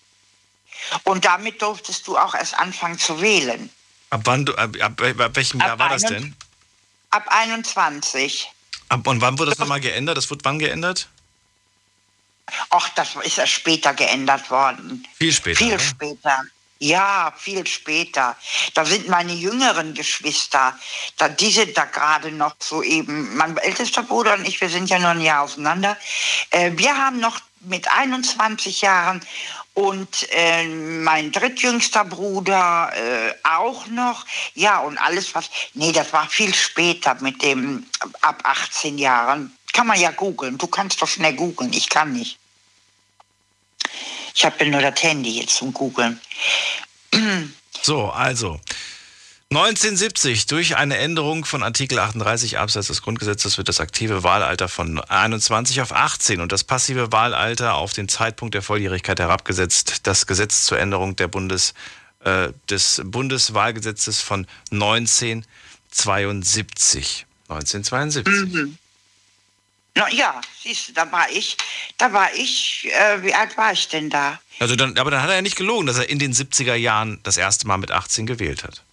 Und 1.04 1.26
damit 1.26 1.64
durftest 1.64 2.06
du 2.06 2.16
auch 2.16 2.36
erst 2.36 2.54
anfangen 2.60 3.00
zu 3.00 3.20
wählen. 3.20 3.72
Ab 4.12 4.22
wann 4.26 4.46
du, 4.46 4.54
ab, 4.54 4.70
ab, 4.80 5.02
ab 5.02 5.36
welchem 5.36 5.60
Ab 5.62 5.68
Jahr 5.68 5.80
war 5.80 5.90
das 5.90 6.04
denn? 6.04 6.36
Ab 7.10 7.26
21. 7.28 8.52
Ab, 8.90 9.08
und 9.08 9.20
wann 9.20 9.40
wurde 9.40 9.50
das 9.50 9.58
nochmal 9.58 9.82
geändert? 9.82 10.16
Das 10.16 10.30
wurde 10.30 10.46
wann 10.46 10.60
geändert? 10.60 11.08
Ach, 12.70 12.88
das 12.90 13.16
ist 13.24 13.38
ja 13.38 13.48
später 13.48 13.96
geändert 13.96 14.52
worden. 14.52 15.08
Viel 15.16 15.34
später. 15.34 15.58
Viel 15.58 15.74
ne? 15.74 15.80
später. 15.80 16.44
Ja, 16.80 17.34
viel 17.38 17.66
später. 17.66 18.36
Da 18.74 18.86
sind 18.86 19.08
meine 19.08 19.34
jüngeren 19.34 19.94
Geschwister, 19.94 20.78
da, 21.18 21.28
die 21.28 21.52
sind 21.52 21.78
da 21.78 21.86
gerade 21.86 22.32
noch 22.32 22.56
so 22.60 22.84
eben, 22.84 23.36
mein 23.36 23.58
ältester 23.58 24.04
Bruder 24.04 24.36
und 24.36 24.48
ich, 24.48 24.62
wir 24.62 24.70
sind 24.70 24.90
ja 24.90 25.00
nur 25.00 25.10
ein 25.10 25.22
Jahr 25.22 25.44
auseinander. 25.44 25.98
Äh, 26.52 26.72
wir 26.76 26.96
haben 26.96 27.20
noch 27.20 27.40
mit 27.62 27.92
21 27.92 28.82
Jahren 28.82 29.22
und 29.74 30.28
äh, 30.32 30.68
mein 30.68 31.32
drittjüngster 31.32 32.06
Bruder 32.06 32.92
äh, 32.96 33.34
auch 33.44 33.88
noch. 33.88 34.26
Ja, 34.56 34.80
und 34.80 34.98
alles 34.98 35.34
was, 35.36 35.50
nee, 35.74 35.92
das 35.92 36.14
war 36.14 36.28
viel 36.28 36.54
später 36.54 37.16
mit 37.22 37.42
dem 37.42 37.86
ab 38.22 38.40
18 38.44 38.98
Jahren. 38.98 39.56
Kann 39.74 39.88
man 39.88 40.00
ja 40.00 40.12
googeln. 40.12 40.58
Du 40.58 40.68
kannst 40.68 41.02
doch 41.02 41.08
schnell 41.08 41.34
googeln. 41.34 41.74
Ich 41.74 41.90
kann 41.90 42.14
nicht. 42.14 42.40
Ich 44.38 44.46
habe 44.46 44.66
nur 44.68 44.82
das 44.82 45.02
Handy 45.02 45.40
jetzt 45.40 45.56
zum 45.56 45.74
Googeln. 45.74 46.22
So, 47.82 48.12
also. 48.12 48.60
1970, 49.50 50.46
durch 50.46 50.76
eine 50.76 50.98
Änderung 50.98 51.44
von 51.44 51.64
Artikel 51.64 51.98
38 51.98 52.60
Absatz 52.60 52.86
des 52.86 53.02
Grundgesetzes 53.02 53.58
wird 53.58 53.68
das 53.68 53.80
aktive 53.80 54.22
Wahlalter 54.22 54.68
von 54.68 55.00
21 55.00 55.82
auf 55.82 55.92
18 55.92 56.40
und 56.40 56.52
das 56.52 56.64
passive 56.64 57.12
Wahlalter 57.12 57.74
auf 57.74 57.94
den 57.94 58.10
Zeitpunkt 58.10 58.54
der 58.54 58.62
Volljährigkeit 58.62 59.20
herabgesetzt. 59.20 60.02
Das 60.04 60.28
Gesetz 60.28 60.66
zur 60.66 60.78
Änderung 60.78 61.16
der 61.16 61.30
Bundes, 61.30 61.74
äh, 62.24 62.50
des 62.70 63.02
Bundeswahlgesetzes 63.06 64.22
von 64.22 64.46
1972. 64.70 67.26
1972. 67.50 68.54
Mhm. 68.54 68.78
Na 69.98 70.08
ja, 70.10 70.40
siehst 70.62 70.90
du, 70.90 70.94
da 70.94 71.12
war 71.12 71.28
ich, 71.32 71.58
da 71.98 72.14
war 72.14 72.32
ich, 72.36 72.88
äh, 72.92 73.24
wie 73.24 73.34
alt 73.34 73.58
war 73.58 73.72
ich 73.72 73.88
denn 73.88 74.12
da? 74.12 74.40
Also 74.60 74.76
dann, 74.76 74.96
aber 74.96 75.10
dann 75.10 75.24
hat 75.24 75.30
er 75.30 75.38
ja 75.38 75.42
nicht 75.42 75.56
gelogen, 75.56 75.88
dass 75.88 75.98
er 75.98 76.08
in 76.08 76.20
den 76.20 76.34
70er 76.34 76.76
Jahren 76.76 77.20
das 77.24 77.38
erste 77.38 77.66
Mal 77.66 77.78
mit 77.78 77.90
18 77.90 78.28
gewählt 78.28 78.64
hat. 78.64 78.84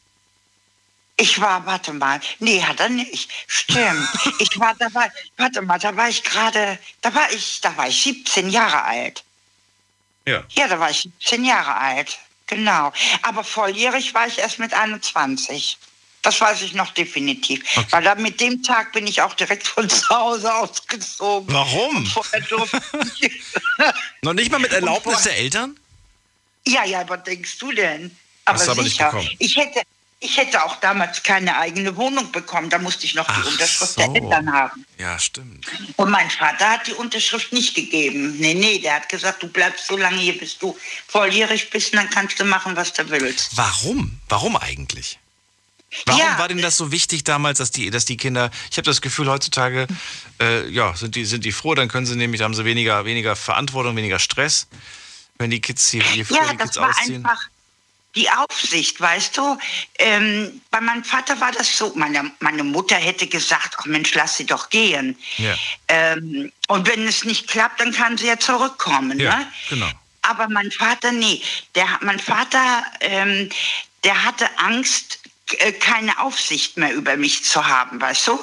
Ich 1.16 1.40
war, 1.42 1.66
warte 1.66 1.92
mal, 1.92 2.20
nee, 2.38 2.62
hat 2.62 2.80
er 2.80 2.88
nicht. 2.88 3.30
Stimmt. 3.46 4.08
ich 4.38 4.58
war, 4.58 4.74
da 4.78 4.92
war, 4.94 5.10
warte 5.36 5.60
mal, 5.60 5.78
da 5.78 5.94
war 5.94 6.08
ich 6.08 6.22
gerade, 6.22 6.78
da 7.02 7.14
war 7.14 7.30
ich, 7.32 7.60
da 7.60 7.76
war 7.76 7.86
ich 7.86 8.02
17 8.02 8.48
Jahre 8.48 8.82
alt. 8.82 9.24
Ja. 10.26 10.42
Ja, 10.50 10.68
da 10.68 10.80
war 10.80 10.90
ich 10.90 11.02
17 11.02 11.44
Jahre 11.44 11.76
alt. 11.76 12.18
Genau. 12.46 12.92
Aber 13.20 13.44
volljährig 13.44 14.14
war 14.14 14.26
ich 14.26 14.38
erst 14.38 14.58
mit 14.58 14.72
21. 14.72 15.76
Das 16.24 16.40
weiß 16.40 16.62
ich 16.62 16.72
noch 16.72 16.90
definitiv. 16.92 17.62
Weil 17.90 18.02
da 18.02 18.14
mit 18.14 18.40
dem 18.40 18.62
Tag 18.62 18.92
bin 18.92 19.06
ich 19.06 19.20
auch 19.20 19.34
direkt 19.34 19.66
von 19.66 19.88
zu 19.90 20.08
Hause 20.08 20.52
ausgezogen. 20.54 21.54
Warum? 21.54 22.10
Noch 24.22 24.32
nicht 24.32 24.50
mal 24.50 24.58
mit 24.58 24.72
Erlaubnis 24.72 25.22
der 25.22 25.36
Eltern? 25.36 25.78
Ja, 26.66 26.84
ja, 26.84 27.06
was 27.06 27.22
denkst 27.24 27.58
du 27.58 27.72
denn? 27.72 28.16
Aber 28.46 28.58
Hast 28.58 28.66
du 28.66 28.70
aber 28.72 28.82
nicht 28.82 28.92
sicher. 28.92 29.10
bekommen. 29.10 29.28
ich 29.38 29.54
hätte, 29.56 29.82
ich 30.20 30.36
hätte 30.38 30.64
auch 30.64 30.76
damals 30.76 31.22
keine 31.22 31.58
eigene 31.58 31.94
Wohnung 31.96 32.32
bekommen. 32.32 32.70
Da 32.70 32.78
musste 32.78 33.04
ich 33.04 33.14
noch 33.14 33.26
die 33.26 33.46
Unterschrift 33.46 33.98
der 33.98 34.06
so. 34.06 34.14
Eltern 34.14 34.50
haben. 34.50 34.86
Ja, 34.98 35.18
stimmt. 35.18 35.66
Und 35.96 36.10
mein 36.10 36.30
Vater 36.30 36.70
hat 36.70 36.86
die 36.86 36.94
Unterschrift 36.94 37.52
nicht 37.52 37.74
gegeben. 37.74 38.38
Nee, 38.38 38.54
nee, 38.54 38.78
der 38.78 38.94
hat 38.94 39.10
gesagt, 39.10 39.42
du 39.42 39.48
bleibst 39.48 39.86
so 39.88 39.98
lange 39.98 40.16
hier, 40.18 40.38
bis 40.38 40.56
du 40.56 40.74
volljährig 41.06 41.68
bist 41.68 41.92
und 41.92 41.98
dann 41.98 42.08
kannst 42.08 42.40
du 42.40 42.44
machen, 42.44 42.74
was 42.76 42.94
du 42.94 43.08
willst. 43.10 43.54
Warum? 43.56 44.18
Warum 44.30 44.56
eigentlich? 44.56 45.18
Warum 46.06 46.20
Ja. 46.20 46.38
war 46.38 46.48
denn 46.48 46.60
das 46.62 46.76
so 46.76 46.90
wichtig 46.92 47.24
damals, 47.24 47.58
dass 47.58 47.70
die, 47.70 47.90
dass 47.90 48.04
die 48.04 48.16
Kinder, 48.16 48.50
ich 48.70 48.76
habe 48.76 48.86
das 48.86 49.00
Gefühl, 49.00 49.28
heutzutage 49.28 49.86
äh, 50.40 50.68
ja, 50.68 50.94
sind, 50.94 51.14
die, 51.14 51.24
sind 51.24 51.44
die 51.44 51.52
froh, 51.52 51.74
dann 51.74 51.88
können 51.88 52.06
sie 52.06 52.16
nämlich, 52.16 52.40
haben 52.42 52.54
sie 52.54 52.64
weniger, 52.64 53.04
weniger 53.04 53.36
Verantwortung, 53.36 53.96
weniger 53.96 54.18
Stress, 54.18 54.66
wenn 55.38 55.50
die 55.50 55.60
Kids 55.60 55.88
hier, 55.90 56.02
je 56.14 56.24
früher 56.24 56.38
Ja, 56.42 56.50
die 56.52 56.56
Kids 56.56 56.72
das 56.72 56.82
war 56.82 56.90
ausziehen. 56.90 57.24
einfach 57.24 57.40
die 58.16 58.30
Aufsicht, 58.30 59.00
weißt 59.00 59.36
du. 59.36 59.58
Ähm, 59.98 60.60
bei 60.70 60.80
meinem 60.80 61.02
Vater 61.02 61.40
war 61.40 61.50
das 61.50 61.76
so, 61.76 61.92
meine, 61.96 62.30
meine 62.38 62.62
Mutter 62.62 62.94
hätte 62.96 63.26
gesagt, 63.26 63.74
ach 63.76 63.86
Mensch, 63.86 64.14
lass 64.14 64.36
sie 64.36 64.46
doch 64.46 64.70
gehen. 64.70 65.18
Ja, 65.38 65.56
Ähm, 65.88 66.52
und 66.68 66.88
wenn 66.88 67.06
es 67.08 67.24
nicht 67.24 67.48
klappt, 67.48 67.80
dann 67.80 67.92
kann 67.92 68.16
sie 68.16 68.26
ja 68.28 68.38
zurückkommen. 68.38 69.18
ja 69.18 69.38
Ne? 69.38 69.46
genau. 69.68 69.90
Aber 70.22 70.48
mein 70.48 70.70
Vater, 70.70 71.10
nee. 71.12 71.42
Der, 71.74 71.86
mein 72.02 72.20
Vater, 72.20 72.84
ähm, 73.00 73.48
der 74.04 74.24
hatte 74.24 74.46
Angst, 74.58 75.18
keine 75.80 76.20
Aufsicht 76.20 76.76
mehr 76.76 76.94
über 76.94 77.16
mich 77.16 77.44
zu 77.44 77.66
haben, 77.66 78.00
weißt 78.00 78.28
du? 78.28 78.38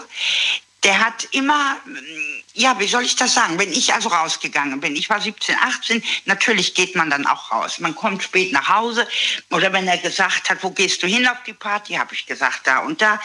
Der 0.84 1.00
hat 1.00 1.28
immer, 1.32 1.76
mm, 1.86 2.44
ja, 2.56 2.80
wie 2.80 2.88
soll 2.88 3.04
ich 3.04 3.16
das 3.16 3.36
sagen, 3.36 3.60
wenn 3.60 3.72
ich 3.72 3.94
also 3.94 4.10
rausgegangen 4.10 4.80
bin, 4.80 4.96
ich 4.96 5.12
war 5.12 5.22
17, 5.22 5.56
18, 5.56 6.04
natürlich 6.26 6.74
geht 6.74 6.96
man 6.96 7.12
dann 7.12 7.28
auch 7.28 7.52
raus. 7.52 7.80
Man 7.80 7.94
kommt 7.94 8.24
spät 8.24 8.52
nach 8.52 8.68
Hause 8.68 9.08
oder 9.52 9.72
wenn 9.74 9.88
er 9.88 10.00
gesagt 10.00 10.50
hat, 10.50 10.64
wo 10.64 10.72
gehst 10.72 11.04
du 11.04 11.08
hin 11.08 11.28
auf 11.28 11.38
die 11.46 11.54
Party, 11.54 11.94
habe 11.94 12.16
ich 12.16 12.26
gesagt, 12.26 12.62
da 12.66 12.80
und 12.80 13.00
da, 13.00 13.22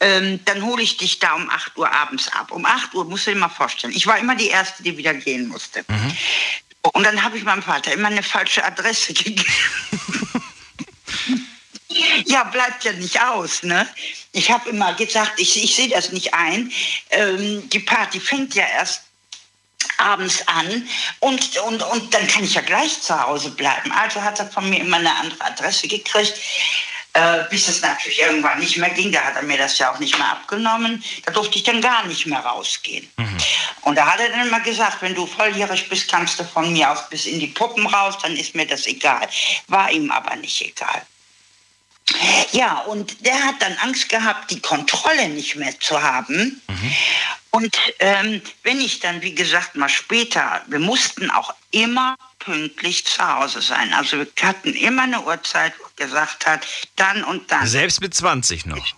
ähm, 0.00 0.40
dann 0.46 0.62
hole 0.64 0.82
ich 0.82 0.96
dich 0.96 1.18
da 1.18 1.34
um 1.34 1.50
8 1.50 1.76
Uhr 1.76 1.92
abends 1.92 2.28
ab. 2.28 2.50
Um 2.50 2.64
8 2.64 2.94
Uhr, 2.94 3.04
musst 3.04 3.26
du 3.26 3.32
dir 3.32 3.38
mal 3.38 3.50
vorstellen. 3.50 3.92
Ich 3.94 4.06
war 4.06 4.18
immer 4.18 4.34
die 4.34 4.48
Erste, 4.48 4.82
die 4.82 4.96
wieder 4.96 5.12
gehen 5.12 5.48
musste. 5.48 5.84
Und 6.92 7.04
dann 7.04 7.22
habe 7.22 7.38
ich 7.38 7.44
meinem 7.44 7.62
Vater 7.62 7.92
immer 7.92 8.08
eine 8.08 8.22
falsche 8.22 8.64
Adresse 8.64 9.12
gegeben. 9.14 9.44
Ja, 12.26 12.44
bleibt 12.44 12.84
ja 12.84 12.92
nicht 12.92 13.20
aus, 13.20 13.62
ne? 13.62 13.88
Ich 14.32 14.50
habe 14.50 14.68
immer 14.70 14.94
gesagt, 14.94 15.32
ich, 15.38 15.62
ich 15.62 15.74
sehe 15.76 15.88
das 15.88 16.12
nicht 16.12 16.34
ein. 16.34 16.72
Ähm, 17.10 17.68
die 17.70 17.80
Party 17.80 18.20
fängt 18.20 18.54
ja 18.54 18.64
erst 18.66 19.02
abends 19.98 20.46
an 20.48 20.88
und, 21.20 21.56
und, 21.58 21.82
und 21.82 22.14
dann 22.14 22.26
kann 22.26 22.44
ich 22.44 22.54
ja 22.54 22.62
gleich 22.62 23.00
zu 23.00 23.20
Hause 23.20 23.50
bleiben. 23.50 23.92
Also 23.92 24.22
hat 24.22 24.38
er 24.38 24.46
von 24.46 24.68
mir 24.68 24.80
immer 24.80 24.96
eine 24.96 25.14
andere 25.14 25.44
Adresse 25.44 25.88
gekriegt. 25.88 26.34
Äh, 27.16 27.44
bis 27.48 27.68
es 27.68 27.80
natürlich 27.80 28.18
irgendwann 28.18 28.58
nicht 28.58 28.76
mehr 28.76 28.90
ging, 28.90 29.12
da 29.12 29.20
hat 29.20 29.36
er 29.36 29.42
mir 29.42 29.56
das 29.56 29.78
ja 29.78 29.92
auch 29.92 30.00
nicht 30.00 30.18
mehr 30.18 30.32
abgenommen. 30.32 31.04
Da 31.24 31.30
durfte 31.30 31.58
ich 31.58 31.62
dann 31.62 31.80
gar 31.80 32.04
nicht 32.06 32.26
mehr 32.26 32.40
rausgehen. 32.40 33.08
Und 33.82 33.94
da 33.96 34.12
hat 34.12 34.18
er 34.18 34.30
dann 34.30 34.48
immer 34.48 34.58
gesagt, 34.58 35.00
wenn 35.00 35.14
du 35.14 35.24
volljährig 35.24 35.88
bist, 35.88 36.10
kannst 36.10 36.40
du 36.40 36.44
von 36.44 36.72
mir 36.72 36.90
aus 36.90 37.08
bis 37.08 37.26
in 37.26 37.38
die 37.38 37.46
Puppen 37.46 37.86
raus, 37.86 38.18
dann 38.20 38.34
ist 38.34 38.56
mir 38.56 38.66
das 38.66 38.88
egal. 38.88 39.28
War 39.68 39.92
ihm 39.92 40.10
aber 40.10 40.34
nicht 40.34 40.60
egal. 40.60 41.06
Ja, 42.52 42.80
und 42.80 43.24
der 43.24 43.42
hat 43.42 43.60
dann 43.60 43.72
Angst 43.78 44.08
gehabt, 44.08 44.50
die 44.50 44.60
Kontrolle 44.60 45.28
nicht 45.28 45.56
mehr 45.56 45.78
zu 45.80 46.02
haben. 46.02 46.60
Und 47.50 47.76
ähm, 47.98 48.42
wenn 48.62 48.80
ich 48.80 49.00
dann, 49.00 49.22
wie 49.22 49.34
gesagt, 49.34 49.76
mal 49.76 49.88
später, 49.88 50.62
wir 50.66 50.80
mussten 50.80 51.30
auch 51.30 51.54
immer 51.70 52.16
pünktlich 52.40 53.06
zu 53.06 53.26
Hause 53.26 53.62
sein. 53.62 53.92
Also 53.94 54.18
wir 54.18 54.26
hatten 54.42 54.74
immer 54.74 55.02
eine 55.02 55.22
Uhrzeit, 55.22 55.72
wo 55.78 55.84
gesagt 55.96 56.46
hat, 56.46 56.66
dann 56.96 57.24
und 57.24 57.50
dann. 57.50 57.66
Selbst 57.66 58.00
mit 58.00 58.14
20 58.14 58.66
noch. 58.66 58.94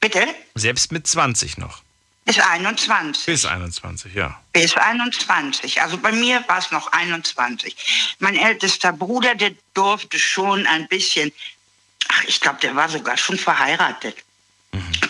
Bitte? 0.00 0.26
Selbst 0.54 0.92
mit 0.92 1.06
20 1.06 1.58
noch. 1.58 1.82
Bis 2.26 2.40
21. 2.40 3.26
Bis 3.26 3.44
21, 3.44 4.12
ja. 4.12 4.40
Bis 4.52 4.76
21. 4.76 5.80
Also 5.80 5.96
bei 5.96 6.10
mir 6.10 6.44
war 6.48 6.58
es 6.58 6.72
noch 6.72 6.92
21. 6.92 8.16
Mein 8.18 8.36
ältester 8.36 8.92
Bruder, 8.92 9.36
der 9.36 9.52
durfte 9.74 10.18
schon 10.18 10.66
ein 10.66 10.88
bisschen, 10.88 11.32
ach, 12.08 12.24
ich 12.24 12.40
glaube, 12.40 12.58
der 12.60 12.74
war 12.74 12.88
sogar 12.88 13.16
schon 13.16 13.38
verheiratet. 13.38 14.16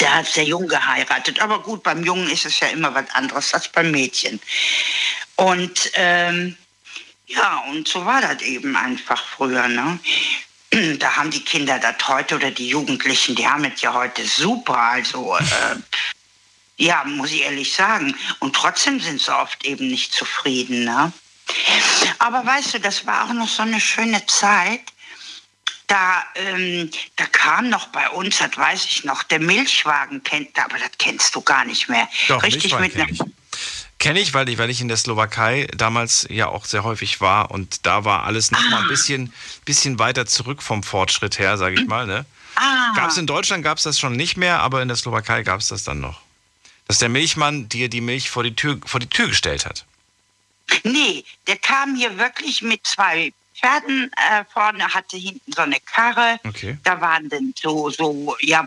Der 0.00 0.14
hat 0.14 0.26
sehr 0.26 0.44
jung 0.44 0.68
geheiratet. 0.68 1.40
Aber 1.40 1.62
gut, 1.62 1.82
beim 1.82 2.04
Jungen 2.04 2.30
ist 2.30 2.44
es 2.44 2.60
ja 2.60 2.68
immer 2.68 2.94
was 2.94 3.10
anderes 3.14 3.52
als 3.54 3.68
beim 3.68 3.90
Mädchen. 3.90 4.40
Und 5.36 5.90
ähm, 5.94 6.56
ja, 7.26 7.64
und 7.68 7.88
so 7.88 8.04
war 8.04 8.20
das 8.20 8.42
eben 8.42 8.76
einfach 8.76 9.22
früher. 9.22 9.68
Ne? 9.68 9.98
Da 10.98 11.16
haben 11.16 11.30
die 11.30 11.44
Kinder 11.44 11.78
das 11.78 11.96
heute 12.06 12.34
oder 12.34 12.50
die 12.50 12.68
Jugendlichen, 12.68 13.34
die 13.34 13.46
haben 13.46 13.64
es 13.64 13.80
ja 13.80 13.94
heute 13.94 14.26
super. 14.26 14.76
Also 14.76 15.36
äh, 15.36 15.76
ja, 16.76 17.02
muss 17.04 17.30
ich 17.30 17.42
ehrlich 17.42 17.72
sagen. 17.72 18.14
Und 18.40 18.54
trotzdem 18.54 19.00
sind 19.00 19.20
sie 19.20 19.34
oft 19.34 19.64
eben 19.64 19.88
nicht 19.88 20.12
zufrieden. 20.12 20.84
Ne? 20.84 21.12
Aber 22.18 22.44
weißt 22.44 22.74
du, 22.74 22.80
das 22.80 23.06
war 23.06 23.24
auch 23.24 23.32
noch 23.32 23.48
so 23.48 23.62
eine 23.62 23.80
schöne 23.80 24.26
Zeit. 24.26 24.82
Da, 25.86 26.24
ähm, 26.34 26.90
da 27.14 27.26
kam 27.26 27.68
noch 27.68 27.88
bei 27.88 28.08
uns, 28.10 28.38
das 28.38 28.56
weiß 28.56 28.84
ich 28.86 29.04
noch, 29.04 29.22
der 29.22 29.38
Milchwagen 29.38 30.22
kennt, 30.24 30.58
aber 30.58 30.78
das 30.78 30.90
kennst 30.98 31.34
du 31.34 31.40
gar 31.40 31.64
nicht 31.64 31.88
mehr. 31.88 32.08
Doch, 32.26 32.42
Richtig 32.42 32.72
Milchwagen 32.72 33.08
mit 33.16 33.22
einer 33.22 33.32
Kenne 33.98 34.20
ich, 34.20 34.34
weil 34.34 34.48
ich, 34.48 34.58
weil 34.58 34.68
ich 34.68 34.80
in 34.80 34.88
der 34.88 34.96
Slowakei 34.98 35.66
damals 35.74 36.26
ja 36.28 36.48
auch 36.48 36.66
sehr 36.66 36.84
häufig 36.84 37.20
war 37.20 37.50
und 37.50 37.86
da 37.86 38.04
war 38.04 38.24
alles 38.24 38.50
noch 38.50 38.62
mal 38.68 38.82
ein 38.82 38.88
bisschen, 38.88 39.32
bisschen 39.64 39.98
weiter 39.98 40.26
zurück 40.26 40.62
vom 40.62 40.82
Fortschritt 40.82 41.38
her, 41.38 41.56
sage 41.56 41.80
ich 41.80 41.86
mal. 41.86 42.06
Ne? 42.06 42.26
Ah. 42.56 42.92
Gab 42.94 43.10
es 43.10 43.16
in 43.16 43.26
Deutschland 43.26 43.64
gab 43.64 43.78
es 43.78 43.84
das 43.84 43.98
schon 43.98 44.14
nicht 44.14 44.36
mehr, 44.36 44.60
aber 44.60 44.82
in 44.82 44.88
der 44.88 44.96
Slowakei 44.96 45.42
gab 45.42 45.60
es 45.60 45.68
das 45.68 45.84
dann 45.84 46.00
noch. 46.00 46.20
Dass 46.88 46.98
der 46.98 47.08
Milchmann 47.08 47.68
dir 47.68 47.88
die 47.88 48.02
Milch 48.02 48.30
vor 48.30 48.42
die 48.42 48.54
Tür, 48.54 48.78
vor 48.84 49.00
die 49.00 49.08
Tür 49.08 49.28
gestellt 49.28 49.64
hat. 49.64 49.86
Nee, 50.84 51.24
der 51.46 51.56
kam 51.56 51.96
hier 51.96 52.18
wirklich 52.18 52.60
mit 52.62 52.86
zwei 52.86 53.32
Pferden 53.58 54.10
äh, 54.12 54.44
vorne, 54.52 54.92
hatte 54.92 55.16
hinten 55.16 55.52
so 55.52 55.62
eine 55.62 55.80
Karre. 55.80 56.38
Okay. 56.44 56.78
Da 56.84 57.00
waren 57.00 57.28
dann 57.28 57.54
so, 57.60 57.90
so, 57.90 58.36
ja, 58.40 58.64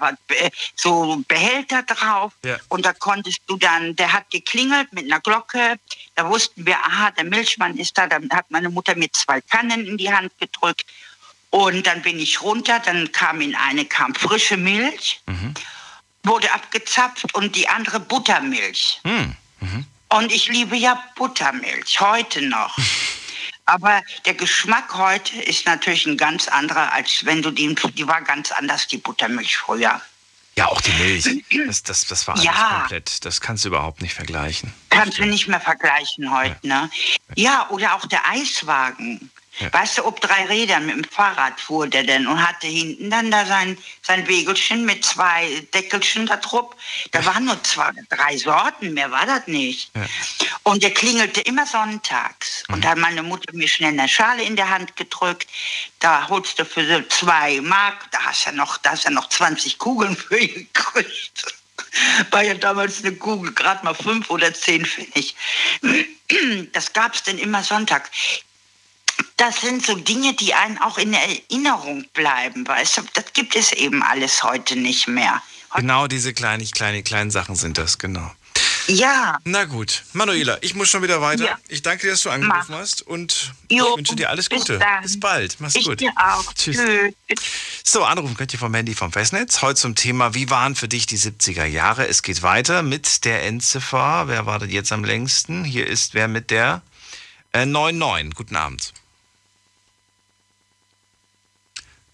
so 0.76 1.22
Behälter 1.28 1.84
drauf. 1.84 2.34
Ja. 2.44 2.58
Und 2.70 2.86
da 2.86 2.94
konntest 2.94 3.40
du 3.48 3.58
dann, 3.58 3.96
der 3.96 4.14
hat 4.14 4.30
geklingelt 4.32 4.92
mit 4.94 5.06
einer 5.06 5.20
Glocke. 5.20 5.76
Da 6.16 6.30
wussten 6.30 6.66
wir, 6.66 6.78
aha, 6.78 7.12
der 7.12 7.26
Milchmann 7.26 7.78
ist 7.78 7.98
da. 7.98 8.08
Dann 8.08 8.30
hat 8.32 8.50
meine 8.50 8.70
Mutter 8.70 8.96
mir 8.96 9.12
zwei 9.12 9.42
Kannen 9.42 9.86
in 9.86 9.98
die 9.98 10.12
Hand 10.12 10.32
gedrückt. 10.40 10.86
Und 11.52 11.88
dann 11.88 12.02
bin 12.02 12.20
ich 12.20 12.42
runter. 12.42 12.80
Dann 12.80 13.12
kam 13.12 13.42
in 13.42 13.56
eine 13.56 13.86
kam 13.86 14.16
frische 14.16 14.58
Milch, 14.58 15.22
wurde 16.24 16.52
abgezapft 16.52 17.34
und 17.34 17.56
die 17.56 17.68
andere 17.68 18.00
Buttermilch. 18.00 19.02
Hm. 19.04 19.36
Und 20.10 20.32
ich 20.32 20.48
liebe 20.48 20.76
ja 20.76 21.04
Buttermilch, 21.16 22.00
heute 22.00 22.42
noch. 22.42 22.76
Aber 23.70 24.02
der 24.26 24.34
Geschmack 24.34 24.96
heute 24.96 25.40
ist 25.44 25.66
natürlich 25.68 26.08
ein 26.08 26.18
ganz 26.18 26.48
anderer, 26.48 26.92
als 26.92 27.24
wenn 27.26 27.42
du 27.44 27.52
die, 27.52 27.76
die 27.94 28.08
war 28.08 28.22
ganz 28.22 28.52
anders, 28.52 28.88
die 28.88 28.98
Buttermilch 28.98 29.58
früher. 29.58 30.02
Ja, 30.56 30.66
auch 30.68 30.82
die 30.82 30.92
Milch. 30.94 31.44
Das, 31.68 31.84
das, 31.84 32.06
das 32.08 32.28
war 32.28 32.34
alles 32.34 32.46
Ja. 32.46 32.80
komplett. 32.80 33.24
Das 33.26 33.40
kannst 33.40 33.64
du 33.64 33.70
überhaupt 33.70 34.02
nicht 34.02 34.14
vergleichen. 34.16 34.74
Kannst 34.90 35.20
du 35.20 35.26
nicht 35.26 35.48
mehr 35.48 35.62
vergleichen 35.62 36.32
heute, 36.36 36.68
ne? 36.68 36.90
Ja, 37.36 37.70
oder 37.70 37.94
auch 37.96 38.06
der 38.08 38.28
Eiswagen. 38.28 39.30
Weißt 39.72 39.98
du, 39.98 40.06
ob 40.06 40.22
drei 40.22 40.46
Räder 40.46 40.80
mit 40.80 40.96
dem 40.96 41.04
Fahrrad 41.04 41.60
fuhr 41.60 41.88
der 41.88 42.04
denn 42.04 42.28
und 42.28 42.46
hatte 42.46 42.68
hinten 42.68 43.10
dann 43.10 43.30
da 43.30 43.46
sein, 43.46 43.78
sein 44.02 44.28
Wägelchen 44.28 44.86
mit 44.86 45.04
zwei 45.04 45.68
Deckelchen 45.74 46.26
da 46.28 46.38
drauf. 46.38 46.76
Da 47.12 47.26
waren 47.26 47.46
nur 47.46 47.62
zwei, 47.64 47.92
drei 48.10 48.38
Sorten, 48.38 48.94
mehr 48.94 49.12
war 49.12 49.26
das 49.26 49.48
nicht. 49.48 49.92
Und 50.64 50.84
der 50.84 50.94
klingelte 50.94 51.42
immer 51.42 51.66
sonntags. 51.66 52.64
Und 52.70 52.84
da 52.84 52.90
hat 52.90 52.98
meine 52.98 53.24
Mutter 53.24 53.54
mir 53.54 53.68
schnell 53.68 53.92
eine 53.92 54.08
Schale 54.08 54.44
in 54.44 54.56
der 54.56 54.70
Hand 54.70 54.96
gedrückt. 54.96 55.48
Da 56.00 56.28
holst 56.30 56.60
du 56.60 56.66
für 56.66 56.86
so 56.86 57.02
zwei 57.10 57.60
Mark, 57.62 58.10
da 58.12 58.20
hast 58.24 58.48
du 58.48 58.52
noch, 58.54 58.78
da 58.78 58.92
hast 58.92 59.06
du 59.06 59.12
noch 59.12 59.28
20 59.30 59.78
Kugeln 59.78 60.16
für 60.16 60.40
gekriegt. 60.48 61.56
War 62.32 62.44
ja 62.44 62.54
damals 62.54 63.04
eine 63.04 63.16
Kugel, 63.16 63.52
gerade 63.54 63.84
mal 63.84 63.96
fünf 63.96 64.30
oder 64.30 64.54
zehn 64.54 64.86
Pfennig. 64.86 65.36
Das 66.74 66.94
gab 66.94 67.16
es 67.16 67.24
denn 67.24 67.38
immer 67.38 67.64
Sonntag. 67.64 68.10
Das 69.38 69.62
sind 69.62 69.86
so 69.86 69.96
Dinge, 69.96 70.34
die 70.34 70.54
einen 70.54 70.78
auch 70.80 70.98
in 70.98 71.14
Erinnerung 71.14 72.06
bleiben, 72.14 72.68
weißt 72.68 72.98
du? 72.98 73.02
Das 73.14 73.32
gibt 73.34 73.56
es 73.56 73.72
eben 73.72 74.04
alles 74.04 74.44
heute 74.44 74.76
nicht 74.76 75.08
mehr. 75.08 75.42
Genau 75.76 76.08
diese 76.08 76.34
kleinen, 76.34 76.70
kleine, 76.72 77.04
kleinen 77.04 77.32
Sachen 77.32 77.56
sind 77.56 77.78
das, 77.78 77.98
genau. 78.00 78.32
Ja. 78.88 79.38
Na 79.44 79.66
gut. 79.66 80.04
Manuela, 80.14 80.58
ich 80.62 80.74
muss 80.74 80.90
schon 80.90 81.04
wieder 81.04 81.22
weiter. 81.22 81.46
Ja. 81.46 81.60
Ich 81.68 81.84
danke 81.84 82.04
dir, 82.08 82.12
dass 82.12 82.24
du 82.24 82.32
angerufen 82.32 82.74
hast 82.74 83.04
und 83.04 83.54
Jo, 83.70 83.88
ich 83.92 83.98
wünsche 83.98 84.16
dir 84.16 84.30
alles 84.32 84.50
bis 84.50 84.62
Gute. 84.62 84.80
dann. 84.80 85.04
Bis 85.04 85.20
bald. 85.20 85.58
Mach's 85.60 85.76
Ich 85.76 85.86
gut. 85.86 86.00
dir 86.00 86.12
auch. 86.18 86.52
Tschüss. 86.56 86.78
Tschüss. 86.78 87.40
So, 87.84 88.04
anrufen 88.04 88.36
könnt 88.36 88.52
ihr 88.52 88.58
vom 88.58 88.74
Handy 88.74 88.96
vom 88.96 89.12
Festnetz. 89.12 89.62
Heute 89.62 89.80
zum 89.80 89.94
Thema, 89.96 90.34
wie 90.34 90.50
waren 90.50 90.76
für 90.76 90.88
dich 90.88 91.06
die 91.06 91.20
70er 91.20 91.66
Jahre? 91.66 92.08
Es 92.08 92.24
geht 92.24 92.42
weiter 92.42 92.82
mit 92.82 93.26
der 93.26 93.44
Endziffer. 93.46 94.24
Wer 94.28 94.48
wartet 94.48 94.72
jetzt 94.72 94.92
am 94.92 95.04
längsten? 95.04 95.64
Hier 95.64 95.86
ist 95.86 96.16
wer 96.16 96.28
mit 96.28 96.50
der 96.50 96.82
äh, 97.54 97.68
99. 97.68 98.34
Guten 98.36 98.56
Abend. 98.56 98.94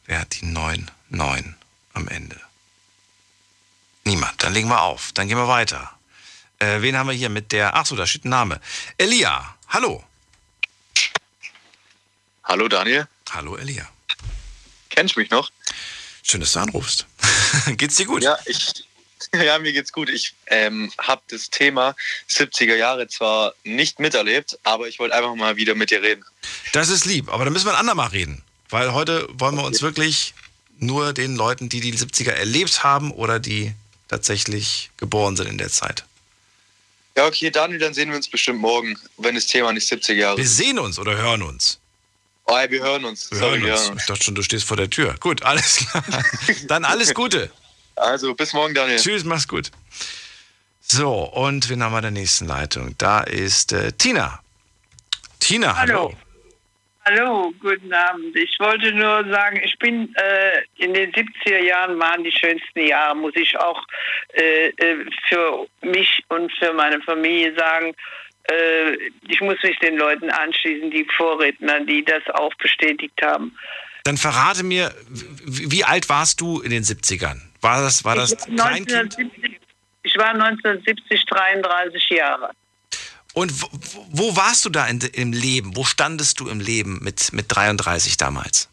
Wer 0.05 0.19
hat 0.19 0.39
die 0.39 0.45
99 0.45 1.53
am 1.93 2.07
Ende? 2.07 2.39
Niemand. 4.03 4.43
Dann 4.43 4.53
legen 4.53 4.69
wir 4.69 4.81
auf. 4.81 5.11
Dann 5.13 5.27
gehen 5.27 5.37
wir 5.37 5.47
weiter. 5.47 5.91
Äh, 6.59 6.81
wen 6.81 6.97
haben 6.97 7.07
wir 7.07 7.15
hier 7.15 7.29
mit 7.29 7.51
der. 7.51 7.75
Ach 7.75 7.85
so, 7.85 7.95
da 7.95 8.05
steht 8.05 8.25
ein 8.25 8.29
Name. 8.29 8.61
Elia. 8.97 9.55
Hallo. 9.69 10.03
Hallo 12.43 12.67
Daniel. 12.67 13.07
Hallo 13.31 13.57
Elia. 13.57 13.89
Kennst 14.89 15.15
du 15.15 15.19
mich 15.19 15.31
noch? 15.31 15.51
Schön, 16.21 16.39
dass 16.39 16.53
du 16.53 16.59
anrufst. 16.59 17.07
Geht's 17.77 17.95
dir 17.95 18.05
gut? 18.05 18.23
Ja, 18.23 18.37
ich, 18.45 18.85
ja 19.33 19.57
mir 19.59 19.73
geht's 19.73 19.91
gut. 19.91 20.09
Ich 20.09 20.35
ähm, 20.47 20.91
habe 20.99 21.21
das 21.29 21.49
Thema 21.49 21.95
70er 22.29 22.75
Jahre 22.75 23.07
zwar 23.07 23.53
nicht 23.63 23.99
miterlebt, 23.99 24.57
aber 24.63 24.87
ich 24.87 24.99
wollte 24.99 25.15
einfach 25.15 25.35
mal 25.35 25.55
wieder 25.55 25.75
mit 25.75 25.89
dir 25.89 26.01
reden. 26.01 26.23
Das 26.73 26.89
ist 26.89 27.05
lieb, 27.05 27.29
aber 27.29 27.45
da 27.45 27.51
müssen 27.51 27.65
wir 27.65 27.73
ein 27.73 27.79
andermal 27.79 28.09
reden. 28.09 28.43
Weil 28.69 28.93
heute 28.93 29.27
wollen 29.33 29.55
wir 29.55 29.63
uns 29.63 29.81
wirklich 29.81 30.33
nur 30.77 31.13
den 31.13 31.35
Leuten, 31.35 31.69
die 31.69 31.79
die 31.79 31.93
70er 31.93 32.31
erlebt 32.31 32.83
haben 32.83 33.11
oder 33.11 33.39
die 33.39 33.73
tatsächlich 34.07 34.91
geboren 34.97 35.35
sind 35.35 35.47
in 35.47 35.57
der 35.57 35.69
Zeit. 35.69 36.05
Ja, 37.17 37.25
okay, 37.27 37.49
Daniel, 37.49 37.79
dann 37.79 37.93
sehen 37.93 38.09
wir 38.09 38.17
uns 38.17 38.27
bestimmt 38.27 38.59
morgen, 38.59 38.97
wenn 39.17 39.35
das 39.35 39.47
Thema 39.47 39.71
nicht 39.71 39.89
70er 39.91 40.13
Jahre 40.13 40.37
Wir 40.37 40.43
ist. 40.43 40.57
sehen 40.57 40.77
uns 40.79 40.99
oder 40.99 41.15
hören 41.15 41.41
uns. 41.43 41.79
Oh, 42.47 42.57
ja, 42.57 42.69
wir 42.69 42.83
hören 42.83 43.05
uns. 43.05 43.31
Wir 43.31 43.39
Sorry, 43.39 43.59
hören 43.61 43.71
uns. 43.71 43.81
wir 43.85 43.91
uns. 43.93 44.01
Ich 44.01 44.07
dachte 44.07 44.23
schon, 44.23 44.35
du 44.35 44.43
stehst 44.43 44.65
vor 44.65 44.77
der 44.77 44.89
Tür. 44.89 45.15
Gut, 45.19 45.43
alles 45.43 45.75
klar. 45.91 46.03
Dann 46.67 46.83
alles 46.85 47.13
Gute. 47.13 47.49
Also, 47.95 48.35
bis 48.35 48.51
morgen, 48.53 48.73
Daniel. 48.75 48.99
Tschüss, 48.99 49.23
mach's 49.23 49.47
gut. 49.47 49.71
So, 50.81 51.23
und 51.23 51.69
wen 51.69 51.81
haben 51.81 51.93
wir 51.93 51.97
in 51.99 52.03
der 52.03 52.11
nächsten 52.11 52.45
Leitung? 52.45 52.95
Da 52.97 53.21
ist 53.21 53.71
äh, 53.71 53.93
Tina. 53.93 54.39
Tina, 55.39 55.75
hallo. 55.77 56.09
Hallo, 56.09 56.17
guten 57.59 57.93
Abend. 57.93 58.35
Ich 58.35 58.57
wollte 58.59 58.91
nur 58.91 59.27
sagen, 59.29 59.61
ich 59.63 59.77
bin 59.79 60.13
äh, 60.15 60.83
in 60.83 60.93
den 60.93 61.11
70er 61.11 61.59
Jahren 61.59 61.99
waren 61.99 62.23
die 62.23 62.31
schönsten 62.31 62.87
Jahre, 62.87 63.15
muss 63.15 63.35
ich 63.35 63.57
auch 63.59 63.81
äh, 64.33 64.69
äh, 64.69 65.05
für 65.27 65.67
mich 65.81 66.23
und 66.29 66.51
für 66.53 66.73
meine 66.73 66.99
Familie 67.01 67.55
sagen. 67.55 67.93
Äh, 68.43 68.95
ich 69.27 69.41
muss 69.41 69.61
mich 69.63 69.77
den 69.79 69.97
Leuten 69.97 70.29
anschließen, 70.29 70.91
die 70.91 71.05
Vorredner, 71.15 71.79
die 71.81 72.03
das 72.03 72.23
auch 72.33 72.53
bestätigt 72.55 73.19
haben. 73.21 73.55
Dann 74.03 74.17
verrate 74.17 74.63
mir, 74.63 74.93
wie, 75.45 75.71
wie 75.71 75.83
alt 75.83 76.09
warst 76.09 76.41
du 76.41 76.61
in 76.61 76.69
den 76.69 76.83
70ern? 76.83 77.41
War 77.61 77.81
das, 77.81 78.03
war 78.03 78.15
das 78.15 78.33
ich, 78.33 78.39
war 78.57 78.69
Kleinkind? 78.69 79.17
1970, 79.17 79.59
ich 80.03 80.17
war 80.17 80.29
1970 80.29 81.25
33 81.25 82.09
Jahre. 82.09 82.51
Und 83.35 83.61
wo, 83.61 83.67
wo 84.11 84.35
warst 84.37 84.65
du 84.65 84.69
da 84.69 84.87
in, 84.87 84.99
im 85.13 85.33
Leben? 85.33 85.75
Wo 85.75 85.83
standest 85.83 86.39
du 86.39 86.47
im 86.47 86.59
Leben 86.59 86.99
mit, 87.03 87.33
mit 87.33 87.45
33 87.49 88.17
damals? 88.17 88.69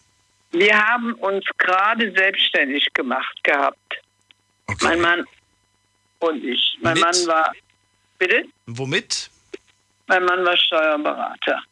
Wir 0.52 0.78
haben 0.78 1.14
uns 1.14 1.44
gerade 1.58 2.12
selbstständig 2.12 2.86
gemacht 2.94 3.42
gehabt. 3.42 3.78
Mein 4.80 5.00
Mann 5.00 5.24
und 6.20 6.44
ich. 6.44 6.78
Mein 6.80 6.94
Mit? 6.94 7.02
Mann 7.02 7.26
war. 7.26 7.52
Bitte? 8.18 8.44
Womit? 8.66 9.30
Mein 10.06 10.24
Mann 10.24 10.44
war 10.44 10.56
Steuerberater. 10.56 11.62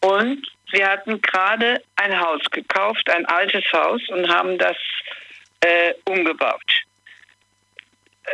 Und 0.00 0.44
wir 0.72 0.88
hatten 0.88 1.22
gerade 1.22 1.82
ein 1.96 2.18
Haus 2.18 2.42
gekauft, 2.50 3.08
ein 3.08 3.24
altes 3.26 3.64
Haus, 3.72 4.00
und 4.08 4.28
haben 4.28 4.58
das 4.58 4.76
äh, 5.60 5.94
umgebaut. 6.06 6.60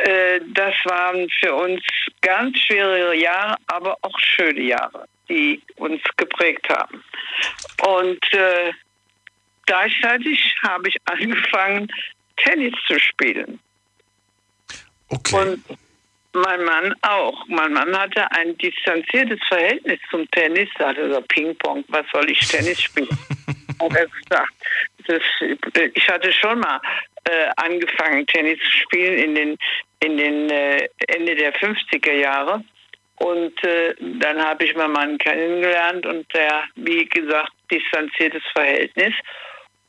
Äh, 0.03 0.39
das 0.53 0.73
waren 0.85 1.29
für 1.39 1.53
uns 1.53 1.81
ganz 2.21 2.57
schwierige 2.59 3.15
Jahre, 3.15 3.57
aber 3.67 3.97
auch 4.01 4.19
schöne 4.19 4.61
Jahre, 4.61 5.05
die 5.27 5.61
uns 5.77 6.01
geprägt 6.17 6.67
haben. 6.69 7.03
Und 7.85 8.33
äh, 8.33 8.71
gleichzeitig 9.65 10.55
habe 10.63 10.89
ich 10.89 10.97
angefangen, 11.05 11.91
Tennis 12.37 12.73
zu 12.87 12.99
spielen. 12.99 13.59
Okay. 15.09 15.35
Und 15.35 15.63
Mein 16.33 16.63
Mann 16.63 16.93
auch. 17.01 17.47
Mein 17.47 17.73
Mann 17.73 17.97
hatte 17.97 18.31
ein 18.31 18.55
distanziertes 18.59 19.39
Verhältnis 19.47 19.99
zum 20.11 20.29
Tennis, 20.31 20.69
sagte 20.77 21.11
er, 21.11 21.21
Ping-Pong, 21.21 21.83
was 21.87 22.05
soll 22.13 22.29
ich 22.29 22.39
Tennis 22.47 22.79
spielen? 22.81 23.09
Hat 23.81 23.95
er 23.95 24.07
gesagt. 24.07 24.53
Das, 25.07 25.23
ich 25.95 26.07
hatte 26.07 26.31
schon 26.31 26.59
mal 26.59 26.79
äh, 27.25 27.49
angefangen, 27.57 28.25
Tennis 28.27 28.59
zu 28.59 28.77
spielen 28.79 29.17
in 29.17 29.35
den, 29.35 29.57
in 30.01 30.17
den 30.17 30.49
äh, 30.49 30.87
Ende 31.07 31.35
der 31.35 31.53
50er 31.53 32.13
Jahre. 32.13 32.63
Und 33.17 33.63
äh, 33.63 33.95
dann 33.99 34.41
habe 34.41 34.63
ich 34.63 34.75
meinen 34.75 34.93
Mann 34.93 35.17
kennengelernt 35.17 36.05
und 36.05 36.25
der, 36.33 36.63
wie 36.75 37.05
gesagt, 37.05 37.51
distanziertes 37.69 38.43
Verhältnis. 38.53 39.13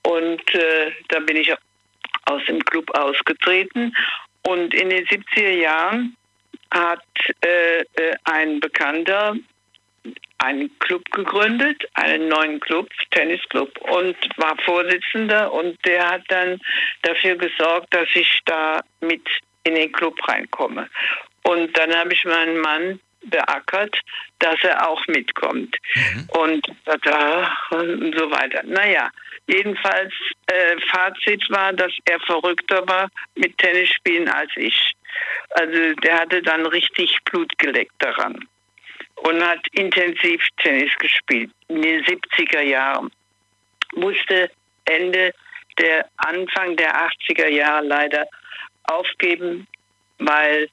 Und 0.03 0.55
äh, 0.55 0.93
da 1.09 1.21
bin 1.21 1.37
ich 1.37 1.53
aus 2.25 2.45
dem 2.47 2.61
Club 2.65 2.91
ausgetreten. 2.97 3.95
Und 4.43 4.75
in 4.75 4.91
den 4.91 5.07
70er 5.07 5.51
Jahren 5.51 6.17
hat 6.73 7.05
äh, 7.45 7.81
äh, 7.81 8.17
ein 8.25 8.61
Bekannter 8.61 9.37
einen 10.39 10.77
Club 10.79 11.05
gegründet, 11.13 11.85
einen 11.95 12.29
neuen 12.29 12.61
Club, 12.61 12.89
Tennisclub, 13.11 13.77
und 13.91 14.17
war 14.37 14.57
Vorsitzender. 14.65 15.53
Und 15.53 15.79
der 15.85 16.09
hat 16.09 16.23
dann 16.29 16.59
dafür 17.03 17.37
gesorgt, 17.37 17.95
dass 17.95 18.09
ich 18.15 18.41
da 18.47 18.81
mit 19.01 19.23
in 19.65 19.75
den 19.75 19.93
Club 19.93 20.17
reinkomme. 20.27 20.89
Und 21.43 21.77
dann 21.77 21.95
habe 21.95 22.13
ich 22.13 22.25
meinen 22.25 22.59
Mann 22.61 23.01
beackert, 23.25 24.01
dass 24.39 24.57
er 24.63 24.89
auch 24.89 25.07
mitkommt. 25.09 25.77
Und, 26.29 26.67
da, 27.03 27.53
und 27.71 28.19
so 28.19 28.31
weiter. 28.31 28.63
Naja, 28.65 29.11
jedenfalls 29.47 30.15
äh, 30.47 30.77
Fazit 30.91 31.45
war, 31.51 31.75
dass 31.75 31.93
er 32.07 32.19
verrückter 32.21 32.87
war 32.89 33.11
mit 33.35 33.57
Tennisspielen 33.59 34.29
als 34.29 34.51
ich. 34.57 34.95
Also 35.51 35.95
der 36.03 36.21
hatte 36.21 36.41
dann 36.41 36.65
richtig 36.67 37.19
Blut 37.25 37.59
geleckt 37.59 37.93
daran 37.99 38.49
und 39.23 39.43
hat 39.43 39.61
intensiv 39.73 40.43
Tennis 40.59 40.93
gespielt 40.99 41.51
in 41.69 41.83
den 41.83 42.05
70er 42.05 42.63
Jahren. 42.63 43.11
Musste 43.95 44.51
Ende 44.85 45.33
der 45.79 46.07
Anfang 46.17 46.77
der 46.77 46.95
80er 47.09 47.49
Jahre 47.49 47.87
leider 47.87 48.27
aufgeben, 48.85 49.67
weil 50.19 50.69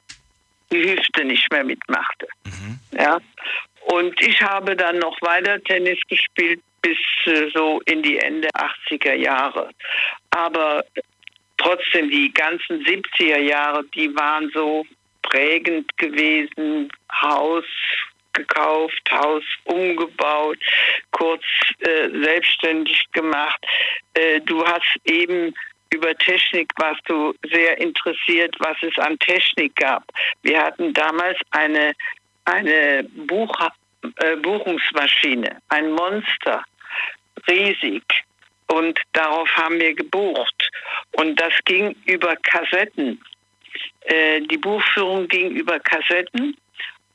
die 0.72 0.84
Hüfte 0.84 1.24
nicht 1.24 1.52
mehr 1.52 1.64
mitmachte. 1.64 2.28
Ja. 2.91 3.19
Und 3.82 4.19
ich 4.22 4.41
habe 4.41 4.76
dann 4.76 4.99
noch 4.99 5.22
weiter 5.22 5.61
Tennis 5.64 5.99
gespielt 6.10 6.61
bis 6.82 6.98
äh, 7.26 7.49
so 7.53 7.82
in 7.86 8.03
die 8.03 8.18
Ende 8.18 8.49
80er 8.49 9.14
Jahre. 9.14 9.69
Aber 10.32 10.84
trotzdem, 11.57 12.10
die 12.10 12.34
ganzen 12.34 12.84
70er 12.84 13.40
Jahre, 13.40 13.84
die 13.95 14.14
waren 14.15 14.49
so 14.53 14.86
prägend 15.24 15.98
gewesen. 15.98 16.91
Haus 17.22 17.65
gekauft, 18.38 19.01
Haus 19.11 19.43
umgebaut, 19.65 20.57
kurz 21.11 21.43
äh, 21.80 22.09
selbstständig 22.09 23.05
gemacht. 23.11 23.59
Äh, 24.14 24.41
du 24.41 24.65
hast 24.65 24.97
eben 25.05 25.53
über 25.93 26.15
Technik 26.18 26.72
warst 26.77 27.01
du 27.05 27.34
sehr 27.49 27.77
interessiert, 27.80 28.55
was 28.59 28.77
es 28.81 28.97
an 28.97 29.18
Technik 29.19 29.76
gab. 29.76 30.03
Wir 30.41 30.61
hatten 30.61 30.93
damals 30.93 31.38
eine, 31.51 31.93
eine 32.45 33.03
Buch, 33.27 33.57
äh, 34.18 34.35
Buchungsmaschine, 34.38 35.57
ein 35.69 35.91
Monster, 35.91 36.64
riesig. 37.47 38.03
Und 38.68 38.99
darauf 39.14 39.49
haben 39.55 39.80
wir 39.80 39.93
gebucht. 39.93 40.69
Und 41.14 41.39
das 41.39 41.53
ging 41.64 41.95
über 42.05 42.35
Kassetten. 42.35 43.22
Äh, 44.01 44.41
die 44.41 44.57
Buchführung 44.57 45.27
ging 45.27 45.51
über 45.51 45.80
Kassetten. 45.80 46.57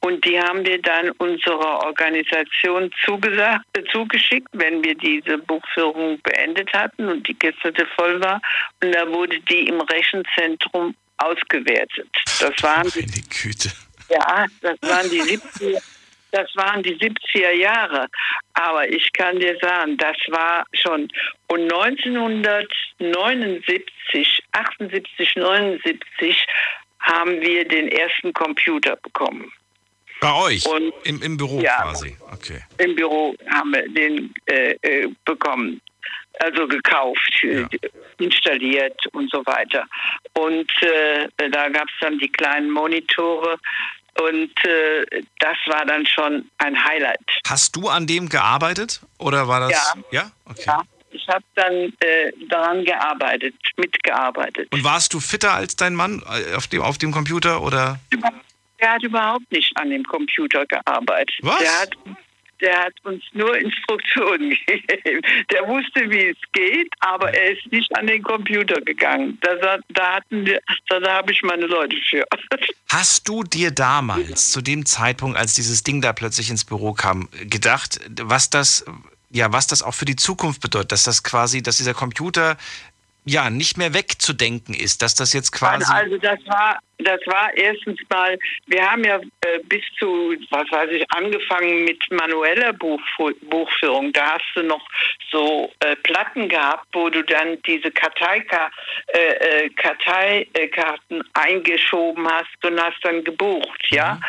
Und 0.04 0.24
die 0.24 0.36
haben 0.38 0.66
wir 0.66 0.82
dann 0.82 1.12
unserer 1.18 1.86
Organisation 1.86 2.90
zugesagt, 3.04 3.64
äh, 3.74 3.84
zugeschickt, 3.92 4.48
wenn 4.52 4.82
wir 4.82 4.96
diese 4.96 5.38
Buchführung 5.38 6.20
beendet 6.22 6.72
hatten 6.72 7.08
und 7.08 7.28
die 7.28 7.34
Kiste 7.34 7.72
voll 7.94 8.20
war. 8.20 8.42
Und 8.82 8.92
da 8.92 9.08
wurde 9.08 9.38
die 9.40 9.68
im 9.68 9.80
Rechenzentrum 9.80 10.96
ausgewertet. 11.18 12.08
Das 12.40 12.60
waren 12.62 12.90
die, 12.90 13.06
Güte. 13.28 13.70
ja, 14.08 14.46
das 14.60 14.76
waren 14.82 15.08
die 15.08 15.22
70er, 15.22 15.80
das 16.32 16.50
waren 16.56 16.82
die 16.82 16.96
70er 16.96 17.52
Jahre. 17.52 18.08
Aber 18.54 18.88
ich 18.88 19.12
kann 19.12 19.38
dir 19.38 19.56
sagen, 19.60 19.96
das 19.98 20.16
war 20.28 20.64
schon 20.72 21.06
und 21.46 21.72
1979, 21.72 24.42
78, 24.50 25.36
79 25.36 26.44
haben 26.98 27.40
wir 27.40 27.68
den 27.68 27.86
ersten 27.86 28.32
Computer 28.32 28.96
bekommen. 28.96 29.52
Bei 30.22 30.32
euch? 30.34 30.64
Und- 30.66 30.92
Im, 31.04 31.20
Im 31.20 31.36
Büro 31.36 31.60
Ja. 31.60 31.82
quasi. 31.82 32.16
Okay. 32.32 32.60
Im 32.78 32.94
Büro 32.94 33.34
haben 33.50 33.72
wir 33.74 33.88
den 33.88 34.32
äh, 34.46 34.72
äh, 34.82 35.08
bekommen, 35.24 35.80
also 36.40 36.66
gekauft, 36.68 37.32
äh, 37.42 37.66
installiert 38.18 38.98
und 39.12 39.30
so 39.30 39.44
weiter. 39.44 39.84
Und 40.34 40.70
äh, 40.82 41.28
da 41.50 41.68
gab 41.68 41.88
es 41.88 41.94
dann 42.00 42.18
die 42.18 42.30
kleinen 42.30 42.70
Monitore 42.70 43.58
und 44.20 44.52
äh, 44.64 45.22
das 45.40 45.56
war 45.66 45.84
dann 45.86 46.06
schon 46.06 46.48
ein 46.58 46.84
Highlight. 46.84 47.18
Hast 47.48 47.74
du 47.76 47.88
an 47.88 48.06
dem 48.06 48.28
gearbeitet? 48.28 49.00
Oder 49.18 49.48
war 49.48 49.60
das. 49.60 49.94
Ja. 50.10 50.22
Ja? 50.22 50.30
Okay. 50.48 50.62
Ja, 50.66 50.82
ich 51.10 51.26
habe 51.28 51.44
dann 51.56 51.72
äh, 52.00 52.32
daran 52.48 52.84
gearbeitet, 52.84 53.54
mitgearbeitet. 53.76 54.68
Und 54.72 54.84
warst 54.84 55.12
du 55.14 55.20
fitter 55.20 55.52
als 55.52 55.74
dein 55.76 55.94
Mann 55.94 56.22
äh, 56.30 56.54
auf 56.54 56.68
dem, 56.68 56.82
auf 56.82 56.98
dem 56.98 57.10
Computer? 57.10 57.62
Oder? 57.62 57.98
Der 58.82 58.94
hat 58.94 59.02
überhaupt 59.02 59.50
nicht 59.52 59.72
an 59.76 59.90
dem 59.90 60.02
Computer 60.02 60.66
gearbeitet. 60.66 61.36
Was? 61.42 61.60
Der 61.60 61.80
hat, 61.80 61.96
der 62.60 62.78
hat 62.78 62.94
uns 63.04 63.22
nur 63.32 63.56
Instruktionen 63.56 64.50
gegeben. 64.66 65.22
Der 65.50 65.68
wusste, 65.68 66.10
wie 66.10 66.28
es 66.28 66.36
geht, 66.52 66.92
aber 67.00 67.32
er 67.32 67.52
ist 67.52 67.70
nicht 67.70 67.96
an 67.96 68.08
den 68.08 68.22
Computer 68.22 68.80
gegangen. 68.80 69.38
Da, 69.40 69.78
da, 69.88 70.12
hatten 70.14 70.46
wir, 70.46 70.60
da, 70.88 70.98
da 70.98 71.14
habe 71.14 71.32
ich 71.32 71.42
meine 71.42 71.66
Leute 71.66 71.96
für. 72.08 72.24
Hast 72.88 73.28
du 73.28 73.44
dir 73.44 73.70
damals, 73.70 74.50
zu 74.50 74.60
dem 74.60 74.84
Zeitpunkt, 74.84 75.38
als 75.38 75.54
dieses 75.54 75.84
Ding 75.84 76.00
da 76.00 76.12
plötzlich 76.12 76.50
ins 76.50 76.64
Büro 76.64 76.92
kam, 76.92 77.28
gedacht, 77.44 78.00
was 78.20 78.50
das, 78.50 78.84
ja, 79.30 79.52
was 79.52 79.66
das 79.66 79.82
auch 79.82 79.94
für 79.94 80.04
die 80.04 80.16
Zukunft 80.16 80.60
bedeutet, 80.60 80.92
dass 80.92 81.04
das 81.04 81.22
quasi, 81.22 81.62
dass 81.62 81.76
dieser 81.78 81.94
Computer 81.94 82.56
ja 83.24 83.50
nicht 83.50 83.78
mehr 83.78 83.94
wegzudenken 83.94 84.74
ist, 84.74 85.02
dass 85.02 85.14
das 85.14 85.32
jetzt 85.32 85.52
quasi. 85.52 85.84
Also 85.92 86.16
das 86.18 86.38
war, 86.46 86.78
das 86.98 87.20
war 87.26 87.56
erstens 87.56 88.00
mal, 88.10 88.38
wir 88.66 88.90
haben 88.90 89.04
ja 89.04 89.18
äh, 89.42 89.58
bis 89.64 89.82
zu, 89.98 90.34
was 90.50 90.70
weiß 90.70 90.90
ich, 90.90 91.04
angefangen 91.12 91.84
mit 91.84 92.02
manueller 92.10 92.70
Buchfu- 92.70 93.36
Buchführung. 93.42 94.12
Da 94.12 94.32
hast 94.32 94.50
du 94.54 94.62
noch 94.62 94.84
so 95.30 95.72
äh, 95.80 95.94
Platten 95.96 96.48
gehabt, 96.48 96.86
wo 96.92 97.08
du 97.10 97.22
dann 97.22 97.60
diese 97.62 97.90
Karteika, 97.90 98.70
äh, 99.08 99.64
äh, 99.64 99.70
Karteikarten 99.70 101.22
eingeschoben 101.34 102.26
hast 102.28 102.64
und 102.64 102.80
hast 102.80 102.98
dann 103.02 103.22
gebucht, 103.22 103.86
ja. 103.90 104.20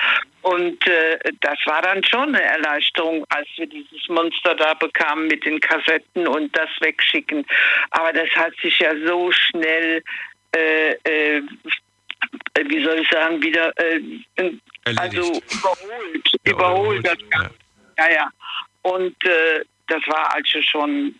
Und 0.44 0.86
äh, 0.88 1.20
das 1.40 1.57
war 1.65 1.82
dann 1.82 2.03
schon 2.03 2.36
eine 2.36 2.41
Erleichterung, 2.41 3.26
als 3.30 3.48
wir 3.56 3.65
dieses 3.65 4.07
Monster 4.10 4.53
da 4.56 4.74
bekamen 4.74 5.28
mit 5.28 5.45
den 5.45 5.60
Kassetten 5.60 6.28
und 6.28 6.56
das 6.56 6.70
wegschicken. 6.82 7.45
Aber 7.91 8.11
das 8.11 8.30
hat 8.32 8.53
sich 8.61 8.78
ja 8.80 8.91
so 9.06 9.32
schnell, 9.32 10.03
äh, 10.53 10.91
äh, 10.91 11.41
wie 12.65 12.84
soll 12.84 12.99
ich 12.99 13.10
sagen, 13.10 13.41
wieder 13.41 13.72
äh, 13.78 14.02
also 14.98 15.41
überholt. 15.56 16.34
überholt. 16.44 17.07
Das, 17.07 17.18
ja, 17.98 18.11
ja. 18.11 18.30
Und 18.82 19.26
äh, 19.26 19.64
das 19.88 20.02
war 20.07 20.36
also 20.36 20.61
schon 20.61 21.15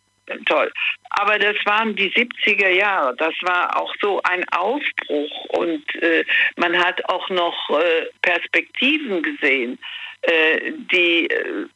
toll. 0.46 0.72
Aber 1.12 1.38
das 1.40 1.56
waren 1.66 1.96
die 1.96 2.12
70er 2.12 2.70
Jahre. 2.70 3.16
Das 3.18 3.34
war 3.42 3.80
auch 3.80 3.94
so 4.02 4.22
ein 4.24 4.48
Aufbruch 4.50 5.46
und 5.50 5.84
äh, 6.02 6.24
man 6.56 6.78
hat 6.78 7.04
auch 7.10 7.30
noch 7.30 7.70
äh, 7.70 8.06
Perspektiven 8.22 9.22
gesehen, 9.22 9.80
äh, 10.22 10.72
die 10.92 11.28
äh, 11.28 11.68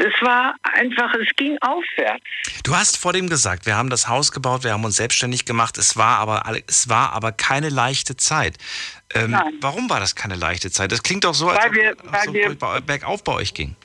das 0.00 0.14
war 0.22 0.54
einfach, 0.62 1.12
es 1.14 1.28
ging 1.36 1.58
aufwärts. 1.60 2.24
Du 2.64 2.74
hast 2.74 2.96
vor 2.96 3.12
dem 3.12 3.28
gesagt, 3.28 3.66
wir 3.66 3.76
haben 3.76 3.90
das 3.90 4.08
Haus 4.08 4.32
gebaut, 4.32 4.64
wir 4.64 4.72
haben 4.72 4.84
uns 4.84 4.96
selbstständig 4.96 5.44
gemacht, 5.44 5.76
es 5.76 5.94
war 5.94 6.18
aber, 6.18 6.42
es 6.66 6.88
war 6.88 7.12
aber 7.12 7.32
keine 7.32 7.68
leichte 7.68 8.16
Zeit. 8.16 8.56
Ähm, 9.12 9.38
warum 9.60 9.90
war 9.90 10.00
das 10.00 10.14
keine 10.14 10.36
leichte 10.36 10.70
Zeit? 10.70 10.90
Das 10.90 11.02
klingt 11.02 11.24
doch 11.24 11.34
so, 11.34 11.50
als 11.50 11.58
Weil 11.58 11.92
ob 11.92 12.14
es 12.14 12.24
so 12.24 12.80
bergauf 12.80 13.22
bei 13.24 13.32
euch 13.34 13.52
ging. 13.52 13.76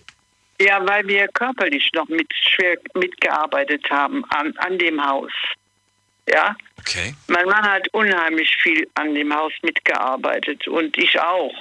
Ja, 0.60 0.86
weil 0.88 1.06
wir 1.08 1.28
körperlich 1.30 1.90
noch 1.94 2.08
mit 2.08 2.28
schwer 2.34 2.78
mitgearbeitet 2.94 3.90
haben 3.90 4.24
an, 4.30 4.54
an 4.58 4.78
dem 4.78 5.06
Haus. 5.06 5.32
Ja. 6.28 6.56
Okay. 6.80 7.14
Mein 7.28 7.46
Mann 7.46 7.64
hat 7.64 7.88
unheimlich 7.94 8.56
viel 8.62 8.88
an 8.96 9.14
dem 9.14 9.34
Haus 9.36 9.54
mitgearbeitet 9.64 10.68
und 10.68 10.98
ich 10.98 11.20
auch. 11.20 11.54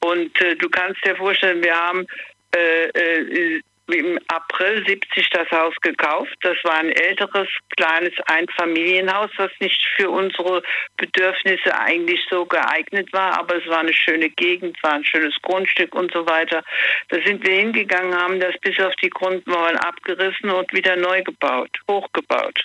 Und 0.00 0.40
äh, 0.40 0.56
du 0.56 0.68
kannst 0.68 1.04
dir 1.04 1.16
vorstellen, 1.16 1.62
wir 1.62 1.74
haben 1.74 2.06
äh, 2.54 2.88
äh, 2.88 3.60
im 3.88 4.18
April 4.28 4.84
70 4.86 5.28
das 5.30 5.50
Haus 5.50 5.74
gekauft. 5.82 6.34
Das 6.42 6.56
war 6.64 6.78
ein 6.78 6.90
älteres, 6.90 7.48
kleines 7.76 8.12
Einfamilienhaus, 8.26 9.30
das 9.36 9.50
nicht 9.60 9.84
für 9.96 10.10
unsere 10.10 10.62
Bedürfnisse 10.96 11.76
eigentlich 11.76 12.20
so 12.30 12.46
geeignet 12.46 13.12
war, 13.12 13.38
aber 13.38 13.56
es 13.56 13.66
war 13.68 13.80
eine 13.80 13.92
schöne 13.92 14.30
Gegend, 14.30 14.80
war 14.82 14.92
ein 14.92 15.04
schönes 15.04 15.34
Grundstück 15.42 15.94
und 15.94 16.12
so 16.12 16.26
weiter. 16.26 16.62
Da 17.08 17.18
sind 17.24 17.46
wir 17.46 17.54
hingegangen, 17.54 18.14
haben 18.14 18.40
das 18.40 18.56
bis 18.60 18.78
auf 18.80 18.94
die 18.96 19.10
Grundmauern 19.10 19.76
abgerissen 19.76 20.50
und 20.50 20.72
wieder 20.72 20.96
neu 20.96 21.22
gebaut, 21.22 21.76
hochgebaut. 21.88 22.64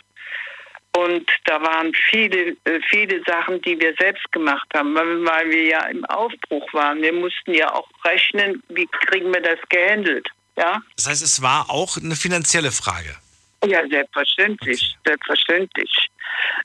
Und 0.98 1.30
da 1.46 1.62
waren 1.62 1.94
viele, 2.10 2.58
äh, 2.64 2.80
viele 2.90 3.22
Sachen, 3.28 3.62
die 3.62 3.80
wir 3.80 3.94
selbst 4.00 4.32
gemacht 4.32 4.68
haben, 4.74 4.96
weil 4.96 5.24
weil 5.26 5.50
wir 5.52 5.64
ja 5.64 5.86
im 5.86 6.04
Aufbruch 6.06 6.74
waren. 6.74 7.04
Wir 7.04 7.14
mussten 7.14 7.54
ja 7.54 7.72
auch 7.72 7.88
rechnen, 8.04 8.64
wie 8.70 8.88
kriegen 8.88 9.32
wir 9.32 9.42
das 9.42 9.60
gehandelt. 9.70 10.28
Ja? 10.58 10.82
Das 10.96 11.08
heißt, 11.08 11.24
es 11.24 11.42
war 11.42 11.70
auch 11.70 11.98
eine 11.98 12.16
finanzielle 12.16 12.72
Frage. 12.72 13.16
Ja, 13.66 13.88
selbstverständlich, 13.88 14.96
selbstverständlich. 15.06 16.10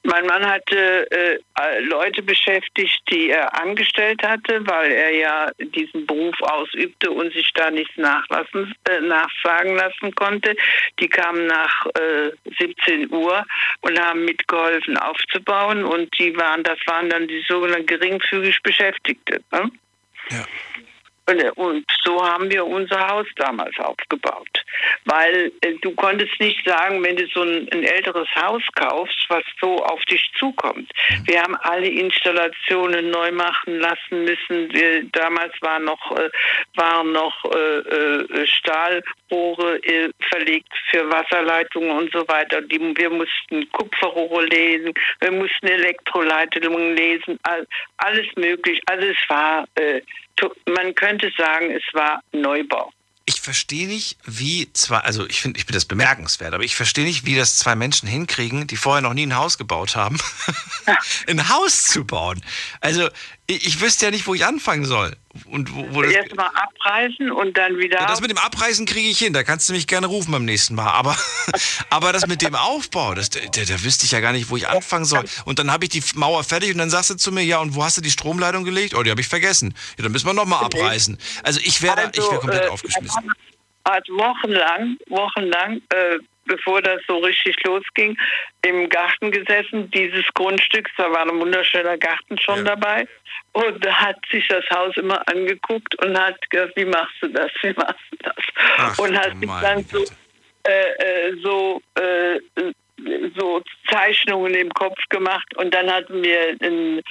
Mein 0.02 0.26
Mann 0.26 0.44
hatte 0.44 1.10
äh, 1.10 1.38
Leute 1.80 2.22
beschäftigt, 2.22 3.00
die 3.10 3.30
er 3.30 3.60
angestellt 3.60 4.22
hatte, 4.22 4.66
weil 4.66 4.90
er 4.90 5.14
ja 5.14 5.50
diesen 5.58 6.06
Beruf 6.06 6.34
ausübte 6.42 7.10
und 7.10 7.32
sich 7.32 7.50
da 7.54 7.70
nichts 7.70 7.96
nachlassen, 7.96 8.74
äh, 8.88 9.00
nachsagen 9.00 9.76
lassen 9.76 10.14
konnte. 10.14 10.54
Die 11.00 11.08
kamen 11.08 11.46
nach 11.46 11.86
äh, 11.94 12.32
17 12.58 13.10
Uhr 13.10 13.44
und 13.80 13.98
haben 13.98 14.24
mitgeholfen 14.24 14.98
aufzubauen 14.98 15.84
und 15.84 16.10
die 16.18 16.36
waren, 16.36 16.62
das 16.62 16.78
waren 16.86 17.08
dann 17.08 17.26
die 17.26 17.44
sogenannten 17.48 17.86
geringfügig 17.86 18.60
Beschäftigte. 18.62 19.40
Ne? 19.50 19.70
Ja. 20.30 20.44
Und 21.54 21.84
so 22.02 22.20
haben 22.20 22.50
wir 22.50 22.66
unser 22.66 23.08
Haus 23.08 23.26
damals 23.36 23.78
aufgebaut. 23.78 24.64
Weil 25.04 25.52
äh, 25.60 25.74
du 25.80 25.92
konntest 25.94 26.32
nicht 26.40 26.66
sagen, 26.66 27.02
wenn 27.02 27.16
du 27.16 27.26
so 27.28 27.42
ein, 27.42 27.68
ein, 27.72 27.84
älteres 27.84 28.28
Haus 28.34 28.62
kaufst, 28.74 29.24
was 29.28 29.44
so 29.60 29.76
auf 29.84 30.02
dich 30.06 30.30
zukommt. 30.38 30.90
Mhm. 31.10 31.26
Wir 31.26 31.42
haben 31.42 31.54
alle 31.56 31.88
Installationen 31.88 33.10
neu 33.10 33.30
machen 33.30 33.78
lassen 33.78 34.24
müssen. 34.24 34.72
Wir, 34.72 35.04
damals 35.12 35.52
war 35.60 35.78
noch, 35.78 36.10
äh, 36.16 36.28
waren 36.74 37.12
noch 37.12 37.44
äh, 37.44 37.78
äh 37.78 38.46
Stahlrohre 38.46 39.76
äh, 39.84 40.10
verlegt 40.28 40.72
für 40.90 41.08
Wasserleitungen 41.08 41.90
und 41.90 42.12
so 42.12 42.26
weiter. 42.26 42.60
Die, 42.62 42.80
wir 42.80 43.10
mussten 43.10 43.70
Kupferrohre 43.70 44.44
lesen, 44.46 44.92
wir 45.20 45.30
mussten 45.30 45.68
Elektroleitungen 45.68 46.96
lesen, 46.96 47.38
all, 47.44 47.66
alles 47.98 48.26
möglich. 48.36 48.80
Also 48.86 49.06
es 49.06 49.28
war 49.28 49.64
äh, 49.76 50.00
man 50.66 50.94
könnte 50.94 51.30
sagen, 51.36 51.70
es 51.70 51.82
war 51.92 52.20
Neubau. 52.32 52.92
Ich 53.24 53.40
verstehe 53.40 53.86
nicht, 53.86 54.18
wie 54.24 54.72
zwei, 54.72 54.98
also 54.98 55.26
ich 55.28 55.40
finde, 55.40 55.58
ich 55.58 55.66
bin 55.66 55.74
das 55.74 55.84
bemerkenswert, 55.84 56.54
aber 56.54 56.64
ich 56.64 56.74
verstehe 56.74 57.04
nicht, 57.04 57.24
wie 57.24 57.36
das 57.36 57.56
zwei 57.56 57.76
Menschen 57.76 58.08
hinkriegen, 58.08 58.66
die 58.66 58.76
vorher 58.76 59.00
noch 59.00 59.14
nie 59.14 59.26
ein 59.26 59.36
Haus 59.36 59.58
gebaut 59.58 59.94
haben, 59.94 60.18
ein 61.28 61.48
Haus 61.48 61.84
zu 61.84 62.04
bauen. 62.04 62.42
Also 62.80 63.08
ich, 63.56 63.80
wüsste 63.80 64.06
ja 64.06 64.10
nicht, 64.10 64.26
wo 64.26 64.34
ich 64.34 64.44
anfangen 64.44 64.84
soll. 64.84 65.16
Und 65.46 65.74
wo, 65.74 65.94
wo 65.94 66.02
Erst 66.02 66.34
mal 66.36 66.50
abreißen 66.54 67.30
und 67.30 67.56
dann 67.56 67.78
wieder. 67.78 67.98
Ja, 68.00 68.06
das 68.06 68.20
mit 68.20 68.30
dem 68.30 68.38
Abreißen 68.38 68.86
kriege 68.86 69.08
ich 69.08 69.18
hin. 69.18 69.32
Da 69.32 69.42
kannst 69.42 69.68
du 69.68 69.72
mich 69.72 69.86
gerne 69.86 70.06
rufen 70.06 70.30
beim 70.32 70.44
nächsten 70.44 70.74
Mal. 70.74 70.90
Aber, 70.90 71.16
aber 71.90 72.12
das 72.12 72.26
mit 72.26 72.42
dem 72.42 72.54
Aufbau, 72.54 73.14
das, 73.14 73.30
da, 73.30 73.40
da 73.40 73.84
wüsste 73.84 74.04
ich 74.04 74.12
ja 74.12 74.20
gar 74.20 74.32
nicht, 74.32 74.50
wo 74.50 74.56
ich 74.56 74.68
anfangen 74.68 75.04
soll. 75.04 75.24
Und 75.44 75.58
dann 75.58 75.72
habe 75.72 75.84
ich 75.84 75.90
die 75.90 76.02
Mauer 76.14 76.44
fertig 76.44 76.72
und 76.72 76.78
dann 76.78 76.90
sagst 76.90 77.10
du 77.10 77.16
zu 77.16 77.32
mir, 77.32 77.42
ja, 77.42 77.58
und 77.58 77.74
wo 77.74 77.84
hast 77.84 77.96
du 77.96 78.00
die 78.00 78.10
Stromleitung 78.10 78.64
gelegt? 78.64 78.94
Oh, 78.94 79.02
die 79.02 79.10
habe 79.10 79.20
ich 79.20 79.28
vergessen. 79.28 79.74
Ja, 79.96 80.04
dann 80.04 80.12
müssen 80.12 80.26
wir 80.26 80.34
nochmal 80.34 80.64
abreißen. 80.64 81.18
Also 81.42 81.60
ich 81.64 81.80
wäre 81.82 81.96
also, 81.96 82.30
wär 82.30 82.38
komplett 82.38 82.64
äh, 82.64 82.68
aufgeschmissen. 82.68 83.32
Hat 83.84 84.08
wochenlang, 84.10 84.96
wochenlang 85.08 85.80
äh, 85.88 86.18
bevor 86.46 86.82
das 86.82 87.00
so 87.06 87.18
richtig 87.18 87.56
losging, 87.64 88.16
im 88.62 88.88
Garten 88.88 89.30
gesessen, 89.30 89.90
dieses 89.90 90.24
Grundstücks. 90.34 90.90
Da 90.96 91.10
war 91.10 91.22
ein 91.22 91.40
wunderschöner 91.40 91.98
Garten 91.98 92.38
schon 92.38 92.58
ja. 92.58 92.74
dabei. 92.74 93.06
Und 93.52 93.84
da 93.84 93.92
hat 93.92 94.16
sich 94.30 94.46
das 94.48 94.64
Haus 94.70 94.96
immer 94.96 95.22
angeguckt 95.28 95.94
und 96.02 96.18
hat 96.18 96.50
gesagt, 96.50 96.74
wie 96.76 96.86
machst 96.86 97.14
du 97.20 97.28
das, 97.28 97.50
wie 97.62 97.74
machst 97.74 98.00
du 98.10 98.16
das? 98.22 98.44
Ach, 98.78 98.98
und 98.98 99.16
hat 99.16 99.36
sich 99.38 99.50
dann 99.60 99.84
so, 99.84 100.04
äh, 100.66 101.28
äh, 101.28 101.36
so, 101.42 101.82
äh, 101.96 102.40
so 103.36 103.62
Zeichnungen 103.90 104.54
im 104.54 104.70
Kopf 104.70 104.98
gemacht. 105.10 105.54
Und 105.56 105.74
dann 105.74 105.90
hatten 105.90 106.22
wir 106.22 106.56
einen, 106.62 107.02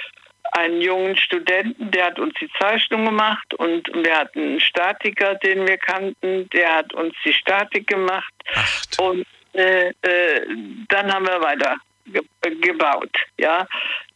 einen 0.52 0.80
jungen 0.82 1.16
Studenten, 1.16 1.92
der 1.92 2.06
hat 2.06 2.18
uns 2.18 2.34
die 2.40 2.50
Zeichnung 2.58 3.04
gemacht 3.04 3.54
und 3.54 3.86
wir 3.94 4.18
hatten 4.18 4.40
einen 4.40 4.60
Statiker, 4.60 5.36
den 5.36 5.66
wir 5.66 5.78
kannten, 5.78 6.48
der 6.50 6.74
hat 6.74 6.92
uns 6.92 7.14
die 7.24 7.32
Statik 7.32 7.86
gemacht. 7.86 8.34
Ach, 8.54 8.82
und 8.98 9.26
äh, 9.52 9.90
äh, 10.02 10.46
dann 10.88 11.12
haben 11.12 11.26
wir 11.26 11.40
weiter 11.40 11.76
gebaut. 12.60 13.14
Ja, 13.38 13.66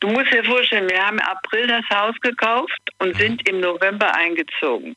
du 0.01 0.09
musst 0.09 0.33
dir 0.33 0.45
vorstellen, 0.45 0.89
wir 0.89 1.05
haben 1.05 1.19
im 1.19 1.25
April 1.25 1.67
das 1.67 1.85
Haus 1.91 2.15
gekauft 2.21 2.81
und 2.99 3.15
mhm. 3.15 3.19
sind 3.19 3.49
im 3.49 3.61
November 3.61 4.15
eingezogen. 4.15 4.97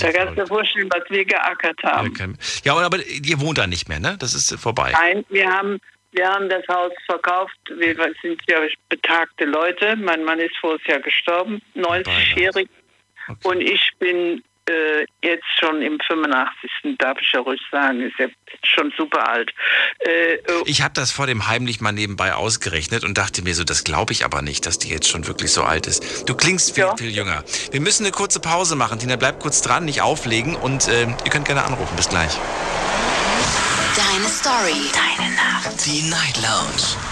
da 0.00 0.12
kannst 0.12 0.36
du 0.36 0.42
dir 0.42 0.46
vorstellen, 0.46 0.88
was 0.92 1.08
wir 1.10 1.24
geackert 1.24 1.82
haben. 1.82 2.38
Ja, 2.64 2.76
aber 2.76 2.98
ihr 3.06 3.40
wohnt 3.40 3.58
da 3.58 3.66
nicht 3.66 3.88
mehr, 3.88 4.00
ne? 4.00 4.16
Das 4.18 4.34
ist 4.34 4.54
vorbei. 4.60 4.92
Nein, 4.92 5.24
wir 5.28 5.50
haben, 5.50 5.80
wir 6.12 6.28
haben 6.28 6.48
das 6.48 6.66
Haus 6.68 6.92
verkauft. 7.06 7.56
Wir 7.76 7.94
sind 8.22 8.40
ja 8.48 8.60
betagte 8.88 9.44
Leute. 9.44 9.96
Mein 9.96 10.24
Mann 10.24 10.38
ist 10.38 10.56
voriges 10.58 10.86
Jahr 10.86 11.00
gestorben, 11.00 11.60
90-jährig. 11.74 12.68
Okay. 13.28 13.48
Und 13.48 13.60
ich 13.60 13.90
bin 13.98 14.42
äh, 14.68 15.04
jetzt 15.22 15.44
schon 15.58 15.82
im 15.82 15.98
85. 16.06 16.96
darf 16.98 17.18
ich 17.20 17.32
ja 17.32 17.40
ruhig 17.40 17.60
sagen, 17.70 18.00
ist 18.00 18.18
ja 18.18 18.26
schon 18.64 18.92
super 18.96 19.28
alt. 19.28 19.50
Äh, 20.00 20.38
oh. 20.48 20.62
ich 20.66 20.82
habe 20.82 20.94
das 20.94 21.10
vor 21.10 21.26
dem 21.26 21.48
heimlich 21.48 21.80
mal 21.80 21.92
nebenbei 21.92 22.34
ausgerechnet 22.34 23.04
und 23.04 23.18
dachte 23.18 23.42
mir 23.42 23.54
so, 23.54 23.64
das 23.64 23.84
glaube 23.84 24.12
ich 24.12 24.24
aber 24.24 24.42
nicht, 24.42 24.66
dass 24.66 24.78
die 24.78 24.88
jetzt 24.88 25.08
schon 25.08 25.26
wirklich 25.26 25.52
so 25.52 25.62
alt 25.62 25.86
ist. 25.86 26.28
Du 26.28 26.34
klingst 26.34 26.74
viel, 26.74 26.84
ja. 26.84 26.96
viel 26.96 27.10
jünger. 27.10 27.44
Wir 27.70 27.80
müssen 27.80 28.04
eine 28.04 28.12
kurze 28.12 28.40
Pause 28.40 28.76
machen. 28.76 28.98
Tina, 28.98 29.16
bleib 29.16 29.40
kurz 29.40 29.62
dran, 29.62 29.84
nicht 29.84 30.02
auflegen 30.02 30.56
und 30.56 30.88
äh, 30.88 31.02
ihr 31.02 31.30
könnt 31.30 31.46
gerne 31.46 31.64
anrufen. 31.64 31.96
Bis 31.96 32.08
gleich. 32.08 32.38
Deine 33.96 34.28
Story. 34.28 34.90
Deine 34.92 35.34
Nacht. 35.34 35.86
Die 35.86 36.08
Night 36.08 36.36
Lounge. 36.42 37.11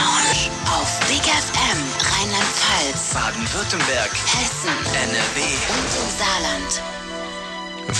Lounge 0.00 0.50
auf 0.64 0.98
Big 1.08 1.20
FM 1.20 1.78
Rheinland-Pfalz, 2.00 3.12
Baden-Württemberg, 3.12 4.10
Hessen, 4.10 4.74
NRW 4.94 5.40
und 5.68 5.90
im 6.00 6.08
Saarland. 6.18 6.82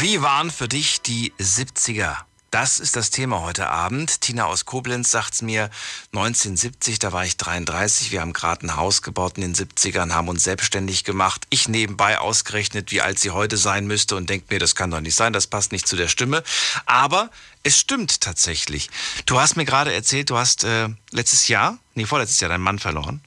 Wie 0.01 0.23
waren 0.23 0.51
für 0.51 0.69
dich 0.69 1.03
die 1.03 1.33
70er? 1.39 2.17
Das 2.51 2.81
ist 2.81 2.97
das 2.97 3.11
Thema 3.11 3.43
heute 3.43 3.69
Abend. 3.69 4.23
Tina 4.23 4.47
aus 4.47 4.65
Koblenz 4.65 5.13
sagt 5.13 5.41
mir 5.41 5.71
1970, 6.13 6.99
da 6.99 7.13
war 7.13 7.25
ich 7.25 7.37
33. 7.37 8.11
Wir 8.11 8.21
haben 8.21 8.33
gerade 8.33 8.67
ein 8.67 8.77
Haus 8.77 9.03
gebaut 9.03 9.37
in 9.37 9.43
den 9.43 9.55
70ern, 9.55 10.13
haben 10.13 10.27
uns 10.27 10.43
selbstständig 10.43 11.05
gemacht. 11.05 11.47
Ich 11.51 11.69
nebenbei 11.69 12.19
ausgerechnet, 12.19 12.91
wie 12.91 13.03
alt 13.03 13.21
sie 13.21 13.31
heute 13.31 13.57
sein 13.57 13.87
müsste 13.87 14.17
und 14.17 14.29
denke 14.29 14.53
mir, 14.53 14.59
das 14.59 14.75
kann 14.75 14.91
doch 14.91 15.01
nicht 15.01 15.15
sein, 15.15 15.33
das 15.33 15.47
passt 15.47 15.71
nicht 15.71 15.87
zu 15.87 15.95
der 15.95 16.09
Stimme. 16.09 16.43
Aber 16.87 17.31
es 17.63 17.79
stimmt 17.79 18.21
tatsächlich. 18.21 18.91
Du 19.27 19.39
hast 19.39 19.57
mir 19.57 19.65
gerade 19.65 19.93
erzählt, 19.93 20.31
du 20.31 20.37
hast 20.37 20.65
äh, 20.65 20.89
letztes 21.13 21.47
Jahr, 21.47 21.79
nee, 21.95 22.05
vorletztes 22.05 22.41
Jahr 22.41 22.49
deinen 22.49 22.65
Mann 22.65 22.81
verloren. 22.81 23.21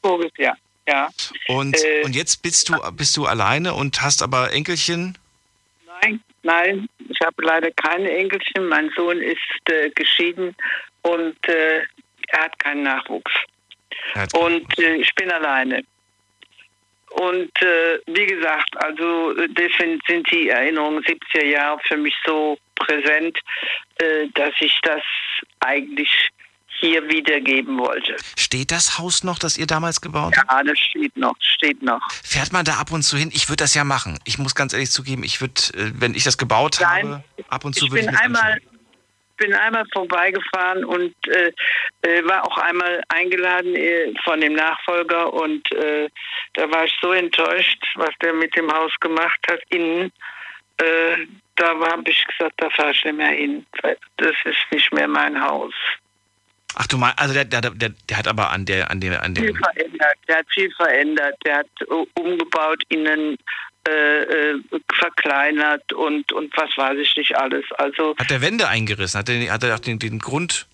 Voriges 0.00 0.30
Jahr, 0.38 0.56
ja. 0.86 1.08
Und, 1.48 1.76
äh, 1.76 2.02
und 2.04 2.14
jetzt 2.14 2.42
bist 2.42 2.68
du, 2.68 2.76
bist 2.92 3.16
du 3.16 3.26
alleine 3.26 3.74
und 3.74 4.00
hast 4.00 4.22
aber 4.22 4.52
Enkelchen? 4.52 5.18
Nein, 6.44 6.86
ich 7.08 7.18
habe 7.24 7.42
leider 7.42 7.70
keine 7.72 8.10
Enkelchen. 8.10 8.68
Mein 8.68 8.90
Sohn 8.94 9.20
ist 9.20 9.70
äh, 9.70 9.88
geschieden 9.90 10.54
und 11.02 11.36
äh, 11.48 11.82
er 12.28 12.40
hat 12.44 12.58
keinen 12.58 12.82
Nachwuchs. 12.82 13.32
Hat 14.14 14.32
und 14.34 14.78
äh, 14.78 14.96
ich 14.96 15.12
bin 15.14 15.30
alleine. 15.30 15.82
Und 17.12 17.62
äh, 17.62 17.98
wie 18.06 18.26
gesagt, 18.26 18.76
also 18.76 19.32
deswegen 19.48 20.00
sind 20.06 20.30
die 20.30 20.50
Erinnerungen 20.50 21.02
70er 21.04 21.44
Jahre 21.44 21.80
für 21.86 21.96
mich 21.96 22.14
so 22.26 22.58
präsent, 22.74 23.38
äh, 23.98 24.26
dass 24.34 24.52
ich 24.60 24.78
das 24.82 25.02
eigentlich 25.60 26.28
hier 26.80 27.08
wiedergeben 27.08 27.78
wollte. 27.78 28.16
Steht 28.38 28.70
das 28.70 28.98
Haus 28.98 29.24
noch, 29.24 29.38
das 29.38 29.56
ihr 29.56 29.66
damals 29.66 30.00
gebaut 30.00 30.34
habt? 30.36 30.50
Ja, 30.50 30.62
das 30.62 30.78
steht 30.78 31.16
noch, 31.16 31.34
steht 31.40 31.82
noch. 31.82 32.00
Fährt 32.22 32.52
man 32.52 32.64
da 32.64 32.74
ab 32.74 32.92
und 32.92 33.02
zu 33.02 33.16
hin? 33.16 33.30
Ich 33.32 33.48
würde 33.48 33.64
das 33.64 33.74
ja 33.74 33.84
machen. 33.84 34.18
Ich 34.24 34.38
muss 34.38 34.54
ganz 34.54 34.72
ehrlich 34.72 34.90
zugeben, 34.90 35.24
ich 35.24 35.40
würde, 35.40 35.60
äh, 35.74 35.92
wenn 35.94 36.14
ich 36.14 36.24
das 36.24 36.38
gebaut 36.38 36.78
Nein, 36.80 37.08
habe, 37.08 37.24
ab 37.48 37.64
und 37.64 37.74
zu 37.74 37.90
würde 37.90 38.00
ich 38.00 38.06
bin 38.06 38.16
einmal, 38.16 38.52
anschauen. 38.52 38.78
bin 39.36 39.54
einmal 39.54 39.84
vorbeigefahren 39.92 40.84
und 40.84 41.14
äh, 41.28 41.52
äh, 42.02 42.24
war 42.28 42.44
auch 42.44 42.58
einmal 42.58 43.02
eingeladen 43.08 43.74
äh, 43.74 44.12
von 44.24 44.40
dem 44.40 44.54
Nachfolger 44.54 45.32
und 45.32 45.70
äh, 45.72 46.08
da 46.54 46.70
war 46.70 46.84
ich 46.84 46.94
so 47.00 47.12
enttäuscht, 47.12 47.82
was 47.96 48.10
der 48.22 48.32
mit 48.32 48.54
dem 48.56 48.70
Haus 48.72 48.92
gemacht 49.00 49.40
hat 49.48 49.60
innen. 49.70 50.12
Da 50.76 51.68
habe 51.68 52.10
ich 52.10 52.26
gesagt, 52.26 52.54
da 52.56 52.68
fahre 52.70 52.90
ich 52.90 53.04
nicht 53.04 53.16
mehr 53.16 53.28
hin. 53.30 53.64
weil 53.82 53.96
Das 54.16 54.34
ist 54.44 54.58
nicht 54.72 54.92
mehr 54.92 55.06
mein 55.06 55.40
Haus. 55.40 55.72
Ach 56.74 56.86
du 56.86 56.98
meinst, 56.98 57.18
also 57.18 57.34
der, 57.34 57.44
der, 57.44 57.60
der, 57.60 57.90
der 58.08 58.16
hat 58.16 58.26
aber 58.26 58.50
an 58.50 58.64
der, 58.64 58.90
an 58.90 59.00
der, 59.00 59.22
an 59.22 59.36
Viel 59.36 59.46
dem, 59.46 59.56
verändert. 59.56 60.16
Der 60.28 60.36
hat 60.38 60.46
viel 60.52 60.70
verändert. 60.72 61.36
Der 61.44 61.58
hat 61.58 61.68
uh, 61.88 62.06
umgebaut, 62.14 62.82
innen 62.88 63.36
äh, 63.86 64.22
äh, 64.22 64.62
verkleinert 64.94 65.92
und, 65.92 66.32
und 66.32 66.56
was 66.56 66.70
weiß 66.76 66.98
ich 66.98 67.16
nicht 67.16 67.36
alles. 67.36 67.64
Also 67.72 68.14
hat 68.16 68.30
der 68.30 68.40
Wände 68.40 68.66
eingerissen? 68.66 69.18
Hat 69.18 69.28
er, 69.28 69.52
hat 69.52 69.62
er 69.62 69.74
auch 69.74 69.78
den, 69.78 69.98
den 69.98 70.18
Grund? 70.18 70.66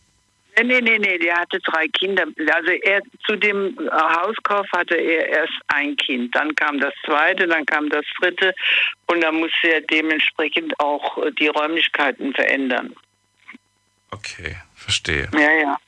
Nee, 0.56 0.64
nee, 0.64 0.81
nee, 0.81 0.98
nee, 0.98 1.18
der 1.18 1.36
hatte 1.36 1.59
drei 1.60 1.89
Kinder. 1.89 2.24
Also 2.55 2.70
er 2.70 3.02
zu 3.27 3.36
dem 3.36 3.78
äh, 3.78 3.90
Hauskauf 3.90 4.66
hatte 4.72 4.94
er 4.94 5.28
erst 5.28 5.59
ein 5.68 5.97
Kind. 5.97 6.35
Dann 6.35 6.55
kam 6.55 6.78
das 6.81 6.94
zweite, 7.05 7.47
dann 7.47 7.66
kam 7.66 7.89
das 7.89 8.05
dritte 8.20 8.55
und 9.06 9.22
dann 9.22 9.36
musste 9.36 9.68
er 9.68 9.81
dementsprechend 9.81 10.78
auch 10.78 11.18
äh, 11.18 11.32
die 11.32 11.48
Räumlichkeiten 11.48 12.32
verändern. 12.35 12.94
Okay, 14.10 14.56
verstehe. 14.74 15.28
Ja, 15.32 15.52
ja. 15.52 15.78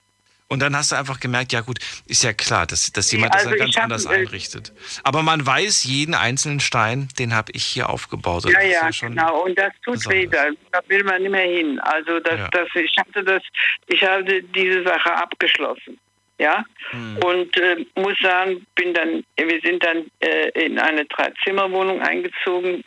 Und 0.52 0.60
dann 0.60 0.76
hast 0.76 0.92
du 0.92 0.96
einfach 0.96 1.18
gemerkt, 1.18 1.52
ja 1.54 1.62
gut, 1.62 1.78
ist 2.06 2.22
ja 2.24 2.34
klar, 2.34 2.66
dass, 2.66 2.92
dass 2.92 3.10
jemand 3.10 3.32
also 3.32 3.48
das 3.48 3.58
dann 3.58 3.68
ich 3.68 3.74
ganz 3.74 3.76
hab, 3.76 3.84
anders 3.84 4.04
äh, 4.04 4.20
einrichtet. 4.20 4.72
Aber 5.02 5.22
man 5.22 5.46
weiß, 5.46 5.84
jeden 5.84 6.14
einzelnen 6.14 6.60
Stein, 6.60 7.08
den 7.18 7.34
habe 7.34 7.52
ich 7.52 7.64
hier 7.64 7.88
aufgebaut. 7.88 8.44
Ja, 8.50 8.60
ja, 8.60 8.92
schon 8.92 9.10
genau. 9.10 9.44
Und 9.44 9.58
das 9.58 9.72
tut 9.82 10.06
weh, 10.10 10.26
da, 10.26 10.48
da 10.70 10.80
will 10.88 11.04
man 11.04 11.22
nicht 11.22 11.30
mehr 11.30 11.48
hin. 11.48 11.80
Also 11.80 12.20
das, 12.20 12.38
Ja. 12.38 12.48
das, 12.48 12.68
ich 12.74 12.94
hatte 12.98 13.24
das, 13.24 13.42
ich 13.86 14.02
hatte 14.02 14.42
diese 14.42 14.82
Sache 14.82 15.14
abgeschlossen. 15.14 15.98
Ja. 16.38 16.64
Hm. 16.90 17.16
Und 17.24 17.56
äh, 17.56 17.86
muss 17.94 18.18
sagen, 18.20 18.66
bin 18.74 18.92
dann, 18.92 19.24
wir 19.36 19.60
sind 19.62 19.82
dann 19.82 20.04
äh, 20.20 20.48
in 20.66 20.78
eine 20.78 21.06
Dreizimmerwohnung 21.06 22.02
eingezogen 22.02 22.84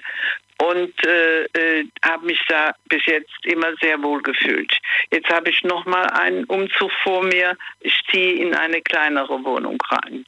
und 0.58 0.94
äh, 1.06 1.44
äh, 1.44 1.86
habe 2.04 2.26
mich 2.28 2.40
da 2.48 2.74
bis 2.88 3.06
jetzt 3.06 3.34
immer 3.44 3.76
sehr 3.82 4.02
wohl 4.02 4.22
gefühlt. 4.22 4.72
Jetzt 5.12 5.30
habe 5.30 5.50
ich 5.50 5.64
noch 5.64 5.86
mal 5.86 6.06
einen 6.08 6.46
Umzug 6.46 6.92
vor 7.04 7.24
mir. 7.24 7.58
Ich 7.82 8.00
ziehe 8.10 8.34
in 8.36 8.56
eine 8.56 8.82
kleinere 8.82 9.44
Wohnung 9.44 9.78
rein. 9.90 10.26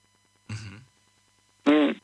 Mhm. 1.66 1.99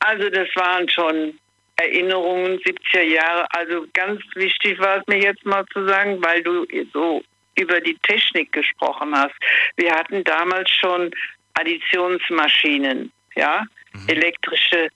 Also 0.00 0.30
das 0.30 0.48
waren 0.54 0.88
schon 0.88 1.38
Erinnerungen 1.76 2.58
70er 2.60 3.02
Jahre. 3.02 3.46
Also 3.50 3.86
ganz 3.92 4.20
wichtig 4.34 4.78
war 4.78 4.98
es 4.98 5.06
mir 5.06 5.18
jetzt 5.18 5.44
mal 5.44 5.64
zu 5.72 5.86
sagen, 5.86 6.22
weil 6.22 6.42
du 6.42 6.66
so 6.92 7.22
über 7.56 7.80
die 7.80 7.96
Technik 8.02 8.52
gesprochen 8.52 9.16
hast. 9.16 9.34
Wir 9.76 9.92
hatten 9.92 10.24
damals 10.24 10.70
schon 10.70 11.10
Additionsmaschinen, 11.54 13.12
ja, 13.36 13.64
elektrische 14.08 14.88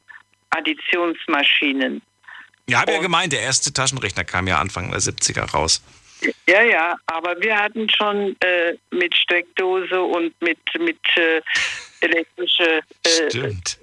Additionsmaschinen. 0.51 2.03
Ja, 2.69 2.81
habe 2.81 2.93
ja 2.93 3.01
gemeint, 3.01 3.33
der 3.33 3.41
erste 3.41 3.73
Taschenrechner 3.73 4.25
kam 4.25 4.47
ja 4.47 4.61
Anfang 4.61 4.91
der 4.91 5.01
70er 5.01 5.51
raus. 5.51 5.83
Ja, 6.47 6.63
ja, 6.63 6.97
aber 7.07 7.41
wir 7.41 7.57
hatten 7.57 7.89
schon 7.89 8.37
äh, 8.41 8.75
mit 8.91 9.17
Steckdose 9.17 10.01
und 10.01 10.35
mit, 10.43 10.59
mit 10.79 10.99
äh, 11.17 11.41
elektrische 12.01 12.81
äh, 13.05 13.31
Stimmt. 13.31 13.79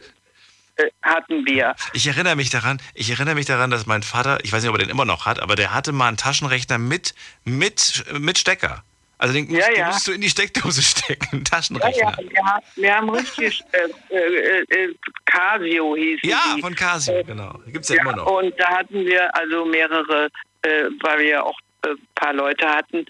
äh, 0.76 0.84
hatten 1.02 1.46
wir. 1.46 1.76
Ich 1.94 2.08
erinnere 2.08 2.36
mich 2.36 2.50
daran, 2.50 2.82
ich 2.94 3.10
erinnere 3.10 3.36
mich 3.36 3.46
daran, 3.46 3.72
dass 3.72 3.86
mein 3.86 4.04
Vater, 4.04 4.40
ich 4.44 4.52
weiß 4.52 4.62
nicht, 4.62 4.70
ob 4.70 4.76
er 4.76 4.86
den 4.86 4.90
immer 4.90 5.06
noch 5.06 5.26
hat, 5.26 5.40
aber 5.40 5.56
der 5.56 5.74
hatte 5.74 5.94
mal 5.94 6.10
einen 6.10 6.18
Taschenrechner 6.18 6.78
mit, 6.78 7.16
mit, 7.46 8.04
mit 8.20 8.38
Stecker. 8.38 8.84
Also 9.18 9.34
den, 9.34 9.50
Ja, 9.50 9.68
den 9.68 9.76
ja. 9.78 9.88
musst 9.88 10.08
du 10.08 10.12
in 10.12 10.22
die 10.22 10.30
Steckdose 10.30 10.82
stecken, 10.84 11.28
einen 11.32 11.44
Ja, 11.44 11.50
Taschenrechner. 11.52 12.18
ja, 12.34 12.60
wir, 12.76 12.96
haben, 12.96 13.10
richtig 13.10 13.64
äh, 13.72 14.14
äh, 14.16 14.62
äh, 14.70 14.96
Casio 15.26 15.96
hieß 15.96 16.20
Ja, 16.24 16.54
die. 16.56 16.62
von 16.62 16.76
Casio, 16.76 17.24
genau. 17.24 17.60
Gibt's 17.68 17.90
ja, 17.90 17.96
Ja, 17.96 18.02
immer 18.02 18.16
noch. 18.16 18.26
und 18.26 18.54
da 18.60 18.68
hatten 18.70 19.06
wir 19.06 19.34
also 19.36 19.66
mehrere, 19.66 20.30
äh, 20.64 20.86
weil 21.02 21.20
wir 21.20 21.28
ja 21.28 21.44
auch 21.44 21.58
ein 21.86 21.96
paar 22.16 22.34
Leute 22.34 22.68
hatten, 22.68 23.06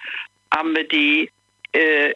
haben 0.54 0.76
wir 0.76 0.88
die 0.88 1.30
äh, 1.72 2.14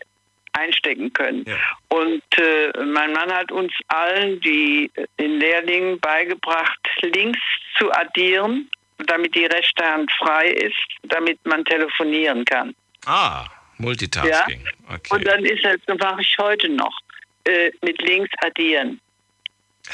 einstecken 0.54 1.12
können. 1.14 1.46
Und 1.90 2.22
äh, 2.38 2.72
mein 2.84 3.14
Mann 3.14 3.32
hat 3.32 3.52
uns 3.52 3.72
allen, 3.88 4.40
die 4.42 4.92
äh, 4.96 5.06
den 5.20 5.40
Lehrlingen 5.40 6.00
beigebracht, 6.00 6.80
links 7.02 7.40
zu 7.78 7.92
addieren, 7.92 8.70
damit 9.08 9.36
die 9.36 9.46
rechte 9.46 9.84
Hand 9.86 10.12
frei 10.20 10.50
ist, 10.50 10.76
damit 11.04 11.40
man 11.46 11.64
telefonieren 11.66 12.44
kann. 12.46 12.76
Ah, 13.06 13.46
Multitasking. 13.80 14.66
Okay. 14.88 15.16
Und 15.16 15.28
dann 15.28 15.44
ist 15.46 15.64
es, 15.64 15.80
das 15.86 15.98
mache 15.98 16.22
ich 16.22 16.38
heute 16.38 16.70
noch, 16.70 16.98
äh, 17.46 17.72
mit 17.82 18.02
links 18.02 18.30
addieren. 18.42 19.00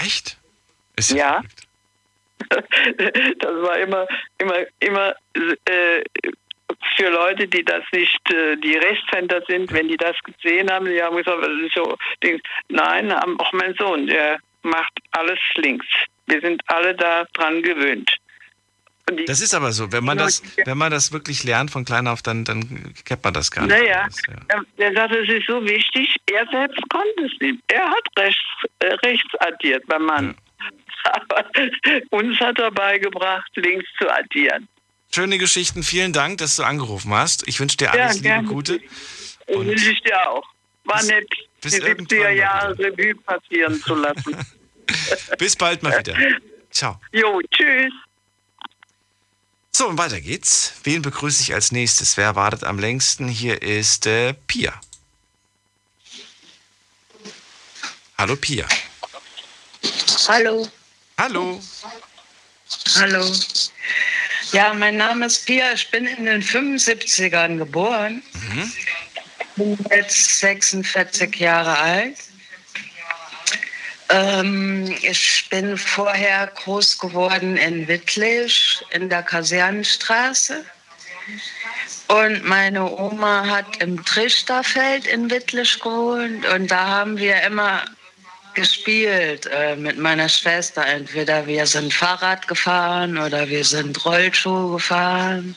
Echt? 0.03 0.37
ja. 1.09 1.41
das 2.49 3.55
war 3.61 3.77
immer, 3.77 4.07
immer, 4.37 4.65
immer 4.79 5.15
äh, 5.43 6.03
für 6.95 7.09
Leute, 7.09 7.47
die 7.47 7.63
das 7.63 7.83
nicht, 7.91 8.33
äh, 8.33 8.57
die 8.57 8.75
Rechtshänder 8.75 9.41
sind, 9.47 9.71
wenn 9.71 9.87
die 9.87 9.97
das 9.97 10.15
gesehen 10.23 10.69
haben, 10.69 10.85
die 10.85 11.01
haben 11.01 11.15
gesagt, 11.15 11.41
das 11.41 11.51
ist 11.65 11.75
so, 11.75 11.97
nein, 12.69 13.11
auch 13.11 13.53
mein 13.53 13.73
Sohn, 13.75 14.07
der 14.07 14.39
macht 14.63 14.93
alles 15.11 15.39
links. 15.55 15.85
Wir 16.27 16.41
sind 16.41 16.61
alle 16.67 16.95
da 16.95 17.25
dran 17.33 17.61
gewöhnt. 17.61 18.11
Und 19.09 19.29
Das 19.29 19.39
ist 19.41 19.53
aber 19.53 19.71
so, 19.71 19.91
wenn 19.91 20.03
man 20.03 20.17
das, 20.17 20.41
wenn 20.65 20.77
man 20.77 20.91
das 20.91 21.11
wirklich 21.11 21.43
lernt 21.43 21.69
von 21.69 21.85
klein 21.85 22.07
auf, 22.07 22.21
dann, 22.23 22.43
dann 22.43 22.93
kennt 23.05 23.23
man 23.23 23.33
das 23.33 23.51
gar 23.51 23.67
nicht. 23.67 23.77
Naja, 23.77 24.07
er- 24.47 24.65
der 24.79 24.93
sagt, 24.93 25.13
es 25.13 25.29
ist 25.29 25.45
so 25.47 25.63
wichtig, 25.63 26.15
er 26.31 26.47
selbst 26.51 26.81
konnte 26.89 27.25
es 27.25 27.31
nicht. 27.39 27.59
Er 27.67 27.87
hat 27.87 28.03
rechts, 28.17 28.41
äh, 28.79 28.87
rechts 29.05 29.29
addiert, 29.39 29.83
mein 29.87 30.01
Mann. 30.01 30.35
Aber 31.03 31.45
uns 32.09 32.39
hat 32.39 32.57
er 32.57 32.71
beigebracht, 32.71 33.51
links 33.55 33.85
zu 33.99 34.09
addieren. 34.11 34.67
Schöne 35.13 35.37
Geschichten, 35.37 35.83
vielen 35.83 36.11
Dank, 36.11 36.39
dass 36.39 36.55
du 36.55 36.63
angerufen 36.63 37.13
hast. 37.13 37.47
Ich 37.47 37.59
wünsche 37.59 37.77
dir 37.77 37.85
Ja, 37.85 37.91
alles 37.91 38.15
Liebe, 38.15 38.27
gerne. 38.29 38.47
Gute. 38.47 38.79
Das 39.47 39.55
wünsche 39.55 39.91
ich 39.91 40.01
dir 40.01 40.29
auch. 40.31 40.43
War 40.85 41.03
nett, 41.03 41.27
bis 41.61 41.73
die 41.75 41.81
70er 41.83 42.29
Jahre 42.31 42.77
Revue 42.79 43.13
passieren 43.15 43.79
zu 43.81 43.93
lassen. 43.95 44.35
Bis 45.37 45.55
bald 45.55 45.81
mal 45.83 45.97
wieder. 45.99 46.15
Ciao. 46.71 46.99
Jo, 47.11 47.39
tschüss. 47.51 47.91
So, 49.77 49.89
und 49.89 49.97
weiter 49.97 50.21
geht's. 50.21 50.71
Wen 50.85 51.01
begrüße 51.01 51.41
ich 51.41 51.53
als 51.53 51.73
nächstes? 51.73 52.15
Wer 52.15 52.37
wartet 52.37 52.63
am 52.63 52.79
längsten? 52.79 53.27
Hier 53.27 53.61
ist 53.61 54.05
äh, 54.05 54.33
Pia. 54.47 54.79
Hallo 58.17 58.37
Pia. 58.37 58.65
Hallo. 60.29 60.65
Hallo. 61.17 61.61
Hallo. 62.95 63.29
Ja, 64.53 64.73
mein 64.73 64.95
Name 64.95 65.25
ist 65.25 65.45
Pia. 65.45 65.73
Ich 65.73 65.91
bin 65.91 66.07
in 66.07 66.23
den 66.23 66.41
75ern 66.41 67.57
geboren. 67.57 68.23
Mhm. 68.33 68.71
Bin 69.57 69.77
jetzt 69.91 70.39
46 70.39 71.35
Jahre 71.35 71.77
alt. 71.77 72.17
Ähm, 74.09 74.95
ich 75.01 75.47
bin 75.49 75.77
vorher 75.77 76.47
groß 76.47 76.99
geworden 76.99 77.57
in 77.57 77.87
Wittlich 77.87 78.83
in 78.91 79.09
der 79.09 79.23
Kasernenstraße. 79.23 80.63
Und 82.07 82.45
meine 82.45 82.85
Oma 82.85 83.47
hat 83.47 83.81
im 83.81 84.03
Trichterfeld 84.05 85.07
in 85.07 85.29
Wittlich 85.31 85.79
gewohnt. 85.79 86.45
Und 86.45 86.69
da 86.69 86.87
haben 86.87 87.17
wir 87.17 87.41
immer 87.41 87.83
gespielt 88.53 89.47
äh, 89.51 89.75
mit 89.75 89.97
meiner 89.97 90.29
Schwester. 90.29 90.85
Entweder 90.85 91.47
wir 91.47 91.65
sind 91.65 91.93
Fahrrad 91.93 92.47
gefahren 92.47 93.17
oder 93.17 93.49
wir 93.49 93.65
sind 93.65 94.05
Rollschuh 94.05 94.73
gefahren. 94.73 95.55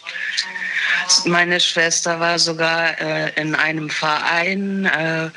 Meine 1.25 1.61
Schwester 1.61 2.21
war 2.21 2.39
sogar 2.39 3.01
äh, 3.01 3.33
in 3.41 3.55
einem 3.55 3.91
Verein, 3.91 4.87
äh, 4.87 5.31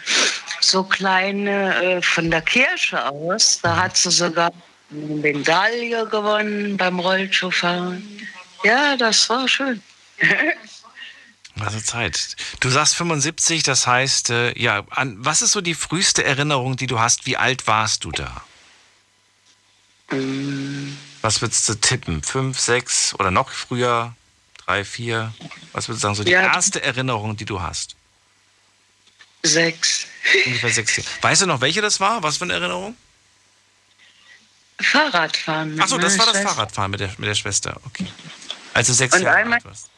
so 0.59 0.83
kleine 0.83 1.75
äh, 1.75 2.01
von 2.01 2.29
der 2.29 2.41
Kirche 2.41 3.03
aus. 3.05 3.59
Da 3.61 3.75
hat 3.75 3.97
sie 3.97 4.11
sogar 4.11 4.51
eine 4.91 5.15
Medaille 5.15 6.05
gewonnen 6.07 6.77
beim 6.77 6.99
Rollschuhfahren. 6.99 8.27
Ja, 8.63 8.95
das 8.97 9.29
war 9.29 9.47
schön. 9.47 9.81
Also 11.59 11.79
Zeit. 11.79 12.37
Du 12.61 12.69
sagst 12.69 12.95
75, 12.95 13.63
das 13.63 13.85
heißt, 13.85 14.29
äh, 14.29 14.57
ja, 14.57 14.83
an, 14.89 15.17
was 15.19 15.41
ist 15.41 15.51
so 15.51 15.61
die 15.61 15.75
früheste 15.75 16.23
Erinnerung, 16.23 16.77
die 16.77 16.87
du 16.87 16.99
hast? 16.99 17.25
Wie 17.25 17.37
alt 17.37 17.67
warst 17.67 18.05
du 18.05 18.11
da? 18.11 18.41
Was 21.21 21.41
würdest 21.41 21.69
du 21.69 21.75
tippen? 21.75 22.23
Fünf, 22.23 22.59
sechs 22.59 23.13
oder 23.19 23.31
noch 23.31 23.49
früher? 23.49 24.15
Drei, 24.65 24.85
vier? 24.85 25.33
Was 25.73 25.87
würdest 25.87 26.03
du 26.03 26.07
sagen, 26.07 26.15
so 26.15 26.23
die 26.23 26.31
Ja. 26.31 26.53
erste 26.53 26.81
Erinnerung, 26.83 27.35
die 27.35 27.45
du 27.45 27.61
hast? 27.61 27.95
Sechs. 29.43 30.05
Ungefähr 30.45 30.69
sechs. 30.69 31.01
Weißt 31.21 31.41
du 31.41 31.45
noch, 31.47 31.61
welche 31.61 31.81
das 31.81 31.99
war? 31.99 32.21
Was 32.21 32.37
für 32.37 32.43
eine 32.43 32.53
Erinnerung? 32.53 32.95
Fahrradfahren. 34.79 35.79
Achso, 35.79 35.97
das 35.97 36.17
war 36.17 36.25
das 36.25 36.35
Schwester. 36.35 36.49
Fahrradfahren 36.49 36.91
mit 36.91 36.99
der, 36.99 37.09
mit 37.17 37.27
der 37.27 37.35
Schwester. 37.35 37.79
Okay. 37.85 38.07
Als 38.73 38.87
du 38.87 38.93
sechs 38.93 39.19
Jahre 39.19 39.53
alt 39.53 39.65
warst. 39.65 39.89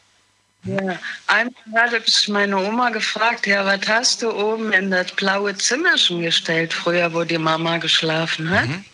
Ja, 0.64 0.98
einmal 1.26 1.90
hatte 1.90 2.02
ich 2.06 2.28
meine 2.28 2.56
Oma 2.56 2.88
gefragt, 2.88 3.46
ja, 3.46 3.66
was 3.66 3.86
hast 3.86 4.22
du 4.22 4.30
oben 4.32 4.72
in 4.72 4.90
das 4.90 5.12
blaue 5.12 5.54
Zimmerchen 5.56 6.22
gestellt, 6.22 6.72
früher, 6.72 7.12
wo 7.12 7.22
die 7.24 7.36
Mama 7.36 7.76
geschlafen 7.76 8.48
hat? 8.48 8.66
Mhm. 8.66 8.84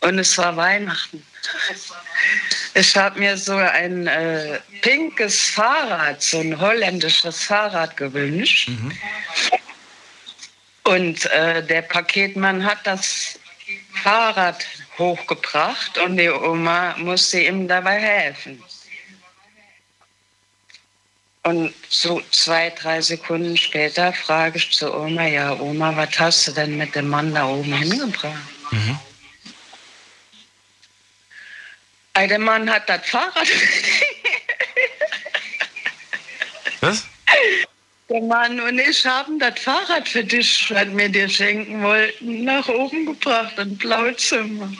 Und 0.00 0.18
es 0.18 0.36
war 0.38 0.56
Weihnachten. 0.56 1.22
Ich 2.74 2.96
habe 2.96 3.18
mir 3.18 3.36
so 3.36 3.56
ein 3.56 4.06
äh, 4.06 4.60
pinkes 4.82 5.50
Fahrrad, 5.50 6.22
so 6.22 6.40
ein 6.40 6.60
holländisches 6.60 7.44
Fahrrad 7.44 7.96
gewünscht. 7.96 8.68
Mhm. 8.68 8.92
Und 10.84 11.26
äh, 11.26 11.66
der 11.66 11.82
Paketmann 11.82 12.64
hat 12.64 12.78
das 12.84 13.38
Fahrrad 14.02 14.64
hochgebracht 14.98 15.98
und 15.98 16.16
die 16.16 16.30
Oma 16.30 16.94
musste 16.98 17.40
ihm 17.40 17.66
dabei 17.66 17.98
helfen. 17.98 18.62
Und 21.42 21.72
so 21.88 22.20
zwei, 22.32 22.70
drei 22.70 23.00
Sekunden 23.00 23.56
später 23.56 24.12
frage 24.12 24.58
ich 24.58 24.72
zu 24.72 24.92
Oma, 24.92 25.26
ja 25.26 25.52
Oma, 25.58 25.96
was 25.96 26.18
hast 26.18 26.48
du 26.48 26.52
denn 26.52 26.76
mit 26.76 26.94
dem 26.94 27.08
Mann 27.08 27.34
da 27.34 27.46
oben 27.46 27.72
hingebracht? 27.72 28.34
Mhm. 28.72 28.98
Der 32.16 32.38
Mann 32.38 32.70
hat 32.70 32.88
das 32.88 33.06
Fahrrad. 33.06 33.46
Was? 36.80 37.04
Der 38.08 38.22
Mann 38.22 38.60
und 38.60 38.78
ich 38.78 39.04
haben 39.04 39.38
das 39.38 39.60
Fahrrad 39.60 40.08
für 40.08 40.24
dich, 40.24 40.70
was 40.70 40.96
wir 40.96 41.08
dir 41.08 41.28
schenken 41.28 41.82
wollten, 41.82 42.44
nach 42.44 42.66
oben 42.68 43.06
gebracht, 43.06 43.58
in 43.58 43.76
Blauzimmer. 43.76 44.72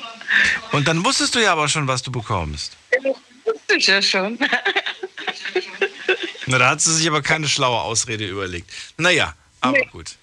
Und 0.72 0.88
dann 0.88 1.04
wusstest 1.04 1.34
du 1.34 1.40
ja 1.40 1.52
aber 1.52 1.68
schon, 1.68 1.86
was 1.86 2.02
du 2.02 2.10
bekommst. 2.10 2.72
Das 2.90 3.04
wusste 3.04 3.76
ich 3.76 3.86
ja 3.86 4.00
schon. 4.00 4.38
Na, 6.46 6.58
da 6.58 6.70
hat 6.70 6.80
sie 6.80 6.94
sich 6.94 7.06
aber 7.06 7.20
keine 7.20 7.48
schlaue 7.48 7.80
Ausrede 7.80 8.26
überlegt. 8.26 8.70
Naja, 8.96 9.34
aber 9.60 9.78
nee. 9.78 9.88
gut. 9.92 10.16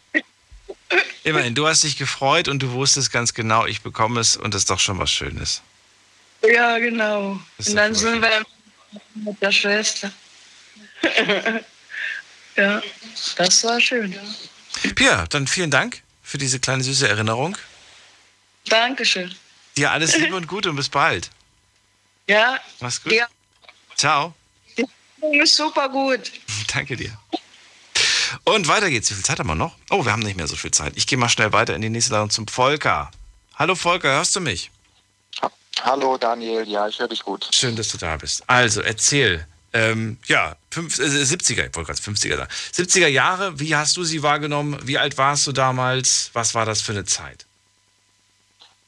Immerhin, 1.24 1.56
du 1.56 1.68
hast 1.68 1.84
dich 1.84 1.98
gefreut 1.98 2.48
und 2.48 2.64
du 2.64 2.72
wusstest 2.72 3.12
ganz 3.12 3.34
genau, 3.34 3.66
ich 3.66 3.82
bekomme 3.82 4.20
es 4.20 4.38
und 4.38 4.54
das 4.54 4.64
ist 4.64 4.70
doch 4.70 4.80
schon 4.80 5.00
was 5.00 5.12
Schönes. 5.12 5.62
Ja, 6.46 6.78
genau. 6.78 7.40
Und 7.58 7.76
dann 7.76 7.96
sind 7.96 8.22
wir 8.22 8.46
mit 9.16 9.42
der 9.42 9.52
Schwester. 9.52 10.12
ja, 12.56 12.82
das 13.38 13.64
war 13.64 13.80
schön. 13.80 14.16
Pia, 14.96 15.26
dann 15.28 15.48
vielen 15.48 15.72
Dank 15.72 16.02
für 16.22 16.38
diese 16.38 16.60
kleine 16.60 16.84
süße 16.84 17.08
Erinnerung. 17.08 17.58
Dankeschön. 18.66 19.34
Dir 19.78 19.92
alles 19.92 20.18
Liebe 20.18 20.36
und 20.36 20.48
Gute 20.48 20.70
und 20.70 20.76
bis 20.76 20.90
bald. 20.90 21.30
Ja. 22.28 22.60
Mach's 22.80 23.02
gut. 23.02 23.14
Ja. 23.14 23.28
Ciao. 23.96 24.34
Ist 25.32 25.56
super 25.56 25.90
gut. 25.90 26.32
Danke 26.74 26.98
dir. 26.98 27.18
Und 28.44 28.68
weiter 28.68 28.90
geht's. 28.90 29.10
Wie 29.10 29.16
viel 29.16 29.24
Zeit 29.24 29.40
haben 29.40 29.48
wir 29.48 29.56
noch? 29.56 29.76
Oh, 29.90 30.04
wir 30.04 30.12
haben 30.12 30.22
nicht 30.22 30.36
mehr 30.36 30.48
so 30.48 30.56
viel 30.56 30.72
Zeit. 30.72 30.94
Ich 30.96 31.08
gehe 31.08 31.18
mal 31.18 31.30
schnell 31.30 31.54
weiter 31.54 31.76
in 31.76 31.82
die 31.82 31.90
nächste 31.90 32.14
Ladung 32.14 32.30
zum 32.30 32.48
Volker. 32.48 33.12
Hallo 33.56 33.76
Volker, 33.76 34.10
hörst 34.10 34.36
du 34.36 34.42
mich? 34.42 34.72
Hallo 35.82 36.18
Daniel, 36.18 36.68
ja, 36.68 36.88
ich 36.88 37.00
höre 37.00 37.08
dich 37.08 37.24
gut. 37.24 37.48
Schön, 37.52 37.76
dass 37.76 37.90
du 37.90 37.98
da 37.98 38.18
bist. 38.18 38.44
Also, 38.48 38.82
erzähl. 38.82 39.46
Ähm, 39.76 40.20
ja, 40.28 40.56
fünf, 40.70 41.00
äh, 41.00 41.04
70er, 41.04 41.68
ich 41.68 41.76
wollte 41.76 41.94
gerade 41.94 42.00
50er 42.00 42.38
sagen. 42.38 42.52
70er 42.74 43.08
Jahre, 43.08 43.60
wie 43.60 43.76
hast 43.76 43.98
du 43.98 44.04
sie 44.04 44.22
wahrgenommen? 44.22 44.80
Wie 44.84 45.00
alt 45.00 45.18
warst 45.18 45.48
du 45.48 45.52
damals? 45.52 46.30
Was 46.34 46.54
war 46.54 46.66
das 46.66 46.82
für 46.82 46.92
eine 46.92 47.06
Zeit? 47.06 47.48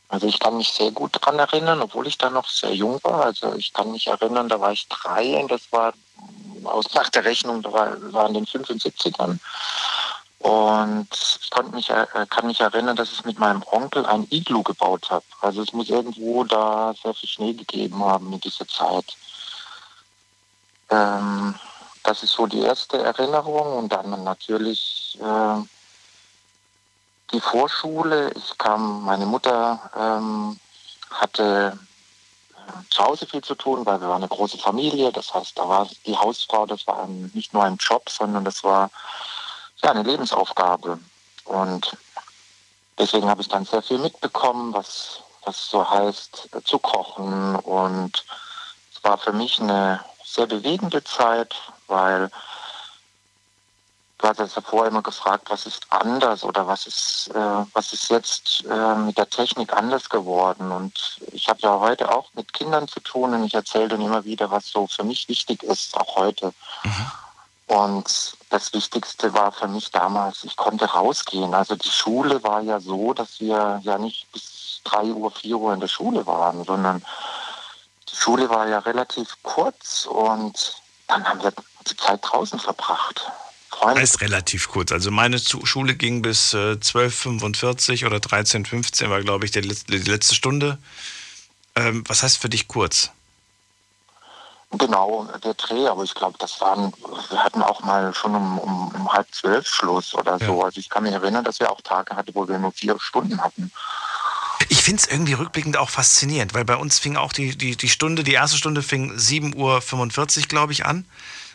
Also 0.07 0.27
ich 0.27 0.39
kann 0.39 0.57
mich 0.57 0.69
sehr 0.69 0.91
gut 0.91 1.15
daran 1.15 1.39
erinnern, 1.39 1.81
obwohl 1.81 2.05
ich 2.05 2.17
da 2.17 2.29
noch 2.29 2.47
sehr 2.47 2.73
jung 2.73 2.99
war. 3.03 3.25
Also 3.25 3.55
ich 3.55 3.73
kann 3.73 3.91
mich 3.91 4.05
erinnern, 4.05 4.47
da 4.47 4.59
war 4.59 4.71
ich 4.71 4.87
drei 4.87 5.35
und 5.35 5.49
das 5.49 5.63
war 5.71 5.93
aus 6.63 6.93
nach 6.93 7.09
der 7.09 7.25
Rechnung, 7.25 7.61
da 7.63 7.73
war, 7.73 8.13
waren 8.13 8.33
den 8.33 8.45
75ern. 8.45 9.39
Und 10.45 11.07
ich 11.11 11.49
konnte 11.49 11.73
mich, 11.73 11.89
äh, 11.89 12.05
kann 12.29 12.45
mich 12.45 12.59
erinnern, 12.59 12.95
dass 12.95 13.11
ich 13.11 13.25
mit 13.25 13.39
meinem 13.39 13.63
Onkel 13.71 14.05
ein 14.05 14.27
Iglu 14.29 14.61
gebaut 14.61 15.09
habe. 15.09 15.25
Also 15.41 15.63
es 15.63 15.73
muss 15.73 15.89
irgendwo 15.89 16.43
da 16.43 16.93
sehr 17.01 17.15
viel 17.15 17.27
Schnee 17.27 17.53
gegeben 17.53 18.03
haben 18.05 18.31
in 18.31 18.39
dieser 18.41 18.67
Zeit. 18.67 19.05
Ähm, 20.91 21.55
das 22.03 22.21
ist 22.21 22.33
so 22.33 22.45
die 22.45 22.59
erste 22.59 22.99
Erinnerung. 22.99 23.75
Und 23.75 23.91
dann 23.91 24.23
natürlich 24.23 25.17
äh, 25.19 25.63
die 27.33 27.41
Vorschule. 27.41 28.31
Ich 28.35 28.55
kam, 28.59 29.03
meine 29.03 29.25
Mutter 29.25 29.79
ähm, 29.97 30.59
hatte 31.09 31.79
äh, 32.53 32.89
zu 32.91 33.03
Hause 33.03 33.25
viel 33.25 33.41
zu 33.43 33.55
tun, 33.55 33.83
weil 33.83 33.99
wir 33.99 34.09
waren 34.09 34.21
eine 34.21 34.27
große 34.27 34.59
Familie. 34.59 35.11
Das 35.11 35.33
heißt, 35.33 35.57
da 35.57 35.67
war 35.67 35.89
die 36.05 36.15
Hausfrau, 36.15 36.67
das 36.67 36.85
war 36.85 37.07
nicht 37.07 37.51
nur 37.51 37.63
ein 37.63 37.77
Job, 37.77 38.07
sondern 38.11 38.45
das 38.45 38.63
war 38.63 38.91
ja, 39.81 39.91
eine 39.91 40.03
Lebensaufgabe. 40.03 40.99
Und 41.45 41.97
deswegen 42.97 43.29
habe 43.29 43.41
ich 43.41 43.49
dann 43.49 43.65
sehr 43.65 43.81
viel 43.81 43.99
mitbekommen, 43.99 44.73
was, 44.73 45.19
was 45.45 45.69
so 45.69 45.89
heißt, 45.89 46.49
äh, 46.53 46.61
zu 46.63 46.79
kochen. 46.79 47.55
Und 47.55 48.25
es 48.93 49.03
war 49.03 49.17
für 49.17 49.33
mich 49.33 49.59
eine 49.59 50.03
sehr 50.23 50.47
bewegende 50.47 51.03
Zeit, 51.03 51.55
weil 51.87 52.29
du 54.17 54.27
hast 54.27 54.55
ja 54.55 54.61
vorher 54.61 54.89
immer 54.89 55.03
gefragt, 55.03 55.49
was 55.49 55.65
ist 55.65 55.85
anders 55.89 56.43
oder 56.43 56.67
was 56.67 56.87
ist, 56.87 57.29
äh, 57.33 57.65
was 57.73 57.93
ist 57.93 58.09
jetzt 58.09 58.63
äh, 58.65 58.95
mit 58.95 59.17
der 59.17 59.29
Technik 59.29 59.73
anders 59.73 60.09
geworden. 60.09 60.71
Und 60.71 61.19
ich 61.31 61.47
habe 61.47 61.59
ja 61.61 61.79
heute 61.79 62.11
auch 62.11 62.29
mit 62.33 62.53
Kindern 62.53 62.87
zu 62.87 62.99
tun 63.01 63.33
und 63.33 63.43
ich 63.43 63.53
erzähle 63.53 63.89
dann 63.89 64.01
immer 64.01 64.23
wieder, 64.25 64.49
was 64.49 64.67
so 64.69 64.87
für 64.87 65.03
mich 65.03 65.29
wichtig 65.29 65.63
ist, 65.63 65.95
auch 65.95 66.15
heute. 66.15 66.53
Mhm. 66.83 67.11
Und 67.67 68.37
das 68.49 68.73
Wichtigste 68.73 69.33
war 69.33 69.51
für 69.51 69.67
mich 69.67 69.91
damals, 69.91 70.43
ich 70.43 70.55
konnte 70.55 70.85
rausgehen. 70.85 71.53
Also 71.53 71.75
die 71.75 71.89
Schule 71.89 72.43
war 72.43 72.61
ja 72.61 72.79
so, 72.79 73.13
dass 73.13 73.39
wir 73.39 73.81
ja 73.83 73.97
nicht 73.97 74.31
bis 74.31 74.81
3 74.83 75.05
Uhr, 75.05 75.31
4 75.31 75.57
Uhr 75.57 75.73
in 75.73 75.79
der 75.79 75.87
Schule 75.87 76.27
waren, 76.27 76.63
sondern 76.63 77.03
die 78.11 78.15
Schule 78.15 78.49
war 78.49 78.67
ja 78.67 78.79
relativ 78.79 79.37
kurz 79.41 80.05
und 80.05 80.81
dann 81.07 81.25
haben 81.25 81.41
wir 81.41 81.53
die 81.89 81.97
Zeit 81.97 82.19
draußen 82.21 82.59
verbracht. 82.59 83.31
Das 83.81 84.01
ist 84.01 84.21
relativ 84.21 84.69
kurz. 84.69 84.91
Also 84.91 85.11
meine 85.11 85.37
Schule 85.37 85.95
ging 85.95 86.21
bis 86.21 86.53
äh, 86.53 86.77
12.45 86.79 88.05
oder 88.05 88.17
13.15 88.17 89.09
war, 89.09 89.21
glaube 89.21 89.45
ich, 89.45 89.51
die 89.51 89.61
letzte, 89.61 89.91
die 89.99 90.09
letzte 90.09 90.33
Stunde. 90.33 90.77
Ähm, 91.75 92.03
was 92.07 92.23
heißt 92.23 92.37
für 92.37 92.49
dich 92.49 92.67
kurz? 92.67 93.11
Genau, 94.71 95.27
der 95.43 95.53
Dreh, 95.53 95.87
aber 95.87 96.03
ich 96.03 96.13
glaube, 96.13 96.37
das 96.39 96.59
waren, 96.59 96.91
wir 97.29 97.43
hatten 97.43 97.61
auch 97.61 97.81
mal 97.81 98.13
schon 98.13 98.35
um, 98.35 98.59
um, 98.59 98.87
um 98.95 99.13
halb 99.13 99.27
zwölf 99.31 99.67
Schluss 99.67 100.13
oder 100.13 100.37
so. 100.39 100.59
Ja. 100.59 100.65
Also 100.65 100.79
ich 100.79 100.89
kann 100.89 101.03
mich 101.03 101.13
erinnern, 101.13 101.45
dass 101.45 101.59
wir 101.59 101.71
auch 101.71 101.81
Tage 101.81 102.15
hatten, 102.15 102.33
wo 102.33 102.47
wir 102.47 102.59
nur 102.59 102.71
vier 102.71 102.99
Stunden 102.99 103.41
hatten. 103.41 103.71
Ich 104.69 104.81
finde 104.81 105.01
es 105.01 105.07
irgendwie 105.07 105.33
rückblickend 105.33 105.77
auch 105.77 105.89
faszinierend, 105.89 106.53
weil 106.53 106.65
bei 106.65 106.75
uns 106.75 106.99
fing 106.99 107.15
auch 107.15 107.31
die, 107.31 107.55
die, 107.55 107.75
die 107.75 107.89
Stunde, 107.89 108.23
die 108.23 108.33
erste 108.33 108.57
Stunde 108.57 108.81
fing 108.81 109.13
7.45 109.13 110.37
Uhr, 110.41 110.47
glaube 110.47 110.73
ich, 110.73 110.85
an. 110.85 111.05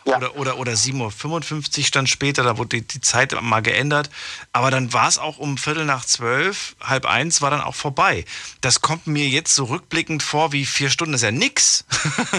Ja. 0.05 0.17
Oder, 0.17 0.35
oder, 0.35 0.57
oder 0.57 0.71
7.55 0.73 1.79
Uhr 1.79 1.85
stand 1.85 2.09
später, 2.09 2.43
da 2.43 2.57
wurde 2.57 2.77
die, 2.77 2.87
die 2.87 3.01
Zeit 3.01 3.39
mal 3.41 3.61
geändert. 3.61 4.09
Aber 4.51 4.71
dann 4.71 4.93
war 4.93 5.07
es 5.07 5.19
auch 5.19 5.37
um 5.37 5.57
Viertel 5.57 5.85
nach 5.85 6.05
zwölf, 6.05 6.75
halb 6.81 7.05
eins 7.05 7.41
war 7.41 7.51
dann 7.51 7.61
auch 7.61 7.75
vorbei. 7.75 8.25
Das 8.61 8.81
kommt 8.81 9.05
mir 9.05 9.27
jetzt 9.27 9.53
so 9.53 9.65
rückblickend 9.65 10.23
vor 10.23 10.51
wie 10.53 10.65
vier 10.65 10.89
Stunden, 10.89 11.11
das 11.11 11.21
ist 11.21 11.25
ja 11.25 11.31
nix. 11.31 11.85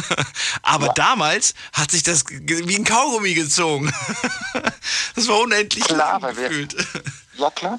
Aber 0.63 0.87
ja. 0.87 0.93
damals 0.95 1.55
hat 1.73 1.93
sich 1.93 2.03
das 2.03 2.25
wie 2.29 2.77
ein 2.77 2.85
Kaugummi 2.85 3.35
gezogen. 3.35 3.93
das 5.15 5.29
war 5.29 5.41
unendlich 5.41 5.85
klar, 5.85 6.21
gefühlt. 6.21 6.75
Ja, 7.37 7.51
klar. 7.51 7.79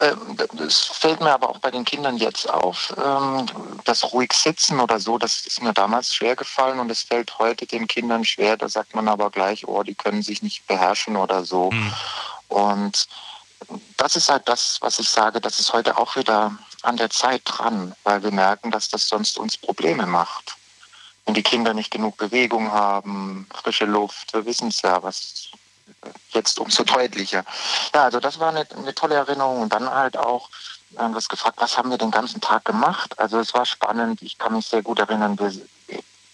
Ähm, 0.00 0.36
das 0.52 0.84
fällt 0.84 1.20
mir 1.20 1.32
aber 1.32 1.50
auch 1.50 1.58
bei 1.58 1.70
den 1.70 1.84
Kindern 1.84 2.16
jetzt 2.18 2.48
auf. 2.48 2.94
Ähm, 3.04 3.46
das 3.84 4.12
ruhig 4.12 4.32
sitzen 4.32 4.78
oder 4.78 5.00
so, 5.00 5.18
das 5.18 5.46
ist 5.46 5.60
mir 5.62 5.72
damals 5.72 6.14
schwer 6.14 6.36
gefallen 6.36 6.78
und 6.78 6.90
es 6.90 7.02
fällt 7.02 7.38
heute 7.38 7.66
den 7.66 7.86
Kindern 7.88 8.24
schwer. 8.24 8.56
Da 8.56 8.68
sagt 8.68 8.94
man 8.94 9.08
aber 9.08 9.30
gleich, 9.30 9.66
oh, 9.66 9.82
die 9.82 9.94
können 9.94 10.22
sich 10.22 10.42
nicht 10.42 10.66
beherrschen 10.66 11.16
oder 11.16 11.44
so. 11.44 11.70
Mhm. 11.70 11.92
Und 12.48 13.08
das 13.96 14.14
ist 14.14 14.28
halt 14.28 14.48
das, 14.48 14.78
was 14.80 14.98
ich 15.00 15.08
sage, 15.08 15.40
das 15.40 15.58
ist 15.58 15.72
heute 15.72 15.98
auch 15.98 16.14
wieder 16.14 16.56
an 16.82 16.96
der 16.96 17.10
Zeit 17.10 17.42
dran, 17.44 17.94
weil 18.04 18.22
wir 18.22 18.30
merken, 18.30 18.70
dass 18.70 18.88
das 18.88 19.08
sonst 19.08 19.36
uns 19.36 19.56
Probleme 19.56 20.06
macht. 20.06 20.54
Wenn 21.26 21.34
die 21.34 21.42
Kinder 21.42 21.74
nicht 21.74 21.90
genug 21.90 22.16
Bewegung 22.16 22.70
haben, 22.70 23.46
frische 23.52 23.84
Luft, 23.84 24.32
wir 24.32 24.46
wissen 24.46 24.68
es 24.68 24.80
ja, 24.82 25.02
was 25.02 25.50
jetzt 26.30 26.58
umso 26.58 26.84
deutlicher. 26.84 27.44
Ja, 27.94 28.04
also 28.04 28.20
das 28.20 28.38
war 28.38 28.50
eine, 28.50 28.66
eine 28.76 28.94
tolle 28.94 29.16
Erinnerung 29.16 29.62
und 29.62 29.72
dann 29.72 29.90
halt 29.90 30.16
auch 30.16 30.48
haben 30.96 31.14
wir 31.14 31.20
gefragt, 31.20 31.56
was 31.60 31.76
haben 31.76 31.90
wir 31.90 31.98
den 31.98 32.10
ganzen 32.10 32.40
Tag 32.40 32.64
gemacht? 32.64 33.18
Also 33.18 33.38
es 33.38 33.52
war 33.52 33.66
spannend, 33.66 34.22
ich 34.22 34.38
kann 34.38 34.54
mich 34.54 34.66
sehr 34.66 34.82
gut 34.82 34.98
erinnern, 34.98 35.38
wir 35.38 35.52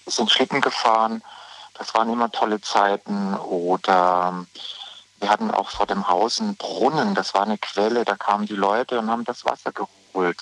sind 0.06 0.30
Schlitten 0.30 0.60
gefahren, 0.60 1.22
das 1.74 1.94
waren 1.94 2.10
immer 2.12 2.30
tolle 2.30 2.60
Zeiten 2.60 3.34
oder 3.34 4.46
wir 5.18 5.28
hatten 5.28 5.50
auch 5.50 5.70
vor 5.70 5.86
dem 5.86 6.06
Haus 6.06 6.40
einen 6.40 6.56
Brunnen, 6.56 7.14
das 7.14 7.34
war 7.34 7.42
eine 7.42 7.58
Quelle, 7.58 8.04
da 8.04 8.16
kamen 8.16 8.46
die 8.46 8.54
Leute 8.54 8.98
und 8.98 9.10
haben 9.10 9.24
das 9.24 9.44
Wasser 9.44 9.72
geholt. 9.72 10.38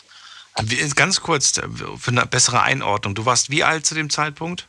Ganz 0.97 1.21
kurz, 1.23 1.53
für 1.53 2.11
eine 2.11 2.27
bessere 2.27 2.61
Einordnung. 2.61 3.15
Du 3.15 3.25
warst 3.25 3.49
wie 3.49 3.65
alt 3.65 3.87
zu 3.87 3.95
dem 3.95 4.11
Zeitpunkt? 4.11 4.69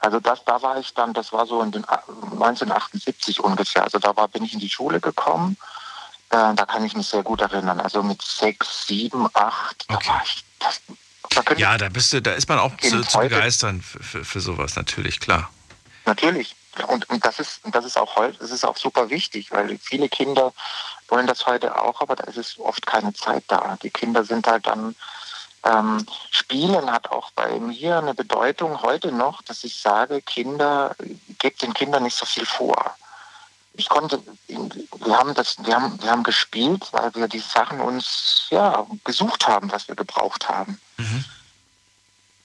Also 0.00 0.18
das, 0.18 0.44
da 0.44 0.60
war 0.62 0.78
ich 0.78 0.94
dann, 0.94 1.12
das 1.12 1.32
war 1.32 1.46
so 1.46 1.62
in 1.62 1.72
den 1.72 1.84
1978 1.84 3.40
ungefähr. 3.40 3.84
Also 3.84 3.98
da 3.98 4.16
war, 4.16 4.28
bin 4.28 4.44
ich 4.44 4.54
in 4.54 4.60
die 4.60 4.70
Schule 4.70 5.00
gekommen. 5.00 5.56
Äh, 6.30 6.54
da 6.54 6.66
kann 6.66 6.84
ich 6.84 6.96
mich 6.96 7.06
sehr 7.06 7.22
gut 7.22 7.40
erinnern. 7.40 7.80
Also 7.80 8.02
mit 8.02 8.22
sechs, 8.22 8.86
sieben, 8.86 9.28
acht, 9.34 9.84
okay. 9.88 10.04
da 10.06 10.12
war 10.12 10.22
ich. 10.24 10.44
Das, 10.58 10.80
da 11.44 11.54
ja, 11.54 11.78
da 11.78 11.88
bist 11.88 12.12
du, 12.12 12.20
da 12.20 12.32
ist 12.32 12.48
man 12.48 12.58
auch 12.58 12.76
zu, 12.78 13.02
zu 13.02 13.18
begeistern 13.18 13.82
für, 13.82 14.02
für, 14.02 14.24
für 14.24 14.40
sowas, 14.40 14.74
natürlich, 14.76 15.20
klar. 15.20 15.48
Natürlich. 16.06 16.56
Und, 16.88 17.08
und 17.10 17.24
das 17.24 17.38
ist 17.38 17.60
das 17.64 17.84
ist 17.84 17.98
auch 17.98 18.16
heute, 18.16 18.38
das 18.38 18.50
ist 18.50 18.64
auch 18.64 18.76
super 18.76 19.10
wichtig, 19.10 19.50
weil 19.50 19.78
viele 19.78 20.08
Kinder 20.08 20.52
wollen 21.08 21.26
das 21.26 21.46
heute 21.46 21.76
auch, 21.80 22.00
aber 22.00 22.16
da 22.16 22.24
ist 22.24 22.36
es 22.36 22.58
oft 22.58 22.86
keine 22.86 23.12
Zeit 23.12 23.44
da. 23.48 23.76
Die 23.82 23.90
Kinder 23.90 24.24
sind 24.24 24.46
halt 24.46 24.66
dann 24.66 24.94
ähm, 25.64 26.06
Spielen 26.30 26.90
hat 26.90 27.10
auch 27.10 27.30
bei 27.32 27.58
mir 27.58 27.98
eine 27.98 28.14
Bedeutung 28.14 28.82
heute 28.82 29.12
noch, 29.12 29.42
dass 29.42 29.64
ich 29.64 29.80
sage, 29.80 30.22
Kinder, 30.22 30.96
gebt 31.38 31.62
den 31.62 31.74
Kindern 31.74 32.02
nicht 32.02 32.16
so 32.16 32.24
viel 32.24 32.46
vor. 32.46 32.96
Ich 33.74 33.88
konnte, 33.88 34.22
wir 34.48 35.16
haben 35.16 35.34
das, 35.34 35.56
wir 35.64 35.74
haben, 35.74 36.02
wir 36.02 36.10
haben 36.10 36.22
gespielt, 36.22 36.88
weil 36.92 37.14
wir 37.14 37.28
die 37.28 37.38
Sachen 37.38 37.80
uns 37.80 38.46
ja 38.50 38.86
gesucht 39.04 39.46
haben, 39.46 39.70
was 39.70 39.86
wir 39.88 39.94
gebraucht 39.94 40.48
haben. 40.48 40.80
Mhm. 40.96 41.24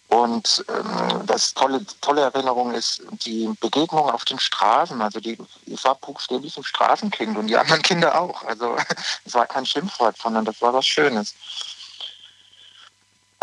Und 0.08 0.64
ähm, 0.70 1.26
das 1.26 1.54
tolle, 1.54 1.86
tolle 2.00 2.22
Erinnerung 2.22 2.74
ist 2.74 3.02
die 3.26 3.50
Begegnung 3.60 4.10
auf 4.10 4.24
den 4.24 4.40
Straßen. 4.40 5.02
Also 5.02 5.20
die, 5.20 5.38
ich 5.66 5.84
war 5.84 5.96
buchstäblich 5.96 6.56
ein 6.58 6.64
Straßenkind 6.64 7.38
und 7.38 7.48
die 7.48 7.58
anderen 7.58 7.82
Kinder 7.82 8.20
auch. 8.20 8.44
Also 8.44 8.78
es 9.26 9.34
war 9.34 9.48
kein 9.48 9.66
Schimpfwort, 9.66 10.16
sondern 10.18 10.46
das 10.46 10.62
war 10.62 10.74
was 10.74 10.86
Schönes. 10.86 11.34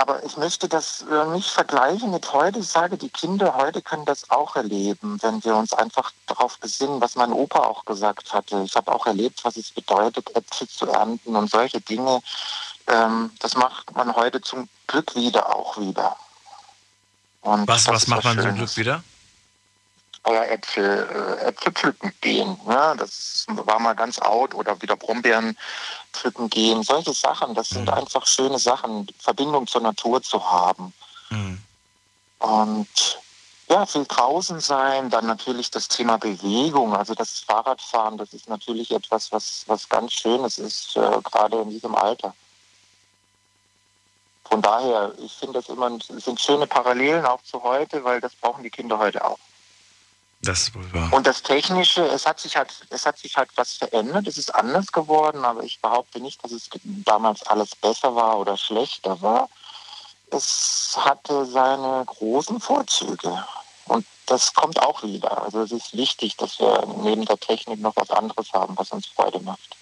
Aber 0.02 0.24
ich 0.24 0.36
möchte 0.36 0.68
das 0.68 1.04
äh, 1.08 1.26
nicht 1.26 1.48
vergleichen 1.48 2.10
mit 2.10 2.32
heute. 2.32 2.58
Ich 2.58 2.66
sage, 2.66 2.98
die 2.98 3.08
Kinder 3.08 3.54
heute 3.54 3.80
können 3.82 4.04
das 4.04 4.28
auch 4.30 4.56
erleben, 4.56 5.16
wenn 5.22 5.44
wir 5.44 5.54
uns 5.54 5.72
einfach 5.72 6.10
darauf 6.26 6.58
besinnen, 6.58 7.00
was 7.00 7.14
mein 7.14 7.32
Opa 7.32 7.60
auch 7.60 7.84
gesagt 7.84 8.32
hatte. 8.32 8.62
Ich 8.64 8.74
habe 8.74 8.90
auch 8.90 9.06
erlebt, 9.06 9.44
was 9.44 9.56
es 9.56 9.70
bedeutet, 9.70 10.34
Äpfel 10.34 10.68
zu 10.68 10.88
ernten 10.88 11.36
und 11.36 11.48
solche 11.48 11.80
Dinge. 11.80 12.20
Ähm, 12.88 13.30
das 13.38 13.54
macht 13.54 13.94
man 13.94 14.16
heute 14.16 14.40
zum 14.40 14.68
Glück 14.88 15.14
wieder 15.14 15.54
auch 15.54 15.78
wieder. 15.78 16.16
Und 17.42 17.68
was 17.68 17.86
was 17.86 18.08
macht 18.08 18.24
man 18.24 18.40
zum 18.40 18.56
Glück 18.56 18.76
wieder? 18.76 19.04
Äpfel, 20.24 21.38
äh, 21.40 21.48
Äpfel 21.48 21.72
pflücken 21.72 22.12
gehen. 22.20 22.58
Ne? 22.66 22.94
Das 22.98 23.44
war 23.48 23.78
mal 23.80 23.94
ganz 23.94 24.18
out 24.20 24.54
oder 24.54 24.80
wieder 24.80 24.96
Brombeeren 24.96 25.56
pflücken 26.12 26.48
gehen. 26.48 26.82
Solche 26.82 27.12
Sachen, 27.12 27.54
das 27.54 27.70
sind 27.70 27.86
mhm. 27.86 27.94
einfach 27.94 28.26
schöne 28.26 28.58
Sachen, 28.58 29.08
Verbindung 29.18 29.66
zur 29.66 29.80
Natur 29.80 30.22
zu 30.22 30.50
haben. 30.50 30.92
Mhm. 31.30 31.60
Und 32.38 33.18
ja, 33.68 33.86
viel 33.86 34.04
draußen 34.04 34.60
sein, 34.60 35.08
dann 35.08 35.26
natürlich 35.26 35.70
das 35.70 35.88
Thema 35.88 36.18
Bewegung, 36.18 36.94
also 36.94 37.14
das 37.14 37.40
Fahrradfahren, 37.40 38.18
das 38.18 38.34
ist 38.34 38.48
natürlich 38.48 38.90
etwas, 38.90 39.32
was, 39.32 39.64
was 39.66 39.88
ganz 39.88 40.12
Schönes 40.12 40.58
ist, 40.58 40.96
äh, 40.96 41.20
gerade 41.22 41.60
in 41.62 41.70
diesem 41.70 41.94
Alter. 41.94 42.34
Von 44.44 44.60
daher, 44.60 45.12
ich 45.18 45.32
finde 45.32 45.54
das 45.54 45.70
immer, 45.70 45.90
sind 46.00 46.38
schöne 46.38 46.66
Parallelen 46.66 47.24
auch 47.24 47.42
zu 47.42 47.62
heute, 47.62 48.04
weil 48.04 48.20
das 48.20 48.34
brauchen 48.34 48.62
die 48.62 48.70
Kinder 48.70 48.98
heute 48.98 49.24
auch. 49.24 49.38
Das 50.42 50.74
wohl 50.74 50.92
wahr. 50.92 51.12
Und 51.12 51.26
das 51.26 51.42
Technische, 51.42 52.04
es 52.06 52.26
hat 52.26 52.40
sich 52.40 52.56
halt, 52.56 52.68
es 52.90 53.06
hat 53.06 53.16
sich 53.16 53.36
halt 53.36 53.48
was 53.54 53.74
verändert, 53.74 54.26
es 54.26 54.38
ist 54.38 54.52
anders 54.52 54.90
geworden, 54.90 55.44
aber 55.44 55.62
ich 55.62 55.80
behaupte 55.80 56.20
nicht, 56.20 56.42
dass 56.42 56.50
es 56.50 56.68
damals 56.82 57.42
alles 57.44 57.76
besser 57.76 58.14
war 58.16 58.38
oder 58.38 58.56
schlechter 58.56 59.20
war. 59.22 59.48
Es 60.30 60.96
hatte 60.96 61.46
seine 61.46 62.04
großen 62.06 62.60
Vorzüge. 62.60 63.44
Und 63.84 64.04
das 64.26 64.52
kommt 64.54 64.80
auch 64.82 65.04
wieder. 65.04 65.42
Also 65.42 65.62
es 65.62 65.70
ist 65.70 65.96
wichtig, 65.96 66.36
dass 66.36 66.58
wir 66.58 66.86
neben 67.02 67.24
der 67.24 67.38
Technik 67.38 67.80
noch 67.80 67.94
was 67.94 68.10
anderes 68.10 68.52
haben, 68.52 68.76
was 68.76 68.90
uns 68.90 69.06
Freude 69.06 69.40
macht. 69.40 69.76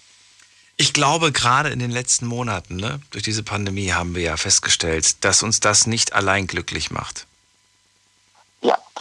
Ich 0.77 0.93
glaube, 0.93 1.31
gerade 1.31 1.69
in 1.69 1.79
den 1.79 1.91
letzten 1.91 2.27
Monaten, 2.27 2.75
ne, 2.75 3.01
durch 3.11 3.23
diese 3.23 3.43
Pandemie 3.43 3.91
haben 3.93 4.15
wir 4.15 4.23
ja 4.23 4.37
festgestellt, 4.37 5.23
dass 5.23 5.43
uns 5.43 5.59
das 5.59 5.87
nicht 5.87 6.13
allein 6.13 6.47
glücklich 6.47 6.91
macht. 6.91 7.27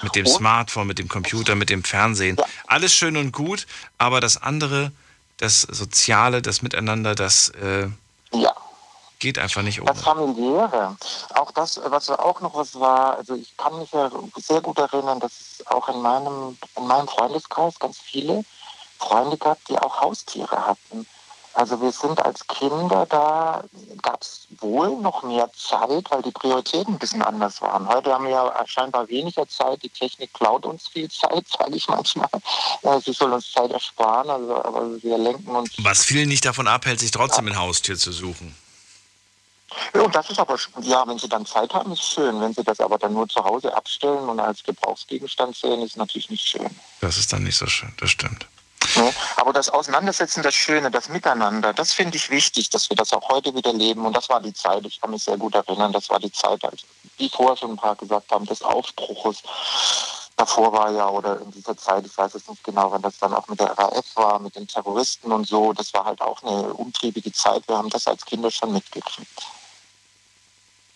Mit 0.03 0.15
dem 0.15 0.27
Smartphone, 0.27 0.87
mit 0.87 0.99
dem 0.99 1.09
Computer, 1.09 1.55
mit 1.55 1.71
dem 1.71 1.85
Fernsehen. 1.85 2.37
Ja. 2.39 2.45
Alles 2.67 2.95
schön 2.95 3.17
und 3.17 3.33
gut, 3.33 3.67
aber 3.99 4.21
das 4.21 4.41
andere, 4.41 4.93
das 5.37 5.63
Soziale, 5.63 6.43
das 6.43 6.63
Miteinander, 6.63 7.15
das 7.15 7.51
äh, 7.51 7.89
ja. 8.33 8.55
geht 9.19 9.39
einfach 9.39 9.63
nicht 9.63 9.81
ohne. 9.81 9.93
Das 9.93 10.03
Familiäre. 10.03 10.97
Auch 11.35 11.51
das, 11.53 11.81
was 11.85 12.11
auch 12.11 12.41
noch 12.41 12.55
was 12.55 12.79
war, 12.79 13.17
also 13.17 13.35
ich 13.35 13.57
kann 13.57 13.79
mich 13.79 13.93
ja 13.93 14.11
sehr 14.37 14.61
gut 14.61 14.79
erinnern, 14.79 15.21
dass 15.21 15.33
es 15.33 15.67
auch 15.67 15.89
in 15.89 16.01
meinem, 16.01 16.57
in 16.77 16.87
meinem 16.87 17.09
Freundeskreis 17.09 17.79
ganz 17.79 17.99
viele 17.99 18.45
Freunde 18.99 19.37
gab, 19.39 19.65
die 19.67 19.79
auch 19.79 20.01
Haustiere 20.01 20.67
hatten. 20.67 21.07
Also 21.55 21.81
wir 21.81 21.91
sind 21.91 22.21
als 22.25 22.47
Kinder, 22.47 23.07
da 23.09 23.65
gab 24.03 24.23
es 24.23 24.47
wohl 24.61 24.97
noch 25.01 25.23
mehr 25.25 25.51
Zeit, 25.53 26.11
weil 26.11 26.23
die 26.23 26.31
Prioritäten 26.31 26.95
ein 26.95 26.99
bisschen 26.99 27.23
anders 27.23 27.61
waren. 27.61 27.89
Heute 27.89 28.13
haben 28.13 28.25
wir 28.25 28.31
ja 28.31 28.67
scheinbar 28.67 29.09
weniger 29.09 29.49
Zeit. 29.49 29.83
Die 29.83 29.89
Technik 29.89 30.33
klaut 30.33 30.65
uns 30.65 30.89
viel 30.89 31.11
Zeit, 31.11 31.45
sage 31.59 31.75
ich 31.75 31.89
manchmal. 31.89 32.29
Sie 33.05 33.13
soll 33.13 33.33
uns 33.33 33.51
Zeit 33.53 33.71
ersparen, 33.73 34.31
also, 34.31 34.65
aber 34.65 35.03
wir 35.03 35.19
lenken 35.19 35.55
uns. 35.57 35.71
Was 35.79 36.05
vielen 36.05 36.29
nicht 36.29 36.45
davon 36.45 36.69
abhält, 36.69 37.01
sich 37.01 37.11
trotzdem 37.11 37.49
ein 37.49 37.59
Haustier 37.59 37.97
zu 37.97 38.13
suchen. 38.13 38.55
Ja, 39.95 40.03
und 40.03 40.15
das 40.15 40.31
ist 40.31 40.39
aber, 40.39 40.57
ja, 40.83 41.07
wenn 41.07 41.19
Sie 41.19 41.29
dann 41.29 41.47
Zeit 41.47 41.73
haben, 41.73 41.93
ist 41.93 42.03
schön. 42.03 42.41
Wenn 42.41 42.53
Sie 42.55 42.65
das 42.65 42.81
aber 42.81 42.99
dann 42.99 43.13
nur 43.13 43.29
zu 43.29 43.43
Hause 43.45 43.75
abstellen 43.75 44.29
und 44.29 44.41
als 44.41 44.63
Gebrauchsgegenstand 44.65 45.57
sehen, 45.57 45.83
ist 45.83 45.97
natürlich 45.97 46.31
nicht 46.31 46.45
schön. 46.45 46.71
Das 47.01 47.19
ist 47.19 47.33
dann 47.33 47.45
nicht 47.45 47.57
so 47.57 47.67
schön, 47.67 47.93
das 47.99 48.11
stimmt. 48.11 48.47
Ne? 48.97 49.13
Aber 49.37 49.53
das 49.53 49.69
Auseinandersetzen, 49.69 50.43
das 50.43 50.55
Schöne, 50.55 50.91
das 50.91 51.09
Miteinander, 51.09 51.73
das 51.73 51.93
finde 51.93 52.17
ich 52.17 52.31
wichtig, 52.31 52.71
dass 52.71 52.89
wir 52.91 52.97
das 52.97 53.13
auch 53.13 53.29
heute 53.29 53.55
wieder 53.55 53.73
leben. 53.73 54.07
Und 54.07 54.17
das 54.17 54.29
war 54.29 54.41
die 54.41 54.55
Zeit, 54.55 54.85
ich 54.87 55.01
kann 55.01 55.11
mich 55.11 55.25
sehr 55.25 55.37
gut 55.37 55.55
erinnern, 55.55 55.93
das 55.93 56.09
war 56.11 56.19
die 56.19 56.33
Zeit, 56.33 56.65
als, 56.65 56.83
wie 57.19 57.29
vorher 57.29 57.57
schon 57.57 57.73
ein 57.73 57.77
paar 57.77 57.97
gesagt 57.97 58.31
haben, 58.31 58.47
des 58.47 58.63
Aufbruches. 58.63 59.43
Davor 60.37 60.73
war 60.73 60.91
ja, 60.91 61.09
oder 61.09 61.41
in 61.41 61.51
dieser 61.51 61.77
Zeit, 61.77 62.07
ich 62.07 62.17
weiß 62.17 62.35
es 62.35 62.49
nicht 62.49 62.65
genau, 62.65 62.91
wenn 62.93 63.03
das 63.03 63.19
dann 63.19 63.35
auch 63.35 63.47
mit 63.49 63.61
der 63.61 63.77
RAF 63.79 64.07
war, 64.15 64.39
mit 64.39 64.57
den 64.57 64.67
Terroristen 64.67 65.31
und 65.33 65.47
so, 65.47 65.73
das 65.73 65.93
war 65.93 66.05
halt 66.07 66.21
auch 66.23 66.43
eine 66.43 66.73
umtriebige 66.73 67.33
Zeit. 67.33 67.67
Wir 67.69 67.77
haben 67.77 67.91
das 67.91 68.07
als 68.07 68.25
Kinder 68.25 68.51
schon 68.51 68.73
mitgekriegt. 68.73 69.43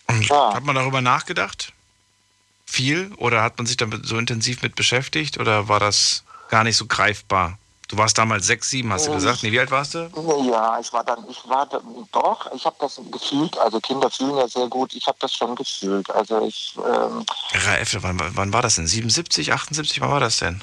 Ja. 0.09 0.53
Hat 0.53 0.63
man 0.63 0.75
darüber 0.75 1.01
nachgedacht? 1.01 1.73
Viel? 2.65 3.13
Oder 3.17 3.43
hat 3.43 3.57
man 3.57 3.67
sich 3.67 3.77
damit 3.77 4.05
so 4.05 4.17
intensiv 4.17 4.61
mit 4.61 4.75
beschäftigt? 4.75 5.37
Oder 5.37 5.67
war 5.67 5.79
das 5.79 6.23
gar 6.49 6.63
nicht 6.63 6.77
so 6.77 6.87
greifbar? 6.87 7.57
Du 7.87 7.97
warst 7.97 8.17
damals 8.17 8.47
sechs, 8.47 8.69
sieben, 8.69 8.91
hast 8.91 9.07
du 9.07 9.13
gesagt? 9.13 9.43
Nee, 9.43 9.51
wie 9.51 9.59
alt 9.59 9.69
warst 9.69 9.93
du? 9.93 10.09
Ja, 10.49 10.79
ich 10.79 10.91
war 10.91 11.03
dann, 11.03 11.23
ich 11.29 11.47
war 11.47 11.67
dann, 11.67 11.83
doch, 12.11 12.51
ich 12.53 12.65
habe 12.65 12.75
das 12.79 12.99
gefühlt, 13.11 13.57
also 13.59 13.79
Kinder 13.79 14.09
fühlen 14.09 14.37
ja 14.37 14.47
sehr 14.47 14.67
gut, 14.67 14.93
ich 14.95 15.05
habe 15.05 15.17
das 15.19 15.33
schon 15.33 15.55
gefühlt. 15.55 16.09
Also 16.09 16.41
ich. 16.45 16.75
Ähm, 16.77 17.25
RAF, 17.53 17.97
wann, 18.01 18.19
wann 18.35 18.53
war 18.53 18.63
das 18.63 18.75
denn? 18.75 18.87
77, 18.87 19.53
78, 19.53 20.01
wann 20.01 20.09
war 20.09 20.19
das 20.19 20.37
denn? 20.37 20.61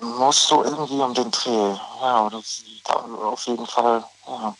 Muss 0.00 0.46
so 0.46 0.62
irgendwie 0.62 0.94
um 0.94 1.12
den 1.12 1.30
Dreh. 1.30 1.74
Ja, 2.00 2.26
oder 2.26 2.40
auf 3.24 3.46
jeden 3.46 3.66
Fall, 3.66 4.04
ja. 4.28 4.56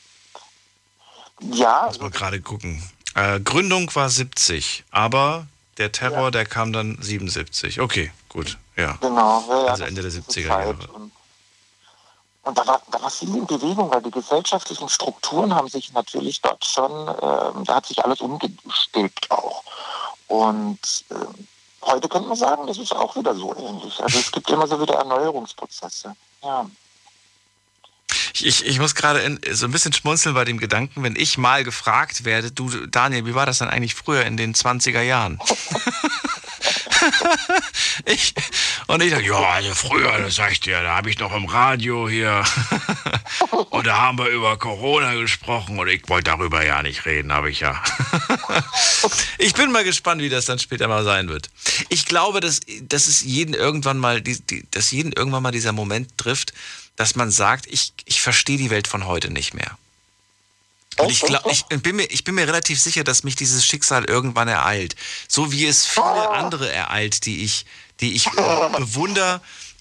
Ja. 1.41 1.85
Muss 1.87 2.01
mal 2.01 2.11
gerade 2.11 2.41
gucken. 2.41 2.83
Äh, 3.15 3.39
Gründung 3.41 3.95
war 3.95 4.09
70, 4.09 4.85
aber 4.91 5.47
der 5.79 5.93
Terror, 5.93 6.25
ja. 6.25 6.31
der 6.33 6.47
kam 6.47 6.73
dann 6.73 6.99
77. 7.01 7.81
Okay, 7.81 8.11
gut, 8.29 8.59
ja. 8.77 8.99
Genau, 9.01 9.45
ja, 9.49 9.73
Also 9.73 9.85
Ende 9.85 10.03
der 10.03 10.11
70er 10.11 10.47
Jahre. 10.47 10.77
Und 10.93 11.13
und 12.43 12.57
da 12.57 12.67
war, 12.67 12.81
da 12.91 13.03
war 13.03 13.11
viel 13.11 13.35
in 13.35 13.47
Bewegung, 13.47 13.91
weil 13.91 14.03
die 14.03 14.11
gesellschaftlichen 14.11 14.89
Strukturen 14.89 15.55
haben 15.55 15.69
sich 15.69 15.93
natürlich 15.93 16.41
dort 16.41 16.65
schon, 16.65 17.09
äh, 17.09 17.65
da 17.65 17.75
hat 17.75 17.87
sich 17.87 18.03
alles 18.05 18.21
umgestülpt 18.21 19.31
auch. 19.31 19.63
Und 20.29 20.79
äh, 21.11 21.15
heute 21.83 22.09
könnte 22.09 22.29
man 22.29 22.37
sagen, 22.37 22.67
das 22.67 22.79
ist 22.79 22.95
auch 22.95 23.17
wieder 23.17 23.35
so 23.35 23.55
ähnlich. 23.57 24.01
Also 24.01 24.19
es 24.19 24.33
gibt 24.33 24.49
immer 24.51 24.67
so 24.67 24.81
wieder 24.81 24.95
Erneuerungsprozesse. 24.95 26.15
Ja. 26.43 26.67
Ich, 28.41 28.65
ich 28.65 28.79
muss 28.79 28.95
gerade 28.95 29.39
so 29.53 29.67
ein 29.67 29.73
bisschen 29.73 29.93
schmunzeln 29.93 30.35
bei 30.35 30.45
dem 30.45 30.59
Gedanken, 30.59 31.03
wenn 31.03 31.17
ich 31.17 31.39
mal 31.39 31.65
gefragt 31.65 32.25
werde, 32.25 32.53
du 32.53 32.87
Daniel, 32.87 33.27
wie 33.27 33.35
war 33.35 33.47
das 33.47 33.59
dann 33.59 33.69
eigentlich 33.69 33.95
früher 33.95 34.25
in 34.25 34.37
den 34.37 34.55
20er 34.55 35.03
Jahren? 35.03 35.41
ich, 38.05 38.35
und 38.87 39.03
ich 39.03 39.11
dachte, 39.11 39.25
ja, 39.25 39.41
also 39.51 39.75
früher, 39.75 40.19
das 40.19 40.37
sag 40.37 40.53
ich 40.53 40.61
dir, 40.61 40.83
da 40.83 40.97
habe 40.97 41.11
ich 41.11 41.19
noch 41.19 41.35
im 41.35 41.47
Radio 41.47 42.09
hier 42.09 42.45
und 43.71 43.87
da 43.87 43.99
haben 43.99 44.19
wir 44.19 44.29
über 44.29 44.57
Corona 44.57 45.15
gesprochen 45.15 45.79
und 45.79 45.89
ich 45.89 46.09
wollte 46.09 46.31
darüber 46.31 46.65
ja 46.65 46.83
nicht 46.83 47.07
reden, 47.07 47.33
habe 47.33 47.51
ich 47.51 47.61
ja. 47.61 47.83
ich 49.39 49.55
bin 49.55 49.73
mal 49.73 49.85
gespannt, 49.85 50.23
wie 50.23 50.29
das 50.29 50.47
dann 50.47 50.59
später 50.59 50.89
mal 50.89 51.05
sein 51.05 51.29
wird. 51.29 51.51
Ich 51.89 52.07
glaube, 52.07 52.41
dass, 52.41 52.61
dass 52.83 53.07
es 53.07 53.23
jeden 53.23 53.55
irgendwann 53.55 53.99
mal, 53.99 54.21
die, 54.21 54.41
die, 54.41 54.67
dass 54.71 54.91
jeden 54.91 55.13
irgendwann 55.13 55.43
mal 55.43 55.53
dieser 55.53 55.73
Moment 55.73 56.17
trifft, 56.19 56.53
dass 56.97 57.15
man 57.15 57.31
sagt, 57.31 57.67
ich, 57.67 57.93
ich 58.07 58.21
verstehe 58.21 58.59
die 58.59 58.71
Welt 58.71 58.89
von 58.89 59.07
heute 59.07 59.33
nicht 59.33 59.55
mehr. 59.55 59.79
Und 60.99 61.11
ich, 61.11 61.21
glaub, 61.21 61.51
ich, 61.51 61.65
bin 61.67 61.97
mir, 61.97 62.05
ich 62.05 62.25
bin 62.25 62.35
mir 62.35 62.47
relativ 62.47 62.81
sicher, 62.81 63.05
dass 63.05 63.25
mich 63.25 63.37
dieses 63.37 63.65
Schicksal 63.65 64.05
irgendwann 64.05 64.49
ereilt. 64.49 64.97
So 65.29 65.53
wie 65.53 65.67
es 65.67 65.87
viele 65.87 66.31
andere 66.31 66.71
ereilt, 66.71 67.25
die 67.25 67.45
ich, 67.45 67.67
die 68.01 68.15
ich 68.15 68.31
bewundere, 68.31 69.41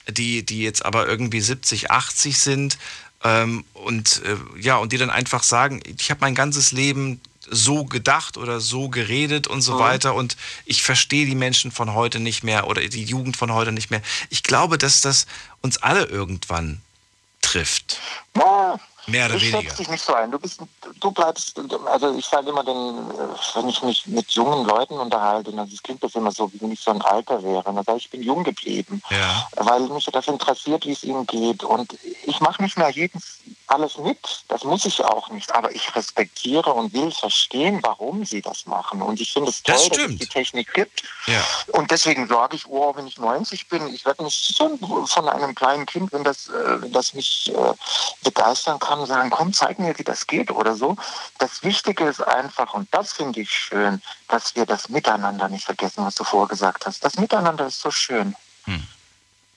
die, 0.10 0.46
die 0.46 0.62
jetzt 0.62 0.86
aber 0.86 1.08
irgendwie 1.08 1.42
70, 1.42 1.92
80 1.92 2.40
sind. 2.40 2.78
Ähm, 3.24 3.66
und 3.74 4.22
äh, 4.26 4.38
ja, 4.62 4.78
und 4.78 4.92
die 4.92 4.98
dann 4.98 5.10
einfach 5.10 5.44
sagen, 5.44 5.82
ich 5.98 6.12
habe 6.12 6.22
mein 6.22 6.36
ganzes 6.36 6.72
Leben 6.72 7.20
so 7.50 7.86
gedacht 7.86 8.38
oder 8.38 8.60
so 8.60 8.90
geredet 8.90 9.48
und 9.48 9.62
so 9.62 9.76
mhm. 9.76 9.80
weiter 9.80 10.16
und 10.16 10.36
ich 10.66 10.84
verstehe 10.84 11.26
die 11.26 11.36
Menschen 11.36 11.72
von 11.72 11.94
heute 11.94 12.20
nicht 12.20 12.44
mehr 12.44 12.68
oder 12.68 12.82
die 12.82 13.04
Jugend 13.04 13.38
von 13.38 13.54
heute 13.54 13.72
nicht 13.72 13.90
mehr. 13.90 14.02
Ich 14.30 14.44
glaube, 14.44 14.78
dass 14.78 15.02
das 15.02 15.28
uns 15.62 15.78
alle 15.78 16.06
irgendwann 16.06 16.82
trifft. 17.42 18.02
Ja, 18.36 18.78
Mehr 19.08 19.28
oder 19.28 19.36
ich 19.36 19.54
weniger. 19.54 19.74
dich 19.74 19.90
nicht 19.90 20.04
so 20.04 20.14
ein. 20.14 20.32
Du 20.32 20.38
bist, 20.38 20.60
du 21.00 21.12
bleibst, 21.12 21.60
also 21.86 22.14
ich 22.18 22.26
sage 22.26 22.50
immer, 22.50 22.64
den, 22.64 23.10
wenn 23.56 23.70
ich 23.70 23.82
mich 23.82 24.06
mit 24.08 24.32
jungen 24.32 24.66
Leuten 24.66 24.96
unterhalte, 24.96 25.52
dann 25.52 25.70
klingt 25.84 26.04
das 26.04 26.16
immer 26.16 26.32
so, 26.32 26.52
wie 26.54 26.62
wenn 26.62 26.72
ich 26.72 26.82
so 26.82 26.92
ein 26.92 27.02
Alter 27.02 27.42
wäre. 27.42 27.64
Dann 27.64 27.76
sage 27.84 27.98
ich, 27.98 28.06
ich 28.06 28.12
bin 28.12 28.24
jung 28.24 28.44
geblieben, 28.44 29.02
ja. 29.10 29.48
weil 29.56 29.82
mich 29.82 30.06
das 30.06 30.28
interessiert, 30.28 30.86
wie 30.86 30.92
es 30.92 31.04
ihnen 31.04 31.26
geht. 31.26 31.64
Und 31.64 31.98
ich 32.26 32.40
mache 32.40 32.62
nicht 32.62 32.78
mehr 32.78 32.90
jeden 32.90 33.22
alles 33.68 33.98
mit. 33.98 34.18
Das 34.48 34.64
muss 34.64 34.86
ich 34.86 35.04
auch 35.04 35.30
nicht. 35.30 35.54
Aber 35.54 35.72
ich 35.74 35.94
respektiere 35.96 36.74
und 36.74 36.94
will 36.94 37.12
verstehen, 37.12 37.80
warum 37.84 38.26
sie 38.26 38.42
das 38.42 38.66
machen. 38.66 39.02
Und 39.02 39.20
ich 39.20 39.34
finde 39.34 39.50
es 39.50 39.62
toll, 39.62 39.76
Das 39.76 39.90
dass 39.90 39.98
es 39.98 40.18
die 40.18 40.28
Technik 40.28 40.74
gibt. 40.74 41.04
Ja. 41.28 41.44
Und 41.74 41.92
deswegen 41.92 42.28
sage 42.28 42.56
ich, 42.56 42.68
oh, 42.68 42.96
wenn 42.96 43.08
ich 43.08 43.18
90 43.18 43.68
bin, 43.68 43.88
ich 43.94 44.06
werde 44.06 44.24
nicht 44.24 44.56
so 44.56 44.78
von 45.06 45.30
einem 45.30 45.54
kleinen 45.54 45.86
Kind, 45.86 46.14
wenn 46.14 46.24
das, 46.24 46.48
äh, 46.48 46.82
wenn 46.82 46.94
das 46.94 47.14
mich 47.14 47.52
äh, 47.54 47.74
begeistern 48.24 48.80
kann, 48.80 48.97
sagen, 49.06 49.30
komm, 49.30 49.54
zeig 49.54 49.80
mir, 49.80 49.98
wie 49.98 50.04
das 50.04 50.28
geht 50.28 50.52
oder 50.52 50.76
so. 50.76 50.96
Das 51.38 51.64
Wichtige 51.64 52.06
ist 52.06 52.22
einfach, 52.22 52.74
und 52.74 52.88
das 52.94 53.14
finde 53.14 53.42
ich 53.42 53.50
schön, 53.52 54.02
dass 54.28 54.56
wir 54.56 54.66
das 54.66 54.90
Miteinander 54.90 55.50
nicht 55.50 55.66
vergessen, 55.66 56.06
was 56.06 56.16
du 56.16 56.24
vorher 56.24 56.48
gesagt 56.48 56.86
hast. 56.86 57.04
Das 57.04 57.18
Miteinander 57.18 57.68
ist 57.68 57.82
so 57.82 57.92
schön. 57.92 58.36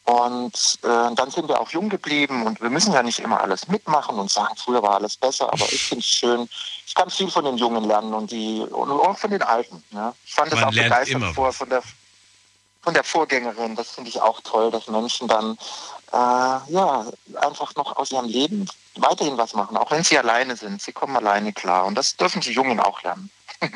Und 0.04 0.78
äh, 0.82 1.14
dann 1.14 1.30
sind 1.30 1.48
wir 1.48 1.60
auch 1.60 1.70
jung 1.70 1.88
geblieben 1.88 2.44
und 2.46 2.60
wir 2.60 2.70
müssen 2.70 2.92
ja 2.92 3.02
nicht 3.02 3.20
immer 3.20 3.40
alles 3.40 3.68
mitmachen 3.68 4.18
und 4.18 4.30
sagen, 4.30 4.56
früher 4.56 4.82
war 4.82 4.94
alles 4.94 5.16
besser, 5.16 5.52
aber 5.52 5.64
ich 5.70 5.84
finde 5.84 6.00
es 6.00 6.10
schön. 6.10 6.48
Ich 6.86 6.94
kann 6.94 7.10
viel 7.10 7.30
von 7.30 7.44
den 7.44 7.56
Jungen 7.58 7.84
lernen 7.84 8.12
und 8.14 8.30
die 8.30 8.60
und 8.60 8.90
auch 8.90 9.16
von 9.18 9.30
den 9.30 9.42
Alten. 9.42 9.84
Ne? 9.90 10.12
Ich 10.24 10.34
fand 10.34 10.50
das 10.50 10.60
Man 10.60 10.70
auch 10.70 10.74
begeistert 10.74 11.22
vor 11.34 11.52
von 11.52 11.68
der 11.68 11.82
von 12.82 12.94
der 12.94 13.04
Vorgängerin. 13.04 13.76
Das 13.76 13.90
finde 13.90 14.10
ich 14.10 14.20
auch 14.20 14.40
toll, 14.40 14.70
dass 14.70 14.88
Menschen 14.88 15.28
dann 15.28 15.56
äh, 16.12 16.16
ja 16.16 17.06
einfach 17.40 17.74
noch 17.76 17.96
aus 17.96 18.10
ihrem 18.10 18.26
Leben 18.26 18.68
weiterhin 18.96 19.36
was 19.36 19.54
machen, 19.54 19.76
auch 19.76 19.90
wenn 19.90 20.04
sie 20.04 20.18
alleine 20.18 20.56
sind. 20.56 20.82
Sie 20.82 20.92
kommen 20.92 21.16
alleine 21.16 21.52
klar 21.52 21.86
und 21.86 21.94
das 21.94 22.16
dürfen 22.16 22.40
die 22.40 22.52
Jungen 22.52 22.80
auch 22.80 23.02
lernen. 23.02 23.30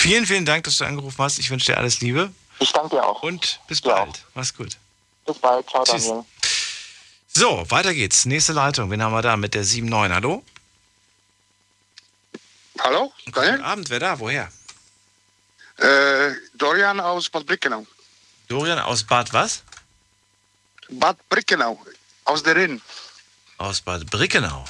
Vielen, 0.00 0.26
vielen 0.26 0.46
Dank, 0.46 0.62
dass 0.62 0.78
du 0.78 0.84
angerufen 0.84 1.18
hast. 1.18 1.40
Ich 1.40 1.50
wünsche 1.50 1.72
dir 1.72 1.78
alles 1.78 2.00
Liebe. 2.00 2.32
Ich 2.60 2.72
danke 2.72 2.90
dir 2.90 3.04
auch. 3.04 3.20
Und 3.24 3.58
bis 3.66 3.80
bald. 3.80 4.24
Mach's 4.34 4.54
gut. 4.54 4.76
Bis 5.26 5.36
bald. 5.38 5.68
Ciao, 5.68 5.82
Tschüss. 5.82 6.06
Daniel. 6.06 6.24
So, 7.26 7.68
weiter 7.68 7.92
geht's. 7.92 8.24
Nächste 8.24 8.52
Leitung. 8.52 8.90
Wen 8.92 9.02
haben 9.02 9.12
wir 9.12 9.22
da 9.22 9.36
mit 9.36 9.54
der 9.54 9.64
7-9? 9.64 10.14
Hallo? 10.14 10.44
Hallo? 12.78 13.12
Guten 13.26 13.60
Abend, 13.60 13.90
wer 13.90 13.98
da? 13.98 14.20
Woher? 14.20 14.48
Äh, 15.78 16.30
Dorian 16.54 17.00
aus 17.00 17.28
Bad 17.28 17.46
Brickenau. 17.46 17.84
Dorian 18.48 18.78
aus 18.78 19.04
Bad 19.04 19.32
was? 19.32 19.62
Bad 20.88 21.16
Brickenau. 21.28 21.80
Aus 22.24 22.42
der 22.42 22.56
Rinn. 22.56 22.80
Aus 23.58 23.80
Bad 23.80 24.10
Brickenau. 24.10 24.64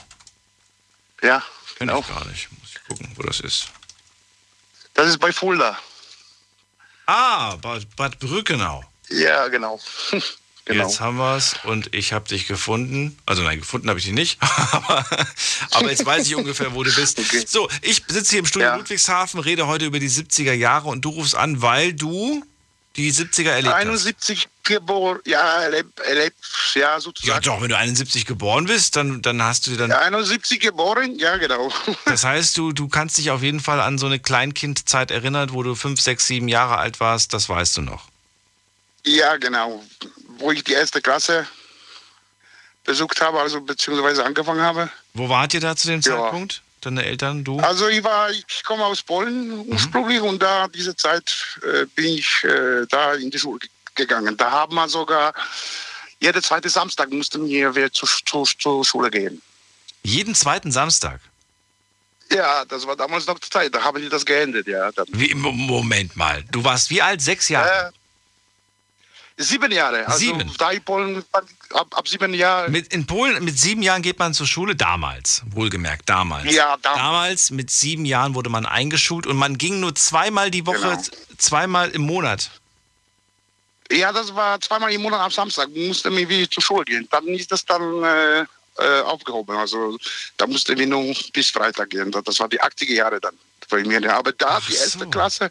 Ja, 1.22 1.42
Kenn 1.76 1.88
ich 1.88 2.08
gar 2.08 2.26
nicht. 2.26 2.48
Muss 2.58 2.70
ich 2.74 2.84
gucken, 2.88 3.10
wo 3.14 3.22
das 3.22 3.40
ist. 3.40 3.68
Das 4.94 5.08
ist 5.08 5.18
bei 5.18 5.32
Fulda. 5.32 5.78
Ah, 7.06 7.56
Bad, 7.56 7.94
Bad 7.96 8.18
Brückenau. 8.18 8.84
Ja, 9.10 9.48
genau. 9.48 9.80
genau. 10.64 10.84
Jetzt 10.84 11.00
haben 11.00 11.18
wir's 11.18 11.54
und 11.64 11.94
ich 11.94 12.12
habe 12.12 12.28
dich 12.28 12.46
gefunden. 12.46 13.16
Also 13.26 13.42
nein, 13.42 13.60
gefunden 13.60 13.88
habe 13.88 13.98
ich 13.98 14.06
dich 14.06 14.14
nicht. 14.14 14.42
aber, 14.72 15.06
aber 15.70 15.90
jetzt 15.90 16.04
weiß 16.04 16.26
ich 16.26 16.34
ungefähr, 16.34 16.74
wo 16.74 16.82
du 16.82 16.92
bist. 16.92 17.20
So, 17.48 17.68
ich 17.82 18.02
sitze 18.08 18.30
hier 18.30 18.40
im 18.40 18.46
Studio 18.46 18.74
Ludwigshafen, 18.76 19.40
rede 19.40 19.66
heute 19.66 19.86
über 19.86 20.00
die 20.00 20.10
70er 20.10 20.52
Jahre 20.52 20.88
und 20.88 21.04
du 21.04 21.10
rufst 21.10 21.34
an, 21.34 21.62
weil 21.62 21.92
du 21.92 22.44
die 22.96 23.12
70er 23.12 23.50
erlebt 23.50 23.74
hast. 23.74 23.80
71 23.80 24.48
geboren, 24.64 25.20
ja, 25.24 25.62
erlebt, 25.62 26.00
erlebt, 26.00 26.36
ja, 26.74 27.00
sozusagen. 27.00 27.34
Ja 27.34 27.40
doch, 27.40 27.60
wenn 27.62 27.68
du 27.68 27.76
71 27.76 28.26
geboren 28.26 28.66
bist, 28.66 28.96
dann, 28.96 29.22
dann 29.22 29.42
hast 29.42 29.66
du 29.66 29.76
dann... 29.76 29.90
Ja, 29.90 30.00
71 30.00 30.60
geboren, 30.60 31.18
ja, 31.18 31.36
genau. 31.36 31.70
Das 32.04 32.24
heißt, 32.24 32.56
du, 32.56 32.72
du 32.72 32.88
kannst 32.88 33.18
dich 33.18 33.30
auf 33.30 33.42
jeden 33.42 33.60
Fall 33.60 33.80
an 33.80 33.98
so 33.98 34.06
eine 34.06 34.18
Kleinkindzeit 34.18 35.10
erinnern, 35.10 35.52
wo 35.52 35.62
du 35.62 35.74
5, 35.74 36.00
6, 36.00 36.26
7 36.26 36.48
Jahre 36.48 36.78
alt 36.78 37.00
warst, 37.00 37.32
das 37.32 37.48
weißt 37.48 37.76
du 37.78 37.82
noch. 37.82 38.08
Ja, 39.04 39.36
genau. 39.36 39.82
Wo 40.38 40.50
ich 40.50 40.64
die 40.64 40.72
erste 40.72 41.00
Klasse 41.00 41.46
besucht 42.84 43.20
habe, 43.20 43.40
also 43.40 43.60
beziehungsweise 43.60 44.24
angefangen 44.24 44.62
habe. 44.62 44.90
Wo 45.14 45.28
wart 45.28 45.54
ihr 45.54 45.60
da 45.60 45.76
zu 45.76 45.88
dem 45.88 46.02
Zeitpunkt? 46.02 46.62
Deine 46.80 47.04
Eltern, 47.04 47.42
du? 47.44 47.58
Also 47.60 47.88
ich 47.88 48.02
war, 48.04 48.30
ich 48.30 48.62
komme 48.64 48.84
aus 48.84 49.02
Polen 49.02 49.66
ursprünglich 49.68 50.20
und 50.20 50.40
da 50.42 50.68
diese 50.68 50.94
Zeit 50.94 51.58
äh, 51.62 51.86
bin 51.86 52.06
ich 52.18 52.44
äh, 52.44 52.86
da 52.88 53.14
in 53.14 53.30
die 53.30 53.38
Schule 53.38 53.58
ge- 53.58 53.68
gegangen. 53.94 54.36
Da 54.36 54.50
haben 54.50 54.74
wir 54.76 54.88
sogar 54.88 55.32
jede 56.20 56.40
zweite 56.42 56.68
Samstag 56.68 57.10
mussten 57.10 57.46
wir 57.46 57.74
wieder 57.74 57.92
zur, 57.92 58.08
zur, 58.26 58.44
zur 58.44 58.84
Schule 58.84 59.10
gehen. 59.10 59.40
Jeden 60.02 60.34
zweiten 60.34 60.70
Samstag? 60.72 61.20
Ja, 62.30 62.64
das 62.64 62.86
war 62.86 62.94
damals 62.96 63.26
noch 63.26 63.38
die 63.38 63.48
Zeit. 63.48 63.74
Da 63.74 63.82
haben 63.82 64.00
die 64.02 64.08
das 64.08 64.24
geändert, 64.24 64.66
ja. 64.66 64.90
Wie, 65.08 65.34
Mo- 65.34 65.50
Moment 65.52 66.14
mal. 66.16 66.44
Du 66.52 66.62
warst 66.62 66.90
wie 66.90 67.00
alt? 67.02 67.20
Sechs 67.22 67.48
Jahre? 67.48 67.92
Sieben 69.40 69.70
Jahre. 69.70 70.04
Also 70.06 70.18
Sieben? 70.18 70.52
da 70.58 70.70
in 70.72 70.82
Polen 70.82 71.24
ab, 71.32 71.86
ab 71.92 72.08
sieben 72.08 72.34
Jahren. 72.34 72.72
Mit, 72.72 72.92
in 72.92 73.06
Polen 73.06 73.44
mit 73.44 73.56
sieben 73.56 73.82
Jahren 73.82 74.02
geht 74.02 74.18
man 74.18 74.34
zur 74.34 74.48
Schule, 74.48 74.74
damals, 74.74 75.42
wohlgemerkt, 75.50 76.08
damals. 76.08 76.52
Ja, 76.52 76.76
dam- 76.78 76.96
damals 76.96 77.50
mit 77.52 77.70
sieben 77.70 78.04
Jahren 78.04 78.34
wurde 78.34 78.50
man 78.50 78.66
eingeschult 78.66 79.26
und 79.28 79.36
man 79.36 79.56
ging 79.56 79.78
nur 79.78 79.94
zweimal 79.94 80.50
die 80.50 80.66
Woche, 80.66 80.78
Genau. 80.80 81.02
zweimal 81.38 81.90
im 81.90 82.02
Monat. 82.02 82.50
Ja, 83.90 84.12
das 84.12 84.34
war 84.34 84.60
zweimal 84.60 84.92
im 84.92 85.02
Monat 85.02 85.20
am 85.20 85.30
Samstag. 85.30 85.68
Mussten 85.74 86.14
wir 86.16 86.28
wieder 86.28 86.50
zur 86.50 86.62
Schule 86.62 86.84
gehen. 86.84 87.08
Dann 87.10 87.26
ist 87.28 87.50
das 87.50 87.64
dann 87.64 88.02
äh, 88.04 88.40
äh, 88.76 89.00
aufgehoben. 89.02 89.56
Also 89.56 89.96
da 90.36 90.46
mussten 90.46 90.76
wir 90.76 90.86
nur 90.86 91.14
bis 91.32 91.50
Freitag 91.50 91.90
gehen. 91.90 92.10
Das 92.10 92.38
war 92.40 92.48
die 92.48 92.60
80er 92.60 92.92
Jahre 92.92 93.20
dann. 93.20 93.34
bei 93.70 93.82
mir. 93.84 94.14
Aber 94.14 94.32
da, 94.32 94.60
die 94.68 94.74
erste 94.74 95.06
Klasse, 95.08 95.48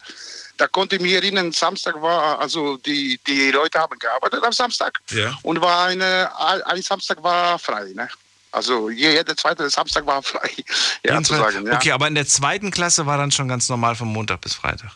da 0.57 0.67
konnte 0.67 0.95
ich 0.97 1.01
mich 1.01 1.13
erinnern, 1.13 1.51
Samstag 1.51 2.01
war, 2.01 2.39
also 2.39 2.77
die, 2.77 3.19
die 3.25 3.51
Leute 3.51 3.79
haben 3.79 3.97
gearbeitet 3.99 4.43
am 4.43 4.51
Samstag 4.51 4.99
Ja. 5.11 5.37
und 5.43 5.61
war 5.61 5.85
eine, 5.85 6.29
ein 6.65 6.81
Samstag 6.81 7.21
war 7.23 7.57
frei. 7.59 7.91
Ne? 7.93 8.09
Also 8.51 8.89
jeder 8.89 9.35
zweite 9.37 9.69
Samstag 9.69 10.05
war 10.05 10.21
frei, 10.23 10.49
ja, 11.03 11.21
zu 11.21 11.35
sagen. 11.35 11.65
Ja. 11.67 11.75
Okay, 11.75 11.91
aber 11.91 12.07
in 12.07 12.15
der 12.15 12.25
zweiten 12.27 12.71
Klasse 12.71 13.05
war 13.05 13.17
dann 13.17 13.31
schon 13.31 13.47
ganz 13.47 13.69
normal 13.69 13.95
von 13.95 14.07
Montag 14.07 14.41
bis 14.41 14.53
Freitag. 14.53 14.91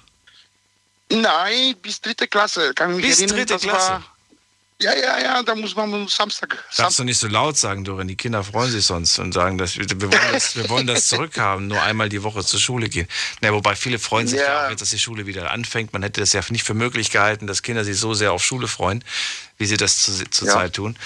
Nein, 1.10 1.76
bis 1.82 2.00
dritte 2.00 2.28
Klasse. 2.28 2.74
Kann 2.74 2.92
ich 2.92 2.98
mich 2.98 3.06
Bis 3.08 3.20
erinnern, 3.20 3.38
dritte 3.38 3.60
Klasse? 3.60 3.90
War, 3.92 4.04
ja, 4.82 4.96
ja, 4.96 5.20
ja, 5.20 5.44
da 5.44 5.56
muss 5.56 5.76
man 5.76 5.94
am 5.94 6.08
Samstag. 6.08 6.64
Darfst 6.76 7.00
du 7.00 7.04
nicht 7.04 7.18
so 7.18 7.28
laut 7.28 7.58
sagen, 7.58 7.84
Dorin. 7.84 8.08
Die 8.08 8.16
Kinder 8.16 8.44
freuen 8.44 8.72
sich 8.72 8.86
sonst 8.86 9.20
und 9.20 9.34
sagen, 9.34 9.58
dass 9.58 9.78
wir, 9.78 9.86
wir, 9.90 10.12
wollen, 10.12 10.32
das, 10.34 10.56
wir 10.56 10.70
wollen 10.70 10.88
das 10.88 11.08
zurückhaben, 11.08 11.68
nur 11.68 11.82
einmal 11.82 12.10
die 12.10 12.24
Woche 12.24 12.44
zur 12.44 12.60
Schule 12.60 12.90
gehen. 12.90 13.08
Na, 13.42 13.54
wobei 13.54 13.76
viele 13.76 14.00
freuen 14.00 14.28
sich 14.28 14.40
ja. 14.40 14.46
Ja. 14.46 14.66
auch 14.66 14.70
jetzt, 14.70 14.82
dass 14.82 14.90
die 14.90 15.00
Schule 15.00 15.26
wieder 15.26 15.52
anfängt. 15.52 15.94
Man 15.94 16.04
hätte 16.04 16.20
das 16.20 16.34
ja 16.34 16.42
nicht 16.50 16.64
für 16.64 16.74
möglich 16.74 17.12
gehalten, 17.12 17.48
dass 17.48 17.62
Kinder 17.62 17.84
sich 17.84 17.98
so 17.98 18.14
sehr 18.14 18.34
auf 18.34 18.44
Schule 18.44 18.68
freuen, 18.68 19.04
wie 19.62 19.66
sie 19.68 19.78
das 19.78 20.02
zu- 20.02 20.30
zurzeit 20.30 20.64
Ja. 20.64 20.70
tun. 20.70 20.98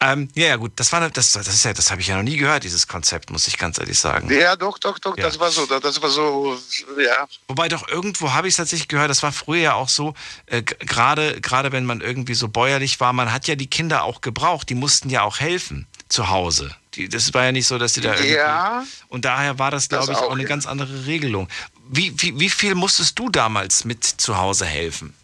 Ähm, 0.00 0.28
ja, 0.34 0.48
ja, 0.48 0.56
gut, 0.56 0.72
das 0.76 0.92
war 0.92 1.08
das, 1.08 1.32
das 1.32 1.48
ist 1.48 1.64
ja, 1.64 1.72
das 1.72 1.90
habe 1.90 2.00
ich 2.02 2.08
ja 2.08 2.16
noch 2.16 2.22
nie 2.22 2.36
gehört, 2.36 2.64
dieses 2.64 2.86
Konzept, 2.86 3.30
muss 3.30 3.48
ich 3.48 3.56
ganz 3.56 3.78
ehrlich 3.78 3.98
sagen. 3.98 4.30
Ja, 4.30 4.54
doch, 4.54 4.78
doch, 4.78 4.98
doch, 4.98 5.16
Ja. 5.16 5.24
das 5.24 5.40
war 5.40 5.50
so, 5.50 5.64
das 5.66 6.02
war 6.02 6.10
so, 6.10 6.58
ja. 6.98 7.26
Wobei 7.48 7.68
doch 7.68 7.88
irgendwo 7.88 8.32
habe 8.32 8.46
ich 8.46 8.52
es 8.52 8.56
tatsächlich 8.58 8.88
gehört, 8.88 9.08
das 9.08 9.22
war 9.22 9.32
früher 9.32 9.60
ja 9.60 9.74
auch 9.74 9.88
so, 9.88 10.14
äh, 10.46 10.62
gerade 10.62 11.40
gerade 11.40 11.72
wenn 11.72 11.86
man 11.86 12.00
irgendwie 12.02 12.34
so 12.34 12.48
bäuerlich 12.48 13.00
war, 13.00 13.12
man 13.14 13.32
hat 13.32 13.46
ja 13.48 13.54
die 13.54 13.68
Kinder 13.68 14.04
auch 14.04 14.20
gebraucht, 14.20 14.68
die 14.68 14.74
mussten 14.74 15.08
ja 15.08 15.22
auch 15.22 15.40
helfen 15.40 15.86
zu 16.08 16.28
Hause. 16.28 16.74
Die, 16.94 17.08
das 17.08 17.32
war 17.32 17.44
ja 17.44 17.52
nicht 17.52 17.66
so, 17.66 17.78
dass 17.78 17.94
die 17.94 18.00
da 18.02 18.12
irgendwie... 18.12 18.34
Ja. 18.34 18.84
Und 19.08 19.24
daher 19.24 19.58
war 19.58 19.70
das, 19.70 19.88
glaube 19.88 20.12
ich, 20.12 20.18
auch 20.18 20.24
auch, 20.24 20.32
eine 20.32 20.42
ja. 20.42 20.48
ganz 20.48 20.66
andere 20.66 21.06
Regelung. 21.06 21.48
Wie, 21.88 22.12
wie, 22.20 22.38
wie 22.38 22.50
viel 22.50 22.74
musstest 22.74 23.18
du 23.18 23.30
damals 23.30 23.84
mit 23.84 24.04
zu 24.04 24.36
Hause 24.36 24.66
helfen? 24.66 25.14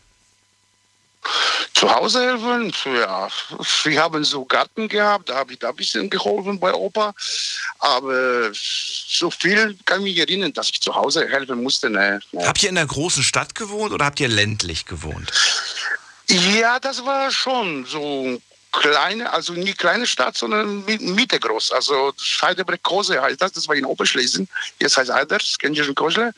Zu 1.75 1.95
Hause 1.95 2.21
helfen? 2.21 2.73
Ja, 2.85 3.29
wir 3.85 4.03
haben 4.03 4.25
so 4.25 4.45
Garten 4.45 4.89
gehabt, 4.89 5.29
da 5.29 5.37
habe 5.37 5.53
ich 5.53 5.59
da 5.59 5.71
ein 5.71 5.77
bisschen 5.77 6.11
geholfen 6.11 6.59
bei 6.59 6.73
Opa. 6.73 7.15
Aber 7.79 8.51
so 8.53 9.31
viel 9.31 9.77
kann 9.85 9.99
ich 10.01 10.05
mich 10.05 10.19
erinnern, 10.19 10.53
dass 10.53 10.69
ich 10.71 10.81
zu 10.81 10.95
Hause 10.95 11.29
helfen 11.29 11.63
musste. 11.63 11.91
Ne, 11.91 12.21
ne. 12.33 12.47
Habt 12.47 12.63
ihr 12.63 12.71
in 12.71 12.79
einer 12.79 12.87
großen 12.87 13.23
Stadt 13.23 13.55
gewohnt 13.55 13.93
oder 13.93 14.05
habt 14.05 14.21
ihr 14.21 14.29
ländlich 14.29 14.87
gewohnt? 14.87 15.31
Ja, 16.29 16.79
das 16.79 17.05
war 17.05 17.31
schon 17.31 17.85
so 17.87 18.41
kleine, 18.73 19.33
also 19.33 19.53
nicht 19.53 19.79
kleine 19.79 20.07
Stadt, 20.07 20.37
sondern 20.37 20.85
Mitte 20.85 21.41
groß. 21.41 21.73
Also 21.73 22.13
Heidelberg-Kose 22.43 23.21
heißt 23.21 23.41
das, 23.41 23.53
das 23.53 23.69
war 23.69 23.75
in 23.75 23.85
Oberschlesien. 23.85 24.49
Jetzt 24.79 24.97
heißt 24.97 25.11
Eiders, 25.11 25.57
Kennischen 25.59 25.95
Kosle. 25.95 26.33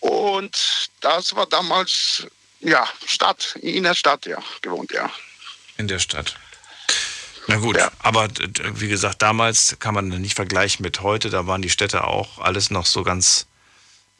Und 0.00 0.90
das 1.00 1.34
war 1.34 1.46
damals 1.46 2.26
ja, 2.64 2.88
Stadt, 3.06 3.56
in 3.60 3.84
der 3.84 3.94
Stadt, 3.94 4.26
ja, 4.26 4.38
gewohnt, 4.62 4.90
ja. 4.92 5.10
In 5.76 5.88
der 5.88 5.98
Stadt. 5.98 6.36
Na 7.46 7.56
gut, 7.56 7.76
ja. 7.76 7.90
aber 7.98 8.28
wie 8.74 8.88
gesagt, 8.88 9.20
damals 9.20 9.76
kann 9.78 9.94
man 9.94 10.08
nicht 10.08 10.34
vergleichen 10.34 10.82
mit 10.82 11.02
heute. 11.02 11.28
Da 11.28 11.46
waren 11.46 11.60
die 11.60 11.70
Städte 11.70 12.04
auch 12.04 12.38
alles 12.38 12.70
noch 12.70 12.86
so 12.86 13.02
ganz, 13.02 13.46